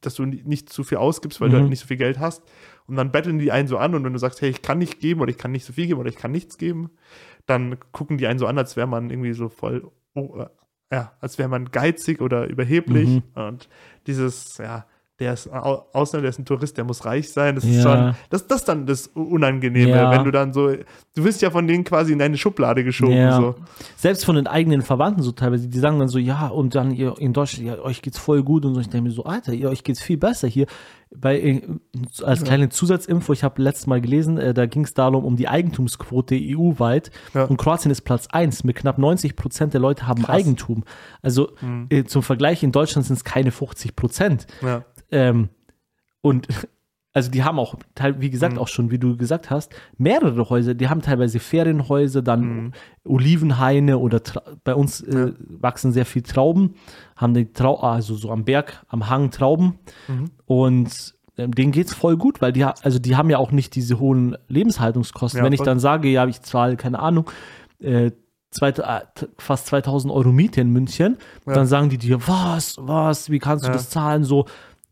dass 0.00 0.14
du 0.14 0.26
ni- 0.26 0.42
nicht 0.44 0.68
zu 0.68 0.84
viel 0.84 0.98
ausgibst, 0.98 1.40
weil 1.40 1.48
du 1.48 1.56
Mhm. 1.56 1.60
halt 1.60 1.70
nicht 1.70 1.80
so 1.80 1.86
viel 1.86 1.96
Geld 1.96 2.18
hast 2.18 2.42
und 2.86 2.96
dann 2.96 3.12
betteln 3.12 3.38
die 3.38 3.50
einen 3.52 3.68
so 3.68 3.78
an 3.78 3.94
und 3.94 4.04
wenn 4.04 4.12
du 4.12 4.18
sagst, 4.18 4.42
hey, 4.42 4.50
ich 4.50 4.60
kann 4.60 4.78
nicht 4.78 4.98
geben 5.00 5.20
oder 5.20 5.30
ich 5.30 5.38
kann 5.38 5.52
nicht 5.52 5.64
so 5.64 5.72
viel 5.72 5.86
geben 5.86 6.00
oder 6.00 6.10
ich 6.10 6.16
kann 6.16 6.32
nichts 6.32 6.58
geben, 6.58 6.90
dann 7.46 7.76
gucken 7.92 8.18
die 8.18 8.26
einen 8.26 8.38
so 8.40 8.46
an, 8.46 8.58
als 8.58 8.76
wäre 8.76 8.86
man 8.88 9.08
irgendwie 9.10 9.32
so 9.32 9.48
voll, 9.48 9.90
oh, 10.14 10.40
äh, 10.40 10.46
ja, 10.92 11.12
als 11.20 11.38
wäre 11.38 11.48
man 11.48 11.70
geizig 11.70 12.20
oder 12.20 12.46
überheblich 12.48 13.08
Mhm. 13.08 13.22
und 13.42 13.68
dieses, 14.06 14.58
ja, 14.58 14.86
der 15.18 15.32
ist 15.32 15.50
Au- 15.50 15.86
Ausländer, 15.92 16.22
der 16.22 16.30
ist 16.30 16.38
ein 16.38 16.44
Tourist, 16.44 16.76
der 16.76 16.84
muss 16.84 17.04
reich 17.06 17.30
sein. 17.32 17.54
Das 17.54 17.64
ist 17.64 17.76
Ja. 17.76 17.82
schon, 17.82 18.14
das, 18.28 18.46
das 18.46 18.64
dann 18.64 18.84
das 18.86 19.06
Unangenehme, 19.08 19.90
Ja. 19.90 20.10
wenn 20.10 20.24
du 20.24 20.30
dann 20.30 20.52
so, 20.52 20.68
du 20.68 21.24
wirst 21.24 21.40
ja 21.40 21.50
von 21.50 21.66
denen 21.66 21.84
quasi 21.84 22.12
in 22.12 22.20
eine 22.20 22.36
Schublade 22.36 22.84
geschoben. 22.84 23.16
Ja. 23.16 23.36
So. 23.40 23.54
Selbst 23.96 24.24
von 24.26 24.36
den 24.36 24.46
eigenen 24.46 24.82
Verwandten 24.82 25.22
so 25.22 25.32
teilweise, 25.32 25.68
die 25.68 25.78
sagen 25.78 25.98
dann 25.98 26.08
so, 26.08 26.18
ja, 26.18 26.48
und 26.48 26.74
dann 26.74 26.90
ihr 26.90 27.14
in 27.18 27.32
Deutschland, 27.32 27.66
ja, 27.66 27.78
euch 27.78 28.02
geht's 28.02 28.18
voll 28.18 28.42
gut 28.42 28.64
und 28.66 28.74
so. 28.74 28.80
Ich 28.80 28.88
denke 28.90 29.08
mir 29.08 29.14
so, 29.14 29.24
Alter, 29.24 29.54
ihr, 29.54 29.70
euch 29.70 29.84
geht's 29.84 30.02
viel 30.02 30.18
besser 30.18 30.48
hier. 30.48 30.66
Bei, 31.14 31.40
äh, 31.40 31.62
als 32.24 32.42
kleine 32.44 32.68
Zusatzinfo, 32.68 33.32
ich 33.32 33.42
habe 33.44 33.62
letztes 33.62 33.86
Mal 33.86 34.00
gelesen, 34.02 34.36
äh, 34.38 34.52
da 34.52 34.66
ging 34.66 34.84
es 34.84 34.92
darum, 34.92 35.24
um 35.24 35.36
die 35.36 35.48
Eigentumsquote 35.48 36.34
EU-weit. 36.38 37.10
Und 37.32 37.56
Kroatien 37.56 37.90
ist 37.90 38.02
Platz 38.02 38.26
1 38.30 38.64
mit 38.64 38.76
knapp 38.76 38.98
90 38.98 39.36
Prozent 39.36 39.72
der 39.72 39.80
Leute 39.80 40.06
haben 40.06 40.24
Krass. 40.24 40.36
Eigentum. 40.36 40.84
Also 41.22 41.52
äh, 41.88 42.04
zum 42.04 42.22
Vergleich, 42.22 42.62
in 42.62 42.72
Deutschland 42.72 43.06
sind 43.06 43.16
es 43.16 43.24
keine 43.24 43.50
50 43.52 43.96
Prozent. 43.96 44.46
Ja. 44.62 44.84
Ähm, 45.10 45.48
und 46.20 46.48
also 47.12 47.30
die 47.30 47.44
haben 47.44 47.58
auch, 47.58 47.76
wie 48.18 48.28
gesagt, 48.28 48.58
auch 48.58 48.68
schon, 48.68 48.90
wie 48.90 48.98
du 48.98 49.16
gesagt 49.16 49.48
hast, 49.48 49.74
mehrere 49.96 50.50
Häuser. 50.50 50.74
Die 50.74 50.88
haben 50.90 51.00
teilweise 51.00 51.38
Ferienhäuser, 51.38 52.20
dann 52.20 52.74
Olivenhaine 53.04 53.96
oder 53.98 54.22
Tra 54.22 54.42
bei 54.64 54.74
uns 54.74 55.00
äh, 55.00 55.32
wachsen 55.48 55.92
sehr 55.92 56.04
viel 56.04 56.20
Trauben, 56.22 56.74
haben 57.16 57.32
die 57.32 57.52
Trau 57.52 57.76
also 57.80 58.14
so 58.16 58.30
am 58.30 58.44
Berg, 58.44 58.84
am 58.88 59.08
Hang 59.08 59.30
Trauben. 59.30 59.78
Und 60.44 61.14
ähm, 61.38 61.52
denen 61.52 61.72
geht's 61.72 61.94
voll 61.94 62.16
gut, 62.18 62.42
weil 62.42 62.52
die, 62.52 62.64
also 62.64 62.98
die 62.98 63.16
haben 63.16 63.30
ja 63.30 63.38
auch 63.38 63.50
nicht 63.52 63.74
diese 63.74 63.98
hohen 63.98 64.36
Lebenshaltungskosten. 64.48 65.38
Ja, 65.38 65.44
Wenn 65.44 65.52
ich 65.54 65.62
dann 65.62 65.80
sage, 65.80 66.08
ja, 66.08 66.26
ich 66.26 66.42
zahle, 66.42 66.76
keine 66.76 66.98
Ahnung, 66.98 67.30
äh, 67.80 68.10
äh, 68.60 68.72
t- 69.14 69.26
fast 69.38 69.66
2000 69.66 70.12
Euro 70.12 70.32
Miete 70.32 70.60
in 70.60 70.70
München, 70.70 71.16
dann 71.44 71.66
sagen 71.66 71.88
die 71.90 71.98
dir, 71.98 72.26
was, 72.26 72.76
was, 72.78 73.30
wie 73.30 73.38
kannst 73.38 73.64
du 73.64 73.68
Ja. 73.68 73.72
das 73.74 73.90
zahlen, 73.90 74.24
so. 74.24 74.44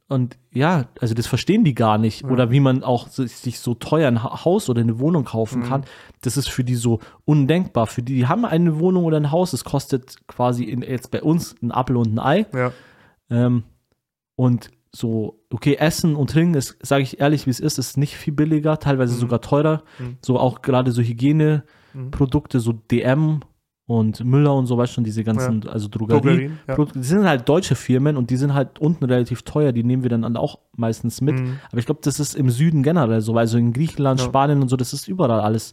Und 0.09 0.37
ja, 0.53 0.87
also 1.01 1.15
das 1.15 1.27
verstehen 1.27 1.65
die 1.65 1.75
gar 1.75 1.97
nicht. 1.99 2.25
Oder 2.25 2.51
wie 2.51 2.61
man 2.61 2.85
auch 2.85 3.09
sich 3.09 3.59
so 3.59 3.75
teuer 3.75 4.09
ein 4.09 4.23
Ha- 4.23 4.45
Haus 4.45 4.69
oder 4.69 4.83
eine 4.83 4.99
Wohnung 4.99 5.25
kaufen 5.25 5.61
Mhm. 5.63 5.65
kann. 5.67 5.85
Das 6.21 6.37
ist 6.37 6.51
für 6.51 6.63
die 6.63 6.75
so 6.75 7.01
undenkbar. 7.25 7.87
Für 7.87 8.03
die, 8.03 8.15
die 8.17 8.27
haben 8.27 8.45
eine 8.45 8.79
Wohnung 8.79 9.05
oder 9.05 9.17
ein 9.17 9.31
Haus, 9.31 9.53
es 9.55 9.65
kostet 9.65 10.17
quasi 10.27 10.65
in, 10.65 10.83
jetzt 10.83 11.11
bei 11.11 11.23
uns 11.23 11.57
ein 11.63 11.73
Apfel 11.73 11.97
und 11.97 12.15
ein 12.15 12.19
Ei. 12.19 12.47
Ja. 12.55 12.73
Ähm, 13.31 13.65
und 14.37 14.71
so, 14.93 15.41
okay, 15.51 15.75
Essen 15.77 16.15
und 16.17 16.31
Trinken 16.31 16.55
ist, 16.55 16.77
sage 16.87 17.03
ich 17.03 17.19
ehrlich, 17.21 17.47
wie 17.47 17.51
es 17.51 17.59
ist, 17.59 17.79
ist 17.79 17.97
nicht 17.97 18.15
viel 18.17 18.33
billiger, 18.35 18.79
teilweise 18.79 19.15
sogar 19.15 19.41
teurer. 19.41 19.83
So 20.21 20.39
auch 20.39 20.63
gerade 20.63 20.93
so 20.93 21.03
Hygieneprodukte, 21.03 22.61
so 22.61 22.73
DM 22.73 23.41
und 23.87 24.25
Müller 24.25 24.55
und 24.55 24.67
so, 24.67 24.79
weißt 24.79 24.95
schon, 24.95 25.05
diese 25.05 25.25
ganzen, 25.25 25.69
also 25.69 25.89
Drogerie. 25.89 26.21
Drogerien, 26.21 26.59
ja. 26.67 26.77
Die 26.95 27.03
sind 27.03 27.25
halt 27.29 27.49
deutsche 27.49 27.75
Firmen 27.75 28.17
und 28.17 28.31
die 28.31 28.37
sind 28.37 28.55
halt 28.55 28.79
unten 28.79 29.05
relativ 29.05 29.43
teuer, 29.43 29.73
die 29.73 29.85
nehmen 29.85 30.03
wir 30.03 30.11
dann 30.11 30.37
auch 30.37 30.59
meistens 30.77 31.21
mit. 31.21 31.39
Mhm. 31.39 31.59
Aber 31.71 31.79
ich 31.79 31.85
glaube, 31.87 32.01
das 32.03 32.19
ist 32.19 32.35
im 32.35 32.49
Süden 32.49 32.83
generell 32.83 33.21
so, 33.21 33.37
also 33.37 33.59
in 33.59 33.73
Griechenland, 33.75 34.21
Ja. 34.21 34.27
Spanien 34.27 34.63
und 34.63 34.69
so, 34.69 34.77
das 34.77 34.93
ist 34.95 35.07
überall 35.07 35.41
alles 35.41 35.73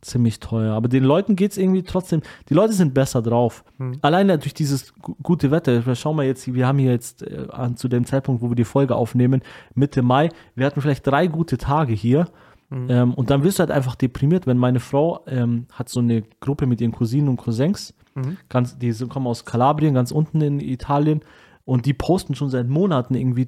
ziemlich 0.00 0.40
teuer. 0.40 0.72
Aber 0.74 0.88
den 0.88 1.04
Leuten 1.04 1.36
geht 1.36 1.50
es 1.50 1.58
irgendwie 1.58 1.82
trotzdem, 1.82 2.22
die 2.48 2.54
Leute 2.54 2.72
sind 2.72 2.94
besser 2.94 3.20
drauf. 3.20 3.62
Mhm. 3.76 3.98
Alleine 4.00 4.38
durch 4.38 4.54
dieses 4.54 4.94
gu- 4.94 5.14
gute 5.22 5.50
Wetter, 5.50 5.82
schau 5.94 6.14
mal 6.14 6.24
jetzt, 6.24 6.54
wir 6.54 6.66
haben 6.66 6.78
hier 6.78 6.92
jetzt 6.92 7.22
äh, 7.22 7.46
zu 7.74 7.88
dem 7.88 8.06
Zeitpunkt, 8.06 8.40
wo 8.40 8.48
wir 8.48 8.56
die 8.56 8.64
Folge 8.64 8.94
aufnehmen, 8.96 9.42
Mitte 9.74 10.00
Mai, 10.00 10.30
wir 10.54 10.64
hatten 10.64 10.80
vielleicht 10.80 11.06
drei 11.06 11.26
gute 11.26 11.58
Tage 11.58 11.92
hier. 11.92 12.26
Mhm. 12.70 12.86
Ähm, 12.88 13.14
und 13.14 13.30
dann 13.30 13.42
wirst 13.42 13.58
du 13.58 13.60
halt 13.60 13.70
einfach 13.70 13.94
deprimiert, 13.96 14.46
wenn 14.46 14.56
meine 14.56 14.80
Frau 14.80 15.24
ähm, 15.26 15.66
hat 15.72 15.88
so 15.88 16.00
eine 16.00 16.22
Gruppe 16.40 16.66
mit 16.66 16.80
ihren 16.80 16.92
Cousinen 16.92 17.28
und 17.28 17.36
Cousins, 17.36 17.94
Mhm. 18.14 18.38
ganz, 18.48 18.76
die 18.78 18.92
kommen 19.08 19.26
aus 19.28 19.44
Kalabrien, 19.44 19.94
ganz 19.94 20.10
unten 20.10 20.40
in 20.40 20.58
Italien. 20.60 21.20
Und 21.64 21.86
die 21.86 21.94
posten 21.94 22.34
schon 22.34 22.48
seit 22.50 22.68
Monaten 22.68 23.14
irgendwie 23.14 23.46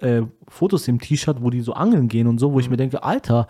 äh, 0.00 0.22
Fotos 0.46 0.86
im 0.86 1.00
T-Shirt, 1.00 1.38
wo 1.40 1.50
die 1.50 1.60
so 1.62 1.72
angeln 1.72 2.06
gehen 2.08 2.28
und 2.28 2.38
so, 2.38 2.52
wo 2.52 2.60
ich 2.60 2.70
mir 2.70 2.76
denke, 2.76 3.02
Alter, 3.02 3.48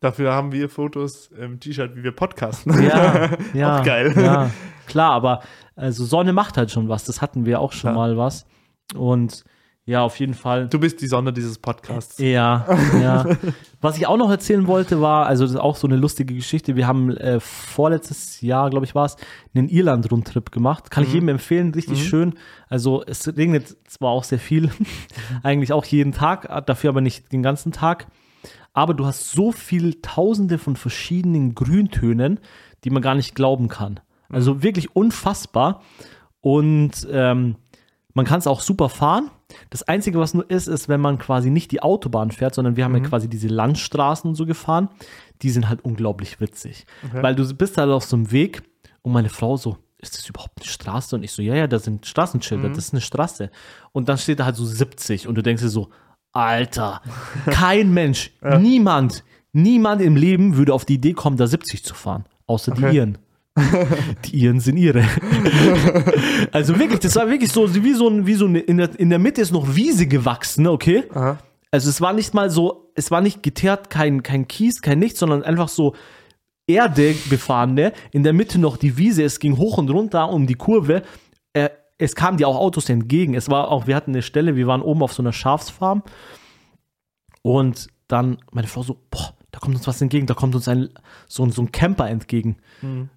Dafür 0.00 0.32
haben 0.32 0.52
wir 0.52 0.68
Fotos 0.68 1.28
im 1.38 1.58
T-Shirt, 1.58 1.96
wie 1.96 2.02
wir 2.04 2.12
podcasten. 2.12 2.82
ja, 2.82 3.30
ja, 3.54 3.80
Auch 3.80 3.84
geil. 3.84 4.12
Ja, 4.16 4.50
klar, 4.86 5.12
aber 5.12 5.40
also 5.74 6.04
Sonne 6.04 6.32
macht 6.32 6.56
halt 6.56 6.70
schon 6.70 6.88
was. 6.88 7.04
Das 7.04 7.20
hatten 7.22 7.44
wir 7.46 7.60
auch 7.60 7.72
schon 7.72 7.90
Ja. 7.90 7.96
mal 7.96 8.16
was. 8.16 8.46
Und 8.94 9.44
ja, 9.88 10.02
auf 10.02 10.18
jeden 10.18 10.34
Fall. 10.34 10.66
Du 10.68 10.80
bist 10.80 11.00
die 11.00 11.06
Sonne 11.06 11.32
dieses 11.32 11.58
Podcasts. 11.58 12.18
Ja, 12.18 12.66
ja. 13.00 13.24
Was 13.80 13.96
ich 13.96 14.08
auch 14.08 14.16
noch 14.16 14.30
erzählen 14.30 14.66
wollte, 14.66 15.00
war, 15.00 15.26
also 15.26 15.44
das 15.44 15.52
ist 15.52 15.60
auch 15.60 15.76
so 15.76 15.86
eine 15.86 15.94
lustige 15.94 16.34
Geschichte. 16.34 16.74
Wir 16.74 16.88
haben 16.88 17.16
äh, 17.16 17.38
vorletztes 17.38 18.40
Jahr, 18.40 18.68
glaube 18.68 18.84
ich, 18.84 18.96
war 18.96 19.04
es, 19.04 19.16
einen 19.54 19.68
Irland-Rundtrip 19.68 20.50
gemacht. 20.50 20.90
Kann 20.90 21.04
ich 21.04 21.12
jedem 21.12 21.28
empfehlen, 21.28 21.72
richtig 21.72 22.04
schön. 22.08 22.34
Also 22.68 23.04
es 23.06 23.28
regnet 23.36 23.76
zwar 23.88 24.10
auch 24.10 24.24
sehr 24.24 24.40
viel, 24.40 24.72
eigentlich 25.44 25.72
auch 25.72 25.84
jeden 25.84 26.10
Tag, 26.10 26.66
dafür 26.66 26.90
aber 26.90 27.00
nicht 27.00 27.32
den 27.32 27.44
ganzen 27.44 27.70
Tag. 27.70 28.08
Aber 28.72 28.92
du 28.92 29.06
hast 29.06 29.30
so 29.30 29.52
viel 29.52 30.00
Tausende 30.02 30.58
von 30.58 30.74
verschiedenen 30.74 31.54
Grüntönen, 31.54 32.40
die 32.82 32.90
man 32.90 33.02
gar 33.02 33.14
nicht 33.14 33.36
glauben 33.36 33.68
kann. 33.68 34.00
Also 34.30 34.64
wirklich 34.64 34.96
unfassbar. 34.96 35.82
Und 36.40 37.06
ähm, 37.10 37.54
man 38.14 38.26
kann 38.26 38.40
es 38.40 38.48
auch 38.48 38.60
super 38.60 38.88
fahren. 38.88 39.30
Das 39.70 39.82
Einzige, 39.82 40.18
was 40.18 40.34
nur 40.34 40.48
ist, 40.50 40.66
ist, 40.66 40.88
wenn 40.88 41.00
man 41.00 41.18
quasi 41.18 41.50
nicht 41.50 41.70
die 41.72 41.82
Autobahn 41.82 42.30
fährt, 42.30 42.54
sondern 42.54 42.76
wir 42.76 42.84
haben 42.84 42.94
ja 42.94 43.00
quasi 43.08 43.28
diese 43.28 43.48
Landstraßen 43.48 44.28
und 44.28 44.34
so 44.34 44.46
gefahren. 44.46 44.88
Die 45.42 45.50
sind 45.50 45.68
halt 45.68 45.84
unglaublich 45.84 46.40
witzig. 46.40 46.86
Weil 47.22 47.34
du 47.34 47.52
bist 47.54 47.76
halt 47.78 47.90
auf 47.90 48.04
so 48.04 48.16
einem 48.16 48.30
Weg 48.32 48.62
und 49.02 49.12
meine 49.12 49.28
Frau 49.28 49.56
so, 49.56 49.76
ist 49.98 50.16
das 50.16 50.28
überhaupt 50.28 50.58
eine 50.60 50.66
Straße? 50.68 51.16
Und 51.16 51.22
ich 51.22 51.32
so, 51.32 51.42
ja, 51.42 51.54
ja, 51.54 51.66
da 51.66 51.78
sind 51.78 52.06
Straßenschilder, 52.06 52.68
das 52.74 52.78
ist 52.86 52.92
eine 52.94 53.00
Straße. 53.00 53.50
Und 53.92 54.08
dann 54.08 54.18
steht 54.18 54.40
da 54.40 54.44
halt 54.44 54.56
so 54.56 54.64
70 54.64 55.26
und 55.26 55.34
du 55.36 55.42
denkst 55.42 55.62
dir 55.62 55.68
so, 55.68 55.90
Alter, 56.32 57.00
kein 57.46 57.92
Mensch, 57.94 58.30
niemand, 58.58 59.24
niemand 59.52 60.02
im 60.02 60.16
Leben 60.16 60.56
würde 60.56 60.74
auf 60.74 60.84
die 60.84 60.94
Idee 60.94 61.14
kommen, 61.14 61.36
da 61.38 61.46
70 61.46 61.82
zu 61.82 61.94
fahren. 61.94 62.24
Außer 62.46 62.72
die 62.72 62.84
Okay. 62.84 62.96
Iren. 62.96 63.18
Die 64.24 64.36
Iren 64.36 64.60
sind 64.60 64.76
ihre. 64.76 65.02
also 66.52 66.78
wirklich, 66.78 67.00
das 67.00 67.16
war 67.16 67.28
wirklich 67.30 67.50
so, 67.50 67.74
wie 67.74 67.94
so, 67.94 68.08
ein, 68.08 68.26
wie 68.26 68.34
so 68.34 68.46
eine, 68.46 68.60
in 68.60 68.76
der, 68.76 68.98
in 68.98 69.10
der 69.10 69.18
Mitte 69.18 69.40
ist 69.40 69.52
noch 69.52 69.74
Wiese 69.74 70.06
gewachsen, 70.06 70.64
ne, 70.64 70.70
okay? 70.70 71.04
Aha. 71.14 71.38
Also 71.70 71.88
es 71.88 72.00
war 72.00 72.12
nicht 72.12 72.34
mal 72.34 72.50
so, 72.50 72.90
es 72.94 73.10
war 73.10 73.20
nicht 73.20 73.42
geteert, 73.42 73.90
kein, 73.90 74.22
kein 74.22 74.46
Kies, 74.46 74.82
kein 74.82 74.98
nichts, 74.98 75.20
sondern 75.20 75.42
einfach 75.42 75.68
so 75.68 75.94
Erde 76.66 77.14
befahrene, 77.30 77.92
in 78.10 78.24
der 78.24 78.32
Mitte 78.32 78.58
noch 78.58 78.76
die 78.76 78.98
Wiese, 78.98 79.22
es 79.22 79.38
ging 79.38 79.56
hoch 79.56 79.78
und 79.78 79.88
runter 79.88 80.30
um 80.30 80.46
die 80.46 80.54
Kurve. 80.54 81.02
Äh, 81.52 81.70
es 81.98 82.14
kamen 82.14 82.36
dir 82.36 82.48
auch 82.48 82.56
Autos 82.56 82.88
entgegen. 82.88 83.34
Es 83.34 83.48
war 83.48 83.70
auch, 83.70 83.86
wir 83.86 83.96
hatten 83.96 84.10
eine 84.10 84.22
Stelle, 84.22 84.56
wir 84.56 84.66
waren 84.66 84.82
oben 84.82 85.02
auf 85.02 85.12
so 85.12 85.22
einer 85.22 85.32
Schafsfarm 85.32 86.02
Und 87.42 87.86
dann 88.08 88.38
meine 88.52 88.66
Frau 88.66 88.82
so, 88.82 88.98
boah, 89.10 89.35
da 89.56 89.60
kommt 89.60 89.74
uns 89.74 89.86
was 89.86 90.02
entgegen, 90.02 90.26
da 90.26 90.34
kommt 90.34 90.54
uns 90.54 90.68
ein, 90.68 90.90
so, 91.28 91.48
so 91.48 91.62
ein 91.62 91.72
Camper 91.72 92.10
entgegen. 92.10 92.56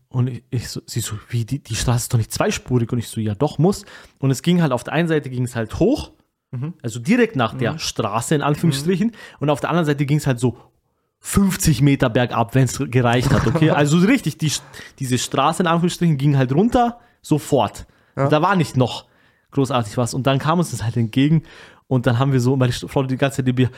Und 0.07 0.27
ich, 0.27 0.43
ich 0.51 0.69
so, 0.69 0.79
sie 0.85 1.01
so, 1.01 1.17
wie, 1.27 1.43
die, 1.43 1.59
die 1.59 1.75
Straße 1.75 2.03
ist 2.03 2.13
doch 2.13 2.17
nicht 2.17 2.31
zweispurig. 2.31 2.89
Und 2.93 2.97
ich 2.99 3.09
so, 3.09 3.19
ja 3.19 3.35
doch, 3.35 3.57
muss. 3.57 3.83
Und 4.19 4.31
es 4.31 4.41
ging 4.41 4.61
halt, 4.61 4.71
auf 4.71 4.85
der 4.85 4.93
einen 4.93 5.09
Seite 5.09 5.29
ging 5.29 5.43
es 5.43 5.57
halt 5.57 5.79
hoch, 5.79 6.13
also 6.81 7.01
direkt 7.01 7.35
nach 7.35 7.55
der 7.55 7.77
Straße 7.77 8.35
in 8.35 8.41
Anführungsstrichen. 8.41 9.11
Und 9.41 9.49
auf 9.49 9.59
der 9.59 9.69
anderen 9.69 9.85
Seite 9.85 10.05
ging 10.05 10.17
es 10.17 10.27
halt 10.27 10.39
so 10.39 10.57
50 11.19 11.81
Meter 11.81 12.09
bergab, 12.09 12.55
wenn 12.55 12.63
es 12.63 12.79
gereicht 12.89 13.31
hat, 13.31 13.45
okay? 13.45 13.71
Also 13.75 13.97
richtig, 13.97 14.37
die, 14.37 14.49
diese 14.97 15.17
Straße 15.17 15.61
in 15.63 15.67
Anführungsstrichen 15.67 16.17
ging 16.17 16.37
halt 16.37 16.53
runter, 16.53 17.01
sofort. 17.21 17.85
Und 18.15 18.31
da 18.31 18.41
war 18.41 18.55
nicht 18.55 18.77
noch 18.77 19.07
großartig 19.51 19.97
was. 19.97 20.13
Und 20.13 20.25
dann 20.25 20.39
kam 20.39 20.59
uns 20.59 20.71
das 20.71 20.83
halt 20.83 20.95
entgegen. 20.95 21.43
Und 21.91 22.05
dann 22.05 22.19
haben 22.19 22.31
wir 22.31 22.39
so, 22.39 22.55
meine 22.55 22.71
Frau 22.71 23.01
die 23.01 23.17
ganze 23.17 23.37
Zeit 23.37 23.47
neben 23.47 23.63
mir, 23.63 23.71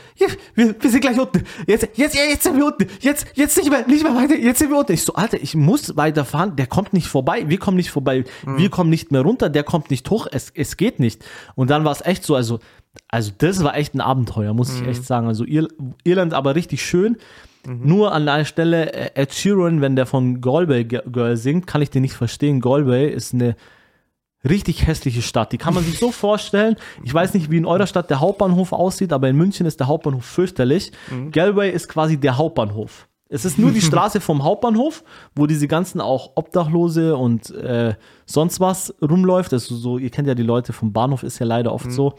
wir, 0.54 0.76
wir 0.78 0.90
sind 0.90 1.00
gleich 1.00 1.18
unten. 1.18 1.46
Jetzt, 1.66 1.88
jetzt, 1.96 2.14
jetzt 2.14 2.44
sind 2.44 2.58
wir 2.58 2.66
unten. 2.66 2.86
Jetzt, 3.00 3.26
jetzt 3.36 3.56
nicht 3.56 3.70
mehr, 3.70 3.88
nicht 3.88 4.04
mehr 4.04 4.14
weiter. 4.14 4.36
Jetzt 4.36 4.60
sind 4.60 4.70
wir 4.70 4.80
unten. 4.80 4.92
Ich 4.92 5.06
so, 5.06 5.14
Alter, 5.14 5.42
ich 5.42 5.56
muss 5.56 5.96
weiterfahren. 5.96 6.58
Der 6.58 6.68
kommt 6.68 6.92
nicht 6.92 7.08
vorbei. 7.08 7.46
Wir 7.48 7.58
kommen 7.58 7.78
nicht 7.78 7.90
vorbei. 7.90 8.26
Wir 8.46 8.70
kommen 8.70 8.90
nicht 8.90 9.14
mehr 9.14 9.22
runter. 9.22 9.50
Der 9.50 9.64
kommt 9.64 9.90
nicht 9.92 10.10
hoch. 10.10 10.28
Es, 10.30 10.52
es 10.54 10.76
geht 10.76 11.00
nicht. 11.00 11.24
Und 11.56 11.70
dann 11.70 11.86
war 11.86 11.94
es 11.94 12.02
echt 12.02 12.26
so, 12.26 12.36
also, 12.36 12.60
also 13.08 13.32
das 13.38 13.64
war 13.64 13.78
echt 13.78 13.96
ein 13.96 14.02
Abenteuer, 14.02 14.54
muss 14.54 14.78
ich 14.78 14.86
echt 14.86 15.06
sagen. 15.06 15.28
Also 15.28 15.46
Ir 15.46 15.70
Irland 16.04 16.34
aber 16.34 16.56
richtig 16.56 16.86
schön. 16.86 17.16
Nur 17.66 18.12
an 18.12 18.28
einer 18.28 18.44
Stelle, 18.44 18.92
äh, 18.92 19.22
Ed 19.22 19.34
Sheeran, 19.34 19.80
wenn 19.80 19.96
der 19.96 20.06
von 20.06 20.42
Galway 20.42 20.84
Girl 20.84 21.38
singt, 21.38 21.66
kann 21.66 21.82
ich 21.82 21.92
den 21.92 22.02
nicht 22.02 22.16
verstehen. 22.16 22.60
Galway 22.60 23.10
ist 23.10 23.34
eine 23.34 23.56
richtig 24.48 24.88
hässliche 24.88 25.22
Stadt. 25.22 25.52
Die 25.52 25.58
kann 25.58 25.74
man 25.74 25.84
sich 25.84 26.00
so 26.00 26.12
vorstellen. 26.12 26.76
Ich 27.04 27.14
weiß 27.14 27.34
nicht, 27.34 27.52
wie 27.52 27.58
in 27.58 27.66
eurer 27.66 27.88
Stadt 27.88 28.10
der 28.10 28.20
Hauptbahnhof 28.20 28.74
aussieht, 28.74 29.14
aber 29.14 29.30
in 29.30 29.36
München 29.36 29.66
ist 29.66 29.80
der 29.80 29.88
Hauptbahnhof 29.88 30.26
fürchterlich. 30.26 30.92
Galway 31.32 31.72
ist 31.72 31.88
quasi 31.88 32.18
der 32.18 32.38
Hauptbahnhof. 32.38 33.08
Es 33.30 33.46
ist 33.46 33.58
nur 33.58 33.72
die 33.72 33.82
Straße 33.82 34.20
vom 34.20 34.44
Hauptbahnhof, 34.44 35.04
wo 35.36 35.48
diese 35.48 35.68
ganzen 35.68 36.02
auch 36.02 36.34
Obdachlose 36.36 37.16
und 37.16 37.50
äh, 37.52 37.96
sonst 38.26 38.60
was 38.60 38.94
rumläuft. 39.02 39.54
Also 39.54 39.76
so, 39.76 39.98
ihr 39.98 40.10
kennt 40.10 40.28
ja 40.28 40.36
die 40.36 40.44
Leute 40.44 40.74
vom 40.74 40.92
Bahnhof, 40.92 41.24
ist 41.24 41.40
ja 41.40 41.46
leider 41.46 41.74
oft 41.74 41.92
so. 41.92 42.16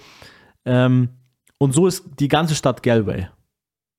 Ähm, 0.64 1.10
und 1.58 1.74
so 1.74 1.86
ist 1.86 2.04
die 2.18 2.28
ganze 2.28 2.54
Stadt 2.54 2.82
Galway. 2.82 3.28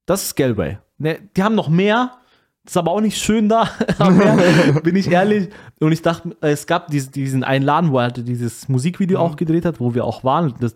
Das 0.05 0.23
ist 0.23 0.35
Galway. 0.35 0.79
Ne, 0.97 1.19
die 1.37 1.43
haben 1.43 1.55
noch 1.55 1.69
mehr, 1.69 2.17
ist 2.65 2.77
aber 2.77 2.91
auch 2.91 3.01
nicht 3.01 3.17
schön 3.17 3.49
da, 3.49 3.69
bin 4.83 4.95
ich 4.95 5.09
ehrlich. 5.11 5.49
Und 5.79 5.91
ich 5.91 6.01
dachte, 6.01 6.35
es 6.41 6.65
gab 6.67 6.87
dies- 6.89 7.11
diesen 7.11 7.43
einen 7.43 7.65
Laden, 7.65 7.91
wo 7.91 7.97
er 7.97 8.03
halt 8.05 8.27
dieses 8.27 8.69
Musikvideo 8.69 9.19
auch 9.19 9.35
gedreht 9.35 9.65
hat, 9.65 9.79
wo 9.79 9.93
wir 9.93 10.05
auch 10.05 10.23
waren. 10.23 10.53
Das 10.59 10.75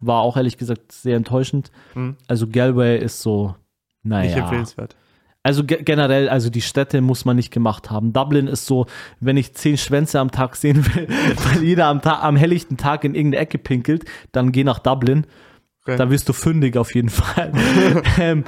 war 0.00 0.22
auch 0.22 0.36
ehrlich 0.36 0.56
gesagt 0.56 0.92
sehr 0.92 1.16
enttäuschend. 1.16 1.70
Also 2.28 2.46
Galway 2.46 2.98
ist 2.98 3.20
so, 3.20 3.48
Nicht 4.02 4.10
naja. 4.10 4.36
empfehlenswert. 4.38 4.96
Also 5.42 5.64
ge 5.64 5.82
generell, 5.82 6.28
also 6.28 6.50
die 6.50 6.60
Städte 6.60 7.00
muss 7.00 7.24
man 7.24 7.36
nicht 7.36 7.50
gemacht 7.52 7.90
haben. 7.90 8.12
Dublin 8.12 8.48
ist 8.48 8.66
so, 8.66 8.86
wenn 9.20 9.36
ich 9.36 9.54
zehn 9.54 9.76
Schwänze 9.78 10.20
am 10.20 10.30
Tag 10.30 10.56
sehen 10.56 10.84
will, 10.94 11.08
weil 11.52 11.62
jeder 11.62 11.86
am, 11.86 12.00
Ta 12.02 12.20
am 12.20 12.36
helllichten 12.36 12.76
Tag 12.76 13.04
in 13.04 13.14
irgendeine 13.14 13.42
Ecke 13.42 13.58
pinkelt, 13.58 14.04
dann 14.32 14.52
geh 14.52 14.64
nach 14.64 14.78
Dublin. 14.78 15.26
Okay. 15.82 15.96
Da 15.96 16.10
wirst 16.10 16.28
du 16.28 16.32
fündig 16.32 16.76
auf 16.76 16.94
jeden 16.94 17.08
Fall. 17.08 17.52
ähm, 18.18 18.44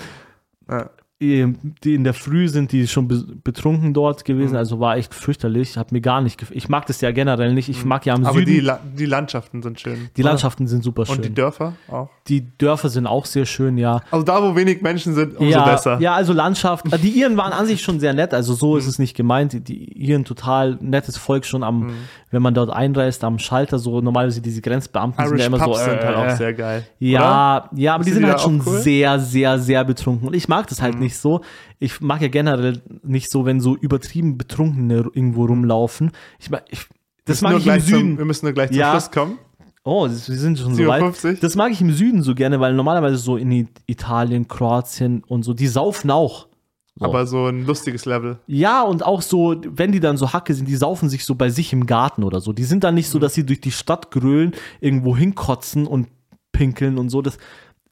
Ja. 0.69 0.91
Die 1.21 1.55
die 1.85 1.95
in 1.95 2.05
der 2.05 2.15
Früh 2.15 2.49
sind 2.49 2.73
die 2.73 2.89
schon 2.89 3.07
be 3.07 3.23
betrunken 3.45 3.93
dort 3.93 4.21
Mhm. 4.21 4.25
gewesen, 4.25 4.57
also 4.57 4.81
war 4.81 4.97
echt 4.97 5.13
fürchterlich. 5.15 5.77
Hat 5.77 5.93
mir 5.93 6.01
gar 6.01 6.21
nicht 6.23 6.39
gefallen. 6.39 6.57
Ich 6.57 6.69
mag 6.71 6.87
das 6.87 7.01
ja 7.03 7.11
generell 7.11 7.53
nicht. 7.53 7.69
Ich 7.69 7.85
mag 7.85 8.07
ja 8.07 8.15
am 8.15 8.21
Mhm. 8.21 8.27
Aber 8.27 8.39
Süden. 8.39 8.47
die, 8.47 8.53
Die, 8.55 8.61
La 8.61 8.81
die 8.99 9.05
Landschaften 9.07 9.63
sind 9.63 9.79
schön. 9.81 10.09
Landschaften 10.17 10.67
sind 10.67 10.83
super 10.83 11.05
schön. 11.05 11.17
Und 11.17 11.25
die 11.27 11.35
Dörfer 11.35 11.75
auch. 11.89 12.09
die 12.29 12.47
Dörfer 12.59 12.89
sind 12.89 13.07
auch 13.07 13.27
sehr 13.27 13.45
schön, 13.45 13.77
ja. 13.77 14.01
Also 14.11 14.25
da, 14.25 14.43
wo 14.43 14.57
wenig 14.57 14.81
Menschen 14.83 15.15
sind, 15.15 15.37
umso 15.37 15.51
ja, 15.53 15.65
besser. 15.67 16.01
Ja, 16.01 16.15
also 16.15 16.33
Landschaft. 16.33 16.91
äh, 16.93 16.99
Die 16.99 17.11
Iren 17.21 17.37
waren 17.37 17.53
an 17.53 17.67
sich 17.67 17.83
schon 17.83 18.01
sehr 18.01 18.15
nett. 18.15 18.33
Also 18.33 18.55
so 18.55 18.73
Mhm. 18.73 18.79
ist 18.79 18.87
es 18.87 18.99
nicht 18.99 19.15
gemeint. 19.17 19.53
Die- 19.53 19.61
Die 19.61 19.93
Iren 20.09 20.25
total 20.25 20.79
nettes 20.81 21.17
Volk 21.19 21.45
schon 21.45 21.63
am, 21.63 21.81
Mhm. 21.89 21.93
wenn 22.31 22.41
man 22.43 22.55
dort 22.55 22.71
einreist, 22.71 23.25
am 23.25 23.39
Schalter 23.39 23.79
so. 23.79 24.01
Normalerweise 24.01 24.41
diese 24.41 24.63
Grenzbeamten 24.63 25.19
sind 25.23 25.29
Irish 25.33 25.41
ja 25.41 25.47
immer 25.49 25.59
Pubs 25.59 25.79
so. 25.81 25.85
sind 25.85 26.01
halt 26.03 26.17
äh, 26.17 26.33
auch 26.33 26.37
sehr 26.37 26.55
geil. 26.55 26.87
Ja, 26.99 27.69
ja, 27.75 27.95
aber 27.95 28.05
die 28.05 28.11
Sind 28.11 28.15
sind 28.15 28.23
die 28.23 28.31
halt 28.31 28.39
da 28.39 28.43
schon 28.43 28.63
cool? 28.67 28.79
Mhm. 28.79 28.83
sehr, 28.83 29.19
sehr, 29.21 29.59
sehr 29.59 29.85
betrunken. 29.85 30.29
Und 30.29 30.35
ich 30.35 30.49
mag 30.49 30.67
das 30.69 30.81
halt 30.81 30.99
nicht 30.99 31.10
so. 31.19 31.41
Ich 31.79 32.01
mag 32.01 32.21
ja 32.23 32.29
generell 32.29 32.83
nicht 33.03 33.31
so, 33.31 33.45
wenn 33.45 33.61
so 33.61 33.77
übertrieben 33.77 34.39
Betrunkene 34.39 35.11
irgendwo 35.13 35.47
rumlaufen. 35.47 36.13
Ich 36.39 36.51
mag, 36.51 36.65
ich, 36.71 36.87
das 37.25 37.41
mag 37.43 37.53
ich 37.53 37.59
im 37.59 37.65
gleich 37.65 37.85
zum- 37.87 37.99
Süden. 37.99 38.19
Wir 38.19 38.25
müssen 38.25 38.47
nur 38.47 38.53
gleich 38.53 38.69
zum 38.71 38.79
Ja. 38.79 38.91
Schluss 38.93 39.11
kommen. 39.11 39.39
Oh, 39.83 40.05
wir 40.05 40.11
sind 40.11 40.59
schon 40.59 40.75
so 40.75 40.87
weit. 40.87 41.01
57. 41.01 41.41
Das 41.41 41.57
mag 41.57 41.73
ich 41.73 41.81
im 41.81 41.91
Süden 41.93 42.23
so 42.23 42.35
gerne, 42.35 42.61
weil 42.61 42.75
normalerweise 42.75 43.17
so 43.17 43.37
in 43.39 43.69
Italien, 43.87 44.47
Kroatien 44.47 45.25
und 45.27 45.43
so, 45.43 45.55
die 45.55 45.69
saufen 45.69 46.11
auch. 46.11 46.49
So. 46.97 47.07
Aber 47.07 47.27
so 47.27 47.47
ein 47.47 47.65
lustiges 47.65 48.05
Level. 48.05 48.39
Ja, 48.47 48.83
und 48.83 49.07
auch 49.07 49.23
so, 49.23 49.57
wenn 49.67 49.91
die 49.91 50.01
dann 50.01 50.19
so 50.19 50.35
Hacke 50.35 50.53
sind, 50.53 50.69
die 50.69 50.77
saufen 50.77 51.09
sich 51.09 51.25
so 51.25 51.35
bei 51.35 51.49
sich 51.49 51.73
im 51.73 51.87
Garten 51.87 52.25
oder 52.25 52.41
so. 52.43 52.53
Die 52.53 52.65
sind 52.65 52.85
dann 52.85 52.95
nicht 52.95 53.09
so, 53.09 53.19
dass 53.19 53.33
sie 53.33 53.47
durch 53.47 53.63
die 53.63 53.71
Stadt 53.71 54.11
grölen, 54.11 54.53
irgendwo 54.81 55.17
hinkotzen 55.17 55.87
und 55.87 56.09
pinkeln 56.53 56.99
und 56.99 57.09
so. 57.09 57.23
Das, 57.23 57.39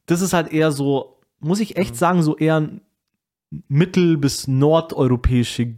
das 0.04 0.20
ist 0.20 0.34
halt 0.34 0.52
eher 0.52 0.72
so, 0.72 1.16
muss 1.40 1.60
ich 1.60 1.76
echt 1.78 1.96
sagen, 1.96 2.22
so 2.22 2.36
eher 2.36 2.56
ein 2.60 2.80
mittel- 3.68 4.16
bis 4.18 4.46
nordeuropäische 4.48 5.74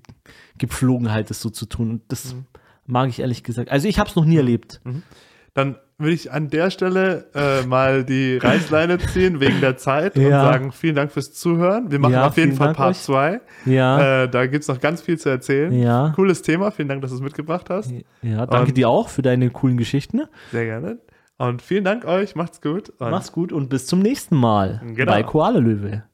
Gepflogenheit, 0.59 1.31
das 1.31 1.41
so 1.41 1.51
zu 1.51 1.67
tun. 1.67 1.91
Und 1.91 2.03
das 2.09 2.35
mag 2.87 3.09
ich 3.09 3.21
ehrlich 3.21 3.43
gesagt. 3.45 3.71
Also 3.71 3.89
ich 3.89 3.99
habe 3.99 4.09
es 4.11 4.17
noch 4.17 4.25
nie 4.25 4.37
erlebt. 4.37 4.81
Dann 5.55 5.77
würde 5.99 6.15
ich 6.15 6.33
an 6.33 6.49
der 6.49 6.71
Stelle 6.71 7.27
äh, 7.35 7.67
mal 7.67 8.05
die 8.05 8.39
Reißleine 8.39 8.99
ziehen 8.99 9.41
wegen 9.41 9.61
der 9.61 9.77
Zeit 9.77 10.17
und 10.17 10.23
Ja. 10.23 10.43
sagen, 10.43 10.73
vielen 10.73 10.95
Dank 10.95 11.11
fürs 11.13 11.33
Zuhören. 11.35 11.91
Wir 11.91 11.99
machen 11.99 12.13
Ja, 12.15 12.29
auf 12.29 12.37
jeden 12.37 12.53
Fall 12.55 12.69
Dank 12.69 12.77
Part 12.79 12.91
euch. 12.93 13.01
2. 13.03 13.41
Ja, 13.67 14.23
Äh, 14.25 14.29
da 14.31 14.47
gibt 14.47 14.63
es 14.63 14.69
noch 14.69 14.81
ganz 14.81 15.03
viel 15.03 15.19
zu 15.19 15.29
erzählen. 15.29 15.73
Ja. 15.73 16.13
Cooles 16.17 16.43
Thema. 16.43 16.71
Vielen 16.71 16.89
Dank, 16.89 17.03
dass 17.03 17.11
du 17.11 17.17
es 17.17 17.23
mitgebracht 17.23 17.69
hast. 17.69 17.93
ja, 18.23 18.47
danke 18.47 18.69
Und- 18.71 18.77
dir 18.77 18.89
auch 18.89 19.09
für 19.09 19.23
deine 19.23 19.51
coolen 19.51 19.77
Geschichten. 19.77 20.23
Sehr 20.53 20.65
gerne. 20.65 20.99
Und 21.37 21.63
vielen 21.63 21.85
Dank 21.85 22.05
euch. 22.05 22.35
Macht's 22.37 22.61
gut. 22.61 22.91
Und 22.99 23.11
Mach's 23.11 23.33
gut 23.33 23.53
und 23.53 23.69
bis 23.69 23.87
zum 23.87 24.01
nächsten 24.01 24.37
Mal 24.37 24.81
Genau. 24.95 25.13
bei 25.13 25.23
Koala 25.23 25.59
Löwe. 25.59 26.05